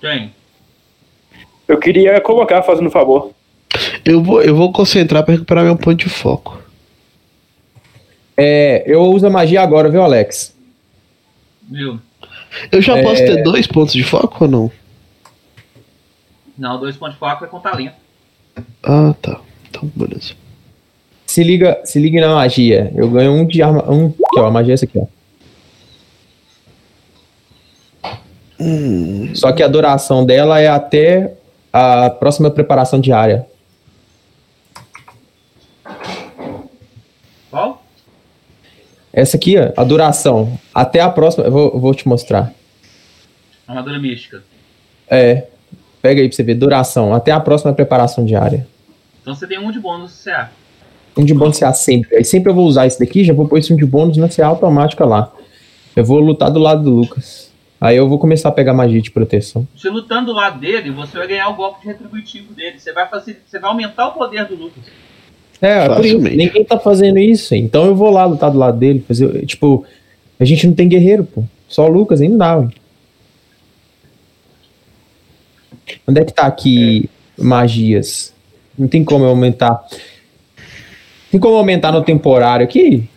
Tem. 0.00 0.32
Eu 1.68 1.76
queria 1.78 2.18
colocar, 2.20 2.62
fazendo 2.62 2.86
um 2.86 2.90
favor. 2.90 3.30
Eu 4.06 4.22
vou, 4.22 4.42
eu 4.42 4.56
vou 4.56 4.72
concentrar 4.72 5.22
pra 5.22 5.34
recuperar 5.34 5.64
meu 5.64 5.76
ponto 5.76 5.96
de 5.96 6.08
foco. 6.08 6.61
É, 8.36 8.82
eu 8.86 9.02
uso 9.02 9.26
a 9.26 9.30
magia 9.30 9.60
agora, 9.62 9.88
viu, 9.90 10.02
Alex? 10.02 10.54
Viu? 11.70 11.98
Eu 12.70 12.80
já 12.82 12.96
É. 12.98 13.02
posso 13.02 13.16
ter 13.24 13.42
dois 13.42 13.66
pontos 13.66 13.92
de 13.94 14.02
foco 14.02 14.44
ou 14.44 14.50
não? 14.50 14.70
Não, 16.56 16.78
dois 16.78 16.96
pontos 16.96 17.14
de 17.14 17.18
foco 17.20 17.44
é 17.44 17.48
com 17.48 17.60
talento. 17.60 17.94
Ah, 18.82 19.14
tá. 19.20 19.40
Então, 19.68 19.90
beleza. 19.94 20.34
Se 21.26 21.42
liga, 21.42 21.80
se 21.84 21.98
liga 21.98 22.20
na 22.20 22.34
magia. 22.34 22.92
Eu 22.94 23.10
ganho 23.10 23.32
um 23.32 23.46
de 23.46 23.62
arma. 23.62 23.90
Um, 23.90 24.06
aqui, 24.08 24.38
ó. 24.40 24.46
A 24.46 24.50
magia 24.50 24.72
é 24.72 24.74
essa 24.74 24.84
aqui, 24.84 24.98
ó. 24.98 25.06
Só 29.34 29.50
que 29.52 29.62
a 29.62 29.68
duração 29.68 30.24
dela 30.24 30.60
é 30.60 30.68
até 30.68 31.34
a 31.72 32.10
próxima 32.10 32.50
preparação 32.50 33.00
diária. 33.00 33.46
Qual? 37.50 37.82
Essa 39.12 39.36
aqui, 39.36 39.56
ó, 39.58 39.72
a 39.76 39.84
duração. 39.84 40.58
Até 40.74 41.00
a 41.00 41.10
próxima. 41.10 41.44
Eu 41.44 41.52
vou, 41.52 41.78
vou 41.78 41.94
te 41.94 42.08
mostrar. 42.08 42.52
Armadura 43.66 43.98
mística. 43.98 44.42
É. 45.08 45.46
Pega 46.00 46.20
aí 46.20 46.28
pra 46.28 46.34
você 46.34 46.42
ver. 46.42 46.54
Duração. 46.54 47.12
Até 47.12 47.30
a 47.30 47.40
próxima 47.40 47.72
preparação 47.72 48.24
diária. 48.24 48.66
Então 49.20 49.34
você 49.34 49.46
tem 49.46 49.58
um 49.58 49.70
de 49.70 49.78
bônus 49.78 50.10
no 50.10 50.32
CA. 50.32 50.50
Um 51.16 51.24
de 51.24 51.34
bônus 51.34 51.58
CA 51.58 51.72
sempre. 51.72 52.16
Aí 52.16 52.24
sempre 52.24 52.50
eu 52.50 52.54
vou 52.54 52.66
usar 52.66 52.86
esse 52.86 52.98
daqui, 52.98 53.22
já 53.22 53.34
vou 53.34 53.46
pôr 53.46 53.58
esse 53.58 53.72
um 53.72 53.76
de 53.76 53.84
bônus 53.84 54.16
na 54.16 54.28
CA 54.28 54.46
automática 54.46 55.04
lá. 55.04 55.30
Eu 55.94 56.04
vou 56.04 56.18
lutar 56.18 56.50
do 56.50 56.58
lado 56.58 56.82
do 56.82 56.90
Lucas. 56.90 57.52
Aí 57.78 57.96
eu 57.96 58.08
vou 58.08 58.18
começar 58.18 58.48
a 58.48 58.52
pegar 58.52 58.72
magia 58.72 59.02
de 59.02 59.10
proteção. 59.10 59.66
Você 59.76 59.90
lutando 59.90 60.26
do 60.26 60.32
lado 60.32 60.58
dele, 60.58 60.90
você 60.90 61.18
vai 61.18 61.26
ganhar 61.26 61.48
o 61.48 61.54
golpe 61.54 61.82
de 61.82 61.88
retributivo 61.88 62.54
dele. 62.54 62.78
Você 62.78 62.92
vai, 62.92 63.08
fazer, 63.08 63.42
você 63.44 63.58
vai 63.58 63.70
aumentar 63.70 64.08
o 64.08 64.12
poder 64.12 64.46
do 64.46 64.54
Lucas. 64.54 64.84
É, 65.62 65.86
por 65.88 66.04
isso, 66.04 66.16
Facilmente. 66.16 66.36
ninguém 66.36 66.64
tá 66.64 66.76
fazendo 66.76 67.18
isso. 67.20 67.54
Então 67.54 67.86
eu 67.86 67.94
vou 67.94 68.10
lá 68.10 68.24
lutar 68.24 68.50
do 68.50 68.58
lado 68.58 68.76
dele. 68.76 69.04
Fazer, 69.06 69.46
tipo, 69.46 69.84
a 70.38 70.44
gente 70.44 70.66
não 70.66 70.74
tem 70.74 70.88
guerreiro, 70.88 71.22
pô. 71.22 71.44
Só 71.68 71.86
o 71.86 71.88
Lucas, 71.88 72.20
ainda 72.20 72.36
dá, 72.36 72.56
ué. 72.56 72.68
Onde 76.06 76.20
é 76.20 76.24
que 76.24 76.32
tá 76.32 76.46
aqui 76.46 77.08
magias? 77.38 78.34
Não 78.76 78.88
tem 78.88 79.04
como 79.04 79.24
eu 79.24 79.28
aumentar. 79.28 79.84
Tem 81.30 81.38
como 81.38 81.56
aumentar 81.56 81.92
no 81.92 82.02
temporário 82.02 82.64
aqui? 82.64 83.08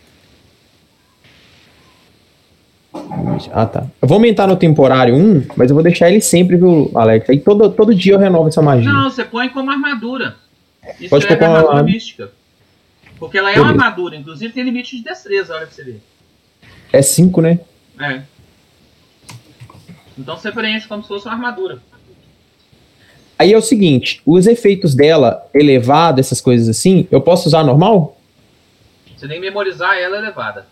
Ah, 3.52 3.66
tá. 3.66 3.86
Eu 4.02 4.08
vou 4.08 4.16
aumentar 4.16 4.48
no 4.48 4.56
temporário 4.56 5.16
1, 5.16 5.48
mas 5.58 5.70
eu 5.70 5.76
vou 5.76 5.84
deixar 5.84 6.10
ele 6.10 6.22
sempre, 6.22 6.56
viu, 6.56 6.92
Alex? 6.96 7.30
Aí 7.30 7.40
todo, 7.40 7.70
todo 7.72 7.94
dia 7.94 8.14
eu 8.14 8.20
renovo 8.20 8.48
essa 8.48 8.62
magia. 8.62 8.90
Não, 8.90 9.10
você 9.10 9.24
põe 9.24 9.50
como 9.50 9.72
armadura. 9.72 10.36
Isso 11.00 11.10
Pode 11.10 11.26
é 11.26 11.34
armadura 11.34 11.60
armadura. 11.60 11.84
mística. 11.84 12.32
Porque 13.18 13.38
ela 13.38 13.52
é 13.52 13.60
uma 13.60 13.70
armadura, 13.70 14.16
inclusive 14.16 14.54
tem 14.54 14.64
limite 14.64 14.98
de 14.98 15.04
destreza, 15.04 15.54
olha 15.56 15.66
pra 15.66 15.76
você 15.76 15.84
ver. 15.84 16.02
É 16.92 17.02
5, 17.02 17.42
né? 17.42 17.60
É. 18.00 18.22
Então 20.18 20.38
você 20.38 20.52
preenche 20.52 20.88
como 20.88 21.02
se 21.02 21.08
fosse 21.08 21.26
uma 21.26 21.34
armadura. 21.34 21.80
Aí 23.38 23.52
é 23.52 23.58
o 23.58 23.62
seguinte, 23.62 24.22
os 24.26 24.48
efeitos 24.48 24.96
dela 24.96 25.46
elevado, 25.54 26.20
essas 26.20 26.40
coisas 26.40 26.70
assim, 26.70 27.08
eu 27.12 27.20
posso 27.20 27.48
usar 27.48 27.64
normal? 27.64 28.18
Você 29.16 29.28
tem 29.28 29.40
que 29.40 29.46
memorizar 29.46 29.98
ela 29.98 30.18
elevada. 30.18 30.68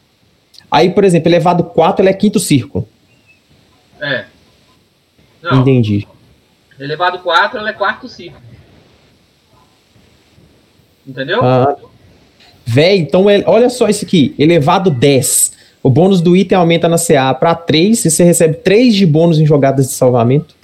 Aí, 0.71 0.89
por 0.89 1.03
exemplo, 1.03 1.29
elevado 1.29 1.63
4, 1.65 2.01
ela 2.01 2.09
é 2.09 2.13
quinto 2.13 2.39
círculo. 2.39 2.87
É. 4.01 4.25
Não, 5.41 5.61
Entendi. 5.61 6.07
elevado 6.79 7.19
4, 7.19 7.59
ela 7.59 7.69
é 7.69 7.73
quarto 7.73 8.07
ciclo. 8.07 8.41
Entendeu? 11.05 11.43
Ah, 11.43 11.75
Véi, 12.65 12.97
então 12.97 13.25
olha 13.45 13.69
só 13.69 13.89
isso 13.89 14.05
aqui, 14.05 14.33
elevado 14.39 14.89
10. 14.89 15.51
O 15.81 15.89
bônus 15.89 16.21
do 16.21 16.35
item 16.35 16.57
aumenta 16.57 16.87
na 16.87 16.97
CA 16.97 17.33
para 17.33 17.53
3 17.53 18.05
e 18.05 18.09
você 18.09 18.23
recebe 18.23 18.55
3 18.55 18.95
de 18.95 19.05
bônus 19.05 19.37
em 19.37 19.45
jogadas 19.45 19.87
de 19.87 19.93
salvamento. 19.93 20.55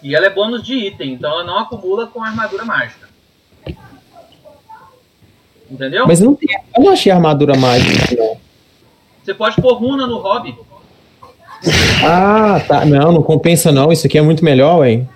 E 0.00 0.14
ela 0.14 0.26
é 0.26 0.30
bônus 0.30 0.62
de 0.62 0.74
item, 0.74 1.14
então 1.14 1.30
ela 1.30 1.44
não 1.44 1.58
acumula 1.58 2.06
com 2.06 2.22
armadura 2.22 2.64
mágica. 2.64 3.08
Entendeu? 5.68 6.06
Mas 6.06 6.20
não 6.20 6.34
tem, 6.34 6.48
eu 6.76 6.84
não 6.84 6.92
achei 6.92 7.10
armadura 7.10 7.56
mágica. 7.56 8.14
Não. 8.16 8.36
Você 9.24 9.34
pode 9.34 9.60
pôr 9.60 9.74
runa 9.74 10.06
no 10.06 10.18
hobby. 10.18 10.56
Ah, 12.04 12.60
tá. 12.66 12.84
Não, 12.84 13.12
não 13.12 13.22
compensa 13.22 13.70
não. 13.70 13.92
Isso 13.92 14.06
aqui 14.06 14.18
é 14.18 14.22
muito 14.22 14.44
melhor, 14.44 14.80
ué. 14.80 15.06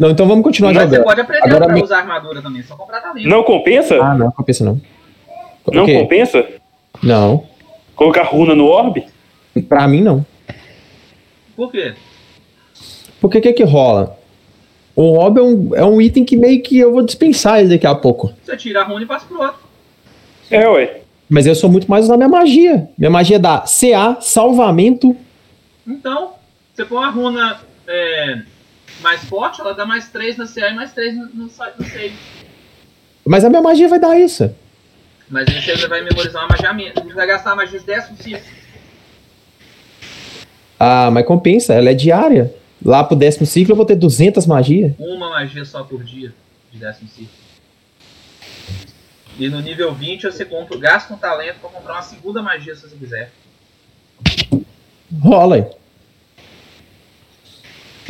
Não, 0.00 0.10
então 0.10 0.26
vamos 0.26 0.42
continuar 0.42 0.72
Mas 0.72 0.82
você 0.84 0.88
jogando. 0.88 1.04
pode 1.04 1.20
aprender 1.20 1.44
Agora 1.46 1.66
pra 1.66 1.74
me- 1.74 1.82
usar 1.82 1.98
armadura 1.98 2.40
também, 2.40 2.62
só 2.62 2.74
comprar 2.74 3.00
talento. 3.02 3.28
Não 3.28 3.42
compensa? 3.44 4.02
Ah, 4.02 4.14
não, 4.14 4.30
compensa 4.32 4.64
não. 4.64 4.80
não 5.72 5.86
compensa? 5.86 6.46
Não. 7.02 7.44
Colocar 7.94 8.22
runa 8.22 8.54
no 8.54 8.64
orbe? 8.64 9.06
Pra 9.68 9.86
mim, 9.86 10.00
não. 10.00 10.24
Por 11.54 11.70
quê? 11.70 11.92
Porque 13.20 13.36
o 13.38 13.42
que 13.42 13.52
que 13.52 13.62
rola? 13.62 14.16
O 14.96 15.12
hobby 15.18 15.40
é 15.40 15.42
um, 15.42 15.76
é 15.76 15.84
um 15.84 16.00
item 16.00 16.24
que 16.24 16.34
meio 16.36 16.62
que 16.62 16.78
eu 16.78 16.92
vou 16.92 17.02
dispensar 17.02 17.60
ele 17.60 17.68
daqui 17.68 17.86
a 17.86 17.94
pouco. 17.94 18.32
Você 18.42 18.56
tira 18.56 18.80
a 18.80 18.84
runa 18.84 19.02
e 19.02 19.06
passa 19.06 19.26
pro 19.26 19.38
outro. 19.40 19.60
É, 20.50 20.66
ué. 20.66 21.00
Mas 21.28 21.46
eu 21.46 21.54
sou 21.54 21.68
muito 21.70 21.88
mais 21.90 22.06
usar 22.06 22.16
minha 22.16 22.28
magia. 22.28 22.88
Minha 22.98 23.10
magia 23.10 23.38
dá 23.38 23.60
CA, 23.66 24.16
salvamento. 24.20 25.14
Então, 25.86 26.32
você 26.74 26.84
põe 26.86 26.98
uma 26.98 27.10
runa 27.10 27.60
é, 27.86 28.38
mais 29.00 29.24
forte, 29.24 29.60
ela 29.60 29.74
dá 29.74 29.84
mais 29.84 30.08
3 30.08 30.36
na 30.36 30.46
CA 30.46 30.68
e 30.68 30.74
mais 30.74 30.92
3 30.92 31.16
no, 31.16 31.26
no, 31.26 31.44
no 31.44 31.50
save. 31.50 32.14
Mas 33.26 33.44
a 33.44 33.48
minha 33.48 33.62
magia 33.62 33.88
vai 33.88 33.98
dar 33.98 34.18
isso. 34.18 34.54
Mas 35.28 35.46
aí 35.48 35.62
você 35.62 35.86
vai 35.86 36.02
memorizar 36.02 36.42
uma 36.42 36.48
magia 36.48 36.72
minha. 36.72 36.92
Você 36.92 37.14
vai 37.14 37.26
gastar 37.26 37.52
a 37.52 37.56
magia 37.56 37.78
de 37.78 37.86
décimo 37.86 38.16
ciclo. 38.16 38.40
Ah, 40.78 41.10
mas 41.10 41.26
compensa, 41.26 41.74
ela 41.74 41.90
é 41.90 41.94
diária. 41.94 42.52
Lá 42.84 43.04
pro 43.04 43.14
décimo 43.14 43.46
ciclo 43.46 43.72
eu 43.72 43.76
vou 43.76 43.84
ter 43.84 43.94
200 43.94 44.46
magias. 44.46 44.92
Uma 44.98 45.30
magia 45.30 45.64
só 45.64 45.84
por 45.84 46.02
dia 46.02 46.32
de 46.72 46.78
décimo 46.78 47.08
ciclo. 47.08 47.40
E 49.38 49.48
no 49.48 49.60
nível 49.60 49.94
20 49.94 50.24
você 50.24 50.44
compra, 50.44 50.76
gasta 50.78 51.14
um 51.14 51.16
talento 51.16 51.60
pra 51.60 51.70
comprar 51.70 51.94
uma 51.94 52.02
segunda 52.02 52.42
magia 52.42 52.74
se 52.74 52.88
você 52.88 52.96
quiser. 52.96 53.30
Rola 55.20 55.56
aí. 55.56 55.64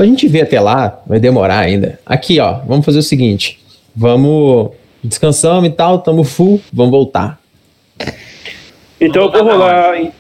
A 0.01 0.07
gente 0.07 0.27
vê 0.29 0.41
até 0.41 0.59
lá, 0.61 1.01
vai 1.07 1.21
demorar 1.21 1.59
ainda. 1.59 2.01
Aqui, 2.07 2.41
ó, 2.41 2.55
vamos 2.67 2.85
fazer 2.87 2.99
o 2.99 3.03
seguinte. 3.03 3.61
Vamos. 3.95 4.71
Descansamos 5.03 5.69
e 5.69 5.73
tal, 5.73 5.99
tamo 6.01 6.25
full, 6.25 6.61
vamos 6.73 6.91
voltar. 6.91 7.39
Então 9.01 9.23
eu 9.25 9.31
Vamos 9.31 9.47
vou 9.53 9.59
voltar 9.59 9.87
rolar. 9.93 10.13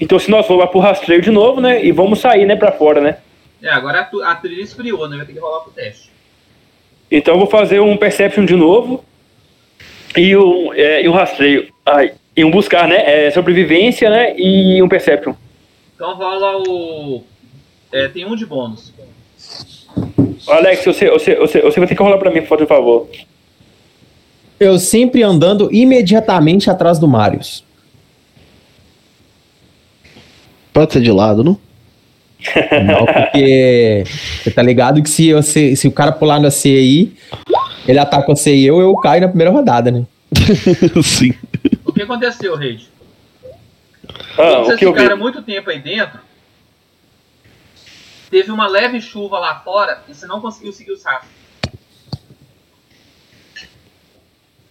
Então 0.00 0.18
se 0.18 0.30
nós 0.30 0.46
for 0.46 0.56
lá 0.56 0.66
pro 0.66 0.78
rastreio 0.78 1.20
de 1.20 1.30
novo, 1.30 1.60
né? 1.60 1.84
E 1.84 1.90
vamos 1.90 2.20
sair, 2.20 2.46
né, 2.46 2.54
pra 2.54 2.70
fora, 2.70 3.00
né? 3.00 3.16
É, 3.62 3.68
agora 3.70 4.00
a, 4.00 4.04
tu- 4.04 4.22
a 4.22 4.34
trilha 4.36 4.62
esfriou, 4.62 5.08
né? 5.08 5.16
Vai 5.16 5.26
ter 5.26 5.32
que 5.32 5.40
rolar 5.40 5.60
pro 5.60 5.72
teste. 5.72 6.08
Então 7.10 7.34
eu 7.34 7.38
vou 7.38 7.48
fazer 7.48 7.80
um 7.80 7.96
Perception 7.96 8.44
de 8.44 8.54
novo. 8.54 9.04
E 10.16 10.36
um, 10.36 10.72
é, 10.72 11.02
e 11.02 11.08
um 11.08 11.12
rastreio. 11.12 11.68
Ai, 11.84 12.12
e 12.36 12.44
um 12.44 12.50
buscar, 12.50 12.86
né? 12.86 13.26
É, 13.26 13.30
sobrevivência, 13.32 14.08
né? 14.08 14.34
E 14.38 14.80
um 14.82 14.88
Perception. 14.88 15.34
Então 15.96 16.14
rola 16.14 16.58
o. 16.68 17.24
É, 17.92 18.06
tem 18.08 18.24
um 18.24 18.36
de 18.36 18.46
bônus. 18.46 18.92
Alex, 20.48 20.84
você, 20.84 21.10
você, 21.10 21.34
você, 21.36 21.60
você 21.60 21.78
vai 21.80 21.88
ter 21.88 21.94
que 21.94 22.02
rolar 22.02 22.18
pra 22.18 22.30
mim, 22.30 22.42
por 22.42 22.66
favor. 22.66 23.08
Eu 24.58 24.78
sempre 24.78 25.22
andando 25.22 25.68
imediatamente 25.72 26.68
atrás 26.70 26.98
do 26.98 27.06
Marius. 27.06 27.64
Pode 30.72 30.92
ser 30.92 31.00
de 31.02 31.10
lado, 31.12 31.42
não? 31.44 31.58
Não, 32.86 33.04
porque 33.04 34.04
você 34.42 34.50
tá 34.52 34.62
ligado 34.62 35.02
que 35.02 35.10
se, 35.10 35.32
você, 35.32 35.74
se 35.74 35.88
o 35.88 35.92
cara 35.92 36.12
pular 36.12 36.38
na 36.40 36.52
C 36.52 36.68
aí, 36.68 37.12
ele 37.86 37.98
ataca 37.98 38.28
você 38.32 38.54
e 38.54 38.64
eu, 38.64 38.80
eu 38.80 38.94
caio 38.96 39.22
na 39.22 39.28
primeira 39.28 39.50
rodada, 39.50 39.90
né? 39.90 40.06
Sim. 41.02 41.34
O 41.84 41.92
que 41.92 42.02
aconteceu, 42.02 42.54
Reid? 42.54 42.88
Ah, 44.04 44.36
Quando 44.36 44.60
o 44.60 44.64
vocês 44.66 44.78
que 44.78 44.84
eu 44.86 44.92
vi? 44.92 45.00
ficaram 45.00 45.18
muito 45.18 45.42
tempo 45.42 45.68
aí 45.68 45.80
dentro, 45.80 46.20
teve 48.30 48.50
uma 48.50 48.66
leve 48.66 49.00
chuva 49.00 49.38
lá 49.38 49.60
fora 49.60 50.02
e 50.08 50.14
você 50.14 50.26
não 50.26 50.40
conseguiu 50.40 50.72
seguir 50.72 50.92
os 50.92 51.04
rastros. 51.04 51.38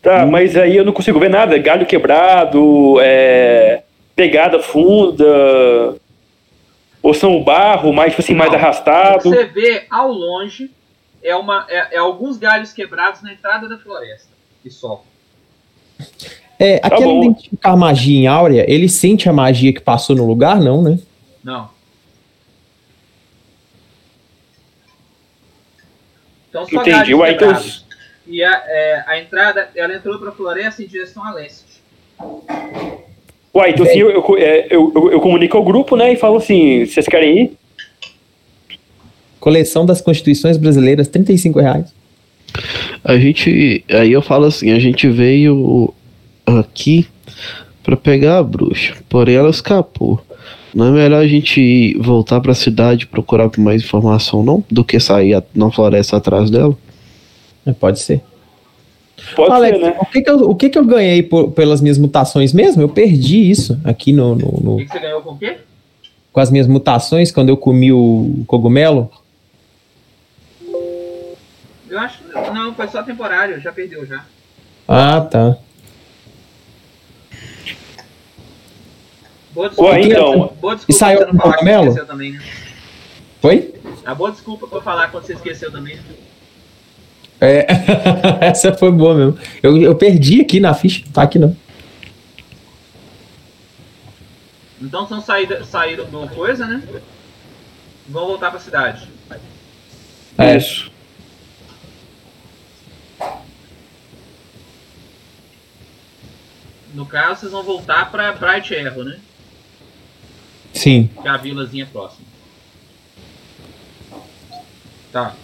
Tá, 0.02 0.26
mas 0.26 0.56
aí 0.56 0.78
eu 0.78 0.86
não 0.86 0.94
consigo 0.94 1.20
ver 1.20 1.30
nada. 1.30 1.58
Galho 1.58 1.86
quebrado, 1.86 2.98
é, 3.02 3.84
pegada 4.16 4.60
funda, 4.60 5.96
ou 7.02 7.14
são 7.14 7.44
barro, 7.44 7.92
mais, 7.92 8.12
tipo 8.12 8.22
assim, 8.22 8.34
mais 8.34 8.50
Não. 8.50 8.58
O 8.58 8.60
que 8.60 8.66
arrastado. 8.66 9.30
você 9.30 9.46
vê 9.46 9.86
ao 9.90 10.12
longe 10.12 10.72
é, 11.22 11.36
uma, 11.36 11.66
é, 11.70 11.96
é 11.96 11.98
alguns 11.98 12.38
galhos 12.38 12.72
quebrados 12.72 13.22
na 13.22 13.34
entrada 13.34 13.68
da 13.68 13.78
floresta. 13.78 14.30
E 14.64 14.70
só. 14.70 15.04
É, 16.60 16.80
aquele 16.82 17.04
bom. 17.04 17.24
identificar 17.24 17.76
magia 17.76 18.18
em 18.18 18.28
áurea, 18.28 18.66
ele 18.68 18.90
sente 18.90 19.30
a 19.30 19.34
magia 19.34 19.74
que 19.74 19.82
passou 19.82 20.16
no 20.16 20.26
lugar, 20.26 20.60
não, 20.60 20.82
né? 20.82 21.00
Não. 21.44 21.70
Então 26.64 26.68
só 26.68 26.82
Entendi. 26.82 27.14
Ué, 27.14 27.32
então. 27.32 27.62
E 28.28 28.44
a, 28.44 28.52
é, 28.66 29.04
a 29.08 29.20
entrada, 29.20 29.70
ela 29.76 29.96
entrou 29.96 30.20
pra 30.20 30.32
floresta 30.32 30.84
em 30.84 30.88
direção 30.88 31.24
a 31.24 31.34
leste. 31.34 31.66
Uai, 33.54 33.72
então 33.72 33.86
assim, 33.86 34.00
eu, 34.00 34.10
eu, 34.12 34.38
é, 34.38 34.68
eu, 34.70 34.92
eu- 34.96 35.12
eu 35.14 35.20
comunico 35.22 35.58
ao 35.58 35.64
grupo, 35.64 35.96
né? 35.96 36.12
E 36.14 36.16
falo 36.16 36.38
assim: 36.38 36.86
vocês 36.86 37.08
querem 37.08 37.44
ir? 37.44 37.52
Coleção 39.40 39.86
das 39.86 40.02
Constituições 40.02 40.58
Brasileiras, 40.58 41.08
35 41.08 41.60
reais. 41.60 41.94
A 43.04 43.18
gente. 43.18 43.84
Aí 43.90 44.12
eu 44.12 44.22
falo 44.22 44.46
assim, 44.46 44.72
a 44.72 44.80
gente 44.80 45.08
veio 45.08 45.94
aqui 46.46 47.08
pra 47.84 47.96
pegar 47.96 48.40
a 48.40 48.44
bruxa. 48.44 48.96
Porém 49.08 49.36
ela 49.36 49.50
escapou. 49.50 50.22
Não 50.73 50.88
é 50.88 50.91
melhor 50.91 51.22
a 51.23 51.27
gente 51.27 51.60
ir, 51.61 51.98
voltar 51.98 52.39
pra 52.41 52.53
cidade 52.53 53.03
e 53.03 53.07
procurar 53.07 53.49
por 53.49 53.60
mais 53.61 53.81
informação, 53.84 54.44
não? 54.44 54.64
Do 54.69 54.84
que 54.84 54.99
sair 54.99 55.34
a- 55.34 55.44
na 55.56 55.72
floresta 55.72 56.18
atrás 56.18 56.49
dela? 56.49 56.77
É, 57.65 57.73
Pode 57.73 57.99
ser. 57.99 58.22
Pode 59.35 59.52
Alex, 59.52 59.77
ser, 59.80 59.84
né? 59.84 59.98
o, 59.99 60.06
que 60.06 60.22
que 60.22 60.30
eu, 60.30 60.49
o 60.52 60.56
que 60.56 60.69
que 60.69 60.77
eu 60.77 60.85
ganhei 60.85 61.23
por- 61.23 61.52
pelas 61.52 61.81
minhas 61.81 61.98
mutações 61.98 62.53
mesmo? 62.53 62.81
Eu 62.84 62.89
perdi 62.89 63.49
isso 63.49 63.80
aqui 63.84 64.11
no, 64.14 64.35
no- 64.35 64.60
no- 64.61 64.73
O 64.76 64.77
que, 64.77 64.85
que 64.85 64.91
você 64.91 64.99
ganhou 64.99 65.22
com 65.22 65.31
o 65.31 65.38
quê? 65.38 65.57
com 66.31 66.39
as 66.39 66.52
minhas 66.52 66.68
mutações 66.68 67.31
quando 67.31 67.49
eu 67.49 67.57
comi 67.57 67.91
o 67.91 68.44
cogumelo. 68.45 69.10
Eu 71.89 71.99
acho 71.99 72.19
que 72.19 72.52
não, 72.52 72.73
foi 72.76 72.88
só 72.89 73.02
temporário, 73.02 73.60
já 73.60 73.72
perdeu 73.72 74.06
já. 74.06 74.23
Ah, 74.88 75.22
tá. 75.22 75.57
Boa 79.58 79.70
desculpa, 79.70 79.92
Ué, 79.94 80.02
então. 80.02 80.54
boa 80.62 80.76
desculpa 80.76 80.86
E 80.88 80.94
saiu 80.94 81.18
você 81.18 81.26
não 81.26 81.32
com 81.32 81.38
falar 81.40 81.54
cogumelo? 81.56 81.84
esqueceu 81.88 82.06
também, 82.06 82.32
né? 82.34 82.44
Foi? 83.42 83.74
A 84.06 84.14
boa 84.14 84.32
desculpa 84.32 84.68
pra 84.68 84.82
falar 84.82 85.08
quando 85.08 85.24
você 85.26 85.34
esqueceu 85.34 85.72
também. 85.72 85.96
né? 85.96 86.04
É, 87.42 87.66
essa 88.46 88.72
foi 88.74 88.92
boa 88.92 89.16
mesmo. 89.16 89.40
Eu, 89.64 89.76
eu 89.82 89.96
perdi 89.96 90.42
aqui 90.42 90.60
na 90.60 90.76
ficha, 90.76 91.04
tá 91.12 91.24
aqui 91.24 91.40
não. 91.40 91.58
Então 94.80 95.08
são 95.08 95.20
saída, 95.22 95.64
saíram 95.64 96.06
do 96.06 96.28
coisa, 96.30 96.68
né? 96.68 96.84
Vão 98.08 98.28
voltar 98.28 98.52
pra 98.52 98.60
cidade. 98.60 99.10
É. 100.38 100.56
Isso. 100.56 100.92
No 106.94 107.08
caso, 107.08 107.40
vocês 107.40 107.52
vão 107.52 107.64
voltar 107.64 108.12
pra 108.12 108.32
Bright 108.34 108.76
Arrow, 108.76 109.04
né? 109.04 109.20
Sim. 110.73 111.10
Que 111.22 111.27
é 111.27 111.31
a 111.31 111.38
vilazinha 111.38 111.85
próxima. 111.85 112.26
Tá. 115.11 115.35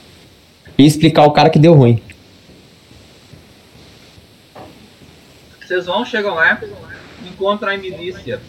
E 0.77 0.85
explicar 0.85 1.25
o 1.25 1.31
cara 1.31 1.49
que 1.49 1.59
deu 1.59 1.73
ruim. 1.73 2.01
Vocês 5.61 5.85
vão, 5.85 6.05
chegam 6.05 6.35
lá, 6.35 6.61
encontram 7.25 7.71
a 7.71 7.77
milícia 7.77 8.41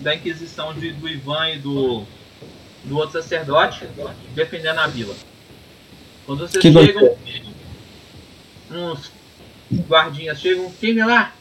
da 0.00 0.14
Inquisição 0.14 0.72
de, 0.72 0.92
do 0.92 1.08
Ivan 1.08 1.50
e 1.50 1.58
do, 1.58 2.04
do 2.84 2.96
outro 2.96 3.20
sacerdote 3.20 3.86
defendendo 4.34 4.78
a 4.78 4.86
vila. 4.86 5.14
Quando 6.24 6.46
vocês 6.46 6.62
Que 6.62 6.72
chegam, 6.72 7.16
uns 8.70 9.10
guardinhas 9.88 10.40
chegam, 10.40 10.70
quem 10.80 10.94
vem 10.94 11.04
lá? 11.04 11.34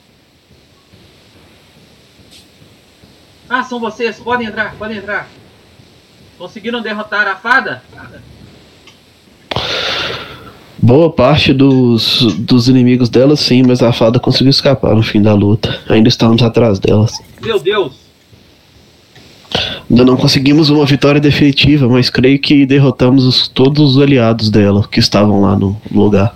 Ah, 3.50 3.64
são 3.64 3.80
vocês, 3.80 4.18
podem 4.18 4.48
entrar, 4.48 4.76
podem 4.76 4.98
entrar. 4.98 5.28
Conseguiram 6.38 6.82
derrotar 6.82 7.28
a 7.28 7.36
fada? 7.36 7.82
Boa 10.78 11.10
parte 11.12 11.54
dos, 11.54 12.34
dos 12.40 12.68
inimigos 12.68 13.10
dela, 13.10 13.36
sim, 13.36 13.64
mas 13.64 13.82
a 13.82 13.92
fada 13.92 14.20
conseguiu 14.20 14.50
escapar 14.52 14.94
no 14.96 15.02
fim 15.02 15.22
da 15.22 15.34
luta. 15.34 15.80
Ainda 15.90 16.10
estamos 16.10 16.44
atrás 16.44 16.78
delas. 16.80 17.20
Meu 17.42 17.60
Deus! 17.60 17.94
Ainda 19.90 20.04
não 20.04 20.18
conseguimos 20.18 20.70
uma 20.70 20.86
vitória 20.86 21.22
definitiva, 21.22 21.88
mas 21.88 22.10
creio 22.10 22.40
que 22.40 22.66
derrotamos 22.66 23.24
os- 23.26 23.48
todos 23.48 23.96
os 23.96 24.02
aliados 24.02 24.50
dela 24.50 24.86
que 24.88 25.00
estavam 25.00 25.42
lá 25.42 25.56
no 25.56 25.80
lugar. 25.92 26.36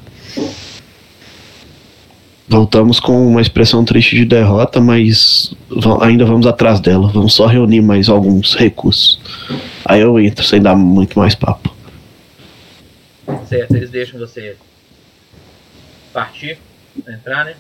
Voltamos 2.50 3.00
com 3.00 3.28
uma 3.28 3.42
expressão 3.42 3.86
triste 3.86 4.16
de 4.16 4.26
derrota, 4.26 4.82
mas 4.82 5.54
ainda 6.02 6.26
vamos 6.26 6.48
atrás 6.48 6.80
dela. 6.80 7.08
Vamos 7.10 7.36
só 7.36 7.46
reunir 7.46 7.80
mais 7.82 8.10
alguns 8.10 8.56
recursos. 8.56 9.22
Aí 9.86 10.02
eu 10.02 10.20
entro 10.20 10.44
sem 10.44 10.60
dar 10.60 10.76
muito 10.76 11.20
mais 11.20 11.36
papo. 11.36 11.72
Certo, 13.48 13.76
eles 13.76 13.92
deixam 13.92 14.20
você 14.20 14.56
partir, 16.12 16.58
entrar, 17.08 17.46
né? 17.46 17.54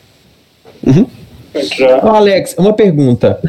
Já. 1.78 2.04
Ô, 2.04 2.10
Alex, 2.10 2.56
uma 2.58 2.74
pergunta. 2.74 3.40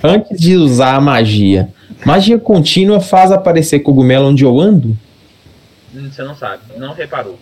Antes 0.00 0.38
de 0.38 0.56
usar 0.56 0.94
a 0.94 1.00
magia, 1.00 1.68
magia 2.06 2.38
contínua 2.38 3.00
faz 3.00 3.32
aparecer 3.32 3.80
cogumelo 3.80 4.28
onde 4.28 4.44
eu 4.44 4.60
ando? 4.60 4.96
Hum, 5.92 6.08
Você 6.10 6.22
não 6.22 6.36
sabe, 6.36 6.62
não 6.76 6.92
reparou. 6.94 7.36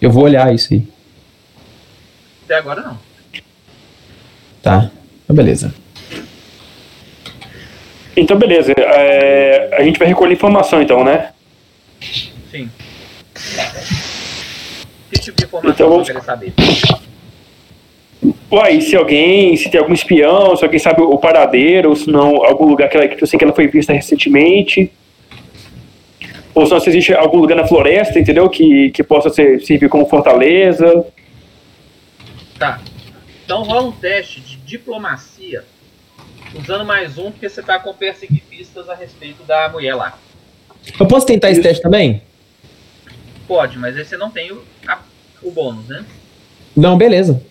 Eu 0.00 0.10
vou 0.10 0.24
olhar 0.24 0.52
isso 0.52 0.74
aí. 0.74 0.95
Até 2.46 2.54
agora 2.54 2.80
não. 2.82 2.98
Tá. 4.62 4.90
Então, 5.24 5.36
beleza. 5.36 5.74
Então, 8.16 8.38
beleza. 8.38 8.72
É, 8.76 9.76
a 9.78 9.82
gente 9.82 9.98
vai 9.98 10.08
recolher 10.08 10.32
informação, 10.32 10.80
então, 10.80 11.04
né? 11.04 11.30
Sim. 12.50 12.70
Que 15.12 15.20
tipo 15.20 15.36
de 15.36 15.44
informação 15.44 15.70
Então 15.70 15.88
vamos- 15.90 16.06
você 16.06 16.14
quer 16.14 16.22
saber? 16.22 16.52
Uai, 18.50 18.80
se 18.80 18.96
alguém, 18.96 19.56
se 19.56 19.68
tem 19.68 19.80
algum 19.80 19.92
espião, 19.92 20.56
se 20.56 20.64
alguém 20.64 20.78
sabe 20.78 21.02
o 21.02 21.18
paradeiro, 21.18 21.90
ou 21.90 21.96
se 21.96 22.08
não, 22.08 22.44
algum 22.44 22.66
lugar 22.66 22.88
que, 22.88 22.96
ela, 22.96 23.08
que 23.08 23.22
eu 23.22 23.26
sei 23.26 23.38
que 23.38 23.44
ela 23.44 23.52
foi 23.52 23.66
vista 23.66 23.92
recentemente. 23.92 24.90
Ou 26.54 26.64
se 26.64 26.72
não, 26.72 26.80
se 26.80 26.88
existe 26.88 27.12
algum 27.12 27.38
lugar 27.38 27.56
na 27.56 27.66
floresta, 27.66 28.18
entendeu? 28.18 28.48
Que, 28.48 28.90
que 28.90 29.02
possa 29.02 29.28
ser, 29.30 29.60
servir 29.62 29.88
como 29.88 30.06
fortaleza. 30.06 31.04
Tá. 32.58 32.80
Então 33.44 33.62
rola 33.62 33.88
um 33.88 33.92
teste 33.92 34.40
de 34.40 34.56
diplomacia. 34.56 35.64
Usando 36.58 36.84
mais 36.84 37.18
um, 37.18 37.30
porque 37.30 37.48
você 37.48 37.62
tá 37.62 37.78
com 37.78 37.92
perseguir 37.92 38.42
pistas 38.48 38.88
a 38.88 38.94
respeito 38.94 39.42
da 39.44 39.68
mulher 39.68 39.94
lá. 39.94 40.18
Eu 40.98 41.06
posso 41.06 41.26
tentar 41.26 41.50
esse 41.50 41.60
teste 41.60 41.82
também? 41.82 42.22
Pode, 43.46 43.78
mas 43.78 43.96
aí 43.96 44.04
você 44.04 44.16
não 44.16 44.30
tem 44.30 44.52
o, 44.52 44.62
a- 44.86 45.00
o 45.42 45.50
bônus, 45.50 45.86
né? 45.88 46.04
Não, 46.76 46.96
beleza. 46.96 47.42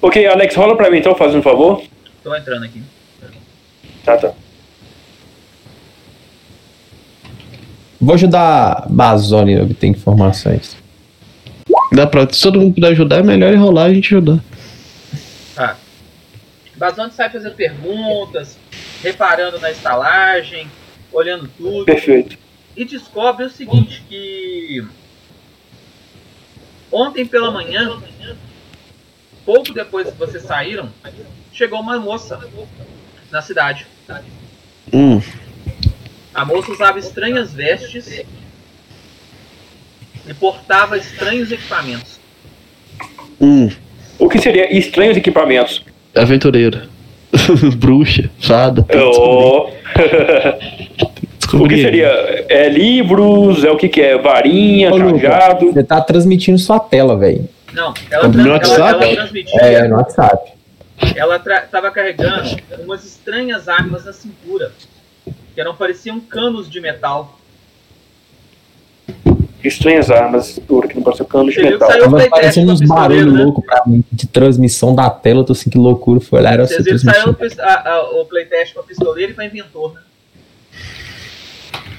Ok, 0.00 0.26
Alex, 0.26 0.54
rola 0.54 0.76
pra 0.76 0.90
mim 0.90 0.98
então, 0.98 1.14
fazendo 1.14 1.38
um 1.40 1.42
favor. 1.42 1.82
Tô 2.22 2.34
entrando 2.34 2.64
aqui. 2.64 2.82
Tá, 4.04 4.16
tá. 4.18 4.32
Vou 8.00 8.14
ajudar 8.14 8.84
a 8.84 8.86
Bazone 8.88 9.58
a 9.58 9.62
obter 9.62 9.86
informações. 9.86 10.76
Dá 11.92 12.06
pra, 12.06 12.30
se 12.32 12.42
todo 12.42 12.58
mundo 12.60 12.74
puder 12.74 12.92
ajudar, 12.92 13.18
é 13.18 13.22
melhor 13.22 13.52
enrolar 13.52 13.86
a 13.86 13.94
gente 13.94 14.14
ajudar. 14.14 14.42
Tá. 15.54 15.76
Basante 16.76 17.14
sai 17.14 17.30
fazendo 17.30 17.54
perguntas, 17.54 18.56
reparando 19.02 19.60
na 19.60 19.70
estalagem, 19.70 20.68
olhando 21.12 21.48
tudo. 21.56 21.84
Perfeito. 21.84 22.36
e 22.76 22.84
descobre 22.84 23.44
o 23.46 23.50
seguinte, 23.50 24.02
que 24.08 24.84
ontem 26.90 27.24
pela 27.24 27.50
manhã, 27.52 27.96
pouco 29.44 29.72
depois 29.72 30.10
que 30.10 30.18
vocês 30.18 30.42
saíram, 30.42 30.88
chegou 31.52 31.80
uma 31.80 31.98
moça 32.00 32.40
na 33.30 33.40
cidade. 33.40 33.86
Hum, 34.92 35.20
A 36.34 36.44
moça 36.44 36.72
usava 36.72 36.98
estranhas 36.98 37.52
vestes 37.52 38.24
e 40.26 40.34
portava 40.34 40.96
estranhos 40.96 41.50
equipamentos. 41.52 42.18
hum, 43.40 43.68
O 44.18 44.28
que 44.28 44.38
seria 44.38 44.76
estranhos 44.76 45.16
equipamentos? 45.16 45.84
aventureira. 46.14 46.88
Bruxa, 47.76 48.30
fada. 48.40 48.86
Oh. 48.96 49.68
o 49.68 49.70
Descobri 51.38 51.74
que 51.76 51.82
seria? 51.82 52.06
É 52.48 52.68
livros? 52.68 53.64
É 53.64 53.70
o 53.70 53.76
que, 53.76 53.88
que 53.88 54.00
é? 54.00 54.16
Varinha, 54.16 54.92
Ô, 54.94 55.18
cajado? 55.20 55.72
Você 55.72 55.82
tá 55.84 56.00
transmitindo 56.00 56.58
sua 56.58 56.78
tela, 56.80 57.16
velho. 57.18 57.48
Não, 57.72 57.92
ela, 58.10 58.28
No 58.28 58.50
WhatsApp? 58.50 59.04
ela 59.04 59.14
transmitia, 59.16 59.60
É, 59.60 59.88
no 59.88 59.96
WhatsApp. 59.96 60.52
ela 61.16 61.36
estava 61.36 61.90
carregando 61.90 62.56
umas 62.84 63.04
estranhas 63.04 63.68
armas 63.68 64.04
na 64.04 64.12
cintura, 64.12 64.70
que 65.54 65.60
eram 65.60 65.74
pareciam 65.74 66.20
canos 66.20 66.70
de 66.70 66.80
metal. 66.80 67.38
Estranhas 69.68 70.10
armas. 70.10 70.58
Duro 70.66 70.88
que 70.88 70.94
não 70.94 71.02
parece 71.02 71.22
um 71.22 71.26
cano 71.26 71.50
de 71.50 71.62
metal. 71.62 71.88
Tava 71.88 72.28
parecendo 72.28 72.72
uns 72.72 72.80
barulhos 72.80 73.32
né? 73.32 73.44
loucos 73.44 73.64
pra 73.64 73.82
mim, 73.86 74.04
de 74.12 74.26
transmissão 74.26 74.94
da 74.94 75.08
tela. 75.10 75.40
Eu 75.40 75.44
tô 75.44 75.52
assim, 75.52 75.70
que 75.70 75.78
loucura. 75.78 76.20
Foi 76.20 76.40
lá, 76.42 76.52
era 76.52 76.62
essa 76.64 76.74
Vocês 76.74 76.84
viram 76.84 76.98
que 76.98 77.20
saiu 77.20 77.34
transmissão. 77.34 78.20
o 78.20 78.24
playtest 78.26 78.74
com 78.74 78.80
a 78.80 78.82
pistoleira 78.84 79.32
e 79.32 79.34
com 79.34 79.40
a 79.40 79.46
inventor, 79.46 79.94
né? 79.94 80.00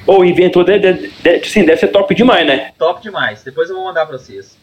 Ou 0.07 0.19
o 0.19 0.25
inventor 0.25 0.63
deve, 0.63 0.79
deve, 0.79 1.13
deve- 1.23 1.49
sim, 1.49 1.65
deve 1.65 1.79
ser 1.79 1.87
top 1.87 2.13
demais, 2.13 2.45
né? 2.45 2.71
Top 2.77 3.01
demais. 3.01 3.43
Depois 3.43 3.69
eu 3.69 3.75
vou 3.75 3.85
mandar 3.85 4.05
pra 4.05 4.17
vocês. 4.17 4.55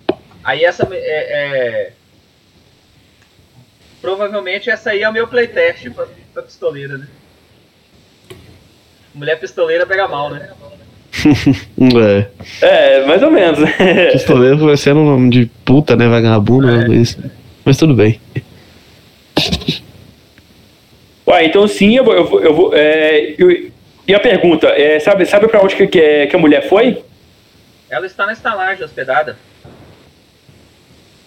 Aí 0.44 0.64
essa 0.64 0.88
é, 0.92 0.96
é- 0.96 1.92
Provavelmente 4.00 4.68
essa 4.68 4.90
aí 4.90 5.02
é 5.02 5.08
o 5.08 5.12
meu 5.12 5.28
playtest 5.28 5.88
pra, 5.90 6.06
pra 6.34 6.42
pistoleira, 6.42 6.98
né? 6.98 7.06
Mulher 9.14 9.38
pistoleira 9.38 9.86
pega 9.86 10.08
mal, 10.08 10.30
né? 10.30 10.50
É. 12.62 12.96
É, 13.00 13.06
mais 13.06 13.22
ou 13.22 13.30
menos. 13.30 13.58
Pistoleiro 14.12 14.58
vai 14.58 14.76
ser 14.76 14.94
um 14.94 15.04
nome 15.04 15.30
de 15.30 15.46
puta, 15.64 15.94
né? 15.96 16.08
Vagabundo, 16.08 16.68
É. 16.68 16.88
mas, 16.88 17.18
mas 17.64 17.76
tudo 17.76 17.94
bem. 17.94 18.20
Ué, 21.26 21.44
então 21.46 21.66
sim, 21.68 21.96
eu 21.96 22.04
vou. 22.04 22.14
Eu 22.14 22.24
vou, 22.26 22.40
eu 22.42 22.54
vou, 22.54 22.74
é, 22.74 23.34
eu- 23.38 23.70
e 24.08 24.14
a 24.14 24.18
pergunta, 24.20 24.66
é, 24.68 24.98
sabe, 24.98 25.24
sabe 25.26 25.46
pra 25.48 25.62
onde 25.62 25.76
que, 25.76 25.86
que, 25.86 26.00
é- 26.00 26.26
que 26.26 26.34
a 26.34 26.38
mulher 26.38 26.68
foi? 26.68 27.02
Ela 27.88 28.06
está 28.06 28.26
na 28.26 28.32
estalagem 28.32 28.84
hospedada. 28.84 29.36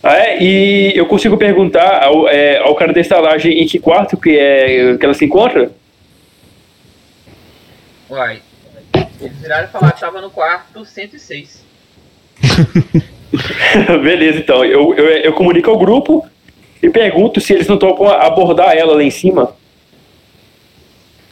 Ah, 0.04 0.18
é? 0.18 0.44
E 0.44 0.94
eu 0.96 1.06
consigo 1.06 1.38
perguntar 1.38 2.04
ao, 2.04 2.28
é, 2.28 2.58
ao 2.58 2.76
cara 2.76 2.92
da 2.94 3.00
estalagem 3.00 3.62
em 3.62 3.66
que 3.66 3.80
quarto 3.80 4.18
que, 4.18 4.38
é, 4.38 4.98
que 4.98 5.06
ela 5.06 5.14
se 5.14 5.26
encontra? 5.26 5.72
Uai. 8.10 8.42
Eles 9.26 9.38
viraram 9.40 9.66
e 9.66 9.72
falaram 9.72 9.94
que 9.94 10.00
tava 10.00 10.22
no 10.22 10.30
quarto 10.30 10.86
106. 10.86 11.64
Beleza, 14.04 14.40
então. 14.40 14.64
Eu, 14.64 14.94
eu, 14.94 15.06
eu 15.06 15.34
comunico 15.34 15.70
ao 15.70 15.78
grupo 15.78 16.26
e 16.82 16.90
pergunto 16.90 17.42
se 17.42 17.54
eles 17.54 17.68
não 17.68 17.78
topam 17.78 18.08
abordar 18.08 18.76
ela 18.76 18.96
lá 18.96 19.04
em 19.04 19.10
cima. 19.10 19.56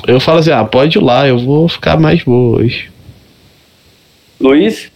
Eu 0.05 0.19
falo 0.19 0.39
assim, 0.39 0.51
ah, 0.51 0.65
pode 0.65 0.97
ir 0.97 1.01
lá, 1.01 1.27
eu 1.27 1.39
vou 1.39 1.69
ficar 1.69 1.97
mais 1.97 2.23
boa 2.23 2.59
hoje. 2.59 2.91
Luiz? 4.39 4.91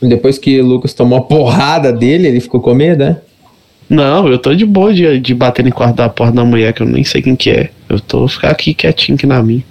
Depois 0.00 0.38
que 0.38 0.60
o 0.60 0.64
Lucas 0.64 0.94
tomou 0.94 1.18
a 1.18 1.22
porrada 1.22 1.92
dele, 1.92 2.26
ele 2.26 2.40
ficou 2.40 2.60
com 2.60 2.72
medo, 2.72 3.04
né? 3.04 3.20
Não, 3.88 4.28
eu 4.28 4.38
tô 4.38 4.54
de 4.54 4.64
boa 4.64 4.94
de, 4.94 5.18
de 5.18 5.34
bater 5.34 5.64
no 5.64 5.72
quarto 5.72 5.96
da 5.96 6.08
porta 6.08 6.32
da 6.32 6.44
mulher, 6.44 6.72
que 6.72 6.80
eu 6.80 6.86
nem 6.86 7.04
sei 7.04 7.20
quem 7.20 7.36
que 7.36 7.50
é. 7.50 7.70
Eu 7.88 8.00
tô 8.00 8.26
ficar 8.28 8.50
aqui 8.50 8.72
quietinho 8.72 9.16
aqui 9.16 9.26
na 9.26 9.42
minha. 9.42 9.64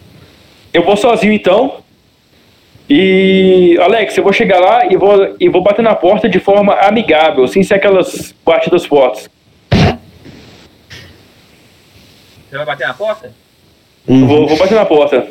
Eu 0.74 0.84
vou 0.84 0.98
sozinho 0.98 1.34
então. 1.34 1.78
E, 2.90 3.78
Alex, 3.80 4.18
eu 4.18 4.24
vou 4.24 4.34
chegar 4.34 4.60
lá 4.60 4.86
e 4.92 4.98
vou, 4.98 5.36
e 5.40 5.48
vou 5.48 5.62
bater 5.62 5.84
na 5.84 5.94
porta 5.94 6.28
de 6.28 6.40
forma 6.40 6.74
amigável, 6.74 7.48
sem 7.48 7.62
ser 7.62 7.76
aquelas 7.76 8.34
batidas 8.44 8.84
fortes. 8.84 9.30
Você 12.50 12.58
vai 12.58 12.66
bater 12.66 12.88
na 12.88 12.96
porta? 12.96 13.32
Uhum. 14.08 14.26
Vou, 14.26 14.48
vou 14.48 14.58
bater 14.58 14.74
na 14.74 14.86
porta. 14.86 15.28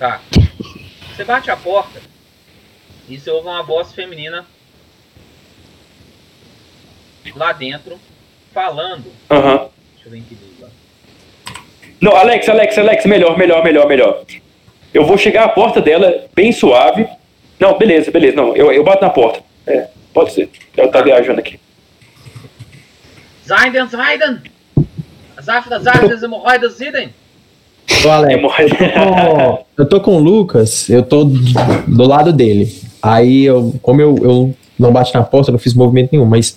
Tá. 0.00 0.20
Você 1.14 1.22
bate 1.22 1.48
a 1.48 1.56
porta 1.56 2.00
e 3.08 3.16
você 3.16 3.30
ouve 3.30 3.46
uma 3.46 3.62
voz 3.62 3.92
feminina 3.92 4.44
lá 7.36 7.52
dentro 7.52 8.00
falando. 8.52 9.12
Aham. 9.30 9.68
Deixa 9.94 10.08
eu 10.08 10.10
ver 10.10 10.18
em 10.18 10.22
que 10.22 10.36
lá. 10.60 10.68
Não, 12.00 12.16
Alex, 12.16 12.48
Alex, 12.48 12.78
Alex, 12.78 13.06
melhor, 13.06 13.38
melhor, 13.38 13.62
melhor, 13.62 13.86
melhor. 13.86 14.24
Eu 14.92 15.04
vou 15.04 15.16
chegar 15.16 15.44
à 15.44 15.48
porta 15.48 15.80
dela, 15.80 16.24
bem 16.34 16.52
suave. 16.52 17.06
Não, 17.58 17.78
beleza, 17.78 18.10
beleza. 18.10 18.36
Não, 18.36 18.56
eu, 18.56 18.72
eu 18.72 18.82
bato 18.82 19.02
na 19.02 19.10
porta. 19.10 19.40
É, 19.66 19.86
pode 20.12 20.32
ser. 20.32 20.48
Ela 20.76 20.88
tá 20.88 21.00
viajando 21.02 21.40
aqui. 21.40 21.60
Seiden, 23.44 23.88
Seiden! 23.88 24.40
As 25.36 25.48
aftas, 25.48 25.86
aftas, 25.86 26.22
hemorroidas, 26.22 26.74
Ziden! 26.74 27.10
Ô, 28.04 28.08
Alex, 28.10 28.34
Hemorroida. 28.34 28.76
Ó, 28.96 29.58
eu 29.76 29.86
tô 29.86 30.00
com 30.00 30.16
o 30.16 30.18
Lucas, 30.18 30.88
eu 30.88 31.02
tô 31.02 31.24
do 31.24 32.06
lado 32.06 32.32
dele. 32.32 32.72
Aí, 33.02 33.44
eu, 33.44 33.74
como 33.82 34.00
eu, 34.00 34.16
eu 34.22 34.54
não 34.78 34.92
bati 34.92 35.14
na 35.14 35.22
porta, 35.22 35.50
não 35.50 35.58
fiz 35.58 35.74
movimento 35.74 36.10
nenhum, 36.12 36.26
mas 36.26 36.56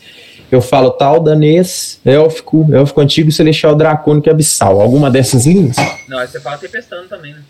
eu 0.51 0.61
falo 0.61 0.91
tal, 0.91 1.19
danês, 1.19 1.99
élfico, 2.05 2.67
élfico 2.71 3.01
antigo, 3.01 3.31
celestial, 3.31 3.75
dracônico 3.75 4.29
e 4.29 4.31
abissal. 4.31 4.79
Alguma 4.79 5.09
dessas 5.09 5.45
línguas? 5.45 5.77
Não, 6.07 6.19
aí 6.19 6.27
você 6.27 6.39
fala 6.39 6.57
tempestando 6.57 7.07
também, 7.07 7.33
né? 7.33 7.41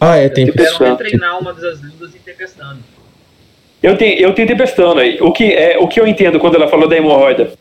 Ah, 0.00 0.16
é, 0.16 0.28
tem 0.28 0.46
puderam 0.46 0.96
treinar 0.96 1.38
uma 1.38 1.52
das 1.52 1.80
línguas 1.80 2.14
em 2.14 2.18
tempestando. 2.18 2.78
Eu 3.82 3.96
tenho, 3.96 4.18
eu 4.18 4.32
tenho 4.34 4.48
tempestando 4.48 5.00
aí. 5.00 5.18
O 5.20 5.32
que, 5.32 5.52
é, 5.52 5.78
o 5.78 5.86
que 5.88 6.00
eu 6.00 6.06
entendo 6.06 6.38
quando 6.38 6.56
ela 6.56 6.68
falou 6.68 6.88
da 6.88 6.96
hemorroida? 6.96 7.52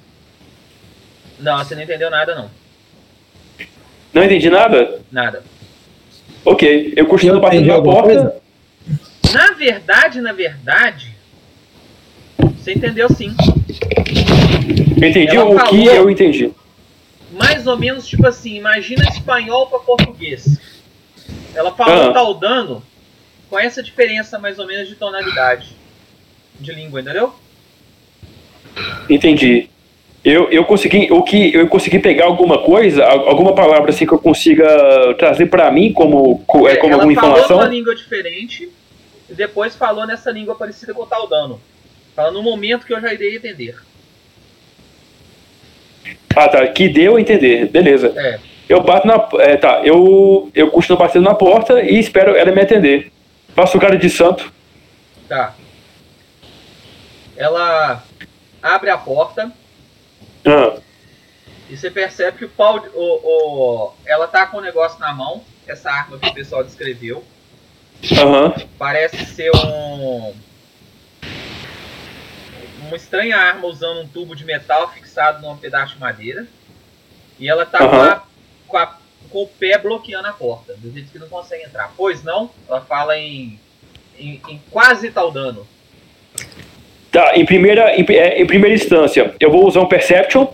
Não, 1.39 1.57
você 1.59 1.75
não 1.75 1.83
entendeu 1.83 2.09
nada, 2.09 2.35
não. 2.35 2.49
Não 4.13 4.23
entendi 4.23 4.49
nada? 4.49 4.99
Nada. 5.11 5.43
Ok, 6.43 6.93
eu 6.95 7.05
continuo 7.05 7.37
Eu 7.37 7.41
batendo 7.41 7.67
na 7.67 7.81
porta. 7.81 8.01
coisa? 8.03 8.35
Na 9.33 9.51
verdade, 9.51 10.21
na 10.21 10.31
verdade, 10.31 11.15
você 12.37 12.73
entendeu 12.73 13.09
sim. 13.09 13.35
Eu 14.99 15.07
entendi 15.09 15.35
Ela 15.35 15.45
o 15.45 15.69
que 15.69 15.85
eu 15.85 16.09
entendi. 16.09 16.51
Mais 17.31 17.67
ou 17.67 17.77
menos 17.77 18.07
tipo 18.07 18.25
assim, 18.25 18.55
imagina 18.55 19.03
espanhol 19.09 19.67
para 19.67 19.79
português. 19.79 20.57
Ela 21.57 21.71
falou 21.73 22.09
Ah. 22.09 22.13
tal 22.13 22.33
dano 22.35 22.83
com 23.49 23.57
essa 23.57 23.81
diferença 23.81 24.37
mais 24.37 24.59
ou 24.59 24.67
menos 24.67 24.87
de 24.87 24.95
tonalidade 24.95 25.75
de 26.59 26.71
língua, 26.71 27.01
entendeu? 27.01 27.33
Entendi. 29.09 29.69
Eu, 30.23 30.49
eu 30.51 30.65
consegui 30.65 31.07
o 31.11 31.23
que 31.23 31.53
eu 31.53 31.67
consegui 31.67 31.99
pegar 31.99 32.25
alguma 32.25 32.61
coisa, 32.61 33.03
al- 33.05 33.29
alguma 33.29 33.55
palavra 33.55 33.89
assim 33.91 34.05
que 34.05 34.11
eu 34.13 34.19
consiga 34.19 34.65
trazer 35.17 35.45
pra 35.45 35.71
mim 35.71 35.93
como 35.93 36.39
co- 36.45 36.67
é, 36.67 36.75
como 36.75 36.93
ela 36.93 37.03
alguma 37.03 37.19
falou 37.19 37.35
informação. 37.37 37.57
numa 37.57 37.69
língua 37.69 37.95
diferente 37.95 38.69
e 39.29 39.33
depois 39.33 39.75
falou 39.75 40.05
nessa 40.05 40.29
língua 40.31 40.55
parecida 40.55 40.93
com 40.93 41.05
tal 41.05 41.27
dano. 41.27 41.61
Fala 42.15 42.31
no 42.31 42.43
momento 42.43 42.85
que 42.85 42.93
eu 42.93 42.99
já 42.99 43.13
irei 43.13 43.35
entender. 43.37 43.75
Ah, 46.35 46.49
tá. 46.49 46.67
Que 46.67 46.89
deu 46.89 47.15
a 47.15 47.21
entender. 47.21 47.67
Beleza. 47.69 48.13
É. 48.15 48.39
Eu 48.69 48.81
bato 48.81 49.07
na. 49.07 49.27
É, 49.43 49.55
tá. 49.57 49.81
Eu, 49.83 50.51
eu 50.53 50.69
continuo 50.69 50.97
batendo 50.99 51.23
na 51.23 51.33
porta 51.35 51.81
e 51.81 51.99
espero 51.99 52.35
ela 52.35 52.51
me 52.51 52.61
atender. 52.61 53.11
Faço 53.55 53.77
o 53.77 53.81
cara 53.81 53.97
de 53.97 54.09
santo. 54.09 54.51
Tá. 55.27 55.53
Ela 57.35 58.03
abre 58.61 58.89
a 58.89 58.97
porta 58.97 59.51
Ah, 60.45 60.77
e 61.69 61.77
você 61.77 61.89
percebe 61.91 62.37
que 62.39 62.45
o 62.45 62.49
pau. 62.49 62.83
O, 62.93 63.03
o, 63.03 63.93
ela 64.05 64.27
tá 64.27 64.47
com 64.47 64.57
o 64.57 64.61
negócio 64.61 64.99
na 64.99 65.13
mão, 65.13 65.43
essa 65.67 65.89
arma 65.91 66.17
que 66.17 66.27
o 66.29 66.33
pessoal 66.33 66.63
descreveu. 66.63 67.23
Aham. 68.17 68.53
Parece 68.77 69.25
ser 69.25 69.51
um. 69.55 70.33
Uma 72.87 72.95
estranha 72.95 73.37
arma 73.37 73.67
usando 73.67 74.01
um 74.01 74.07
tubo 74.07 74.35
de 74.35 74.45
metal 74.45 74.89
fixado 74.91 75.41
num 75.45 75.57
pedaço 75.57 75.95
de 75.95 75.99
madeira. 75.99 76.47
E 77.39 77.47
ela 77.49 77.65
tá 77.65 77.79
com, 77.79 77.85
Aham. 77.85 78.09
a- 78.11 78.23
com, 78.67 78.77
a- 78.77 78.97
com 79.29 79.43
o 79.43 79.47
pé 79.47 79.77
bloqueando 79.77 80.27
a 80.27 80.33
porta, 80.33 80.73
do 80.77 80.91
jeito 80.91 81.11
que 81.11 81.19
não 81.19 81.27
consegue 81.27 81.63
entrar. 81.63 81.93
Pois 81.97 82.23
não, 82.23 82.49
ela 82.69 82.81
fala 82.81 83.17
em, 83.17 83.59
em, 84.19 84.41
em 84.49 84.61
quase 84.71 85.11
tal 85.11 85.31
dano. 85.31 85.65
Tá, 87.11 87.33
em 87.35 87.45
primeira, 87.45 87.95
em, 87.95 88.05
é, 88.09 88.41
em 88.41 88.45
primeira 88.45 88.75
instância, 88.75 89.33
eu 89.39 89.49
vou 89.49 89.65
usar 89.65 89.81
um 89.81 89.87
Perception, 89.87 90.47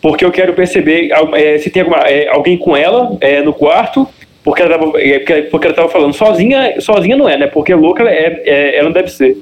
porque 0.00 0.24
eu 0.24 0.32
quero 0.32 0.54
perceber 0.54 1.10
é, 1.34 1.58
se 1.58 1.70
tem 1.70 1.82
alguma, 1.82 2.00
é, 2.08 2.28
alguém 2.28 2.56
com 2.56 2.76
ela 2.76 3.16
é, 3.20 3.42
no 3.42 3.52
quarto, 3.52 4.08
porque 4.42 4.62
ela, 4.62 4.78
tava, 4.78 5.00
é, 5.00 5.42
porque, 5.42 5.66
ela 5.66 5.74
tava 5.76 5.88
falando 5.88 6.12
sozinha, 6.14 6.80
sozinha 6.80 7.16
não 7.16 7.28
é, 7.28 7.36
né? 7.36 7.46
Porque 7.46 7.74
louca 7.74 8.02
é, 8.08 8.42
é, 8.44 8.76
ela 8.76 8.84
não 8.86 8.92
deve 8.92 9.08
ser. 9.08 9.38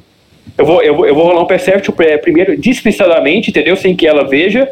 Eu 0.58 0.66
vou, 0.66 0.82
eu 0.82 0.94
vou, 0.94 1.06
eu 1.06 1.14
vou 1.14 1.24
rolar 1.24 1.40
um 1.42 1.46
Perception 1.46 1.94
primeiro, 2.20 2.56
disfarçadamente, 2.58 3.50
entendeu? 3.50 3.76
Sem 3.76 3.94
que 3.96 4.06
ela 4.06 4.24
veja. 4.24 4.68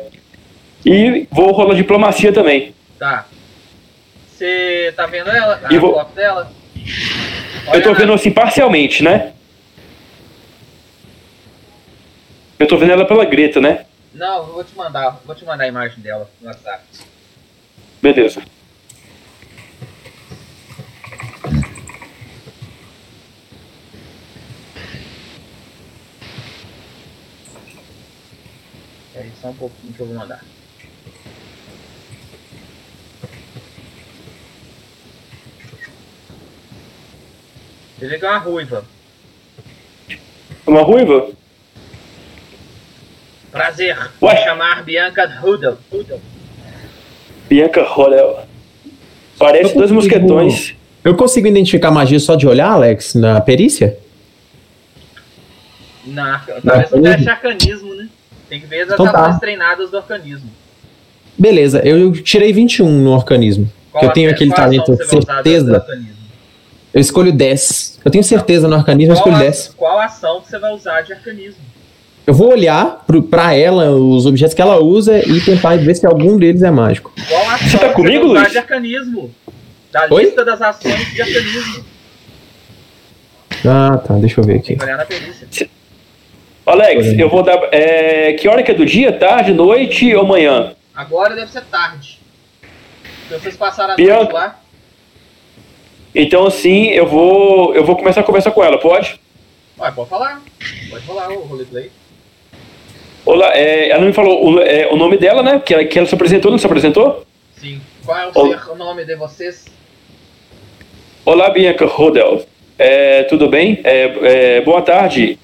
E 0.84 1.26
vou 1.30 1.52
rolar 1.52 1.74
diplomacia 1.74 2.32
também. 2.32 2.74
Tá. 2.98 3.26
Você 4.30 4.92
tá 4.96 5.06
vendo 5.06 5.30
ela? 5.30 5.60
A 5.64 5.78
vou- 5.78 5.94
foto 5.94 6.14
dela? 6.14 6.52
eu 7.72 7.82
tô 7.82 7.94
vendo 7.94 8.12
assim 8.12 8.30
parcialmente, 8.30 9.02
né? 9.02 9.32
Eu 12.58 12.66
tô 12.66 12.76
vendo 12.76 12.92
ela 12.92 13.06
pela 13.06 13.24
Greta, 13.24 13.60
né? 13.60 13.86
Não, 14.12 14.38
eu 14.38 14.52
vou 14.54 14.64
te 14.64 14.74
mandar. 14.76 15.20
Vou 15.24 15.34
te 15.34 15.44
mandar 15.44 15.64
a 15.64 15.68
imagem 15.68 16.00
dela 16.00 16.28
no 16.40 16.48
WhatsApp. 16.48 16.82
Beleza. 18.02 18.42
Peraí 29.12 29.32
só 29.40 29.48
um 29.48 29.54
pouquinho 29.54 29.92
que 29.92 30.00
eu 30.00 30.06
vou 30.06 30.16
mandar. 30.16 30.44
Você 37.98 38.06
vê 38.06 38.18
que 38.18 38.24
é 38.24 38.28
uma 38.28 38.38
ruiva. 38.38 38.84
Uma 40.66 40.82
ruiva? 40.82 41.28
Prazer. 43.50 43.96
Ué? 44.22 44.34
Me 44.34 44.40
chamar 44.44 44.84
Bianca 44.84 45.26
Rudel. 45.40 45.78
Bianca 47.48 47.82
Rodel. 47.82 48.44
Parece 49.38 49.74
dois 49.74 49.90
mosquetões. 49.90 50.74
Eu 51.04 51.16
consigo 51.16 51.46
identificar 51.46 51.90
magia 51.90 52.20
só 52.20 52.34
de 52.34 52.46
olhar, 52.46 52.70
Alex, 52.70 53.14
na 53.14 53.40
perícia? 53.40 53.98
Na, 56.04 56.38
talvez 56.38 56.66
Arcanismo? 56.66 57.02
teste 57.02 57.28
arcanismo, 57.30 57.94
né? 57.94 58.08
Tem 58.48 58.60
que 58.60 58.66
ver 58.66 58.82
as 58.82 58.92
Então 58.92 59.06
tá. 59.06 59.38
treinadas 59.38 59.90
do 59.90 59.96
arcanismo. 59.96 60.50
Beleza, 61.36 61.80
eu 61.86 62.12
tirei 62.12 62.52
21 62.52 62.88
no 62.90 63.10
organismo. 63.12 63.70
Qual 63.92 64.04
eu 64.04 64.10
tenho 64.10 64.30
aquele 64.30 64.52
talento, 64.52 64.96
certeza. 65.04 65.84
Arcanismo? 66.89 66.94
Eu 66.94 67.01
escolho 67.01 67.32
10. 67.32 68.01
Eu 68.05 68.10
tenho 68.10 68.24
certeza 68.24 68.69
no 68.69 68.77
organismo, 68.77 69.12
eu 69.15 69.16
Qual, 69.16 69.27
escolho 69.28 69.36
a- 69.36 69.51
10. 69.51 69.74
qual 69.77 69.98
ação 70.01 70.40
que 70.40 70.48
você 70.48 70.59
vai 70.59 70.73
usar 70.73 71.01
de 71.02 71.12
arcanismo? 71.12 71.60
Eu 72.27 72.35
vou 72.35 72.51
olhar 72.51 73.05
pro, 73.06 73.23
pra 73.23 73.55
ela, 73.55 73.90
os 73.90 74.27
objetos 74.27 74.52
que 74.55 74.60
ela 74.60 74.78
usa 74.82 75.19
e 75.19 75.40
tentar 75.40 75.77
ver 75.78 75.94
se 75.94 76.06
algum 76.06 76.36
deles 76.39 76.62
é 76.62 76.70
mágico. 76.70 77.12
Qual 77.28 77.51
ação 77.51 77.69
Você 77.69 77.78
tá 77.78 77.89
que 77.89 77.94
comigo, 77.94 78.20
vai 78.20 78.28
usar 78.32 78.40
Luiz? 78.40 78.52
de 78.52 78.59
arcanismo? 78.59 79.35
Da 79.90 80.06
Oi? 80.10 80.24
lista 80.24 80.44
das 80.44 80.60
ações 80.60 81.12
de 81.15 81.23
arcanismo. 81.23 81.85
Ah, 83.66 83.98
tá, 84.06 84.15
deixa 84.15 84.40
eu 84.40 84.44
ver 84.44 84.56
aqui. 84.56 84.69
Tem 84.69 84.77
que 84.77 84.85
olhar 84.85 84.97
na 84.98 85.05
perícia. 85.06 85.48
Alex, 86.66 87.19
eu 87.19 87.31
vou 87.31 87.43
dar. 87.43 87.59
é, 87.73 88.35
que 88.35 88.47
hora 88.47 88.62
que 88.62 88.70
é 88.70 88.74
do 88.74 88.85
dia? 88.85 89.10
Tarde, 89.10 89.52
noite 89.55 90.15
ou 90.15 90.27
manhã? 90.27 90.74
Agora 90.94 91.35
deve 91.35 91.51
ser 91.51 91.62
tarde. 91.65 92.20
Se 93.27 93.35
vocês 93.35 93.56
passaram 93.56 93.94
a 93.94 93.97
Bianca. 93.97 94.16
noite 94.24 94.32
lá, 94.35 94.60
Então 96.18 96.44
assim, 96.44 96.86
eu 96.86 97.06
vou. 97.06 97.72
Eu 97.76 97.84
vou 97.84 97.94
começar 97.94 98.22
a 98.22 98.24
conversar 98.24 98.50
com 98.50 98.64
ela, 98.64 98.76
pode? 98.76 99.20
ué, 99.78 99.90
pode 99.92 100.10
falar. 100.10 100.42
Pode 100.90 101.06
falar 101.06 101.30
o 101.30 101.42
roleplay. 101.42 101.92
Olá, 103.24 103.56
é, 103.56 103.90
ela 103.90 104.04
me 104.04 104.12
falou 104.12 104.44
o, 104.44 104.60
é, 104.60 104.88
o 104.90 104.96
nome 104.96 105.16
dela, 105.16 105.44
né? 105.44 105.62
Que 105.64 105.74
ela, 105.74 105.84
que 105.84 105.96
ela 105.96 106.08
se 106.08 106.14
apresentou, 106.16 106.50
não 106.50 106.58
se 106.58 106.66
apresentou? 106.66 107.24
Sim. 107.56 107.80
Qual 108.04 108.18
é 108.18 108.26
o, 108.26 108.32
Olá. 108.34 108.66
o 108.68 108.74
nome 108.74 109.04
de 109.04 109.14
vocês? 109.14 109.66
Olá, 111.24 111.50
Bianca 111.50 111.86
Rodel. 111.86 112.44
É, 112.76 113.22
tudo 113.24 113.48
bem? 113.48 113.80
É, 113.84 114.56
é, 114.56 114.60
boa 114.62 114.82
tarde. 114.82 115.38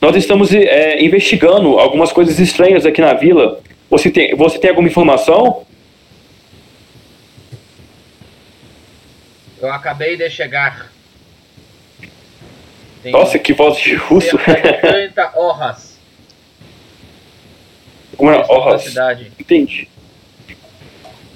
Nós 0.00 0.16
estamos 0.16 0.52
é, 0.52 1.00
investigando 1.00 1.78
algumas 1.78 2.10
coisas 2.10 2.40
estranhas 2.40 2.84
aqui 2.84 3.00
na 3.00 3.14
vila. 3.14 3.60
Você 3.88 4.10
tem, 4.10 4.34
você 4.34 4.58
tem 4.58 4.70
alguma 4.70 4.88
informação? 4.88 5.64
Eu 9.62 9.72
acabei 9.72 10.16
de 10.16 10.28
chegar. 10.28 10.90
Tem 13.00 13.12
Nossa, 13.12 13.38
que 13.38 13.52
voz 13.52 13.78
de 13.78 13.94
russo. 13.94 14.36
cerca 14.44 14.72
de 14.72 14.78
30 15.12 15.32
horas 15.38 15.98
Como 18.16 18.30
é? 18.32 18.38
da 18.38 18.46
Oh, 18.52 18.76
cidade. 18.78 19.30
entendi. 19.38 19.88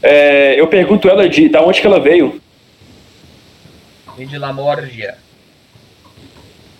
É, 0.02 0.60
eu 0.60 0.66
pergunto 0.66 1.08
ela 1.08 1.28
de 1.28 1.48
da 1.48 1.62
onde 1.62 1.80
que 1.80 1.86
ela 1.86 2.00
veio. 2.00 2.40
Vim 4.18 4.26
de 4.26 4.38
Lamorgia. 4.38 5.18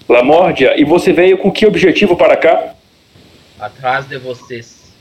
Lamórdia, 0.09 0.81
e 0.81 0.85
você 0.85 1.13
veio 1.13 1.39
com 1.39 1.51
que 1.51 1.67
objetivo 1.67 2.17
para 2.17 2.37
cá? 2.37 2.75
Atrás 3.59 4.09
de 4.09 4.19
vocês. 4.19 4.93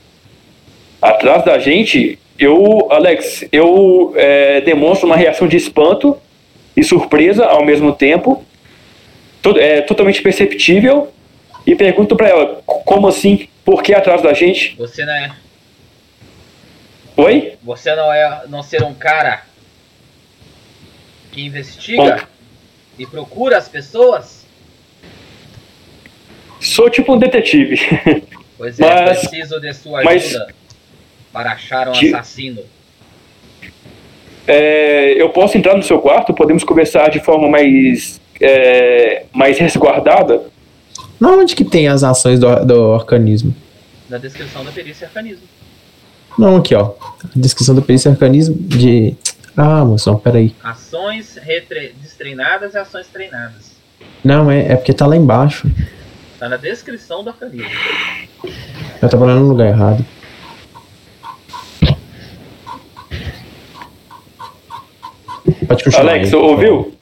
Atrás 1.02 1.44
da 1.44 1.58
gente, 1.58 2.18
eu, 2.38 2.88
Alex, 2.90 3.44
eu 3.52 4.12
é, 4.16 4.60
demonstro 4.60 5.06
uma 5.06 5.16
reação 5.16 5.46
de 5.46 5.56
espanto 5.56 6.20
e 6.76 6.84
surpresa 6.84 7.46
ao 7.46 7.64
mesmo 7.64 7.92
tempo, 7.94 8.44
to- 9.42 9.58
é, 9.58 9.80
totalmente 9.80 10.20
perceptível, 10.22 11.12
e 11.66 11.74
pergunto 11.74 12.14
para 12.16 12.28
ela, 12.28 12.56
"C- 12.56 12.62
como 12.84 13.08
assim? 13.08 13.48
Por 13.64 13.82
que 13.82 13.92
atrás 13.94 14.22
da 14.22 14.32
gente? 14.32 14.76
Você 14.76 15.04
não 15.04 15.12
é. 15.12 15.34
Oi? 17.16 17.54
Você 17.62 17.94
não 17.94 18.12
é. 18.12 18.44
não 18.48 18.62
ser 18.62 18.82
um 18.82 18.94
cara 18.94 19.42
que 21.32 21.44
investiga 21.44 22.28
e 22.98 23.06
procura 23.06 23.56
as 23.56 23.68
pessoas? 23.68 24.46
Sou 26.60 26.88
tipo 26.90 27.14
um 27.14 27.18
detetive. 27.18 27.78
Pois 28.56 28.78
é, 28.78 28.84
Mas- 29.06 29.20
preciso 29.20 29.60
de 29.60 29.72
sua 29.74 30.02
mas- 30.04 30.26
ajuda 30.26 30.54
para 31.32 31.52
achar 31.52 31.88
um 31.88 31.92
assassino. 31.92 32.62
É, 34.46 35.20
eu 35.20 35.30
posso 35.30 35.58
entrar 35.58 35.76
no 35.76 35.82
seu 35.82 35.98
quarto? 35.98 36.32
Podemos 36.32 36.62
conversar 36.62 37.10
de 37.10 37.20
forma 37.20 37.48
mais, 37.48 38.20
é, 38.40 39.24
mais 39.32 39.58
resguardada? 39.58 40.42
Na 41.18 41.30
onde 41.30 41.56
que 41.56 41.64
tem 41.64 41.88
as 41.88 42.04
ações 42.04 42.38
do, 42.38 42.64
do 42.64 42.80
organismo? 42.90 43.54
Na 44.08 44.18
descrição 44.18 44.64
da 44.64 44.70
perícia 44.70 45.06
arcanismo. 45.06 45.42
Não, 46.38 46.56
aqui, 46.56 46.74
ó. 46.74 46.92
Descrição 47.34 47.74
da 47.74 47.80
perícia 47.80 48.10
arcanismo 48.10 48.54
de. 48.54 49.16
Ah, 49.56 49.84
moção, 49.84 50.18
peraí. 50.18 50.54
Ações 50.62 51.36
retre... 51.36 51.94
destreinadas 52.00 52.74
e 52.74 52.78
ações 52.78 53.06
treinadas. 53.06 53.74
Não, 54.22 54.50
é, 54.50 54.72
é 54.72 54.76
porque 54.76 54.92
tá 54.92 55.06
lá 55.06 55.16
embaixo. 55.16 55.70
Tá 56.38 56.48
na 56.48 56.58
descrição 56.58 57.24
do 57.24 57.30
arcanismo. 57.30 57.70
Eu 59.00 59.08
tava 59.08 59.24
olhando 59.24 59.40
no 59.40 59.48
lugar 59.48 59.68
errado. 59.68 60.04
Pode 65.66 65.84
continuar. 65.84 66.10
Alex, 66.12 66.32
aí. 66.32 66.40
ouviu? 66.40 66.92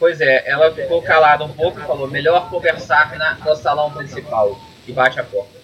Pois 0.00 0.20
é, 0.20 0.44
ela 0.48 0.70
ficou 0.72 1.02
calada 1.02 1.44
um 1.44 1.48
pouco 1.48 1.80
e 1.80 1.82
falou: 1.82 2.08
melhor 2.08 2.48
conversar 2.50 3.16
na, 3.18 3.36
no 3.44 3.56
salão 3.56 3.90
principal. 3.90 4.58
E 4.86 4.92
bate 4.92 5.20
a 5.20 5.24
porta. 5.24 5.58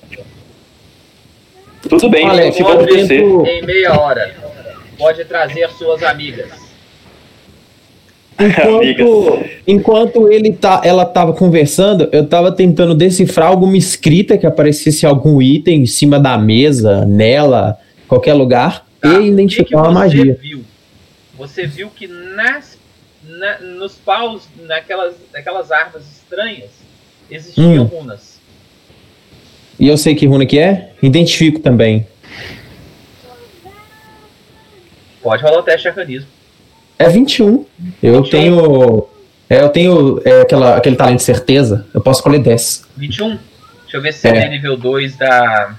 Tudo 1.88 2.08
bem, 2.10 2.28
Alex, 2.28 2.56
se 2.56 2.62
descer. 2.62 3.08
tento- 3.22 3.46
Em 3.46 3.62
meia 3.62 3.98
hora. 3.98 4.34
Pode 4.98 5.24
trazer 5.24 5.68
suas 5.70 6.02
amigas. 6.02 6.50
Enquanto, 8.40 9.44
enquanto 9.64 10.32
ele 10.32 10.52
tá, 10.52 10.80
ela 10.84 11.04
tava 11.04 11.32
conversando, 11.32 12.08
eu 12.10 12.26
tava 12.26 12.50
tentando 12.50 12.92
decifrar 12.92 13.48
alguma 13.48 13.76
escrita 13.76 14.36
que 14.36 14.44
aparecesse 14.44 15.06
algum 15.06 15.40
item 15.40 15.82
em 15.82 15.86
cima 15.86 16.18
da 16.18 16.36
mesa, 16.36 17.04
nela, 17.06 17.78
qualquer 18.08 18.34
lugar, 18.34 18.84
Tá, 19.00 19.08
e 19.08 19.12
o 19.12 19.14
que 19.14 19.22
que 19.22 19.28
identificar 19.28 19.82
uma 19.82 19.92
magia. 19.92 20.36
Viu? 20.42 20.64
Você 21.36 21.66
viu 21.66 21.90
que 21.90 22.06
nas, 22.06 22.78
na- 23.22 23.58
nos 23.58 23.94
paus, 23.94 24.42
naquelas, 24.62 25.14
naquelas 25.32 25.72
árvores 25.72 26.06
estranhas, 26.06 26.70
existiam 27.30 27.82
Hum. 27.82 27.84
runas. 27.84 28.40
E 29.78 29.88
eu 29.88 29.96
sei 29.96 30.14
que 30.14 30.26
runa 30.26 30.46
que 30.46 30.58
é? 30.58 30.92
Identifico 31.02 31.58
também. 31.58 32.06
Pode 35.22 35.42
rolar 35.42 35.58
o 35.58 35.62
teste 35.62 35.82
de 35.82 35.88
arcanismo. 35.88 36.28
É 36.98 37.08
21. 37.08 37.64
Eu 38.02 38.22
21. 38.22 38.30
tenho. 38.30 39.08
É, 39.50 39.60
eu 39.60 39.68
tenho 39.70 40.20
é, 40.24 40.42
aquela, 40.42 40.76
aquele 40.76 40.96
talento 40.96 41.18
de 41.18 41.24
certeza. 41.24 41.86
Eu 41.92 42.00
posso 42.00 42.20
escolher 42.20 42.38
10. 42.38 42.84
21. 42.96 43.30
Deixa 43.82 43.96
eu 43.96 44.00
ver 44.02 44.12
se 44.12 44.28
É. 44.28 44.32
tem 44.32 44.50
nível 44.50 44.76
2 44.76 45.16
da. 45.16 45.76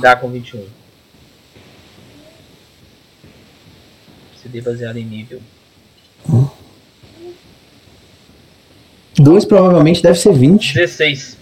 Dá 0.00 0.16
com 0.16 0.28
21. 0.28 0.64
CD 4.50 4.60
baseado 4.60 4.96
em 4.96 5.04
nível. 5.04 5.40
2 9.18 9.44
provavelmente 9.44 10.02
deve 10.02 10.18
ser 10.18 10.32
20. 10.32 10.74
16. 10.74 11.38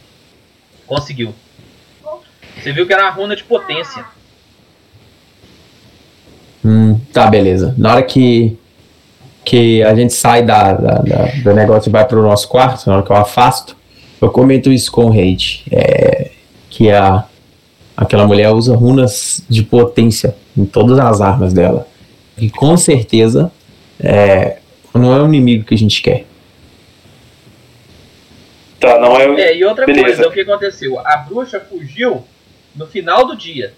Conseguiu. 0.86 1.34
Você 2.60 2.72
viu 2.72 2.86
que 2.86 2.92
era 2.92 3.04
uma 3.04 3.10
runa 3.12 3.36
de 3.36 3.44
potência. 3.44 4.04
Hum, 6.64 6.98
tá, 7.12 7.28
beleza. 7.28 7.74
Na 7.78 7.92
hora 7.92 8.02
que, 8.02 8.56
que 9.44 9.82
a 9.82 9.94
gente 9.94 10.12
sai 10.12 10.42
da, 10.44 10.72
da- 10.72 10.98
da- 10.98 11.26
do 11.42 11.54
negócio 11.54 11.88
e 11.88 11.92
vai 11.92 12.04
pro 12.06 12.22
nosso 12.22 12.48
quarto, 12.48 12.86
na 12.88 12.96
hora 12.96 13.04
que 13.06 13.12
eu 13.12 13.16
afasto, 13.16 13.76
eu 14.20 14.30
comento 14.30 14.72
isso 14.72 14.90
com 14.90 15.04
o 15.06 15.10
Reid. 15.10 15.62
É, 15.70 16.30
que 16.68 16.90
a, 16.90 17.24
aquela 17.96 18.26
mulher 18.26 18.50
usa 18.52 18.74
runas 18.74 19.42
de 19.48 19.62
potência 19.62 20.34
em 20.56 20.64
todas 20.64 20.98
as 20.98 21.20
armas 21.20 21.52
dela. 21.52 21.86
E 22.38 22.50
com 22.50 22.76
certeza 22.76 23.50
é, 24.00 24.58
não 24.94 25.14
é 25.14 25.20
o 25.20 25.26
inimigo 25.26 25.64
que 25.64 25.74
a 25.74 25.78
gente 25.78 26.00
quer. 26.02 26.24
Tá, 28.78 28.98
não 29.00 29.18
é. 29.20 29.40
É, 29.40 29.56
e 29.56 29.64
outra 29.64 29.84
Beleza. 29.86 30.06
coisa, 30.06 30.28
o 30.28 30.32
que 30.32 30.40
aconteceu? 30.40 31.00
A 31.00 31.16
bruxa 31.16 31.58
fugiu 31.60 32.24
no 32.76 32.86
final 32.86 33.26
do 33.26 33.36
dia. 33.36 33.74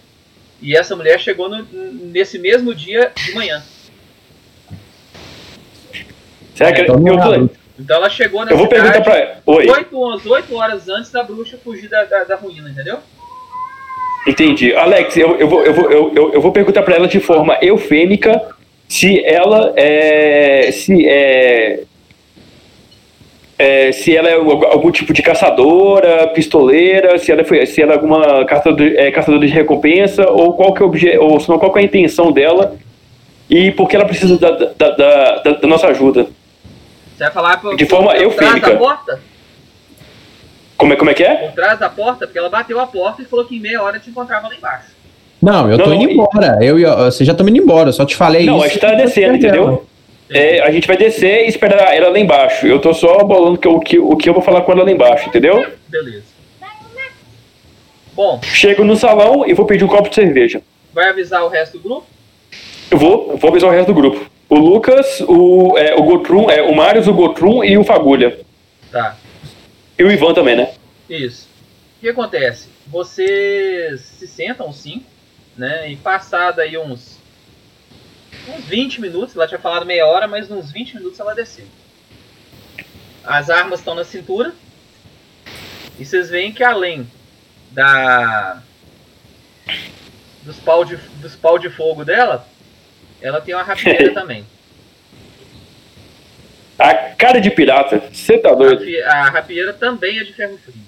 E 0.61 0.77
essa 0.77 0.95
mulher 0.95 1.19
chegou 1.19 1.49
no- 1.49 1.67
nesse 1.73 2.39
mesmo 2.39 2.75
dia 2.75 3.11
de 3.17 3.33
manhã. 3.35 3.63
Será 6.55 6.73
que 6.73 6.83
Então 6.83 6.99
não 6.99 7.15
eu, 7.35 7.45
é. 7.47 7.49
Então 7.79 7.97
ela 7.97 8.11
chegou 8.11 8.45
na 8.45 8.51
eu 8.51 8.59
vou 8.59 8.69
perguntar 8.69 9.01
pra 9.01 9.17
ela. 9.17 9.43
Oi, 9.47 9.67
8, 9.71 9.99
umas 9.99 10.27
8 10.27 10.55
horas 10.55 10.87
antes 10.91 11.11
da 11.11 11.23
bruxa 11.23 11.57
fugir 11.65 11.89
da, 11.89 12.05
da, 12.05 12.25
da 12.25 12.37
ruína, 12.37 12.69
entendeu? 12.69 12.99
Entendi. 14.27 14.75
Alex, 14.75 15.17
eu, 15.17 15.37
eu, 15.37 15.49
vou, 15.49 15.63
eu, 15.65 15.75
vou, 15.75 15.91
eu, 15.91 16.33
eu, 16.35 16.41
vou 16.41 16.53
perguntar 16.53 16.83
pra 16.83 16.97
ela 16.97 17.09
de 17.09 17.21
forma 17.21 17.57
eufêmica 17.63 18.41
se 18.89 19.25
ela 19.25 19.73
é. 19.77 20.71
Se 20.73 21.07
é. 21.09 21.81
é, 23.59 23.93
se 23.93 24.17
ela 24.17 24.29
é 24.29 24.35
algum 24.35 24.91
tipo 24.91 25.13
de 25.13 25.23
caçadora, 25.23 26.29
pistoleira, 26.29 27.19
se 27.19 27.31
ela, 27.31 27.45
foi, 27.45 27.65
se 27.67 27.83
ela 27.83 27.93
é 27.93 27.95
alguma 27.95 28.45
caçadora, 28.47 29.01
é, 29.01 29.11
caçadora 29.11 29.47
de 29.47 29.53
recompensa, 29.53 30.31
ou 30.31 30.55
qual 30.55 30.73
que 30.75 30.83
é 30.83 30.85
o 30.85 30.89
obje, 30.89 31.19
ou 31.19 31.39
se 31.39 31.49
não, 31.49 31.59
qual 31.59 31.73
que 31.73 31.79
é 31.79 31.83
a 31.83 31.85
intenção 31.85 32.33
dela 32.33 32.77
e 33.49 33.71
por 33.73 33.89
que 33.89 33.97
ela 33.97 34.05
precisa 34.07 34.39
da, 34.39 34.51
da, 34.51 34.91
da, 34.91 35.35
da- 35.53 35.67
nossa 35.69 35.89
ajuda. 35.89 36.23
Você 36.25 37.25
vai 37.25 37.33
falar 37.33 37.61
por, 37.61 37.77
De 37.77 37.85
forma 37.85 38.13
por 38.13 38.23
eufêmica. 38.23 38.71
da 38.71 38.77
porta? 38.77 39.21
Como 40.81 40.95
é, 40.95 40.97
como 40.97 41.11
é 41.11 41.15
que 41.15 41.23
é? 41.23 41.35
Por 41.35 41.53
trás 41.53 41.79
da 41.79 41.91
porta, 41.91 42.27
porque 42.27 42.39
ela 42.39 42.49
bateu 42.49 42.81
a 42.81 42.87
porta 42.87 43.21
e 43.21 43.27
falou 43.27 43.45
que 43.45 43.55
em 43.55 43.61
meia 43.61 43.83
hora 43.83 43.99
te 43.99 44.09
encontrava 44.09 44.49
lá 44.49 44.55
embaixo. 44.55 44.87
Não, 45.43 45.71
eu 45.71 45.77
tô 45.79 45.91
Não, 45.91 45.95
indo 45.95 46.09
e- 46.11 46.15
embora. 46.15 46.57
Eu, 46.63 46.79
e- 46.79 46.85
você 47.05 47.23
já 47.23 47.35
tá 47.35 47.45
indo 47.45 47.59
embora, 47.59 47.91
eu 47.91 47.93
só 47.93 48.07
te 48.07 48.17
falei 48.17 48.47
Não, 48.47 48.57
isso. 48.57 48.65
a 48.65 48.69
gente 48.69 48.79
tá 48.81 48.95
descendo, 48.95 49.37
entendeu? 49.37 49.87
É, 50.31 50.61
a 50.63 50.71
gente 50.71 50.87
vai 50.89 50.97
descer 50.97 51.45
e 51.45 51.49
esperar 51.49 51.95
ela 51.95 52.09
lá 52.09 52.19
embaixo. 52.19 52.67
Eu 52.67 52.79
tô 52.79 52.95
só 52.95 53.19
bolando 53.25 53.59
que, 53.59 53.69
eu- 53.69 53.75
o, 53.77 53.81
que, 53.81 53.99
o 53.99 54.17
que 54.17 54.27
eu 54.29 54.33
vou 54.33 54.43
falar 54.43 54.63
com 54.63 54.73
ela 54.73 54.83
lá 54.85 54.91
embaixo, 54.91 55.29
entendeu? 55.29 55.67
Beleza. 55.87 56.25
Bom, 58.15 58.41
Chego 58.43 58.83
no 58.85 58.97
salão 58.97 59.47
e 59.47 59.53
vou 59.55 59.67
pedir 59.67 59.85
um 59.85 59.89
copo 59.89 60.09
de 60.09 60.15
cerveja. 60.15 60.63
vai 60.95 61.09
avisar 61.11 61.45
o 61.45 61.49
resto 61.49 61.79
do 61.79 61.83
grupo? 61.83 62.07
Eu 62.91 62.97
vou, 62.99 63.37
vou 63.37 63.51
avisar 63.51 63.69
o 63.71 63.73
resto 63.73 63.89
do 63.89 63.95
grupo. 63.95 64.31
O 64.49 64.57
Lucas, 64.57 65.21
o, 65.29 65.77
é, 65.79 65.95
o 65.95 66.03
Gotrum, 66.03 66.51
é, 66.51 66.63
o 66.63 66.75
Marius, 66.75 67.07
o 67.07 67.13
Gotrum 67.15 67.63
e 67.63 67.79
o 67.79 67.85
Fagulha. 67.85 68.39
Tá. 68.91 69.17
E 70.01 70.03
o 70.03 70.11
Ivan 70.11 70.33
também, 70.33 70.57
né? 70.57 70.73
Isso. 71.11 71.47
O 71.99 72.01
que 72.01 72.09
acontece? 72.09 72.71
Vocês 72.87 74.01
se 74.01 74.27
sentam 74.27 74.73
sim, 74.73 75.05
né? 75.55 75.91
E 75.93 75.97
passado 75.97 76.61
aí 76.61 76.79
uns 76.79 77.21
uns 78.49 78.65
20 78.65 78.99
minutos, 78.99 79.37
ela 79.37 79.47
tinha 79.47 79.61
falado 79.61 79.85
meia 79.85 80.07
hora, 80.07 80.27
mas 80.27 80.51
uns 80.51 80.73
20 80.73 80.97
minutos 80.97 81.21
ela 81.21 81.35
desceu. 81.35 81.67
As 83.23 83.51
armas 83.51 83.81
estão 83.81 83.95
na 83.95 84.03
cintura. 84.03 84.55
E 85.99 86.07
vocês 86.07 86.31
veem 86.31 86.51
que 86.51 86.65
além 86.65 87.07
da 87.71 88.63
dos 90.45 90.57
pau 90.61 90.83
de 90.83 90.97
dos 90.97 91.37
pau 91.37 91.59
de 91.59 91.69
fogo 91.69 92.07
dela, 92.07 92.49
ela 93.21 93.43
tem 93.43 93.55
uma 93.55 93.63
rapieira 93.63 94.15
também. 94.19 94.47
A 96.81 96.95
cara 96.95 97.41
de 97.41 97.51
pirata. 97.51 98.03
Você 98.11 98.39
tá 98.39 98.55
doido? 98.55 98.83
a 99.05 99.25
rapieira 99.29 99.75
também 99.75 100.19
é 100.19 100.25
de 100.25 100.33
ferro 100.33 100.59
frio. 100.65 100.81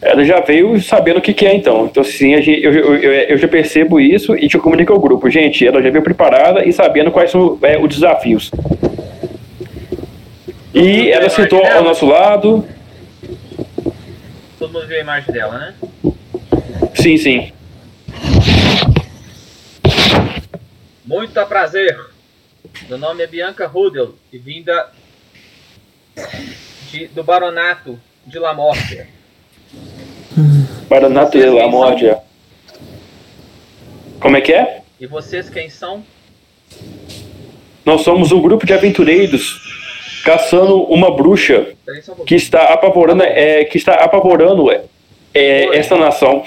Ela 0.00 0.24
já 0.24 0.38
veio 0.38 0.80
sabendo 0.80 1.18
o 1.18 1.20
que, 1.20 1.34
que 1.34 1.44
é, 1.44 1.56
então. 1.56 1.86
Então, 1.86 2.04
sim, 2.04 2.34
a 2.34 2.40
gente- 2.40 2.62
eu, 2.62 2.72
eu, 2.72 2.94
eu, 2.96 3.12
eu 3.12 3.36
já 3.36 3.48
percebo 3.48 3.98
isso 3.98 4.36
e 4.36 4.46
te 4.48 4.56
comunico 4.56 4.92
ao 4.92 5.00
grupo. 5.00 5.28
Gente, 5.28 5.66
ela 5.66 5.82
já 5.82 5.90
veio 5.90 6.04
preparada 6.04 6.64
e 6.64 6.72
sabendo 6.72 7.10
quais 7.10 7.32
são 7.32 7.58
é, 7.62 7.76
os 7.76 7.88
desafios. 7.92 8.48
E 10.72 11.10
ela 11.10 11.28
sentou 11.28 11.66
ao 11.66 11.82
nosso 11.82 12.06
lado. 12.06 12.64
Todo 14.56 14.72
mundo 14.72 14.86
viu 14.86 14.98
a 14.98 15.00
imagem 15.00 15.34
dela, 15.34 15.58
né? 15.58 15.74
Sim, 16.94 17.16
sim. 17.16 17.52
Muito 21.04 21.36
a 21.40 21.44
prazer. 21.46 21.98
Meu 22.86 22.98
nome 22.98 23.22
é 23.22 23.26
Bianca 23.26 23.66
Rudel 23.66 24.14
e 24.32 24.38
vinda 24.38 24.92
de, 26.90 27.08
do 27.08 27.24
Baronato 27.24 27.98
de 28.26 28.38
La 28.38 28.54
Morte. 28.54 29.06
Baranato 30.88 31.38
de 31.38 31.46
la 31.50 31.68
Morte. 31.68 32.16
Como 34.20 34.36
é 34.36 34.40
que 34.40 34.52
é? 34.52 34.82
E 35.00 35.06
vocês 35.06 35.50
quem 35.50 35.68
são? 35.68 36.04
Nós 37.84 38.02
somos 38.02 38.32
um 38.32 38.40
grupo 38.40 38.66
de 38.66 38.72
aventureiros 38.72 39.60
caçando 40.24 40.82
uma 40.84 41.14
bruxa 41.14 41.74
um 42.18 42.24
que 42.24 42.34
está 42.34 42.72
apavorando, 42.72 43.22
é, 43.22 43.64
que 43.64 43.78
está 43.78 43.94
apavorando 43.94 44.70
é, 44.70 44.84
é, 45.34 45.76
essa 45.76 45.96
nação. 45.96 46.44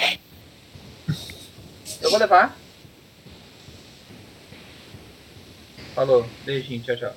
Eu 2.02 2.10
vou 2.10 2.20
levar. 2.20 2.61
Falou. 5.96 6.26
Beijinho. 6.46 6.82
Tchau, 6.82 6.96
tchau. 6.96 7.12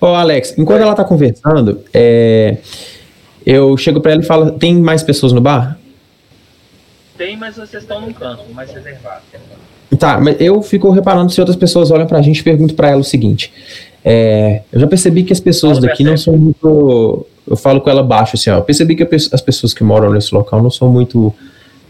Ô, 0.00 0.06
Alex, 0.06 0.54
enquanto 0.58 0.82
ela 0.82 0.94
tá 0.94 1.04
conversando, 1.04 1.82
é, 1.92 2.58
eu 3.46 3.76
chego 3.76 4.00
pra 4.00 4.12
ela 4.12 4.20
e 4.20 4.24
falo: 4.24 4.52
tem 4.52 4.76
mais 4.76 5.02
pessoas 5.02 5.32
no 5.32 5.40
bar? 5.40 5.78
Tem, 7.16 7.36
mas 7.36 7.56
vocês 7.56 7.82
estão 7.82 8.00
num 8.00 8.12
canto 8.12 8.42
mais 8.52 8.72
reservado. 8.72 9.22
Tá, 9.98 10.20
mas 10.20 10.36
eu 10.40 10.60
fico 10.62 10.90
reparando 10.90 11.30
se 11.30 11.40
outras 11.40 11.56
pessoas 11.56 11.90
olham 11.90 12.06
pra 12.06 12.20
gente 12.20 12.38
e 12.38 12.42
pergunto 12.42 12.74
pra 12.74 12.90
ela 12.90 13.00
o 13.00 13.04
seguinte. 13.04 13.52
é, 14.04 14.62
eu 14.72 14.80
já 14.80 14.86
percebi 14.86 15.22
que 15.22 15.32
as 15.32 15.40
pessoas 15.40 15.78
daqui 15.78 16.02
não 16.02 16.16
são 16.16 16.36
muito. 16.36 17.26
Eu 17.46 17.56
falo 17.56 17.80
com 17.80 17.88
ela 17.88 18.02
baixo 18.02 18.36
assim, 18.36 18.50
ó. 18.50 18.56
Eu 18.56 18.62
percebi 18.62 18.96
que 18.96 19.06
as 19.32 19.40
pessoas 19.40 19.72
que 19.72 19.84
moram 19.84 20.12
nesse 20.12 20.34
local 20.34 20.62
não 20.62 20.70
são 20.70 20.88
muito 20.88 21.32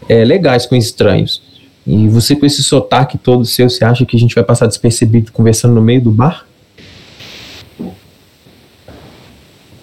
é, 0.07 0.23
legais 0.23 0.65
com 0.65 0.75
estranhos. 0.75 1.41
E 1.85 2.07
você 2.07 2.35
com 2.35 2.45
esse 2.45 2.63
sotaque 2.63 3.17
todo 3.17 3.45
seu, 3.45 3.69
você 3.69 3.85
acha 3.85 4.05
que 4.05 4.17
a 4.17 4.19
gente 4.19 4.33
vai 4.33 4.43
passar 4.43 4.65
despercebido 4.65 5.31
conversando 5.31 5.75
no 5.75 5.81
meio 5.81 6.01
do 6.01 6.09
bar? 6.09 6.47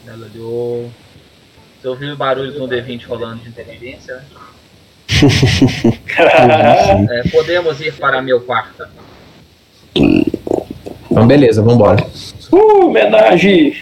Ela 0.07 0.27
olhou. 0.35 0.91
Você 1.81 1.89
ouviu 1.89 2.13
o 2.13 2.17
barulho 2.17 2.53
do 2.53 2.67
D20 2.67 3.07
rolando 3.07 3.43
de 3.43 3.49
inteligência? 3.49 4.25
né? 6.17 7.07
É, 7.11 7.29
podemos 7.29 7.81
ir 7.81 7.93
para 7.95 8.21
meu 8.21 8.41
quarto. 8.41 8.85
Então, 9.95 11.27
beleza, 11.27 11.63
vambora. 11.63 12.05
Uh, 12.51 12.87
homenagem! 12.87 13.77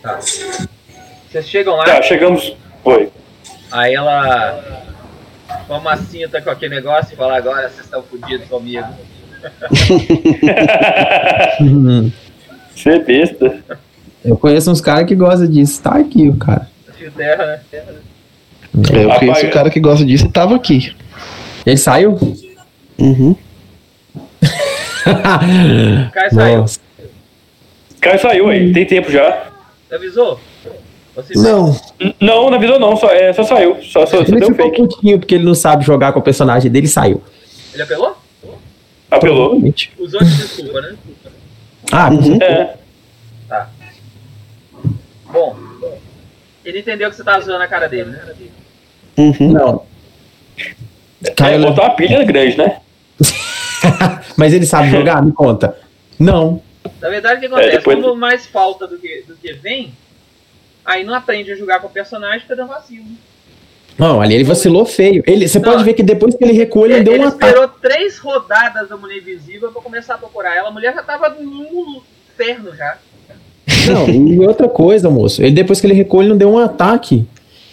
Tá. 0.00 0.18
Vocês 0.18 1.48
chegam 1.48 1.76
lá. 1.76 1.84
Tá, 1.84 2.02
chegamos. 2.02 2.56
Oi. 2.84 3.10
Aí 3.72 3.94
ela 3.94 4.62
toma 5.66 5.94
a 5.94 5.96
cinta 5.96 6.42
com 6.42 6.50
aquele 6.50 6.74
negócio 6.74 7.14
e 7.14 7.16
fala, 7.16 7.38
agora 7.38 7.68
vocês 7.68 7.84
estão 7.84 8.02
fodidos 8.02 8.46
comigo. 8.48 8.86
Você 12.74 12.90
é 12.90 12.98
besta. 13.00 13.62
Eu 14.24 14.36
conheço 14.36 14.70
uns 14.70 14.80
caras 14.80 15.06
que 15.06 15.14
gostam 15.14 15.48
disso. 15.48 15.82
Tá 15.82 15.96
aqui 15.96 16.28
o 16.28 16.36
cara. 16.36 16.68
Fio 16.96 17.10
terra, 17.10 17.46
né? 17.46 17.60
É, 17.72 19.04
eu 19.04 19.08
Rapaz, 19.08 19.18
conheço 19.18 19.46
o 19.46 19.50
cara 19.50 19.70
que 19.70 19.80
gosta 19.80 20.04
disso 20.04 20.26
e 20.26 20.32
tava 20.32 20.54
aqui. 20.54 20.94
Ele 21.66 21.76
saiu? 21.76 22.18
Uhum. 22.98 23.36
O 25.04 26.10
cara 26.12 26.30
saiu. 26.30 26.60
Nossa. 26.60 26.78
O 27.96 28.00
cara 28.00 28.18
saiu 28.18 28.48
aí, 28.48 28.72
tem 28.72 28.86
tempo 28.86 29.10
já. 29.10 29.46
Você 29.88 29.94
avisou? 29.94 30.40
Você 31.14 31.34
Não, 31.38 31.78
Não, 32.20 32.48
não 32.50 32.54
avisou 32.54 32.78
não, 32.80 32.96
só, 32.96 33.10
é, 33.10 33.32
só 33.32 33.42
saiu. 33.42 33.76
Só, 33.82 34.06
só, 34.06 34.06
só 34.06 34.16
Ele 34.22 34.40
deu 34.40 34.48
ficou 34.48 34.66
fake. 34.66 34.76
putinho 34.88 35.18
porque 35.18 35.34
ele 35.34 35.44
não 35.44 35.54
sabe 35.54 35.84
jogar 35.84 36.12
com 36.12 36.20
o 36.20 36.22
personagem 36.22 36.70
dele 36.70 36.86
e 36.86 36.88
saiu. 36.90 37.22
Ele 37.74 37.82
apelou? 37.82 38.16
Apelou. 39.10 39.60
Usou 39.98 40.24
de 40.24 40.36
desculpa, 40.36 40.80
né? 40.80 40.96
Ah, 41.90 42.10
Uhum. 42.10 42.38
É. 42.40 42.76
Tá. 43.48 43.68
Bom, 45.30 45.56
ele 46.64 46.78
entendeu 46.80 47.10
que 47.10 47.16
você 47.16 47.24
tá 47.24 47.38
zoando 47.40 47.62
a 47.62 47.68
cara 47.68 47.88
dele, 47.88 48.10
né? 48.10 48.20
Uhum. 49.18 49.52
não. 49.52 49.82
É, 51.24 51.30
Caiu 51.32 51.60
botar 51.60 51.82
uma 51.82 51.90
pilha 51.96 52.24
grande, 52.24 52.56
né? 52.56 52.80
Mas 54.36 54.52
ele 54.54 54.64
sabe 54.66 54.90
jogar? 54.90 55.22
Me 55.22 55.32
conta. 55.32 55.76
Não. 56.18 56.62
Na 57.00 57.08
verdade, 57.08 57.36
o 57.36 57.40
que 57.40 57.46
acontece? 57.46 57.68
É, 57.68 57.76
depois- 57.78 57.98
Quando 58.00 58.16
mais 58.16 58.46
falta 58.46 58.86
do 58.86 58.96
que, 58.98 59.24
do 59.28 59.34
que 59.36 59.52
vem, 59.54 59.92
aí 60.84 61.04
não 61.04 61.14
aprende 61.14 61.52
a 61.52 61.56
jogar 61.56 61.80
com 61.80 61.86
o 61.86 61.90
personagem, 61.90 62.42
dando 62.48 62.66
vazio. 62.66 63.02
né? 63.02 63.10
Não, 63.98 64.20
ali 64.22 64.34
ele 64.34 64.44
vacilou 64.44 64.86
feio. 64.86 65.22
Ele, 65.26 65.46
você 65.46 65.58
Não. 65.58 65.70
pode 65.70 65.84
ver 65.84 65.92
que 65.94 66.02
depois 66.02 66.34
que 66.34 66.42
ele 66.42 66.54
recuou, 66.54 66.86
ele, 66.86 66.94
Ele, 66.94 67.04
deu 67.04 67.14
ele 67.14 67.24
um 67.24 67.28
ataque. 67.28 67.44
esperou 67.44 67.68
três 67.80 68.18
rodadas 68.18 68.88
da 68.88 68.96
mulher 68.96 69.18
invisível 69.18 69.70
pra 69.70 69.82
começar 69.82 70.14
a 70.14 70.18
procurar 70.18 70.56
ela. 70.56 70.68
A 70.68 70.72
mulher 70.72 70.94
já 70.94 71.02
tava 71.02 71.28
no 71.28 72.02
inferno 72.32 72.74
já. 72.74 72.96
Não, 73.86 74.08
e 74.08 74.38
outra 74.40 74.68
coisa, 74.68 75.10
moço. 75.10 75.42
Ele, 75.42 75.50
depois 75.52 75.80
que 75.80 75.86
ele 75.86 75.94
recuou, 75.94 76.22
ele 76.22 76.30
não 76.30 76.36
deu 76.38 76.50
um 76.50 76.58
ataque. 76.58 77.26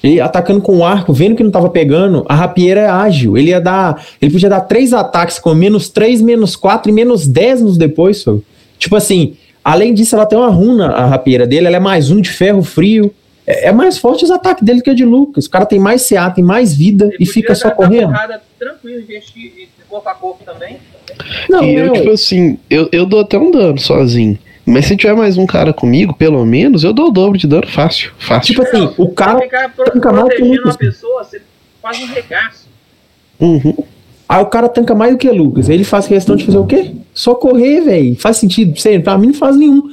Ele 0.03 0.19
atacando 0.21 0.61
com 0.61 0.77
o 0.77 0.83
arco, 0.85 1.11
vendo 1.13 1.35
que 1.35 1.43
não 1.43 1.51
tava 1.51 1.69
pegando, 1.69 2.25
a 2.27 2.33
rapieira 2.35 2.81
é 2.81 2.87
ágil. 2.89 3.37
Ele 3.37 3.49
ia 3.49 3.59
dar. 3.61 4.05
Ele 4.21 4.31
podia 4.31 4.49
dar 4.49 4.61
três 4.61 4.93
ataques 4.93 5.39
com 5.39 5.53
menos 5.53 5.89
3, 5.89 6.21
menos 6.21 6.55
4 6.55 6.89
e 6.89 6.93
menos 6.93 7.27
10 7.27 7.61
nos 7.61 7.77
depois, 7.77 8.17
só. 8.19 8.37
Tipo 8.77 8.95
assim, 8.95 9.35
além 9.71 9.93
disso, 9.93 10.15
ela 10.15 10.25
tem 10.25 10.37
uma 10.37 10.49
runa, 10.49 10.87
a 10.87 11.05
rapieira 11.05 11.45
dele, 11.45 11.67
ela 11.67 11.77
é 11.77 11.79
mais 11.79 12.09
um 12.09 12.19
de 12.19 12.29
ferro 12.29 12.63
frio. 12.63 13.13
É, 13.45 13.67
é 13.67 13.71
mais 13.71 13.97
forte 13.97 14.23
os 14.23 14.31
ataques 14.31 14.63
dele 14.63 14.81
que 14.81 14.89
o 14.89 14.95
de 14.95 15.05
Lucas. 15.05 15.45
O 15.45 15.49
cara 15.49 15.65
tem 15.65 15.79
mais 15.79 16.07
CA, 16.07 16.29
tem 16.31 16.43
mais 16.43 16.73
vida 16.75 17.05
Ele 17.05 17.17
e 17.19 17.25
fica 17.25 17.53
só 17.53 17.69
dar 17.69 17.75
correndo. 17.75 18.13
tranquilo, 18.57 19.03
de 19.03 19.69
corpo 19.87 20.09
a 20.09 20.13
corpo 20.15 20.43
também. 20.43 20.77
Não, 21.49 21.63
e 21.63 21.75
eu, 21.75 21.87
não. 21.87 21.93
tipo 21.93 22.11
assim, 22.11 22.59
eu, 22.69 22.89
eu 22.91 23.05
dou 23.05 23.21
até 23.21 23.37
um 23.37 23.51
dano 23.51 23.79
sozinho. 23.79 24.37
Mas 24.65 24.85
se 24.85 24.95
tiver 24.95 25.15
mais 25.15 25.35
um 25.37 25.47
cara 25.47 25.73
comigo, 25.73 26.13
pelo 26.13 26.45
menos, 26.45 26.83
eu 26.83 26.93
dou 26.93 27.07
o 27.07 27.11
dobro 27.11 27.37
de 27.37 27.47
dano 27.47 27.67
fácil. 27.67 28.11
Fácil. 28.19 28.53
Tipo 28.53 28.67
assim, 28.67 28.93
o 28.97 29.05
Você 29.05 29.13
cara. 29.13 29.41
ficar 29.41 29.67
o 29.67 29.99
protegendo 29.99 30.63
uma 30.63 30.77
pessoa, 30.77 31.23
você 31.23 31.41
faz 31.81 31.99
um 32.01 32.05
regaço. 32.05 32.67
Uhum. 33.39 33.83
Aí 34.29 34.43
o 34.43 34.45
cara 34.45 34.69
tanca 34.69 34.93
mais 34.93 35.11
do 35.11 35.17
que 35.17 35.27
o 35.27 35.33
Lucas. 35.35 35.67
Ele 35.69 35.83
faz 35.83 36.05
questão 36.07 36.35
de 36.35 36.45
fazer 36.45 36.59
o 36.59 36.65
quê? 36.67 36.91
Só 37.15 37.33
correr, 37.33 37.81
velho. 37.81 38.15
Faz 38.15 38.37
sentido? 38.37 38.79
Sério, 38.79 39.01
pra 39.01 39.17
mim 39.17 39.27
não 39.27 39.33
faz 39.33 39.57
nenhum. 39.57 39.89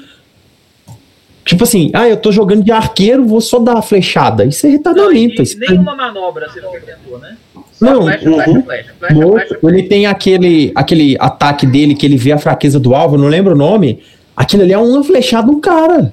Tipo 1.43 1.65
assim, 1.65 1.91
ah, 1.95 2.07
eu 2.07 2.17
tô 2.19 2.31
jogando 2.31 2.63
de 2.63 2.71
arqueiro, 2.71 3.25
vou 3.25 3.41
só 3.41 3.59
dar 3.59 3.79
a 3.79 3.83
flechada. 3.83 4.45
Isso 4.45 4.67
é 4.67 4.71
Não, 4.71 4.77
retardamento. 4.77 5.43
isso 5.43 5.57
é- 5.57 5.71
nenhuma 5.71 5.95
manobra 5.97 6.49
você 6.51 6.61
tentou, 6.61 7.19
né? 7.19 7.37
Só 7.73 7.87
Não, 7.87 8.03
flecha, 8.03 8.19
flecha, 8.31 8.51
uhum. 8.51 8.63
flecha, 8.63 8.95
flecha, 8.99 9.15
Louco, 9.15 9.39
flecha, 9.39 9.59
Ele 9.63 9.83
tem 9.85 10.07
aquele, 10.07 10.73
aquele 10.75 11.17
ataque 11.19 11.67
dele 11.67 11.95
que 11.95 12.05
ele 12.05 12.17
vê 12.19 12.33
a 12.33 12.39
fraqueza 12.39 12.79
do 12.79 12.95
alvo, 12.95 13.17
não 13.17 13.29
lembro 13.29 13.55
o 13.55 13.57
nome. 13.59 14.03
Aquilo 14.37 14.65
ali 14.65 14.73
é 14.73 14.79
uma 14.79 15.03
flechada 15.05 15.47
no 15.47 15.61
cara. 15.61 16.13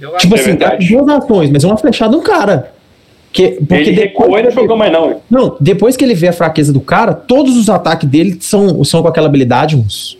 Eu 0.00 0.16
Tipo 0.16 0.34
acho 0.34 0.42
assim, 0.42 0.56
verdade. 0.56 0.88
duas 0.88 1.08
ações, 1.08 1.50
mas 1.50 1.62
é 1.64 1.66
uma 1.66 1.76
flechada 1.76 2.14
no 2.16 2.22
cara. 2.22 2.72
Que, 3.32 3.50
porque 3.52 3.74
Ele 3.74 3.92
recuou 3.92 4.38
e 4.38 4.42
não 4.42 4.50
jogou 4.50 4.76
mais, 4.76 4.92
não. 4.92 5.20
Não, 5.30 5.56
depois 5.60 5.96
que 5.96 6.04
ele 6.04 6.14
vê 6.14 6.28
a 6.28 6.32
fraqueza 6.32 6.72
do 6.72 6.80
cara, 6.80 7.14
todos 7.14 7.56
os 7.56 7.68
ataques 7.70 8.08
dele 8.08 8.36
são, 8.40 8.82
são 8.82 9.02
com 9.02 9.08
aquela 9.08 9.26
habilidade, 9.28 9.76
moço. 9.76 10.18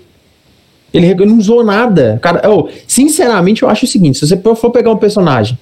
Ele 0.94 1.14
não 1.24 1.38
usou 1.38 1.64
nada. 1.64 2.18
Cara, 2.22 2.40
eu, 2.44 2.68
sinceramente, 2.86 3.62
eu 3.62 3.68
acho 3.68 3.84
o 3.84 3.88
seguinte: 3.88 4.18
se 4.18 4.26
você 4.26 4.36
for 4.54 4.70
pegar 4.70 4.90
um 4.90 4.96
personagem 4.96 5.58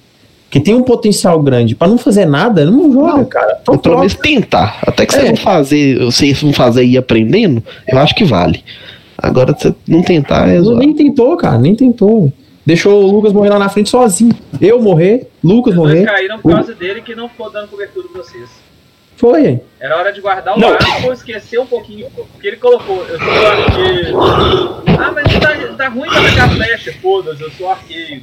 que 0.49 0.59
tem 0.59 0.73
um 0.73 0.81
potencial 0.81 1.39
grande 1.41 1.75
pra 1.75 1.87
não 1.87 1.97
fazer 1.97 2.25
nada, 2.25 2.65
não 2.65 2.91
joga, 2.91 3.17
Não, 3.17 3.25
cara. 3.25 3.59
Então, 3.61 3.77
pelo 3.77 3.97
menos 3.97 4.15
tentar. 4.15 4.79
Até 4.85 5.05
que 5.05 5.13
você 5.13 5.19
É. 5.19 5.29
não 5.29 5.35
fazer, 5.35 5.99
você 6.03 6.35
não 6.41 6.53
fazer 6.53 6.83
e 6.83 6.93
ir 6.93 6.97
aprendendo, 6.97 7.63
eu 7.87 7.99
acho 7.99 8.15
que 8.15 8.23
vale. 8.23 8.63
Agora, 9.17 9.53
você 9.57 9.73
não 9.87 10.01
tentar 10.01 10.47
é 10.49 10.59
Não, 10.59 10.75
nem 10.75 10.93
tentou, 10.93 11.35
cara, 11.37 11.57
nem 11.57 11.75
tentou. 11.75 12.31
Deixou 12.69 13.03
o 13.03 13.11
Lucas 13.11 13.33
morrer 13.33 13.49
lá 13.49 13.57
na 13.57 13.67
frente 13.67 13.89
sozinho. 13.89 14.31
Eu 14.61 14.79
morrer, 14.79 15.27
Lucas 15.43 15.73
Os 15.73 15.79
dois 15.81 15.91
morrer. 15.95 16.05
caíram 16.05 16.37
por 16.37 16.51
causa 16.53 16.75
dele 16.75 17.01
que 17.01 17.15
não 17.15 17.27
ficou 17.27 17.49
dando 17.49 17.67
cobertura 17.67 18.07
pra 18.09 18.21
vocês. 18.21 18.47
Foi. 19.17 19.59
Era 19.79 19.97
hora 19.97 20.13
de 20.13 20.21
guardar 20.21 20.55
o 20.55 20.59
Não. 20.59 20.69
arco 20.73 21.07
ou 21.07 21.11
esquecer 21.11 21.59
um 21.59 21.65
pouquinho. 21.65 22.11
Porque 22.11 22.47
ele 22.47 22.57
colocou, 22.57 23.03
eu 23.07 23.17
sou 23.17 23.47
arqueiro. 23.47 24.19
Ah, 24.21 25.11
mas 25.11 25.39
tá, 25.39 25.73
tá 25.77 25.87
ruim 25.89 26.07
pra 26.11 26.21
pegar 26.21 26.47
flecha. 26.49 26.93
Foda-se, 27.01 27.41
eu 27.41 27.49
sou 27.53 27.71
arqueiro. 27.71 28.21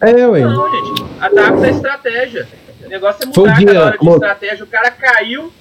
É, 0.00 0.26
ué. 0.28 0.40
Não, 0.42 0.70
gente. 0.70 1.04
Adapta 1.20 1.66
a 1.66 1.70
estratégia. 1.70 2.48
O 2.84 2.88
negócio 2.88 3.28
é 3.28 3.34
Foi 3.34 3.42
o 3.42 3.46
mudar 3.48 3.58
dia, 3.58 3.66
cada 3.66 3.80
hora 3.84 3.98
de 3.98 3.98
amor. 4.06 4.14
estratégia. 4.14 4.64
O 4.64 4.68
cara 4.68 4.90
caiu 4.92 5.52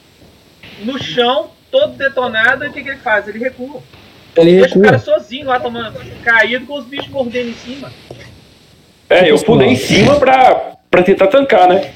no 0.83 1.01
chão, 1.01 1.49
todo 1.71 1.97
detonado, 1.97 2.65
e 2.65 2.67
o 2.67 2.71
que, 2.71 2.83
que 2.83 2.89
ele 2.89 2.99
faz? 2.99 3.27
Ele 3.27 3.39
recua. 3.39 3.81
Ele 4.35 4.59
Deixa 4.59 4.77
o 4.77 4.81
cara 4.83 4.99
sozinho 4.99 5.47
lá 5.47 5.59
tomando 5.59 5.97
caído 6.23 6.67
com 6.67 6.77
os 6.77 6.85
bichos 6.85 7.09
mordendo 7.09 7.49
em 7.49 7.55
cima. 7.55 7.91
É, 9.09 9.31
eu 9.31 9.39
pulei 9.39 9.69
em 9.69 9.75
cima 9.75 10.15
pra, 10.19 10.73
pra 10.89 11.03
tentar 11.03 11.27
tancar, 11.27 11.67
né? 11.69 11.91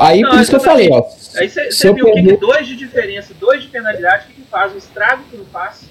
Aí, 0.00 0.20
Não, 0.20 0.30
por 0.30 0.40
isso 0.40 0.50
que 0.50 0.56
eu 0.56 0.60
falei, 0.60 0.88
ó. 0.90 1.04
Aí 1.36 1.48
você 1.48 1.70
Se 1.70 1.86
eu 1.86 1.94
viu 1.94 2.06
o 2.06 2.08
que, 2.12 2.14
que 2.14 2.22
perder- 2.28 2.40
dois 2.40 2.66
de 2.66 2.74
diferença, 2.76 3.32
dois 3.38 3.62
de 3.62 3.68
penalidade, 3.68 4.24
o 4.24 4.26
que, 4.34 4.42
que 4.42 4.48
faz? 4.50 4.74
O 4.74 4.78
estrago 4.78 5.22
que 5.30 5.36
não 5.36 5.44
faz. 5.46 5.88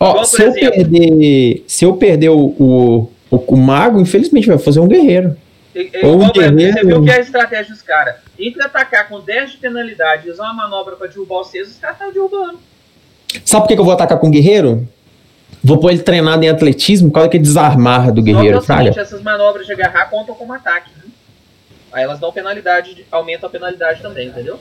Ó, 0.00 0.10
Igual, 0.10 0.24
se 0.24 0.36
por 0.36 0.42
eu 0.42 0.48
exemplo- 0.50 0.70
perder. 0.74 1.64
Se 1.68 1.84
eu 1.84 1.92
perder 1.96 2.28
o, 2.30 2.38
o, 2.58 3.10
o, 3.30 3.36
o 3.36 3.56
mago, 3.56 4.00
infelizmente 4.00 4.48
vai 4.48 4.58
fazer 4.58 4.80
um 4.80 4.88
guerreiro. 4.88 5.36
E- 5.74 5.90
e- 5.94 6.04
Ou 6.04 6.16
exemplo, 6.16 6.32
guerreiro- 6.32 6.72
Você 6.72 6.84
viu 6.86 7.04
que 7.04 7.10
é 7.10 7.14
a 7.16 7.20
estratégia 7.20 7.72
dos 7.72 7.82
caras. 7.82 8.16
Entre 8.36 8.60
atacar 8.64 9.08
com 9.08 9.20
10 9.20 9.52
de 9.52 9.56
penalidade 9.58 10.26
e 10.26 10.30
usar 10.32 10.44
uma 10.44 10.54
manobra 10.54 10.96
pra 10.96 11.06
derrubar 11.06 11.38
vocês, 11.38 11.68
os 11.68 11.76
caras 11.76 11.98
estão 11.98 12.12
derrubando. 12.12 12.58
Sabe 13.44 13.62
por 13.62 13.68
que 13.68 13.74
que 13.74 13.80
eu 13.80 13.84
vou 13.84 13.94
atacar 13.94 14.18
com 14.18 14.26
o 14.26 14.30
guerreiro? 14.30 14.88
Vou 15.62 15.78
pôr 15.78 15.90
ele 15.90 16.02
treinado 16.02 16.42
em 16.44 16.48
atletismo, 16.48 17.08
por 17.08 17.14
causa 17.14 17.28
que 17.28 17.38
desarmar 17.38 18.10
do 18.12 18.20
é 18.20 18.24
guerreiro, 18.24 18.58
o 18.58 18.60
seguinte, 18.62 18.84
fraga. 18.92 19.00
essas 19.02 19.22
manobras 19.22 19.66
de 19.66 19.72
agarrar 19.72 20.06
contam 20.08 20.34
como 20.34 20.52
ataque. 20.52 20.90
Né? 20.96 21.04
Aí 21.92 22.02
elas 22.04 22.18
dão 22.18 22.32
penalidade, 22.32 22.94
de- 22.94 23.04
aumentam 23.10 23.48
a 23.48 23.52
penalidade 23.52 24.00
também, 24.00 24.28
entendeu? 24.28 24.58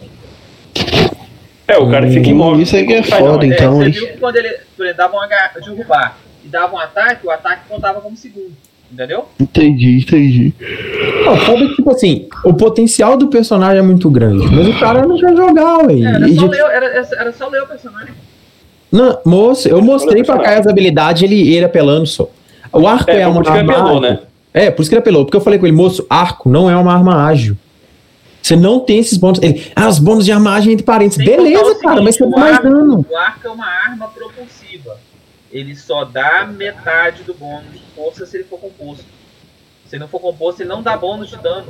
É, 1.68 1.78
o 1.78 1.90
cara 1.90 2.08
fica 2.10 2.28
imóvel. 2.30 2.62
Isso 2.64 2.76
aí 2.76 2.86
que 2.86 2.94
é 2.94 3.02
Não 3.02 3.10
não, 3.10 3.18
foda, 3.18 3.46
é. 3.46 3.50
então. 3.50 3.76
você 3.78 3.86
hein? 3.86 3.92
viu 3.92 4.08
que 4.08 4.18
quando 4.18 4.36
ele, 4.38 4.48
exemplo, 4.50 4.98
dava 4.98 5.16
um 5.16 5.22
agar- 5.22 5.54
derrubar 5.64 6.18
e 6.44 6.48
dava 6.48 6.76
um 6.76 6.80
ataque, 6.80 7.26
o 7.28 7.32
ataque 7.32 7.62
contava 7.70 8.02
como 8.02 8.18
segundo. 8.18 8.52
Entendeu? 8.92 9.30
Entendi, 9.40 10.00
entendi. 10.00 10.54
Não, 11.24 11.38
foda 11.38 11.60
que, 11.68 11.76
tipo 11.76 11.92
assim, 11.92 12.28
o 12.44 12.56
potencial 12.56 13.16
do 13.16 13.28
personagem 13.28 13.78
é 13.78 13.82
muito 13.84 14.10
grande, 14.10 14.48
mas 14.52 14.68
o 14.68 14.80
cara 14.80 15.06
não 15.06 15.16
quer 15.16 15.36
jogar, 15.36 15.86
ué. 15.86 15.94
É, 15.94 16.06
era, 16.16 16.28
só 16.34 16.46
ler, 16.48 16.60
era, 16.60 16.86
era 17.20 17.32
só 17.34 17.48
ler 17.50 17.62
o 17.62 17.68
personagem. 17.68 18.16
Não, 18.92 19.20
moço, 19.26 19.68
eu 19.68 19.82
mostrei 19.82 20.24
pra. 20.24 20.40
Caio 20.40 20.60
as 20.60 20.68
habilidades, 20.68 21.22
ele, 21.24 21.54
ele 21.54 21.66
apelando 21.66 22.06
só. 22.08 22.28
O 22.74 22.88
arco 22.88 23.10
é, 23.10 23.22
É, 23.22 23.28
uma 23.28 23.48
arma 23.50 23.74
apelou, 23.74 24.02
né? 24.02 24.20
É, 24.54 24.72
por 24.72 24.82
isso 24.82 24.90
que 24.90 24.96
ele 24.96 25.02
apelou. 25.02 25.26
Porque 25.26 25.38
eu 25.38 25.42
falei 25.42 25.60
com 25.60 25.66
ele, 25.68 25.76
moço, 25.76 26.06
arco 26.10 26.50
não 26.50 26.70
é 26.70 26.76
uma 26.76 26.94
arma 26.94 27.26
ágil. 27.28 27.56
Você 28.42 28.56
não 28.56 28.80
tem 28.80 28.98
esses 29.00 29.18
bônus. 29.18 29.40
Ele, 29.44 29.72
ah, 29.76 29.88
os 29.88 30.00
bônus 30.00 30.26
de 30.26 30.32
arma 30.32 30.54
ágil 30.56 30.72
entre 30.72 30.84
parênteses. 30.84 31.24
Sem 31.24 31.36
Beleza, 31.36 31.60
o 31.62 31.80
cara, 31.80 31.96
seguinte, 31.98 32.04
mas 32.04 32.16
você 32.16 32.24
o 32.24 32.32
tá 32.32 32.40
mais 32.40 32.56
arco- 32.56 32.70
dano. 32.70 33.06
O 33.10 33.16
arco 33.18 33.48
é 33.48 33.52
uma 33.52 33.68
arma 33.68 34.08
propulsiva. 34.08 34.98
Ele 35.52 35.76
só 35.76 36.04
dá 36.06 36.48
metade 36.52 37.24
do 37.24 37.34
bônus 37.34 37.72
de 37.74 37.82
força 37.96 38.26
se 38.26 38.38
ele 38.38 38.44
for 38.46 38.60
composto. 38.60 39.04
Se 39.88 39.96
ele 39.96 40.02
não 40.02 40.08
for 40.08 40.20
composto, 40.20 40.62
ele 40.62 40.70
não 40.70 40.82
dá 40.82 40.96
bônus 40.98 41.30
de 41.30 41.38
dano. 41.38 41.68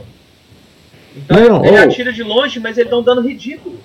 Então 1.15 1.37
Não, 1.39 1.65
ele 1.65 1.79
ô. 1.79 1.83
atira 1.83 2.13
de 2.13 2.23
longe, 2.23 2.59
mas 2.59 2.77
ele 2.77 2.89
dá 2.89 2.97
um 2.97 3.03
dano 3.03 3.21
ridículo. 3.21 3.77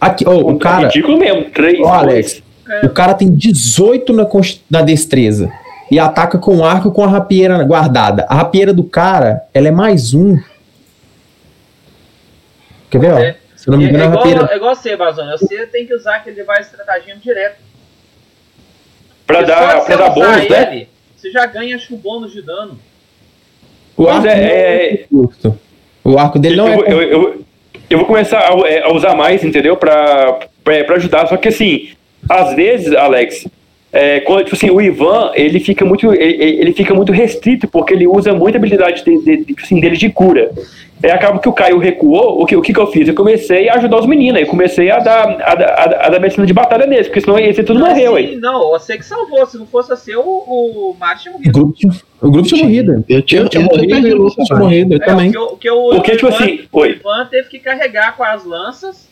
Aqui, 0.00 0.24
ó, 0.26 0.34
o 0.36 0.58
cara, 0.58 0.88
Ridículo 0.88 1.18
mesmo. 1.18 1.50
Três. 1.50 1.78
ó, 1.80 1.92
Alex, 1.94 2.36
É. 2.38 2.47
o 2.84 2.88
cara 2.90 3.14
tem 3.14 3.30
18 3.30 4.12
na, 4.12 4.26
na 4.70 4.82
destreza. 4.82 5.52
E 5.90 5.98
ataca 5.98 6.38
com 6.38 6.64
arco 6.64 6.90
com 6.92 7.02
a 7.02 7.06
rapieira 7.08 7.62
guardada. 7.64 8.26
A 8.28 8.34
rapieira 8.34 8.72
do 8.74 8.84
cara, 8.84 9.42
ela 9.54 9.68
é 9.68 9.70
mais 9.70 10.12
um. 10.12 10.36
Quer 12.90 12.98
ver? 13.00 13.10
É. 13.20 13.36
Se 13.56 13.68
eu 13.68 13.72
não 13.72 13.78
me 13.78 13.86
É, 13.86 13.88
engano, 13.88 14.04
é 14.04 14.06
a 14.06 14.10
igual, 14.10 14.24
rapieira. 14.24 14.52
é 14.52 14.56
igual 14.56 14.74
você, 14.74 14.96
Bazona. 14.96 15.36
Você 15.36 15.66
tem 15.66 15.86
que 15.86 15.94
usar 15.94 16.16
aquele 16.16 16.36
device 16.36 16.62
estratagema 16.70 17.18
direto. 17.20 17.56
Pra 19.26 19.38
Porque 19.38 19.50
dar, 19.52 19.68
pra 19.68 19.80
você 19.80 19.96
dar 19.96 20.10
bônus, 20.10 20.48
né? 20.48 20.72
ele, 20.74 20.88
Você 21.16 21.30
já 21.30 21.44
ganha, 21.46 21.76
acho 21.76 21.94
um 21.94 21.98
bônus 21.98 22.32
de 22.32 22.42
dano. 22.42 22.78
O 23.96 24.04
Pois 24.04 24.14
arco 24.16 24.26
é, 24.28 24.36
não 24.36 24.46
é- 24.46 24.96
curto. 25.10 25.58
O 26.04 26.18
arco 26.18 26.38
dele 26.38 26.56
não 26.56 26.68
eu, 26.68 26.84
é. 26.86 26.92
eu, 26.92 27.02
eu, 27.02 27.44
eu 27.90 27.98
vou 27.98 28.06
começar 28.06 28.38
a, 28.38 28.68
é, 28.68 28.82
a 28.84 28.92
usar 28.92 29.14
mais, 29.14 29.42
entendeu? 29.44 29.76
Pra, 29.76 30.38
pra, 30.62 30.84
pra 30.84 30.96
ajudar. 30.96 31.26
Só 31.26 31.36
que 31.36 31.48
assim, 31.48 31.90
às 32.28 32.54
vezes, 32.54 32.92
Alex, 32.94 33.46
é, 33.92 34.20
quando, 34.20 34.44
tipo 34.44 34.56
assim, 34.56 34.70
o 34.70 34.80
Ivan, 34.80 35.32
ele 35.34 35.60
fica 35.60 35.84
muito, 35.84 36.12
ele, 36.12 36.44
ele 36.60 36.72
fica 36.72 36.94
muito 36.94 37.10
restrito, 37.12 37.66
porque 37.66 37.94
ele 37.94 38.06
usa 38.06 38.34
muita 38.34 38.58
habilidade 38.58 39.02
de, 39.04 39.18
de- 39.24 39.36
de- 39.38 39.44
tipo 39.46 39.62
assim, 39.62 39.80
dele 39.80 39.96
de 39.96 40.10
cura. 40.10 40.50
É, 41.00 41.12
acaba 41.12 41.38
que 41.38 41.48
o 41.48 41.52
Caio 41.52 41.78
recuou, 41.78 42.42
o 42.42 42.44
que, 42.44 42.56
o 42.56 42.60
que 42.60 42.72
que 42.72 42.80
eu 42.80 42.88
fiz? 42.88 43.06
Eu 43.06 43.14
comecei 43.14 43.68
a 43.68 43.74
ajudar 43.76 44.00
os 44.00 44.06
meninos, 44.06 44.40
eu 44.40 44.48
comecei 44.48 44.90
a 44.90 44.98
dar, 44.98 45.22
a, 45.42 45.54
dar- 45.54 45.74
a, 45.78 45.86
dar- 45.86 46.06
a 46.06 46.08
dar 46.10 46.18
medicina 46.20 46.44
de 46.44 46.52
batalha 46.52 46.86
neles, 46.86 47.06
porque 47.06 47.20
senão 47.20 47.38
esse 47.38 47.62
tudo 47.62 47.78
Mas 47.78 47.90
morreu 47.90 48.16
aí. 48.16 48.36
Não, 48.36 48.70
você 48.70 48.98
que 48.98 49.06
salvou. 49.06 49.46
Se 49.46 49.56
não 49.56 49.66
fosse 49.66 49.88
você, 49.90 50.16
o, 50.16 50.22
o 50.22 50.96
Mário 50.98 51.22
tinha 51.22 51.32
O 51.32 51.38
morrido. 51.38 51.52
grupo 51.52 51.72
tinha, 51.74 51.92
o 52.20 52.30
grupo 52.32 52.48
tinha 52.48 52.62
morrido. 52.64 53.04
Eu 53.08 53.22
tinha, 53.22 53.40
eu 53.42 53.48
tinha 53.48 53.62
morrido 53.62 53.84
e 53.84 53.88
perdido 53.88 54.16
o 54.16 54.18
o 54.18 54.22
Lucas 54.24 54.44
tinha 54.46 54.58
morrido. 54.58 54.94
Eu 54.94 54.98
É, 55.00 55.04
também. 55.06 55.28
o 55.28 55.32
que, 55.32 55.38
o, 55.38 55.56
que 55.56 55.70
o, 55.70 55.88
Porque, 55.90 56.10
o 56.12 56.16
tipo 56.16 56.26
Ivan, 56.26 56.36
assim, 56.36 56.60
o. 56.72 56.84
Ivan 56.84 57.26
teve 57.30 57.48
que 57.48 57.58
carregar 57.60 58.16
com 58.16 58.24
as 58.24 58.44
lanças 58.44 59.08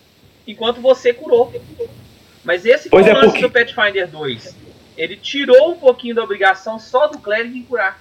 enquanto 0.47 0.81
você 0.81 1.12
curou. 1.15 1.53
Mas 2.47 2.65
esse 2.65 2.89
Pois 2.89 3.05
foi 3.05 3.12
o 3.12 3.16
é, 3.16 3.20
lance 3.20 3.41
porque- 3.41 3.42
do 3.42 3.50
Pathfinder 3.75 4.08
2. 4.08 4.57
Ele 4.97 5.16
tirou 5.16 5.73
um 5.73 5.76
pouquinho 5.76 6.15
da 6.15 6.23
obrigação 6.25 6.78
só 6.78 7.07
do 7.08 7.18
clérigo 7.18 7.55
em 7.57 7.62
curar. 7.62 8.00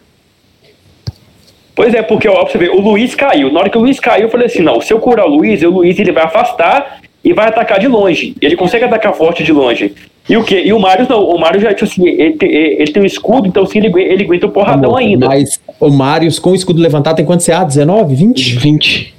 Pois 1.76 1.94
é, 1.94 2.02
porque 2.02 2.28
ó, 2.30 2.44
pra 2.44 2.52
você 2.52 2.58
ver, 2.58 2.70
o 2.70 2.80
Luiz 2.80 3.14
caiu. 3.16 3.52
Na 3.52 3.60
hora 3.60 3.70
que 3.70 3.78
o 3.78 3.82
Luiz 3.82 4.00
caiu, 4.00 4.24
eu 4.28 4.30
falei 4.30 4.46
assim: 4.48 4.62
não, 4.62 4.80
se 4.80 4.94
eu 4.94 5.00
curar 5.00 5.26
o 5.26 5.30
Luiz, 5.36 5.62
o 5.62 5.70
Luiz 5.70 6.00
ele 6.00 6.12
vai 6.14 6.24
afastar 6.24 7.02
e 7.22 7.34
vai 7.34 7.48
atacar 7.50 7.80
de 7.80 7.88
longe. 7.88 8.34
Ele 8.42 8.56
consegue 8.56 8.86
atacar 8.86 9.14
forte 9.14 9.44
de 9.44 9.52
longe. 9.52 9.94
E 10.30 10.38
o 10.38 10.44
quê? 10.44 10.62
E 10.66 10.72
o 10.72 10.80
Mário 10.80 11.06
não. 11.10 11.20
O 11.28 11.38
Mário 11.38 11.60
já, 11.60 11.74
tipo 11.74 11.84
assim, 11.84 12.08
ele, 12.08 12.34
tem- 12.38 12.50
ele 12.50 12.92
tem 12.94 13.04
um 13.04 13.06
escudo, 13.06 13.46
então 13.48 13.66
sim, 13.66 13.80
ele, 13.80 13.88
ele 14.02 14.24
aguenta 14.24 14.46
o 14.48 14.52
porradão 14.52 14.92
Amor, 14.92 15.00
ainda. 15.00 15.28
Mas 15.28 15.60
o 15.80 15.90
Marius 15.90 16.40
com 16.40 16.52
o 16.52 16.56
escudo 16.56 16.82
levantado 16.82 17.18
tem 17.18 17.26
quanto 17.26 17.44
CA? 17.44 17.64
19? 17.66 18.16
20? 18.16 18.56
20. 18.58 19.14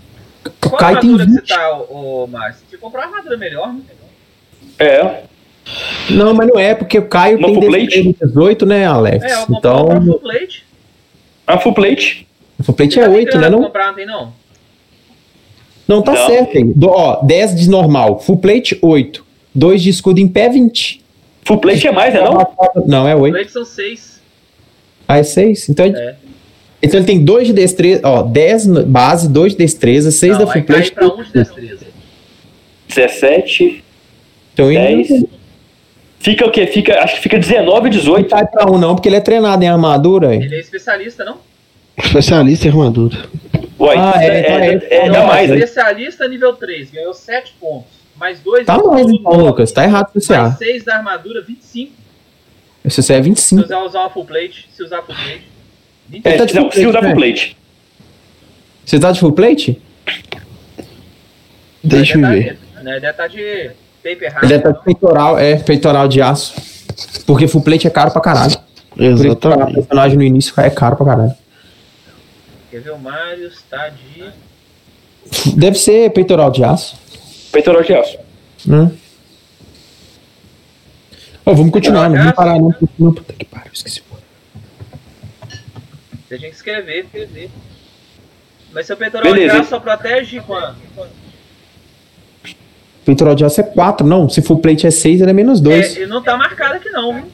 O 0.46 0.70
Qual 0.70 0.78
Caio 0.78 1.00
tem 1.00 1.10
armadura 1.10 1.26
que 1.26 1.30
20. 1.32 1.48
você 1.48 1.54
tá, 1.54 1.78
ô, 1.90 2.26
Márcio? 2.26 2.64
Você 2.70 2.76
comprou 2.78 3.02
uma 3.04 3.08
armadura 3.10 3.36
melhor, 3.36 3.68
né? 3.72 3.80
É. 4.78 5.22
Não, 6.10 6.32
mas 6.34 6.46
não 6.48 6.58
é, 6.58 6.74
porque 6.74 6.98
o 6.98 7.06
Caio 7.08 7.38
Uma 7.38 7.46
tem 7.48 7.54
full 7.60 7.70
destreza 7.70 8.14
18, 8.22 8.66
né, 8.66 8.86
Alex? 8.86 9.24
É, 9.24 9.34
eu 9.34 9.46
então, 9.50 9.86
uma 9.86 10.00
full 10.04 10.20
plate. 10.20 10.64
A 11.46 11.58
full 11.58 11.72
plate. 11.74 12.26
o 12.58 12.62
full 12.62 12.74
plate 12.74 12.94
Você 12.94 13.00
é 13.00 13.04
tá 13.04 13.10
8, 13.10 13.38
né? 13.38 13.48
Não, 13.50 13.62
comprar, 13.62 13.86
não 13.88 13.94
tem 13.94 14.06
não? 14.06 14.32
não 15.88 16.02
tá 16.02 16.12
Não. 16.12 16.26
certo 16.26 16.56
aí. 16.58 16.64
Do, 16.74 16.88
ó, 16.88 17.22
10 17.22 17.54
de 17.56 17.68
normal. 17.70 18.18
Full 18.20 18.38
plate, 18.38 18.78
8. 18.82 19.24
2 19.54 19.82
de 19.82 19.90
escudo 19.90 20.20
em 20.20 20.28
pé, 20.28 20.48
20. 20.48 21.00
Full 21.44 21.58
plate 21.58 21.86
é 21.86 21.92
mais, 21.92 22.12
né? 22.14 22.20
Não? 22.20 22.46
Não, 22.86 23.08
é 23.08 23.14
8. 23.16 23.34
Plate 23.34 23.52
são 23.52 23.64
6. 23.64 24.20
Ah, 25.08 25.18
é 25.18 25.22
6? 25.22 25.68
Então, 25.68 25.86
ele- 25.86 25.96
É. 25.96 26.14
então 26.82 26.98
ele 26.98 27.06
tem 27.06 27.24
2 27.24 27.46
de 27.46 27.52
destreza, 27.52 28.00
ó, 28.04 28.22
10 28.22 28.66
no- 28.66 28.84
base, 28.84 29.28
2 29.28 29.52
de 29.52 29.58
destreza, 29.58 30.10
6 30.10 30.32
Não, 30.38 30.44
da 30.44 30.52
full 30.52 30.62
plate. 30.62 30.92
pra 30.92 31.06
1 31.06 31.22
de 31.22 31.32
destreza. 31.32 31.86
17. 32.88 33.84
Então 34.56 34.72
ele 34.72 35.04
10. 35.04 35.10
não 35.10 35.28
Fica 36.18 36.46
o 36.46 36.50
quê? 36.50 36.66
Fica, 36.66 36.98
acho 37.04 37.16
que 37.16 37.20
fica 37.20 37.38
19, 37.38 37.82
não 37.82 37.90
18. 37.90 38.30
cai 38.30 38.46
pra 38.46 38.70
1 38.70 38.78
não, 38.78 38.94
porque 38.96 39.06
ele 39.06 39.16
é 39.16 39.20
treinado 39.20 39.62
em 39.62 39.68
armadura. 39.68 40.30
aí. 40.30 40.38
Ele 40.42 40.56
é 40.56 40.60
especialista, 40.60 41.26
não? 41.26 41.36
Especialista 42.02 42.66
em 42.66 42.70
armadura. 42.70 43.18
Uai, 43.78 43.96
Ah, 43.98 44.14
é, 44.16 44.26
é, 44.26 44.40
então 44.40 44.56
é, 44.56 44.68
é- 44.74 44.86
é, 44.96 45.06
não, 45.08 45.12
dá 45.12 45.18
mas 45.26 45.28
mais, 45.28 45.50
especialista 45.50 46.26
nível 46.26 46.54
3, 46.54 46.90
ganhou 46.90 47.12
7 47.12 47.52
pontos. 47.60 47.90
Mais 48.18 48.40
2 48.40 48.64
Tá 48.64 48.78
mais 48.78 49.06
então, 49.10 49.32
Lucas. 49.32 49.70
Tá 49.72 49.84
errado 49.84 50.08
esse 50.16 50.28
CA. 50.28 50.42
Mais 50.44 50.56
6 50.58 50.84
da 50.84 50.96
armadura, 50.96 51.42
25. 51.42 51.92
Esse 52.82 53.02
CC 53.02 53.12
é 53.12 53.16
Se 53.16 53.22
25. 53.22 53.62
usar, 53.62 53.82
usar 53.84 54.00
uma 54.00 54.10
full 54.10 54.24
plate, 54.24 54.68
se 54.72 54.82
usar 54.82 55.02
full 55.02 55.14
plate. 55.14 55.42
Ele 56.10 56.22
É, 56.24 56.32
tá 56.38 56.44
de 56.46 56.52
se, 56.52 56.58
full 56.58 56.72
se 56.72 56.86
usar 56.86 57.00
plate, 57.00 57.14
full 57.14 57.20
né? 57.20 57.26
plate. 57.32 57.56
Você 58.86 58.98
tá 58.98 59.12
de 59.12 59.20
full 59.20 59.32
plate? 59.32 59.82
Deixa 61.84 62.18
eu 62.18 62.26
ver. 62.28 62.58
tá- 62.74 62.82
Né, 62.82 62.92
deve 62.94 63.10
estar 63.10 63.26
de 63.28 63.70
paper 64.06 64.28
Ele 64.28 64.34
hard. 64.34 64.48
deve 64.48 64.56
estar 64.56 64.72
de 64.72 64.84
peitoral, 64.84 65.38
é, 65.38 65.56
peitoral 65.56 66.08
de 66.08 66.22
aço. 66.22 66.54
Porque 67.26 67.48
full 67.48 67.62
plate 67.62 67.86
é 67.86 67.90
caro 67.90 68.10
pra 68.10 68.20
caralho. 68.20 68.56
Exatamente. 68.96 69.74
personagem 69.74 70.16
no 70.16 70.22
início 70.22 70.54
é 70.58 70.70
caro 70.70 70.96
pra 70.96 71.06
caralho. 71.06 71.34
Quer 72.70 72.80
ver 72.80 72.92
o 72.92 72.98
Mario 72.98 73.48
está 73.48 73.88
de. 73.88 74.24
Deve 75.56 75.76
ser 75.76 76.10
peitoral 76.12 76.50
de 76.50 76.62
aço. 76.64 76.96
Peitoral 77.52 77.82
de 77.82 77.94
aço. 77.94 78.18
Né? 78.64 78.92
Ó, 81.44 81.52
vamos 81.52 81.72
continuar, 81.72 82.08
não 82.08 82.16
vamos 82.16 82.32
parar 82.32 82.54
não. 82.58 82.74
não. 82.98 83.12
Puta 83.12 83.32
que 83.32 83.44
pariu, 83.44 83.70
esqueci. 83.72 84.02
Você 86.28 86.38
tinha 86.38 86.50
que 86.50 86.56
escrever, 86.56 87.04
escrever. 87.04 87.50
Mas 88.72 88.86
seu 88.86 88.96
peitoral 88.96 89.32
Beleza. 89.32 89.54
de 89.54 89.60
aço 89.60 89.70
só 89.70 89.80
protege 89.80 90.40
quanto? 90.40 90.76
Peitoral 93.06 93.36
de 93.36 93.44
aço 93.44 93.60
é 93.60 93.62
4, 93.62 94.04
não. 94.04 94.28
Se 94.28 94.42
full 94.42 94.58
plate 94.58 94.84
é 94.84 94.90
6, 94.90 95.20
ele 95.20 95.30
é 95.30 95.32
menos 95.32 95.60
2. 95.60 95.96
É, 95.96 96.00
ele 96.00 96.06
não 96.08 96.20
tá 96.20 96.36
marcado 96.36 96.74
aqui 96.74 96.90
não, 96.90 97.14
viu? 97.14 97.24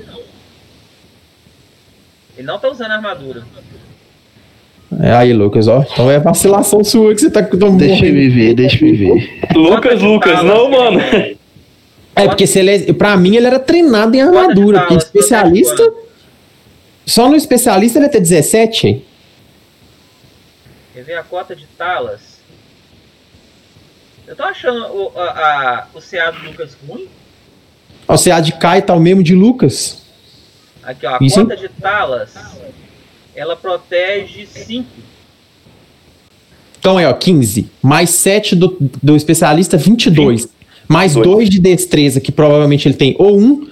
Ele 2.37 2.47
não 2.47 2.59
tá 2.59 2.71
usando 2.71 2.91
armadura. 2.91 3.43
É, 5.01 5.13
aí, 5.13 5.33
Lucas, 5.33 5.69
ó. 5.69 5.83
Então 5.91 6.11
é 6.11 6.21
vacilação 6.21 6.85
sua 6.85 7.15
que 7.15 7.23
você 7.23 7.31
tá 7.31 7.43
tomando. 7.43 7.79
Deixa 7.79 8.05
eu 8.05 8.13
me 8.13 8.29
ver, 8.29 8.53
deixa 8.53 8.85
eu 8.85 8.91
me 8.91 8.97
ver. 8.99 9.41
Lucas, 9.55 10.03
Lucas, 10.03 10.45
não, 10.45 10.71
mano. 10.71 11.01
É, 12.15 12.27
porque 12.29 12.47
se 12.47 12.59
ele 12.59 12.71
é, 12.71 12.93
pra 12.93 13.17
mim 13.17 13.37
ele 13.37 13.47
era 13.47 13.59
treinado 13.59 14.15
em 14.15 14.21
armadura. 14.21 14.81
Porque 14.81 14.97
especialista. 14.97 15.91
Só 17.07 17.31
no 17.31 17.35
especialista 17.35 17.99
ele 17.99 18.05
ia 18.05 18.13
ter 18.13 18.21
17, 18.21 18.87
hein? 18.87 19.05
Quer 20.93 21.03
ver 21.03 21.15
a 21.15 21.23
cota 21.23 21.57
de 21.57 21.65
talas? 21.79 22.32
Eu 24.33 24.37
tô 24.37 24.45
achando 24.45 24.79
o, 24.87 25.13
a, 25.15 25.25
a- 25.25 25.87
o 25.93 26.01
CA 26.01 26.31
do 26.31 26.47
Lucas 26.49 26.71
ruim. 26.89 27.07
Ó, 28.09 28.15
O 28.15 28.19
CA 28.19 28.41
de 28.41 28.53
Kai 28.53 28.81
tá 28.81 28.95
o 28.95 28.99
mesmo 28.99 29.23
de 29.23 29.35
Lucas. 29.35 30.01
Aqui, 30.83 31.05
ó. 31.07 31.17
A 31.17 31.19
Isso, 31.21 31.39
hein? 31.39 31.45
cota 31.47 31.57
de 31.61 31.69
talas, 31.69 32.31
ela 33.37 33.55
protege 33.55 34.47
5. 34.47 34.89
Então 36.81 36.99
é, 36.99 37.07
ó, 37.07 37.13
15. 37.13 37.69
Mais 37.83 38.09
7 38.09 38.57
do, 38.57 38.75
do 39.03 39.15
especialista, 39.15 39.77
22. 39.77 40.49
Mais 40.89 41.13
Dois. 41.13 41.27
2 41.29 41.51
de 41.51 41.61
destreza, 41.61 42.19
que 42.19 42.33
provavelmente 42.33 42.89
ele 42.89 42.95
tem 42.95 43.15
ou 43.19 43.39
1, 43.39 43.69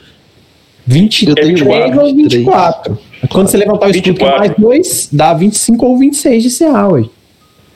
23 0.86 1.58
Eu 1.58 1.66
tenho 1.66 2.00
ou 2.02 2.14
24. 2.14 2.98
Quando 3.30 3.48
você 3.48 3.56
levantar 3.56 3.86
o 3.86 3.90
escudo 3.90 4.02
que 4.02 4.10
é 4.10 4.12
24. 4.12 4.38
mais 4.40 4.54
2, 4.58 5.08
dá 5.10 5.32
25 5.32 5.86
ou 5.86 5.98
26 5.98 6.42
de 6.42 6.50
CA, 6.50 6.86
ué. 6.88 7.04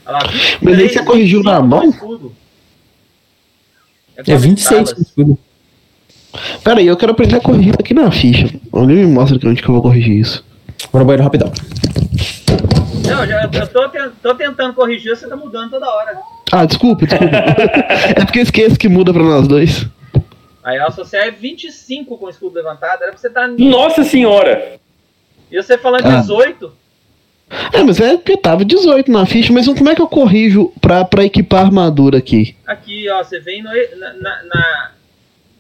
Mas 0.05 0.75
aí 0.75 0.89
23, 0.89 0.93
você 0.93 1.03
corrigiu 1.03 1.43
na 1.43 1.61
25 1.63 1.67
mão? 1.67 1.89
escudo. 1.89 2.44
É 4.17 4.23
de 4.23 4.37
26 4.37 4.69
talas. 4.71 4.93
o 4.93 5.03
escudo. 5.03 5.39
Pera 6.63 6.81
aí, 6.81 6.87
eu 6.87 6.97
quero 6.97 7.13
aprender 7.13 7.37
a 7.37 7.41
corrigir 7.41 7.75
aqui 7.79 7.95
na 7.95 8.11
ficha. 8.11 8.49
Alguém 8.73 8.97
me 8.97 9.07
mostra 9.07 9.39
onde 9.49 9.63
que 9.63 9.69
eu 9.69 9.75
vou 9.75 9.83
corrigir 9.83 10.19
isso. 10.19 10.45
Vou 10.91 11.01
no 11.01 11.07
banheiro 11.07 11.23
rapidão. 11.25 11.53
Não, 13.09 13.27
já, 13.27 13.45
eu 13.45 13.67
tô, 13.69 13.89
tô 14.23 14.35
tentando 14.35 14.75
corrigir, 14.75 15.17
você 15.17 15.29
tá 15.29 15.37
mudando 15.37 15.71
toda 15.71 15.89
hora. 15.89 16.19
Ah, 16.53 16.65
desculpa, 16.65 17.07
desculpa. 17.07 17.37
é 18.17 18.25
porque 18.25 18.39
eu 18.41 18.43
esqueço 18.43 18.79
que 18.79 18.89
muda 18.89 19.13
pra 19.13 19.23
nós 19.23 19.47
dois. 19.47 19.87
Aí 20.63 20.79
a 20.79 20.91
sua 20.91 21.05
é 21.19 21.31
25 21.31 22.17
com 22.17 22.27
o 22.27 22.31
escudo 22.31 22.57
levantado, 22.57 23.03
era 23.03 23.13
pra 23.13 23.21
você 23.21 23.29
estar. 23.29 23.47
Nossa 23.49 24.03
senhora. 24.03 24.79
E 25.53 25.63
você 25.63 25.77
falando 25.77 26.07
Ah. 26.07 26.21
18? 26.21 26.73
É, 27.73 27.83
mas 27.83 28.01
é 28.01 28.17
porque 28.17 28.37
tava 28.37 28.65
18 28.65 29.11
na 29.11 29.27
ficha, 29.27 29.53
mas 29.53 29.67
como 29.67 29.89
é 29.89 29.95
que 29.95 30.03
eu 30.03 30.09
corrijo 30.09 30.73
pra, 30.81 31.05
pra 31.05 31.25
equipar 31.25 31.61
a 31.63 31.67
armadura 31.67 32.19
aqui? 32.19 32.57
Aqui, 32.67 33.09
ó, 33.09 33.23
você 33.23 33.39
vem 33.41 33.63
no, 33.63 33.71
na, 33.99 34.13
na- 34.15 34.43
na- 34.45 34.91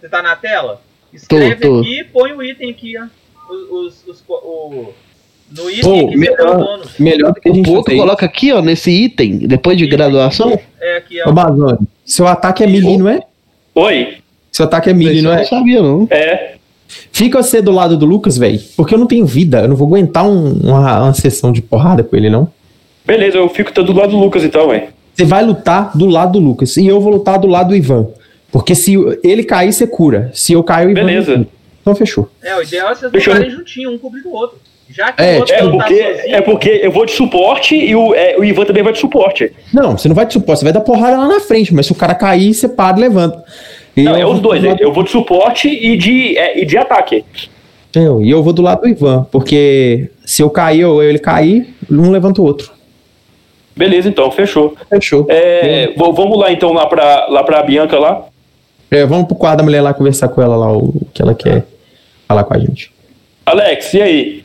Você 0.01 0.09
tá 0.09 0.23
na 0.23 0.35
tela? 0.37 0.81
Escreve 1.13 1.57
Tô, 1.57 1.69
tô. 1.75 1.81
aqui 1.81 2.01
e 2.01 2.05
põe 2.05 2.33
o 2.33 2.43
item 2.43 2.71
aqui, 2.71 2.95
ó. 2.99 3.05
Os, 3.53 3.71
os, 3.71 4.09
os- 4.09 4.25
o, 4.29 4.93
no 5.51 5.71
item 5.71 5.83
Pô, 5.83 5.95
aqui 5.95 6.07
você 6.07 6.15
o 6.17 6.19
melhor, 6.19 6.57
bônus. 6.59 6.99
melhor 6.99 7.33
do 7.33 7.41
que 7.41 7.49
a 7.49 7.53
O 7.53 7.55
gente 7.55 7.67
pouco 7.67 7.83
fazer 7.85 7.97
isso. 7.97 8.03
coloca 8.05 8.27
aqui, 8.27 8.53
ó, 8.53 8.61
nesse 8.63 8.91
item, 8.91 9.39
depois 9.39 9.77
de 9.79 9.85
Item. 9.85 9.97
graduação. 9.99 10.59
É 10.81 10.97
aqui, 10.97 11.21
Ô, 11.23 11.29
ó. 11.29 11.33
Bazone, 11.33 11.79
seu 12.05 12.27
ataque 12.27 12.65
é 12.65 12.67
melee, 12.67 12.97
não 12.97 13.09
é? 13.09 13.21
Oi. 13.75 14.17
Seu 14.51 14.65
ataque 14.65 14.91
é 14.91 14.95
melee, 14.95 15.21
não 15.23 15.31
eu 15.31 15.37
é? 15.37 15.39
não 15.41 15.47
sabia, 15.47 15.83
não. 15.83 16.09
É. 16.11 16.54
Fica 17.13 17.43
você 17.43 17.61
do 17.63 17.71
lado 17.73 17.97
do 17.97 18.07
Lucas, 18.07 18.37
velho. 18.39 18.61
Porque 18.77 18.95
eu 18.95 18.99
não 18.99 19.07
tenho 19.07 19.27
vida. 19.27 19.61
Eu 19.63 19.69
não 19.69 19.77
vou 19.77 19.87
aguentar 19.89 20.27
um- 20.27 20.53
uma, 20.63 21.03
uma 21.05 21.15
sessão 21.15 21.53
de 21.53 21.61
porrada 21.63 22.03
com 22.03 22.17
ele, 22.17 22.31
não. 22.31 22.49
Beleza, 23.07 23.37
eu 23.39 23.49
fico 23.49 23.73
todo 23.73 23.93
do 23.93 23.99
lado 23.99 24.11
do 24.11 24.19
Lucas 24.19 24.45
então, 24.45 24.69
ué. 24.69 24.89
Você 25.15 25.25
vai 25.25 25.45
lutar 25.45 25.97
do 25.97 26.07
lado 26.07 26.33
do 26.33 26.39
Lucas. 26.45 26.77
E 26.77 26.87
eu 26.87 27.01
vou 27.01 27.13
lutar 27.13 27.39
do 27.39 27.47
lado 27.47 27.69
do 27.69 27.77
Ivan. 27.77 28.09
Porque 28.51 28.75
se 28.75 28.95
ele 29.23 29.43
cair, 29.45 29.73
você 29.73 29.87
cura. 29.87 30.31
Se 30.33 30.53
eu 30.53 30.63
cair, 30.63 30.87
o 30.89 30.91
Ivan. 30.91 31.05
Beleza. 31.07 31.47
Então 31.81 31.95
fechou. 31.95 32.29
É, 32.43 32.57
o 32.57 32.63
ideal 32.63 32.91
é 32.91 32.95
vocês 32.95 33.13
lutarem 33.13 33.51
juntinho, 33.51 33.91
um 33.93 33.99
cobrindo 33.99 34.29
o 34.29 34.33
outro. 34.33 34.59
Já 34.89 35.13
que 35.13 35.23
É, 35.23 35.37
o 35.37 35.41
outro 35.41 35.55
É 35.55 35.59
porque, 35.63 36.03
sozinho, 36.15 36.35
é 36.37 36.41
porque 36.41 36.69
eu 36.83 36.93
vou 36.93 37.07
de 37.07 37.13
suporte 37.13 37.75
e 37.75 37.95
o, 37.97 38.15
é, 38.15 38.37
o 38.39 38.45
Ivan 38.45 38.65
também 38.65 38.83
vai 38.83 38.93
de 38.93 38.99
suporte. 38.99 39.51
Não, 39.73 39.97
você 39.97 40.09
não 40.09 40.15
vai 40.15 40.27
de 40.27 40.33
suporte, 40.35 40.59
você 40.61 40.65
vai 40.65 40.73
dar 40.73 40.81
porrada 40.81 41.17
lá 41.19 41.27
na 41.29 41.41
frente. 41.41 41.73
Mas 41.75 41.87
se 41.87 41.93
o 41.93 41.95
cara 41.95 42.15
cair, 42.15 42.53
você 42.55 42.69
para 42.69 42.97
e 42.97 43.01
levanta. 43.01 43.43
E 43.97 44.03
Não, 44.03 44.13
eu 44.13 44.19
é 44.19 44.25
os 44.27 44.33
vou 44.33 44.41
dois. 44.41 44.63
do 44.63 44.69
lado- 44.69 44.83
Eu 44.83 44.93
vou 44.93 45.05
de 45.05 45.11
suporte 45.11 45.69
e 45.69 45.97
de, 45.97 46.37
é, 46.37 46.61
e 46.61 46.67
de 46.67 46.77
ataque. 46.77 47.25
Eu, 47.95 48.21
e 48.23 48.29
eu 48.31 48.43
vou 48.43 48.53
do 48.53 48.61
lado 48.63 48.81
do 48.83 48.89
Ivan. 48.89 49.25
Porque 49.31 50.11
se 50.25 50.43
eu 50.43 50.51
cair 50.51 50.85
ou 50.85 51.03
ele 51.03 51.19
cair, 51.19 51.75
um 51.91 52.11
levanta 52.11 52.41
o 52.43 52.45
outro. 52.45 52.73
Beleza, 53.77 54.09
então, 54.09 54.31
fechou. 54.31 54.77
Fechou. 54.89 55.27
É, 55.29 55.93
vo- 55.97 56.13
vamos 56.13 56.39
lá 56.39 56.51
então 56.53 56.73
lá 56.73 56.87
pra, 56.87 57.27
lá 57.29 57.43
pra 57.45 57.63
Bianca 57.63 57.99
lá. 57.99 58.25
É, 58.91 59.05
vamos 59.07 59.27
pro 59.27 59.37
quarto 59.37 59.59
da 59.59 59.65
mulher 59.65 59.81
lá 59.81 59.93
conversar 59.95 60.29
com 60.29 60.41
ela 60.43 60.57
lá, 60.57 60.73
o 60.77 61.07
que 61.13 61.21
ela 61.23 61.35
quer 61.35 61.65
falar 62.29 62.45
com 62.45 62.55
a 62.55 62.59
gente. 62.59 62.93
Alex, 63.47 63.95
e 63.95 64.03
aí? 64.03 64.45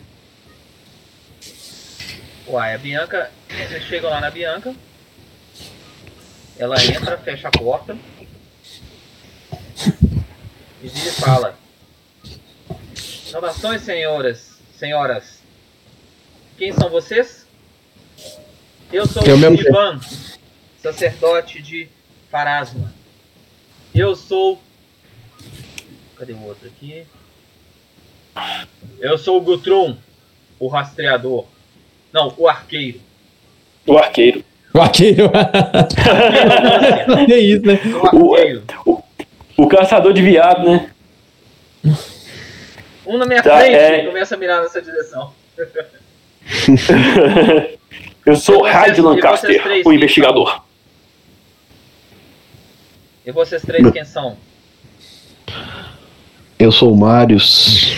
Uai, 2.47 2.73
a 2.73 2.77
Bianca, 2.77 3.29
vocês 3.67 3.83
chegam 3.83 4.09
lá 4.09 4.19
na 4.19 4.31
Bianca, 4.31 4.73
ela 6.57 6.75
entra, 6.83 7.17
fecha 7.17 7.47
a 7.47 7.51
porta 7.51 7.95
e 10.81 10.87
vira 10.87 11.09
e 11.09 11.11
fala: 11.11 11.59
Saudações, 13.29 13.81
senhoras, 13.81 14.57
senhoras. 14.77 15.39
Quem 16.57 16.73
são 16.73 16.89
vocês? 16.89 17.45
Eu 18.91 19.07
sou 19.07 19.23
Eu 19.23 19.35
o 19.35 19.37
mesmo. 19.37 19.61
Ivan, 19.61 19.99
sacerdote 20.81 21.61
de 21.61 21.87
Farasma. 22.29 22.93
Eu 23.93 24.15
sou. 24.15 24.59
Cadê 26.17 26.33
o 26.33 26.43
outro 26.43 26.67
aqui? 26.67 27.05
Eu 28.99 29.17
sou 29.17 29.37
o 29.37 29.41
Gutrum, 29.41 29.97
o 30.59 30.67
rastreador. 30.67 31.45
Não, 32.11 32.33
o 32.37 32.47
arqueiro. 32.47 32.99
O 33.85 33.97
arqueiro. 33.97 34.43
O 34.73 34.81
arqueiro. 34.81 35.31
é 37.29 37.39
isso, 37.39 37.65
né? 37.65 37.79
O 38.13 38.35
arqueiro. 38.35 38.63
O 39.59 39.67
caçador 39.67 40.13
de 40.13 40.21
viado, 40.21 40.63
né? 40.65 40.89
Um 43.05 43.17
na 43.17 43.25
minha 43.25 43.43
Tá, 43.43 43.57
frente 43.59 43.75
é. 43.75 44.05
começa 44.05 44.35
a 44.35 44.37
mirar 44.37 44.61
nessa 44.61 44.81
direção. 44.81 45.31
eu 48.25 48.35
sou 48.35 48.63
Hyde 48.63 49.01
Lancaster, 49.01 49.61
três, 49.61 49.85
o 49.85 49.91
investigador. 49.91 50.61
E 53.25 53.31
vocês 53.31 53.61
três 53.61 53.89
quem 53.91 54.05
são? 54.05 54.37
Eu 56.57 56.71
sou 56.71 56.93
o 56.93 56.97
Marius. 56.97 57.97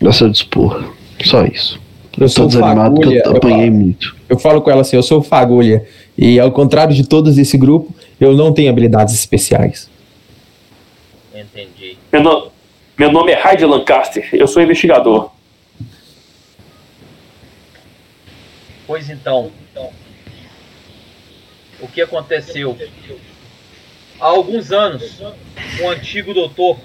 Nessa 0.00 0.28
dispor. 0.28 0.92
Só 1.24 1.44
isso. 1.44 1.80
Eu 2.20 2.28
sou 2.28 2.46
desanimado 2.46 2.94
porque 2.96 3.20
Fagulha. 3.20 3.22
eu 3.24 3.30
Eu, 3.32 3.36
apanhei 3.38 3.70
muito. 3.70 4.14
eu 4.28 4.38
falo 4.38 4.60
com 4.60 4.70
ela 4.70 4.82
assim, 4.82 4.96
eu 4.96 5.02
sou 5.02 5.20
o 5.20 5.22
Fagulha. 5.22 5.86
E 6.16 6.38
ao 6.38 6.52
contrário 6.52 6.94
de 6.94 7.08
todos 7.08 7.36
desse 7.36 7.56
grupo, 7.56 7.94
eu 8.20 8.34
não 8.36 8.52
tenho 8.52 8.68
habilidades 8.70 9.14
especiais. 9.14 9.88
Meu, 12.12 12.22
no- 12.22 12.52
meu 12.96 13.12
nome 13.12 13.32
é 13.32 13.34
Hyde 13.40 13.64
Lancaster, 13.64 14.28
eu 14.32 14.46
sou 14.48 14.62
investigador. 14.62 15.30
Pois 18.86 19.10
então, 19.10 19.52
o 21.80 21.88
que 21.88 22.00
aconteceu? 22.00 22.76
Há 24.18 24.26
alguns 24.26 24.72
anos, 24.72 25.20
um 25.82 25.90
antigo 25.90 26.32
doutor 26.32 26.78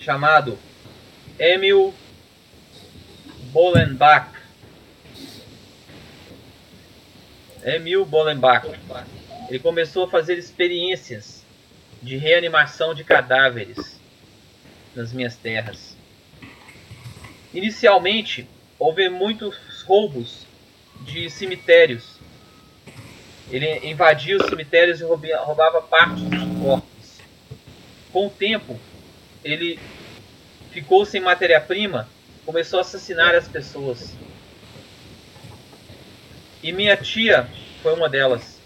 chamado 0.00 0.58
Emil 1.38 1.94
Bolenbach. 3.52 4.28
Emil 7.64 8.04
Bolenbach. 8.04 8.66
Ele 9.48 9.58
começou 9.60 10.04
a 10.04 10.08
fazer 10.08 10.36
experiências 10.36 11.35
de 12.02 12.16
reanimação 12.16 12.94
de 12.94 13.04
cadáveres 13.04 13.98
nas 14.94 15.12
minhas 15.12 15.36
terras. 15.36 15.96
Inicialmente, 17.52 18.48
houve 18.78 19.08
muitos 19.08 19.56
roubos 19.86 20.46
de 21.00 21.30
cemitérios. 21.30 22.16
Ele 23.50 23.88
invadia 23.88 24.36
os 24.36 24.46
cemitérios 24.46 25.00
e 25.00 25.04
roubava 25.04 25.80
partes 25.82 26.24
dos 26.24 26.62
corpos. 26.62 27.18
Com 28.12 28.26
o 28.26 28.30
tempo, 28.30 28.78
ele 29.44 29.78
ficou 30.72 31.06
sem 31.06 31.20
matéria-prima, 31.20 32.08
começou 32.44 32.78
a 32.78 32.82
assassinar 32.82 33.34
as 33.34 33.48
pessoas. 33.48 34.14
E 36.62 36.72
minha 36.72 36.96
tia 36.96 37.48
foi 37.82 37.94
uma 37.94 38.08
delas. 38.08 38.60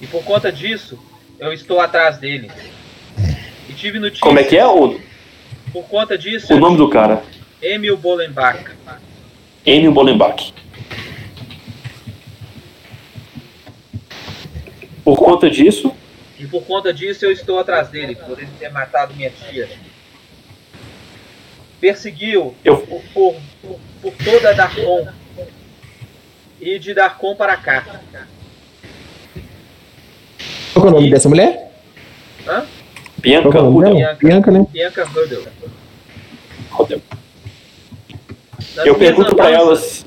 E 0.00 0.06
por 0.06 0.24
conta 0.24 0.50
disso, 0.50 0.98
eu 1.40 1.52
estou 1.52 1.80
atrás 1.80 2.18
dele. 2.18 2.50
E 3.68 3.72
tive 3.72 3.98
notícias. 3.98 4.20
Como 4.20 4.38
é 4.38 4.44
que 4.44 4.56
é 4.56 4.66
o, 4.66 5.00
Por 5.72 5.84
conta 5.88 6.16
disso, 6.16 6.52
o 6.54 6.58
nome 6.58 6.76
do 6.76 6.88
cara? 6.88 7.22
Emil 7.62 7.96
Bolenbach. 7.96 8.64
Emil 9.64 9.92
Bolenbach. 9.92 10.52
Por 15.04 15.16
conta 15.18 15.50
disso, 15.50 15.92
E 16.38 16.46
por 16.46 16.62
conta 16.64 16.92
disso 16.92 17.24
eu 17.24 17.32
estou 17.32 17.58
atrás 17.58 17.88
dele, 17.88 18.14
por 18.14 18.38
ele 18.38 18.48
ter 18.58 18.70
matado 18.70 19.14
minha 19.14 19.30
tia. 19.30 19.68
Perseguiu 21.80 22.54
Eu- 22.64 22.78
por, 22.78 23.02
por, 23.12 23.36
por- 23.62 23.80
por 24.02 24.12
toda 24.24 24.52
Darkon. 24.54 25.08
E 26.60 26.78
de 26.78 26.92
Darkon 26.94 27.34
para 27.34 27.56
cá. 27.56 28.00
Qual 30.72 30.82
que 30.84 30.88
é 30.88 30.90
o 30.90 30.94
nome 30.94 31.10
dessa 31.10 31.28
mulher? 31.28 31.72
Hã? 32.46 32.64
Bianca 33.18 33.58
é 33.58 33.60
Rudel. 33.60 33.94
dela? 33.96 34.14
Bianca, 34.14 34.50
né? 34.50 34.66
Bianca. 34.70 35.04
Rudel. 36.70 37.02
Nas 38.76 38.86
Eu 38.86 38.94
pergunto 38.94 39.34
pra 39.34 39.46
andanças- 39.48 39.60
elas. 39.66 40.06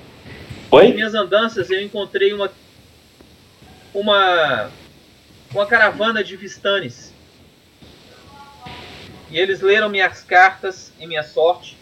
Nas 0.71 0.81
Oi? 0.81 0.93
minhas 0.93 1.13
andanças 1.13 1.69
eu 1.69 1.81
encontrei 1.81 2.33
uma 2.33 2.49
uma 3.93 4.69
uma 5.53 5.65
caravana 5.67 6.23
de 6.23 6.35
Vistanes. 6.35 7.13
E 9.29 9.37
eles 9.37 9.61
leram 9.61 9.89
minhas 9.89 10.23
cartas 10.23 10.91
e 10.99 11.05
minha 11.05 11.23
sorte 11.23 11.77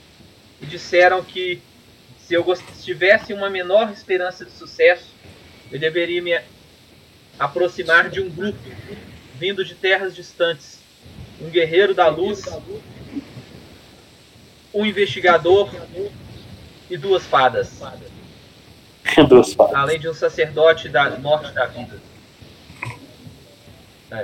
e 0.61 0.65
disseram 0.65 1.23
que 1.23 1.61
se 2.19 2.33
eu 2.33 2.45
tivesse 2.83 3.33
uma 3.33 3.49
menor 3.49 3.91
esperança 3.91 4.43
de 4.45 4.51
sucesso, 4.51 5.07
eu 5.71 5.79
deveria 5.79 6.21
me 6.21 6.37
aproximar 7.41 8.07
de 8.07 8.21
um 8.21 8.29
grupo 8.29 8.59
vindo 9.39 9.65
de 9.65 9.73
terras 9.73 10.15
distantes. 10.15 10.79
Um 11.41 11.49
guerreiro 11.49 11.95
da 11.95 12.07
luz, 12.07 12.43
um 14.71 14.85
investigador 14.85 15.71
e 16.87 16.95
duas 16.95 17.25
fadas 17.25 17.81
Duas 19.27 19.53
falas. 19.53 19.73
além 19.73 19.99
de 19.99 20.07
um 20.07 20.13
sacerdote 20.13 20.87
da 20.87 21.17
morte 21.17 21.51
da 21.51 21.65
vida. 21.65 21.99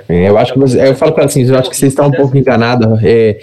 É, 0.08 0.28
eu 0.28 0.38
acho 0.38 0.52
que 0.52 0.60
eu 0.60 0.94
falo 0.94 1.12
pra 1.12 1.22
ela 1.22 1.30
assim, 1.30 1.44
eu 1.44 1.58
acho 1.58 1.70
que 1.70 1.76
você 1.76 1.88
está 1.88 2.06
um 2.06 2.12
pouco 2.12 2.36
enganada. 2.36 3.00
É, 3.02 3.40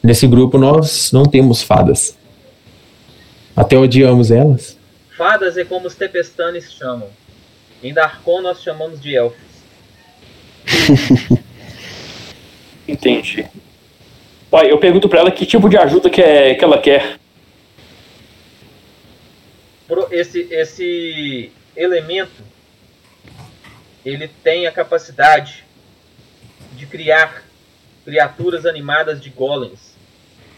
nesse 0.00 0.28
grupo 0.28 0.58
nós 0.58 1.10
não 1.10 1.24
temos 1.24 1.60
fadas. 1.60 2.16
Até 3.56 3.76
odiamos 3.76 4.30
elas. 4.30 4.78
Fadas 5.16 5.56
é 5.56 5.64
como 5.64 5.88
os 5.88 5.96
Tempestanes 5.96 6.72
chamam. 6.72 7.08
Em 7.82 7.92
Darkon 7.92 8.40
nós 8.40 8.62
chamamos 8.62 9.00
de 9.00 9.14
elfos. 9.14 9.38
Entendi. 12.86 13.46
Pai, 14.50 14.70
eu 14.70 14.78
pergunto 14.78 15.08
pra 15.08 15.20
ela 15.20 15.30
que 15.30 15.44
tipo 15.44 15.68
de 15.68 15.76
ajuda 15.76 16.08
que, 16.08 16.22
é, 16.22 16.54
que 16.54 16.64
ela 16.64 16.80
quer. 16.80 17.18
Esse, 20.10 20.48
esse 20.50 21.52
elemento 21.76 22.42
ele 24.04 24.28
tem 24.28 24.66
a 24.66 24.72
capacidade 24.72 25.64
de 26.72 26.86
criar 26.86 27.44
criaturas 28.04 28.64
animadas 28.64 29.20
de 29.20 29.28
golems, 29.28 29.94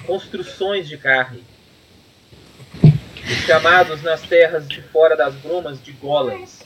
construções 0.07 0.89
de 0.89 0.97
carne, 0.97 1.43
chamados 3.47 4.03
nas 4.03 4.23
terras 4.23 4.69
de 4.69 4.81
fora 4.83 5.17
das 5.17 5.35
brumas 5.35 5.83
de 5.83 5.93
golems. 5.93 6.61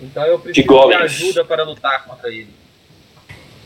Então 0.00 0.24
eu 0.24 0.38
preciso 0.38 0.62
de, 0.62 0.68
golems. 0.68 1.02
ajuda 1.02 1.44
para 1.44 1.62
lutar 1.64 2.04
contra 2.04 2.30
ele 2.30 2.48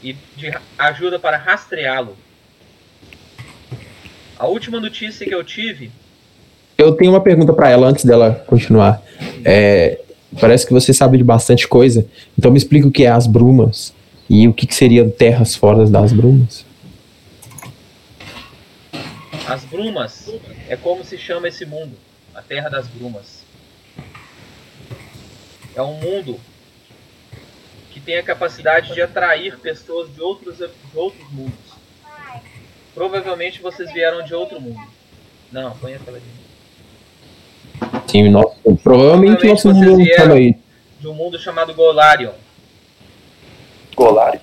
e 0.03 0.13
de 0.37 0.53
ajuda 0.79 1.19
para 1.19 1.37
rastreá-lo. 1.37 2.17
A 4.39 4.47
última 4.47 4.81
notícia 4.81 5.25
que 5.25 5.35
eu 5.35 5.45
tive 5.45 5.91
Eu 6.77 6.93
tenho 6.93 7.13
uma 7.13 7.21
pergunta 7.21 7.53
pra 7.53 7.71
ela 7.71 7.87
antes 7.87 8.05
dela 8.05 8.45
continuar. 8.47 9.01
É, 9.45 10.01
parece 10.41 10.67
que 10.67 10.73
você 10.73 10.93
sabe 10.93 11.17
de 11.17 11.25
bastante 11.25 11.69
coisa. 11.69 12.07
Então 12.37 12.51
me 12.51 12.59
explica 12.59 12.87
o 12.87 12.91
que 12.91 13.05
é 13.05 13.11
as 13.11 13.27
brumas 13.27 13.95
e 14.29 14.49
o 14.49 14.53
que, 14.53 14.67
que 14.67 14.75
seriam 14.75 15.09
terras 15.09 15.55
fora 15.55 15.87
das 15.87 16.13
brumas. 16.13 16.67
As 19.47 19.63
brumas 19.65 20.31
é 20.69 20.77
como 20.77 21.05
se 21.05 21.19
chama 21.19 21.49
esse 21.49 21.67
mundo, 21.67 21.93
a 22.35 22.41
Terra 22.41 22.71
das 22.71 22.89
Brumas. 22.89 23.44
É 25.75 25.83
um 25.83 25.95
mundo 25.95 26.41
que 27.91 28.01
tem 28.01 28.19
a 28.19 28.23
capacidade 28.23 28.93
de 28.93 29.03
atrair 29.03 29.59
pessoas 29.59 30.13
de 30.15 30.21
outros, 30.21 30.59
de 30.59 30.69
outros 30.95 31.33
mundos. 31.33 31.75
Provavelmente 32.95 33.61
vocês 33.61 33.93
vieram 33.93 34.25
de 34.25 34.35
outro 34.35 34.61
mundo. 34.61 34.81
Não, 35.51 35.77
põe 35.79 35.95
aquela 35.95 36.17
ali. 36.17 36.27
Sim, 38.07 38.29
nosso, 38.29 38.57
provavelmente 38.83 39.47
nosso 39.47 39.69
vocês 39.69 39.77
mundo 39.77 39.97
vieram 39.97 40.23
chama 40.23 40.35
aí. 40.35 40.57
de 41.01 41.09
um 41.09 41.15
mundo 41.15 41.39
chamado 41.39 41.75
Golarion. 41.75 42.33
Golari. 43.97 44.41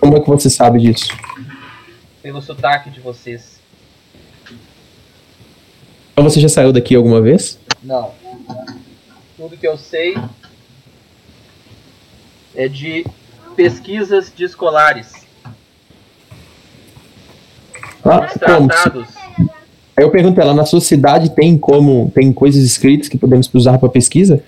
Como 0.00 0.16
é 0.16 0.20
que 0.20 0.26
você 0.28 0.50
sabe 0.50 0.80
disso? 0.80 1.08
Pelo 2.22 2.42
sotaque 2.42 2.90
de 2.90 3.00
vocês. 3.00 3.60
Então 6.12 6.24
você 6.24 6.40
já 6.40 6.48
saiu 6.48 6.72
daqui 6.72 6.94
alguma 6.94 7.20
vez? 7.20 7.58
Não. 7.82 8.12
Tudo 9.36 9.56
que 9.56 9.66
eu 9.66 9.76
sei 9.76 10.16
é 12.54 12.68
de 12.68 13.04
pesquisas 13.56 14.32
de 14.34 14.44
escolares. 14.44 15.26
Ah, 18.04 18.20
tratados. 18.26 19.08
Aí 19.96 20.04
eu 20.04 20.10
pergunto 20.10 20.40
ela, 20.40 20.54
na 20.54 20.64
sua 20.64 20.80
cidade 20.80 21.30
tem 21.30 21.58
como, 21.58 22.12
tem 22.14 22.32
coisas 22.32 22.62
escritas 22.62 23.08
que 23.08 23.18
podemos 23.18 23.50
usar 23.52 23.78
para 23.78 23.88
pesquisa? 23.88 24.44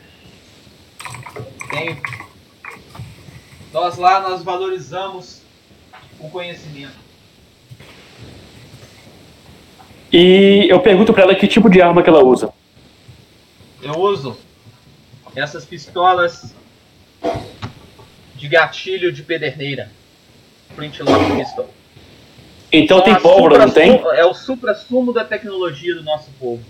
Tem. 1.70 1.98
Nós 3.72 3.96
lá 3.96 4.20
nós 4.20 4.42
valorizamos 4.44 5.40
o 6.20 6.28
conhecimento. 6.28 6.94
E 10.12 10.66
eu 10.70 10.78
pergunto 10.78 11.12
pra 11.12 11.24
ela 11.24 11.34
que 11.34 11.48
tipo 11.48 11.68
de 11.68 11.82
arma 11.82 12.04
que 12.04 12.08
ela 12.08 12.22
usa. 12.22 12.52
Eu 13.82 13.98
uso 13.98 14.45
essas 15.36 15.64
pistolas 15.64 16.54
de 18.34 18.48
gatilho 18.48 19.12
de 19.12 19.22
pederneira. 19.22 19.90
Flintlock 20.74 21.36
pistol. 21.36 21.68
Então 22.72 23.00
tem 23.02 23.14
as 23.14 23.22
pólvora, 23.22 23.58
não 23.58 23.70
tem? 23.70 24.00
É 24.14 24.24
o 24.24 24.34
supra-sumo 24.34 25.12
da 25.12 25.24
tecnologia 25.24 25.94
do 25.94 26.02
nosso 26.02 26.30
povo. 26.40 26.64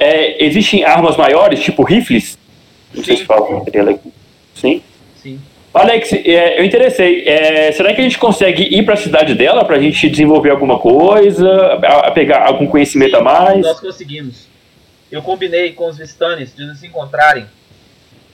É, 0.00 0.44
existem 0.44 0.84
armas 0.84 1.16
maiores, 1.16 1.60
tipo 1.60 1.82
rifles? 1.82 2.38
Não 2.94 3.02
sei 3.02 3.16
Sim. 3.16 3.22
se 3.22 3.26
fala. 3.26 3.64
Sim. 4.54 4.82
Sim. 5.16 5.40
Alex, 5.74 6.12
é, 6.12 6.60
eu 6.60 6.64
interessei. 6.64 7.24
É, 7.26 7.72
será 7.72 7.92
que 7.92 8.00
a 8.00 8.04
gente 8.04 8.18
consegue 8.18 8.62
ir 8.62 8.84
pra 8.84 8.96
cidade 8.96 9.34
dela 9.34 9.64
pra 9.64 9.80
gente 9.80 10.08
desenvolver 10.08 10.50
alguma 10.50 10.78
coisa, 10.78 11.50
a, 11.50 12.08
a 12.08 12.10
pegar 12.10 12.46
algum 12.46 12.66
conhecimento 12.66 13.16
a 13.16 13.22
mais? 13.22 13.62
Nós 13.62 13.80
conseguimos. 13.80 14.51
Eu 15.12 15.20
combinei 15.20 15.74
com 15.74 15.86
os 15.88 15.98
Vistanes 15.98 16.56
de 16.56 16.64
nos 16.64 16.82
encontrarem 16.82 17.46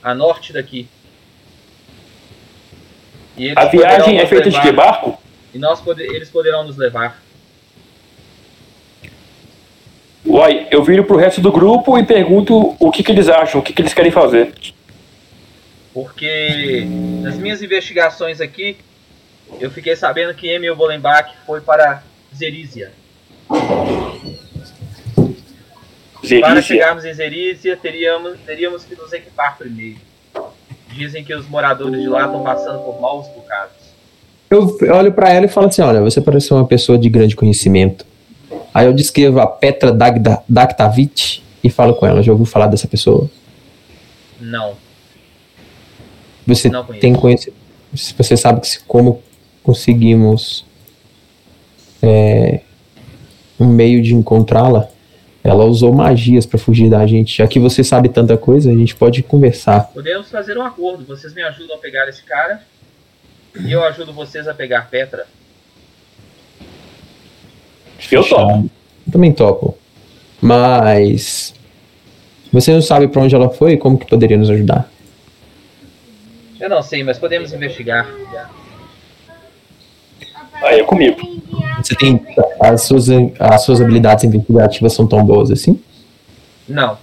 a 0.00 0.14
norte 0.14 0.52
daqui. 0.52 0.88
A 3.56 3.64
viagem 3.66 4.18
é 4.18 4.26
feita 4.26 4.48
de 4.48 4.56
levar. 4.56 4.62
que 4.62 4.72
barco? 4.72 5.18
E 5.52 5.58
nós 5.58 5.80
pode- 5.80 6.02
eles 6.04 6.30
poderão 6.30 6.64
nos 6.64 6.76
levar. 6.76 7.20
Uai, 10.24 10.68
eu 10.70 10.84
viro 10.84 11.02
pro 11.04 11.16
resto 11.16 11.40
do 11.40 11.50
grupo 11.50 11.98
e 11.98 12.04
pergunto 12.04 12.76
o 12.78 12.90
que, 12.92 13.02
que 13.02 13.10
eles 13.10 13.28
acham, 13.28 13.60
o 13.60 13.64
que, 13.64 13.72
que 13.72 13.82
eles 13.82 13.94
querem 13.94 14.12
fazer. 14.12 14.52
Porque 15.92 16.84
nas 17.22 17.36
minhas 17.36 17.60
investigações 17.60 18.40
aqui, 18.40 18.76
eu 19.58 19.70
fiquei 19.70 19.96
sabendo 19.96 20.32
que 20.32 20.46
Emil 20.46 20.76
Bolenbach 20.76 21.32
foi 21.44 21.60
para 21.60 22.04
Zerízia. 26.22 26.40
Para 26.40 26.54
Zerícia. 26.54 26.74
chegarmos 26.76 27.04
em 27.04 27.14
Zerízia, 27.14 27.76
teríamos, 27.76 28.38
teríamos 28.44 28.84
que 28.84 28.94
nos 28.94 29.12
equipar 29.12 29.56
primeiro. 29.56 29.98
Dizem 30.92 31.22
que 31.24 31.34
os 31.34 31.48
moradores 31.48 32.00
de 32.00 32.08
lá 32.08 32.24
estão 32.26 32.42
passando 32.42 32.80
por 32.80 33.00
maus 33.00 33.26
bocados. 33.28 33.76
Eu 34.50 34.76
olho 34.94 35.12
pra 35.12 35.30
ela 35.30 35.46
e 35.46 35.48
falo 35.48 35.66
assim: 35.68 35.82
olha, 35.82 36.00
você 36.00 36.20
parece 36.20 36.52
uma 36.52 36.66
pessoa 36.66 36.98
de 36.98 37.08
grande 37.08 37.36
conhecimento. 37.36 38.04
Aí 38.72 38.86
eu 38.86 38.92
descrevo 38.92 39.40
a 39.40 39.46
Petra 39.46 39.92
Dagda- 39.92 40.42
Daktavich 40.48 41.42
e 41.62 41.68
falo 41.70 41.94
com 41.94 42.06
ela. 42.06 42.22
Já 42.22 42.32
ouviu 42.32 42.46
falar 42.46 42.66
dessa 42.66 42.88
pessoa? 42.88 43.28
Não. 44.40 44.74
Você 46.46 46.68
Não 46.70 46.84
tem 46.84 47.14
conhecimento. 47.14 47.58
Você 47.92 48.36
sabe 48.36 48.60
que 48.60 48.68
se- 48.68 48.80
como 48.84 49.22
conseguimos 49.62 50.64
é, 52.02 52.60
um 53.60 53.66
meio 53.66 54.00
de 54.02 54.14
encontrá-la? 54.14 54.88
Ela 55.48 55.64
usou 55.64 55.94
magias 55.94 56.44
pra 56.44 56.58
fugir 56.58 56.90
da 56.90 57.06
gente. 57.06 57.38
Já 57.38 57.46
que 57.46 57.58
você 57.58 57.82
sabe 57.82 58.08
tanta 58.08 58.36
coisa, 58.36 58.70
a 58.70 58.74
gente 58.74 58.94
pode 58.94 59.22
conversar. 59.22 59.90
Podemos 59.94 60.30
fazer 60.30 60.58
um 60.58 60.62
acordo. 60.62 61.04
Vocês 61.04 61.32
me 61.32 61.42
ajudam 61.42 61.76
a 61.76 61.78
pegar 61.78 62.08
esse 62.08 62.22
cara. 62.22 62.62
E 63.58 63.72
eu 63.72 63.82
ajudo 63.84 64.12
vocês 64.12 64.46
a 64.46 64.54
pegar 64.54 64.90
Petra. 64.90 65.26
Eu 68.10 68.22
topo. 68.22 68.70
Eu 69.06 69.12
também 69.12 69.32
topo. 69.32 69.76
Mas 70.40 71.54
você 72.52 72.72
não 72.72 72.82
sabe 72.82 73.08
pra 73.08 73.22
onde 73.22 73.34
ela 73.34 73.48
foi? 73.48 73.76
Como 73.76 73.98
que 73.98 74.06
poderia 74.06 74.36
nos 74.36 74.50
ajudar? 74.50 74.90
Eu 76.60 76.68
não 76.68 76.82
sei, 76.82 77.02
mas 77.02 77.18
podemos 77.18 77.52
investigar. 77.52 78.06
Aí 80.62 80.80
é 80.80 80.84
comigo. 80.84 81.20
Você 81.82 81.94
tem 81.94 82.20
as 82.60 82.82
suas, 82.82 83.06
as 83.38 83.62
suas 83.62 83.80
habilidades 83.80 84.24
investigativas 84.24 84.92
são 84.92 85.06
tão 85.06 85.24
boas 85.24 85.50
assim? 85.50 85.80
Não. 86.68 86.98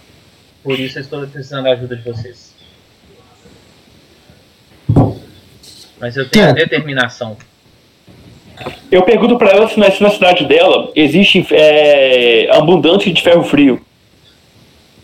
Por 0.63 0.79
isso 0.79 0.97
eu 0.97 1.01
estou 1.03 1.25
precisando 1.27 1.63
da 1.63 1.71
ajuda 1.71 1.95
de 1.95 2.03
vocês. 2.03 2.53
Mas 5.99 6.17
eu 6.17 6.27
tenho 6.29 6.45
É. 6.47 6.53
determinação. 6.53 7.37
Eu 8.91 9.03
pergunto 9.03 9.37
pra 9.37 9.51
ela 9.51 9.67
se 9.67 9.79
na, 9.79 9.91
se 9.91 10.01
na 10.01 10.09
cidade 10.09 10.45
dela 10.45 10.91
existe 10.95 11.45
é, 11.51 12.49
abundância 12.55 13.11
de 13.11 13.21
ferro 13.21 13.43
frio. 13.43 13.81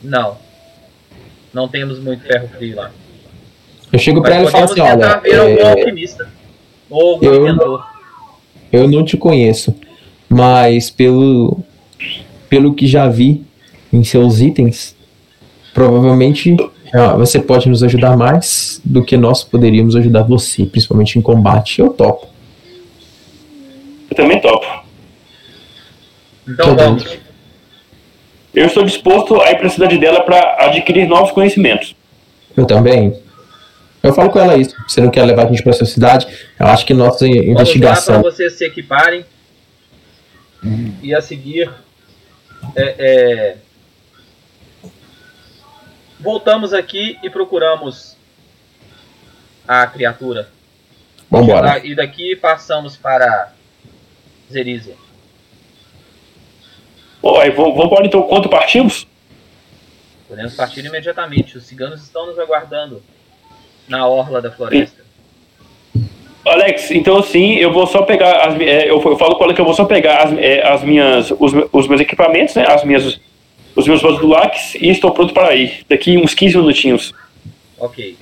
Não. 0.01 0.37
Não 1.53 1.67
temos 1.67 1.99
muito 1.99 2.23
ferro 2.23 2.47
frio 2.49 2.75
lá. 2.77 2.91
Eu 3.91 3.99
chego 3.99 4.21
pra 4.21 4.31
Mas 4.35 4.39
ela 4.39 4.49
e 4.49 4.51
falo 4.51 4.63
assim, 4.65 4.73
tentar 4.75 4.93
olha, 4.93 5.19
ver 5.19 5.39
algum 5.39 5.57
é, 5.59 5.69
alquimista. 5.71 6.29
Ou 6.89 7.13
algum 7.15 7.25
eu- 7.25 7.47
inventor. 7.47 7.90
Eu 8.71 8.87
não 8.87 9.03
te 9.03 9.17
conheço, 9.17 9.75
mas 10.29 10.89
pelo 10.89 11.59
pelo 12.49 12.73
que 12.73 12.85
já 12.85 13.07
vi 13.07 13.43
em 13.93 14.03
seus 14.03 14.41
itens, 14.41 14.95
provavelmente 15.73 16.55
ah, 16.93 17.13
você 17.15 17.39
pode 17.39 17.69
nos 17.69 17.81
ajudar 17.83 18.17
mais 18.17 18.81
do 18.83 19.03
que 19.03 19.15
nós 19.15 19.43
poderíamos 19.43 19.95
ajudar 19.95 20.23
você, 20.23 20.65
principalmente 20.65 21.17
em 21.17 21.21
combate. 21.21 21.79
Eu 21.79 21.89
topo. 21.93 22.27
Eu 24.09 24.15
também 24.17 24.39
topo. 24.41 24.65
Então 26.47 26.75
Tá 26.75 26.83
bom. 26.83 26.95
vamos. 26.97 27.17
Eu 28.53 28.65
estou 28.65 28.83
disposto 28.83 29.39
a 29.39 29.51
ir 29.51 29.55
pra 29.57 29.69
cidade 29.69 29.97
dela 29.97 30.21
pra 30.21 30.57
adquirir 30.59 31.07
novos 31.07 31.31
conhecimentos. 31.31 31.95
Eu 32.57 32.65
também. 32.65 33.15
Eu 34.03 34.13
falo 34.13 34.29
com 34.31 34.39
ela 34.39 34.57
isso. 34.57 34.75
Você 34.87 34.99
não 34.99 35.11
quer 35.11 35.23
levar 35.25 35.45
a 35.45 35.49
gente 35.49 35.61
pra 35.63 35.73
sua 35.73 35.85
cidade? 35.85 36.27
Eu 36.59 36.67
acho 36.67 36.85
que 36.85 36.93
nossa 36.93 37.19
Vamos 37.25 37.37
lá 37.37 37.43
para 37.43 37.51
investigação. 37.51 38.21
vocês 38.21 38.53
se 38.53 38.65
equiparem. 38.65 39.25
E 41.01 41.13
a 41.13 41.21
seguir. 41.21 41.71
é, 42.75 42.95
é, 42.99 43.57
voltamos 46.19 46.73
aqui 46.73 47.17
e 47.23 47.29
procuramos 47.29 48.15
a 49.67 49.85
criatura. 49.87 50.49
Vambora. 51.29 51.83
E 51.85 51.95
daqui 51.95 52.35
passamos 52.35 52.97
para 52.97 53.53
Zerizia. 54.51 54.95
Bom, 57.21 57.39
aí 57.39 57.51
vamos 57.51 57.71
vamos 57.75 57.85
embora 57.85 58.05
então 58.05 58.23
quanto 58.23 58.49
partimos? 58.49 59.07
Podemos 60.27 60.55
partir 60.55 60.83
imediatamente. 60.85 61.57
Os 61.57 61.65
ciganos 61.65 62.01
estão 62.01 62.25
nos 62.25 62.37
aguardando 62.39 63.01
na 63.91 64.07
orla 64.07 64.41
da 64.41 64.49
floresta. 64.49 65.01
Alex, 66.45 66.89
então 66.89 67.17
assim, 67.17 67.55
eu 67.55 67.71
vou 67.71 67.85
só 67.85 68.01
pegar 68.03 68.47
as, 68.47 68.59
é, 68.59 68.89
eu, 68.89 69.01
eu 69.03 69.17
falo 69.17 69.35
com 69.35 69.43
ela 69.43 69.53
que 69.53 69.61
eu 69.61 69.65
vou 69.65 69.75
só 69.75 69.85
pegar 69.85 70.23
as, 70.23 70.37
é, 70.39 70.65
as 70.65 70.81
minhas, 70.81 71.29
os, 71.29 71.51
os 71.71 71.87
meus 71.87 72.01
equipamentos, 72.01 72.55
né, 72.55 72.65
as 72.67 72.83
minhas, 72.83 73.19
os 73.75 73.87
meus 73.87 74.01
Basdulacs 74.01 74.75
e 74.75 74.89
estou 74.89 75.11
pronto 75.11 75.33
para 75.33 75.53
ir. 75.53 75.85
Daqui 75.87 76.17
uns 76.17 76.33
15 76.33 76.57
minutinhos. 76.57 77.13
Ok. 77.77 78.17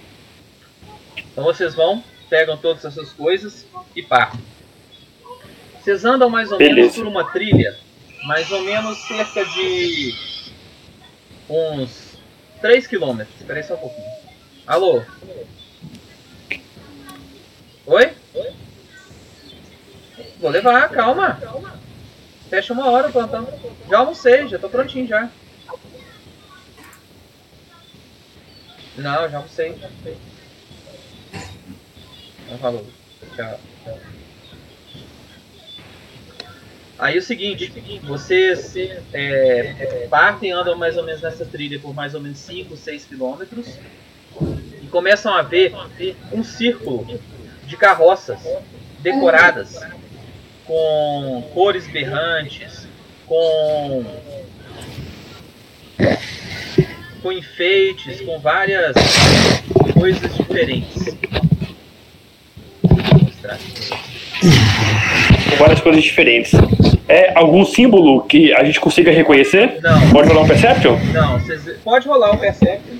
Então 1.31 1.43
vocês 1.43 1.75
vão, 1.75 2.03
pegam 2.29 2.57
todas 2.57 2.83
essas 2.83 3.13
coisas 3.13 3.65
e 3.95 4.01
partem. 4.01 4.41
Vocês 5.79 6.03
andam 6.03 6.29
mais 6.29 6.51
ou 6.51 6.57
menos 6.57 6.75
Beleza. 6.75 6.95
por 6.95 7.07
uma 7.07 7.23
trilha, 7.23 7.77
mais 8.25 8.51
ou 8.51 8.61
menos 8.63 8.97
cerca 9.07 9.45
de 9.45 10.13
uns 11.47 12.17
3 12.59 12.85
quilômetros. 12.87 13.35
Espera 13.39 13.59
aí 13.59 13.63
só 13.63 13.75
um 13.75 13.77
pouquinho. 13.77 14.09
Alô? 14.67 15.01
Oi? 17.89 18.11
Vou 20.39 20.51
levar, 20.51 20.89
calma. 20.89 21.39
Fecha 22.47 22.71
uma 22.71 22.87
hora 22.87 23.09
o 23.09 23.11
plantão. 23.11 23.47
Já 23.89 23.97
almocei, 23.97 24.47
já 24.47 24.59
tô 24.59 24.69
prontinho 24.69 25.07
já. 25.07 25.27
Não, 28.95 29.29
já 29.29 29.37
almocei. 29.37 29.75
Então 32.45 32.57
falou. 32.59 32.85
Tchau. 33.35 33.59
Aí 36.99 37.17
o 37.17 37.23
seguinte, 37.23 37.73
vocês 38.03 38.75
é, 39.11 40.05
partem, 40.11 40.51
andam 40.51 40.77
mais 40.77 40.95
ou 40.95 41.03
menos 41.03 41.21
nessa 41.21 41.43
trilha 41.43 41.79
por 41.79 41.95
mais 41.95 42.13
ou 42.13 42.21
menos 42.21 42.37
5, 42.37 42.77
6 42.77 43.05
quilômetros 43.05 43.79
e 44.83 44.87
começam 44.91 45.33
a 45.33 45.41
ver 45.41 45.73
um 46.31 46.43
círculo 46.43 47.07
de 47.69 47.77
carroças 47.77 48.39
decoradas 48.99 49.79
com 50.65 51.43
cores 51.53 51.85
berrantes, 51.87 52.87
com 53.27 54.05
com 57.21 57.31
enfeites, 57.31 58.21
com 58.21 58.39
várias 58.39 58.95
coisas 59.93 60.35
diferentes. 60.35 61.15
Vou 62.81 63.21
mostrar 63.23 63.53
aqui 63.53 63.71
pra 63.71 63.81
vocês. 63.81 65.49
Com 65.49 65.55
várias 65.57 65.81
coisas 65.81 66.03
diferentes. 66.03 66.51
É 67.07 67.37
algum 67.37 67.65
símbolo 67.65 68.23
que 68.23 68.51
a 68.53 68.63
gente 68.63 68.79
consiga 68.79 69.11
reconhecer? 69.11 69.79
Não. 69.81 70.09
Pode 70.11 70.29
rolar 70.29 70.41
um 70.41 70.47
Perception? 70.47 70.97
Não, 71.13 71.39
pode 71.83 72.07
rolar 72.07 72.31
o 72.31 72.37
Perception. 72.37 72.97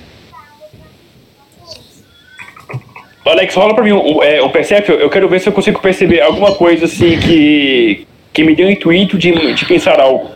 Alex, 3.24 3.54
rola 3.54 3.74
pra 3.74 3.84
mim 3.84 3.92
um, 3.92 4.22
é, 4.22 4.46
Perception. 4.48 4.94
Eu 4.94 5.10
quero 5.10 5.28
ver 5.28 5.40
se 5.40 5.48
eu 5.48 5.52
consigo 5.52 5.80
perceber 5.80 6.20
alguma 6.20 6.54
coisa 6.54 6.86
assim 6.86 7.18
que, 7.18 8.06
que 8.32 8.42
me 8.42 8.54
dê 8.54 8.64
um 8.64 8.70
intuito 8.70 9.18
de, 9.18 9.54
de 9.54 9.64
pensar 9.66 10.00
algo. 10.00 10.30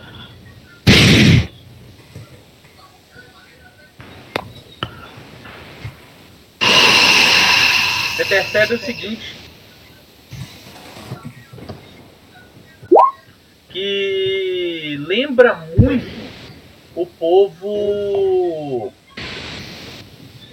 Você 8.14 8.24
percebe 8.26 8.74
o 8.74 8.78
seguinte. 8.78 9.34
Que 13.70 14.96
lembra 15.08 15.66
muito 15.76 16.06
o 16.94 17.06
povo. 17.06 18.92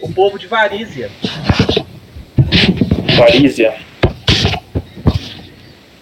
O 0.01 0.13
povo 0.13 0.39
de 0.39 0.47
Varízia. 0.47 1.11
Varízia. 3.21 3.75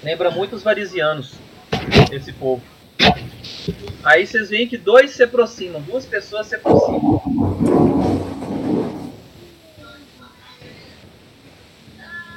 Lembra 0.02 0.32
muito 0.32 0.56
os 0.56 0.64
varisianos. 0.64 1.34
Esse 2.14 2.32
povo. 2.32 2.64
Aí 4.02 4.26
vocês 4.26 4.50
veem 4.50 4.70
que 4.70 4.78
dois 4.78 5.12
se 5.12 5.24
aproximam, 5.24 5.82
duas 5.82 6.06
pessoas 6.06 6.48
se 6.48 6.56
aproximam. 6.56 7.22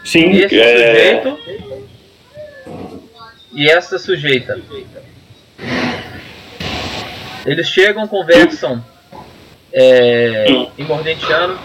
Sim, 0.05 0.33
Esse 0.33 0.61
é, 0.61 1.23
sujeito 1.23 1.39
e 3.53 3.71
essa 3.71 4.01
sujeita. 4.01 4.61
Eles 7.47 7.69
chegam, 7.69 8.09
conversam 8.09 8.85
é, 9.73 10.45
em 10.77 10.85
mordentiano. 10.85 11.57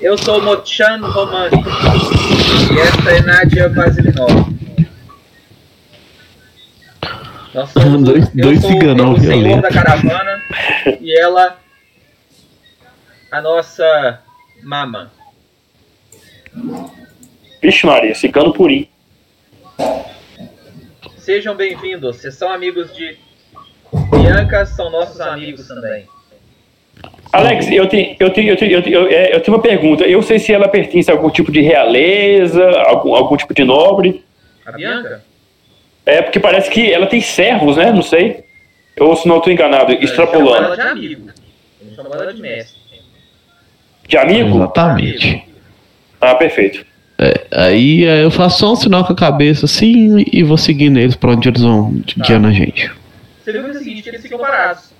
Eu 0.00 0.16
sou 0.16 0.40
Mochan 0.40 1.00
Romani 1.00 2.21
e 2.70 2.78
esta 2.80 3.10
é 3.10 3.20
Nadia 3.22 3.68
Vasilinov. 3.68 4.52
Nós 7.54 7.70
somos, 7.72 8.02
Dois- 8.04 8.28
eu 8.36 8.42
dois 8.42 8.60
sou 8.60 8.70
ciganão 8.70 9.12
o 9.12 9.20
senhor 9.20 9.34
violento. 9.34 9.62
da 9.62 9.70
caravana 9.70 10.42
e 11.00 11.18
ela 11.20 11.58
a 13.30 13.40
nossa 13.40 14.20
mama. 14.62 15.10
Vixe 17.62 17.86
Maria, 17.86 18.14
cigano 18.14 18.52
purim. 18.52 18.88
Sejam 21.18 21.54
bem-vindos. 21.54 22.16
Vocês 22.16 22.34
são 22.34 22.50
amigos 22.52 22.92
de 22.94 23.16
Bianca, 24.10 24.66
são 24.66 24.90
nossos 24.90 25.20
amigos 25.20 25.66
também. 25.68 26.06
Alex, 27.32 27.70
eu 27.70 27.86
tenho, 27.88 28.14
eu, 28.20 28.30
tenho, 28.30 28.50
eu, 28.50 28.56
tenho, 28.56 28.72
eu, 28.72 28.82
tenho, 28.82 28.94
eu, 28.94 29.06
é, 29.08 29.34
eu 29.34 29.40
tenho 29.40 29.56
uma 29.56 29.62
pergunta. 29.62 30.04
Eu 30.04 30.22
sei 30.22 30.38
se 30.38 30.52
ela 30.52 30.68
pertence 30.68 31.10
a 31.10 31.14
algum 31.14 31.30
tipo 31.30 31.50
de 31.50 31.62
realeza, 31.62 32.62
algum, 32.86 33.14
algum 33.14 33.36
tipo 33.36 33.54
de 33.54 33.64
nobre. 33.64 34.22
A 34.66 34.72
Bianca? 34.72 35.24
É, 36.04 36.20
porque 36.20 36.38
parece 36.38 36.70
que 36.70 36.92
ela 36.92 37.06
tem 37.06 37.22
servos, 37.22 37.78
né? 37.78 37.90
Não 37.90 38.02
sei. 38.02 38.44
Ou 39.00 39.16
se 39.16 39.26
não 39.26 39.38
estou 39.38 39.50
enganado, 39.50 39.92
chama 39.92 40.04
extrapolando. 40.04 40.64
ela 40.66 40.76
de 40.76 40.82
amigo. 40.82 41.30
Chama 41.96 42.10
ela 42.12 42.34
de 42.34 42.42
mestre. 42.42 42.82
De 44.06 44.18
amigo? 44.18 44.56
Exatamente. 44.56 45.44
Ah, 46.20 46.34
perfeito. 46.34 46.84
É, 47.18 47.46
aí 47.50 48.04
é, 48.04 48.24
eu 48.24 48.30
faço 48.30 48.58
só 48.58 48.72
um 48.72 48.76
sinal 48.76 49.06
com 49.06 49.12
a 49.12 49.16
cabeça 49.16 49.64
assim 49.64 50.24
e 50.30 50.42
vou 50.42 50.58
seguindo 50.58 50.98
eles 50.98 51.16
pra 51.16 51.30
onde 51.30 51.48
eles 51.48 51.62
vão 51.62 52.02
guiando 52.18 52.48
a 52.48 52.52
gente. 52.52 52.90
Você 53.42 53.52
viu 53.52 53.62
que 53.62 53.68
é 53.68 53.72
o 53.72 53.78
seguinte, 53.78 54.08
eles 54.08 54.22
ficam 54.22 54.38
parados. 54.38 54.91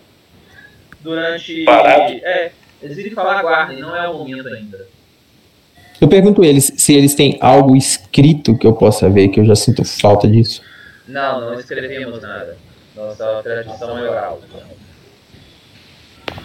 Durante. 1.03 1.65
Parado? 1.65 2.13
É, 2.23 2.53
eles 2.83 2.97
ficam 2.97 3.25
falar 3.25 3.43
guarda, 3.43 3.75
e 3.75 3.81
não 3.81 3.95
é 3.95 4.09
o 4.09 4.19
momento 4.19 4.49
ainda. 4.49 4.87
Eu 6.01 6.09
pergunto 6.09 6.45
eles 6.45 6.73
se 6.77 6.95
eles 6.95 7.15
têm 7.15 7.39
algo 7.41 7.77
escrito 7.77 8.59
que 8.59 8.67
eu 8.67 8.73
possa 8.73 9.09
ver, 9.09 9.29
que 9.29 9.39
eu 9.39 9.45
já 9.45 9.55
sinto 9.55 9.85
falta 9.85 10.27
disso. 10.27 10.63
Não, 11.07 11.41
não 11.41 11.61
escrevemos 11.61 12.21
nada. 12.21 12.57
Nossa 12.97 13.41
tradição 13.43 13.99
é 13.99 14.11
oral. 14.11 14.41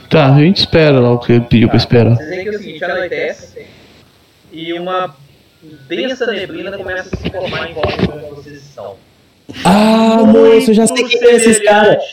Tá, 0.10 0.34
a 0.34 0.40
gente 0.40 0.58
espera 0.58 1.00
lá 1.00 1.11
o 1.11 1.19
que 1.19 1.34
ele 1.34 1.42
pediu 1.42 1.68
pra 1.68 1.77
esperar. 1.77 2.16
Vocês 2.16 2.30
veem 2.30 2.44
que 2.44 2.50
é 2.50 2.52
o 2.52 2.58
seguinte, 2.58 2.84
anoitece 2.84 3.68
e 4.52 4.74
uma 4.74 5.16
densa 5.88 6.32
neblina 6.32 6.77
começa 6.77 7.10
a 7.14 7.18
se 7.18 7.30
formar 7.30 7.69
em 7.69 7.74
volta 7.74 7.98
de 7.98 8.11
onde 8.11 8.36
vocês 8.36 8.58
estão. 8.64 8.95
Ah, 9.64 10.24
moço, 10.26 10.72
eu 10.72 10.74
já 10.74 10.88
sei 10.88 11.03
quem 11.03 11.24
é 11.24 11.36
esses 11.36 11.60
caras. 11.60 12.03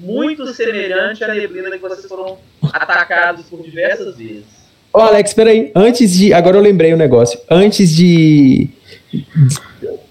Muito 0.00 0.46
semelhante 0.54 1.22
à 1.22 1.28
neblina 1.34 1.70
que 1.70 1.78
vocês 1.78 2.06
foram 2.06 2.36
atacados 2.72 3.44
por 3.46 3.62
diversas 3.62 4.16
vezes. 4.16 4.44
Ô, 4.92 4.98
Alex, 4.98 5.32
peraí. 5.34 5.70
Antes 5.74 6.14
de. 6.14 6.32
Agora 6.32 6.56
eu 6.56 6.62
lembrei 6.62 6.92
o 6.92 6.96
negócio. 6.96 7.38
Antes 7.48 7.94
de. 7.94 8.68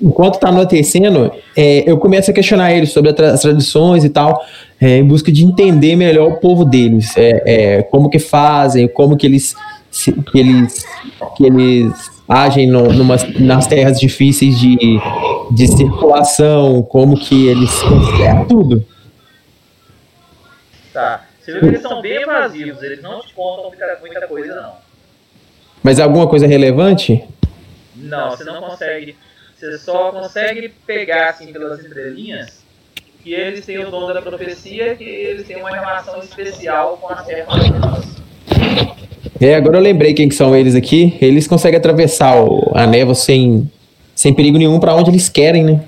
Enquanto 0.01 0.40
tá 0.40 0.50
anoitecendo, 0.50 1.32
é, 1.56 1.90
eu 1.90 1.98
começo 1.98 2.32
a 2.32 2.34
questionar 2.34 2.74
eles 2.74 2.92
sobre 2.92 3.11
as 3.11 3.42
tradições 3.42 4.03
e 4.06 4.09
tal, 4.09 4.42
é, 4.80 4.98
em 4.98 5.03
busca 5.06 5.32
de 5.32 5.43
entender 5.43 5.95
melhor 5.95 6.32
o 6.32 6.38
povo 6.38 6.64
deles. 6.64 7.16
É, 7.18 7.43
é, 7.45 7.82
como 7.84 8.09
que 8.09 8.19
fazem, 8.19 8.88
como 8.88 9.18
que 9.18 9.26
eles. 9.27 9.56
se- 9.92 10.14
que 10.14 10.40
eles, 10.40 10.85
que 11.35 11.45
eles 11.45 11.92
agem 12.27 12.68
no, 12.68 12.93
numas- 12.93 13.27
nas 13.40 13.68
terras 13.68 14.00
difíceis 14.00 14.58
de, 14.59 14.77
de 15.51 15.68
circulação, 15.68 16.82
como 16.84 17.18
que 17.19 17.48
eles. 17.48 17.72
É, 18.24 18.45
tudo. 18.45 18.85
Tá. 20.93 21.26
Você 21.40 21.51
viu 21.51 21.61
que 21.61 21.68
eles 21.68 21.82
são 21.82 22.01
bem 22.01 22.22
evasivos, 22.22 22.82
eles 22.84 23.01
não 23.01 23.22
te 23.22 23.34
contam 23.34 23.68
muita, 23.69 23.98
muita 24.01 24.27
coisa, 24.27 24.56
não. 24.56 24.74
Mas 25.82 26.00
alguma 26.00 26.27
coisa 26.27 26.45
relevante? 26.48 27.24
Não, 27.95 28.32
você 28.32 28.43
não 28.43 28.61
consegue. 28.61 29.16
Você 29.58 29.77
só 29.77 30.11
consegue 30.11 30.69
pegar 30.88 31.30
assim 31.30 31.51
pelas 31.51 31.84
entrelinhas 31.85 32.59
que 33.24 33.34
eles 33.34 33.66
têm 33.66 33.80
o 33.80 33.92
dom 33.92 34.11
da 34.14 34.22
profecia, 34.22 34.95
que 34.95 35.03
eles 35.03 35.45
têm 35.45 35.58
uma 35.58 35.69
relação 35.72 36.19
especial 36.22 36.98
com 36.98 37.11
as 37.14 37.26
terras. 37.26 38.19
É, 39.42 39.56
agora 39.56 39.77
eu 39.77 39.82
lembrei 39.82 40.14
quem 40.14 40.27
que 40.30 40.35
são 40.35 40.56
eles 40.56 40.76
aqui. 40.76 41.18
Eles 41.22 41.48
conseguem 41.48 41.77
atravessar 41.77 42.42
o- 42.42 42.72
a 42.76 42.85
névoa 42.88 43.16
sem, 43.16 43.69
sem 44.16 44.34
perigo 44.34 44.58
nenhum 44.58 44.80
pra 44.80 44.95
onde 44.95 45.09
eles 45.11 45.27
querem, 45.30 45.64
né? 45.64 45.82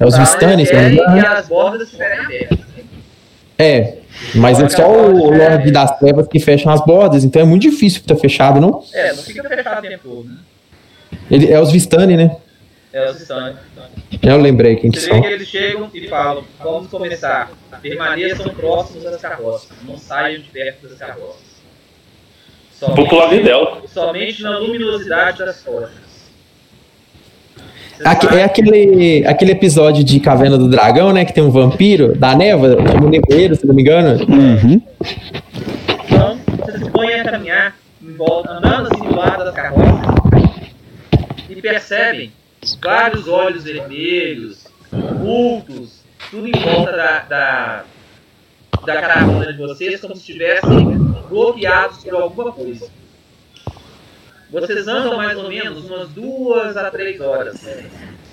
É 0.00 0.06
os 0.06 0.14
Tá, 0.14 0.20
Vistanes, 0.20 0.70
que 0.70 0.76
engano. 0.76 1.26
as 1.28 1.48
bordas 1.48 1.82
estiverem 1.82 2.18
abertas. 2.20 2.58
É, 3.58 3.97
mas 4.34 4.60
é 4.60 4.68
só 4.68 4.88
o 4.88 5.30
Lorde 5.30 5.70
das 5.70 5.98
Trevas 5.98 6.26
que 6.28 6.40
fecham 6.40 6.72
as 6.72 6.84
bordas, 6.84 7.24
então 7.24 7.42
é 7.42 7.44
muito 7.44 7.62
difícil 7.62 8.00
estar 8.00 8.16
fechado, 8.16 8.60
não? 8.60 8.82
É, 8.92 9.12
não 9.12 9.22
fica 9.22 9.48
fechado 9.48 9.78
o 9.78 9.88
tempo 9.88 10.08
todo. 10.08 10.28
né? 10.28 10.36
Ele, 11.30 11.52
é 11.52 11.60
os 11.60 11.70
Vistani, 11.70 12.16
né? 12.16 12.36
É 12.92 13.10
os 13.10 13.20
stands. 13.20 13.58
Eu 14.22 14.38
lembrei 14.38 14.76
quem 14.76 14.90
que 14.90 14.98
vê 14.98 15.06
são. 15.06 15.20
que 15.20 15.26
eles 15.26 15.48
chegam 15.48 15.90
e 15.92 16.08
falam: 16.08 16.44
vamos 16.62 16.88
começar. 16.88 17.50
Permaneçam 17.82 18.48
próximos 18.54 19.04
das 19.04 19.20
carroças. 19.20 19.70
Não 19.86 19.98
saiam 19.98 20.40
de 20.40 20.48
perto 20.48 20.88
das 20.88 20.98
carroças. 20.98 21.48
Dela. 23.42 23.82
somente 23.88 24.42
na 24.42 24.58
luminosidade 24.58 25.38
das 25.38 25.62
tochas. 25.62 26.07
É 28.04 28.42
aquele, 28.44 29.26
aquele 29.26 29.52
episódio 29.52 30.04
de 30.04 30.20
Caverna 30.20 30.56
do 30.56 30.68
Dragão, 30.68 31.12
né? 31.12 31.24
Que 31.24 31.32
tem 31.32 31.42
um 31.42 31.50
vampiro 31.50 32.16
da 32.16 32.30
chama 32.30 33.06
o 33.06 33.08
Nevoeiro, 33.08 33.56
se 33.56 33.66
não 33.66 33.74
me 33.74 33.82
engano. 33.82 34.24
Uhum. 34.24 34.80
Então, 36.04 36.38
você 36.58 36.78
se 36.78 36.90
põe 36.90 37.14
a 37.14 37.24
caminhar 37.24 37.76
em 38.02 38.12
volta, 38.14 38.52
andando 38.52 38.88
assim 38.92 39.04
do 39.04 39.16
lado 39.16 39.44
das 39.44 39.54
carroças 39.54 40.18
e 41.48 41.56
percebem 41.60 42.32
vários 42.80 43.26
olhos 43.26 43.64
vermelhos, 43.64 44.66
vultos, 45.20 46.04
tudo 46.30 46.46
em 46.46 46.52
volta 46.52 46.92
da, 46.92 47.18
da, 47.20 47.84
da 48.84 49.00
caravana 49.00 49.52
de 49.52 49.58
vocês, 49.58 50.00
como 50.00 50.14
se 50.14 50.20
estivessem 50.20 50.98
bloqueados 51.28 52.04
por 52.04 52.14
alguma 52.14 52.52
coisa. 52.52 52.88
Vocês 54.50 54.88
andam 54.88 55.16
mais 55.16 55.36
ou 55.36 55.48
menos 55.48 55.84
umas 55.84 56.08
duas 56.08 56.76
a 56.76 56.90
três 56.90 57.20
horas. 57.20 57.60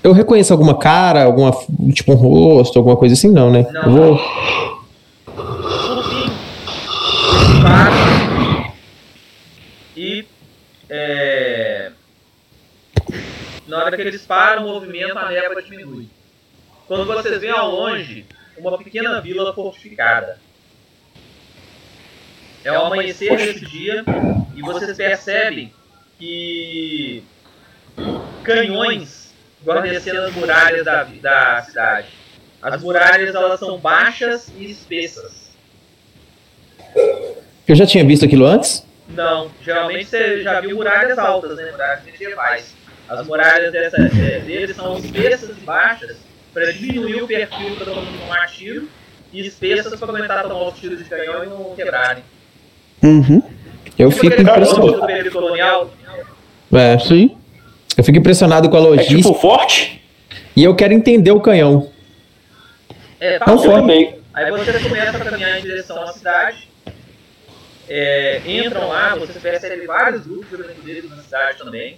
Eu 0.04 0.14
reconheço 0.14 0.54
alguma 0.54 0.78
cara, 0.78 1.24
alguma, 1.24 1.52
tipo 1.94 2.14
um 2.14 2.16
rosto, 2.16 2.78
alguma 2.78 2.96
coisa 2.96 3.14
assim, 3.14 3.32
não, 3.32 3.52
né? 3.52 3.68
Não. 3.72 3.82
Eu 3.84 3.90
vou. 3.92 4.18
Por 5.26 6.04
fim, 6.10 6.32
eles 7.42 7.64
param 7.64 8.16
e 9.98 10.26
é, 10.90 11.92
na 13.68 13.78
hora 13.78 13.96
que 13.96 14.02
eles 14.02 14.26
param, 14.26 14.66
o 14.66 14.74
movimento, 14.74 15.18
a 15.18 15.30
névoa 15.30 15.62
diminui. 15.62 16.08
Quando 16.88 17.06
vocês 17.06 17.42
veem 17.42 17.52
ao 17.52 17.72
longe 17.72 18.26
uma 18.58 18.78
pequena 18.78 19.20
vila 19.22 19.54
fortificada. 19.54 20.40
É 22.64 22.72
o 22.72 22.86
amanhecer 22.86 23.36
desse 23.38 23.66
dia 23.66 24.04
e 24.56 24.62
vocês 24.62 24.98
percebem 24.98 25.72
que 26.20 27.24
canhões 28.44 29.34
guarnecendo 29.66 30.22
as 30.22 30.34
muralhas 30.36 30.86
da, 30.86 31.04
da 31.04 31.62
cidade. 31.64 32.08
As 32.62 32.82
muralhas 32.82 33.34
elas 33.36 33.60
são 33.60 33.78
baixas 33.78 34.52
e 34.58 34.70
espessas. 34.72 35.52
Eu 37.68 37.76
já 37.76 37.86
tinha 37.86 38.06
visto 38.06 38.26
aquilo 38.26 38.46
antes? 38.46 38.86
Não, 39.10 39.52
geralmente 39.64 40.06
você 40.06 40.42
já 40.42 40.60
viu 40.62 40.76
muralhas 40.78 41.18
altas, 41.18 41.58
né? 41.58 41.72
Muralhas 41.72 42.04
medievais. 42.04 42.74
As 43.08 43.26
muralhas 43.28 43.72
dessa, 43.72 43.98
é, 43.98 44.40
deles 44.40 44.76
são 44.76 44.98
espessas 44.98 45.50
e 45.50 45.62
baixas 45.62 46.18
para 46.54 46.72
diminuir 46.72 47.22
o 47.22 47.28
perfil 47.28 47.76
para 47.76 47.86
todo 47.86 48.02
mundo 48.02 48.20
tomar 48.20 48.48
tiro 48.48 48.88
e 49.32 49.46
espessas 49.46 50.00
para 50.00 50.10
aguentar 50.10 50.44
tomar 50.44 50.70
os 50.70 50.80
tiros 50.80 50.98
de 51.00 51.06
canhão 51.06 51.44
e 51.44 51.48
não 51.48 51.76
quebrarem. 51.76 52.24
Uhum. 53.04 53.44
Eu 53.98 54.10
Tipo 54.10 54.22
fico 54.22 54.42
impressionado. 54.42 55.32
colonial. 55.32 55.92
É, 56.74 56.98
Sim. 57.00 57.36
eu 57.98 58.04
fico 58.04 58.18
impressionado 58.18 58.70
com 58.70 58.76
a 58.76 58.80
É 58.80 58.84
logística 58.84 59.18
tipo 59.22 59.34
forte? 59.36 60.02
e 60.56 60.64
eu 60.64 60.76
quero 60.76 60.94
entender 60.94 61.32
o 61.32 61.40
canhão. 61.40 61.90
É, 63.20 63.40
tá 63.40 63.46
Não 63.48 63.58
foi. 63.58 63.70
também. 63.74 64.20
Aí 64.34 64.52
vocês 64.52 64.84
começam 64.84 65.22
a 65.22 65.26
caminhar 65.26 65.60
em 65.60 65.62
direção 65.62 66.02
à 66.02 66.08
cidade. 66.08 66.68
É, 67.88 68.42
entram 68.46 68.90
lá, 68.90 69.16
vocês 69.16 69.38
percebem 69.38 69.86
vários 69.86 70.26
grupos 70.26 70.50
de 70.50 70.64
aventureiros 70.64 71.10
na 71.12 71.22
cidade 71.22 71.58
também. 71.60 71.98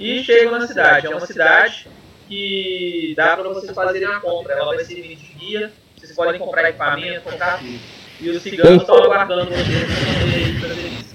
E 0.00 0.24
chegam 0.24 0.58
na 0.58 0.66
cidade. 0.66 1.06
É 1.06 1.10
uma 1.10 1.24
cidade 1.26 1.86
que 2.28 3.12
dá 3.16 3.36
para 3.36 3.48
vocês 3.50 3.72
fazerem 3.72 4.08
a 4.08 4.18
compra. 4.20 4.54
Ela 4.54 4.74
vai 4.74 4.84
servir 4.84 5.16
de 5.16 5.26
guia. 5.34 5.70
Vocês 5.96 6.12
podem 6.12 6.40
comprar 6.40 6.68
equipamento, 6.68 7.20
comprar 7.20 7.58
tudo. 7.58 7.78
E 8.20 8.30
os 8.30 8.42
ciganos 8.42 8.80
estão 8.82 8.96
aguardando 8.96 9.50
vocês 9.50 9.84
para 9.84 10.68
fazer 10.68 10.88
isso. 10.88 11.14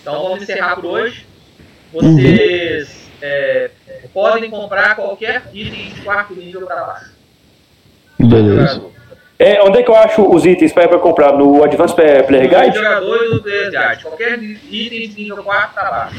Então 0.00 0.22
vamos 0.22 0.42
encerrar 0.42 0.76
por 0.76 0.86
hoje. 0.86 1.26
Vocês 1.92 3.10
é, 3.20 3.70
podem 4.12 4.50
comprar 4.50 4.96
qualquer 4.96 5.42
item 5.52 5.90
de 5.90 6.00
quarto 6.02 6.34
nível 6.34 6.66
para 6.66 6.84
baixo. 6.84 7.10
Beleza. 8.18 8.82
É, 9.38 9.62
onde 9.62 9.78
é 9.78 9.82
que 9.82 9.90
eu 9.90 9.96
acho 9.96 10.22
os 10.22 10.44
itens 10.44 10.72
para 10.72 10.98
comprar? 10.98 11.32
No 11.32 11.64
Advanced 11.64 11.96
Player 11.96 12.48
Guide? 12.48 12.76
jogador 12.76 13.24
e 13.24 13.30
do 13.30 13.42
Player 13.42 13.70
Guide. 13.70 14.02
Qualquer 14.02 14.38
item 14.38 15.08
de 15.08 15.14
nível 15.16 15.42
4 15.42 15.74
para 15.74 15.90
baixo. 15.90 16.16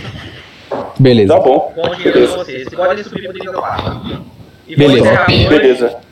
Beleza. 1.00 1.33
Tá 1.33 1.40
bom. 1.40 1.72
Com 1.75 1.88
o 1.88 1.95
dinheiro 1.95 2.22
de 2.22 2.27
vocês. 2.27 2.64
Vocês 2.64 2.74
podem 2.74 3.03
subir 3.03 3.24
para 3.24 3.33
nível 3.33 3.53
4. 3.53 4.25
E 4.67 4.75
Beleza. 4.75 5.25
Beleza. 5.27 6.10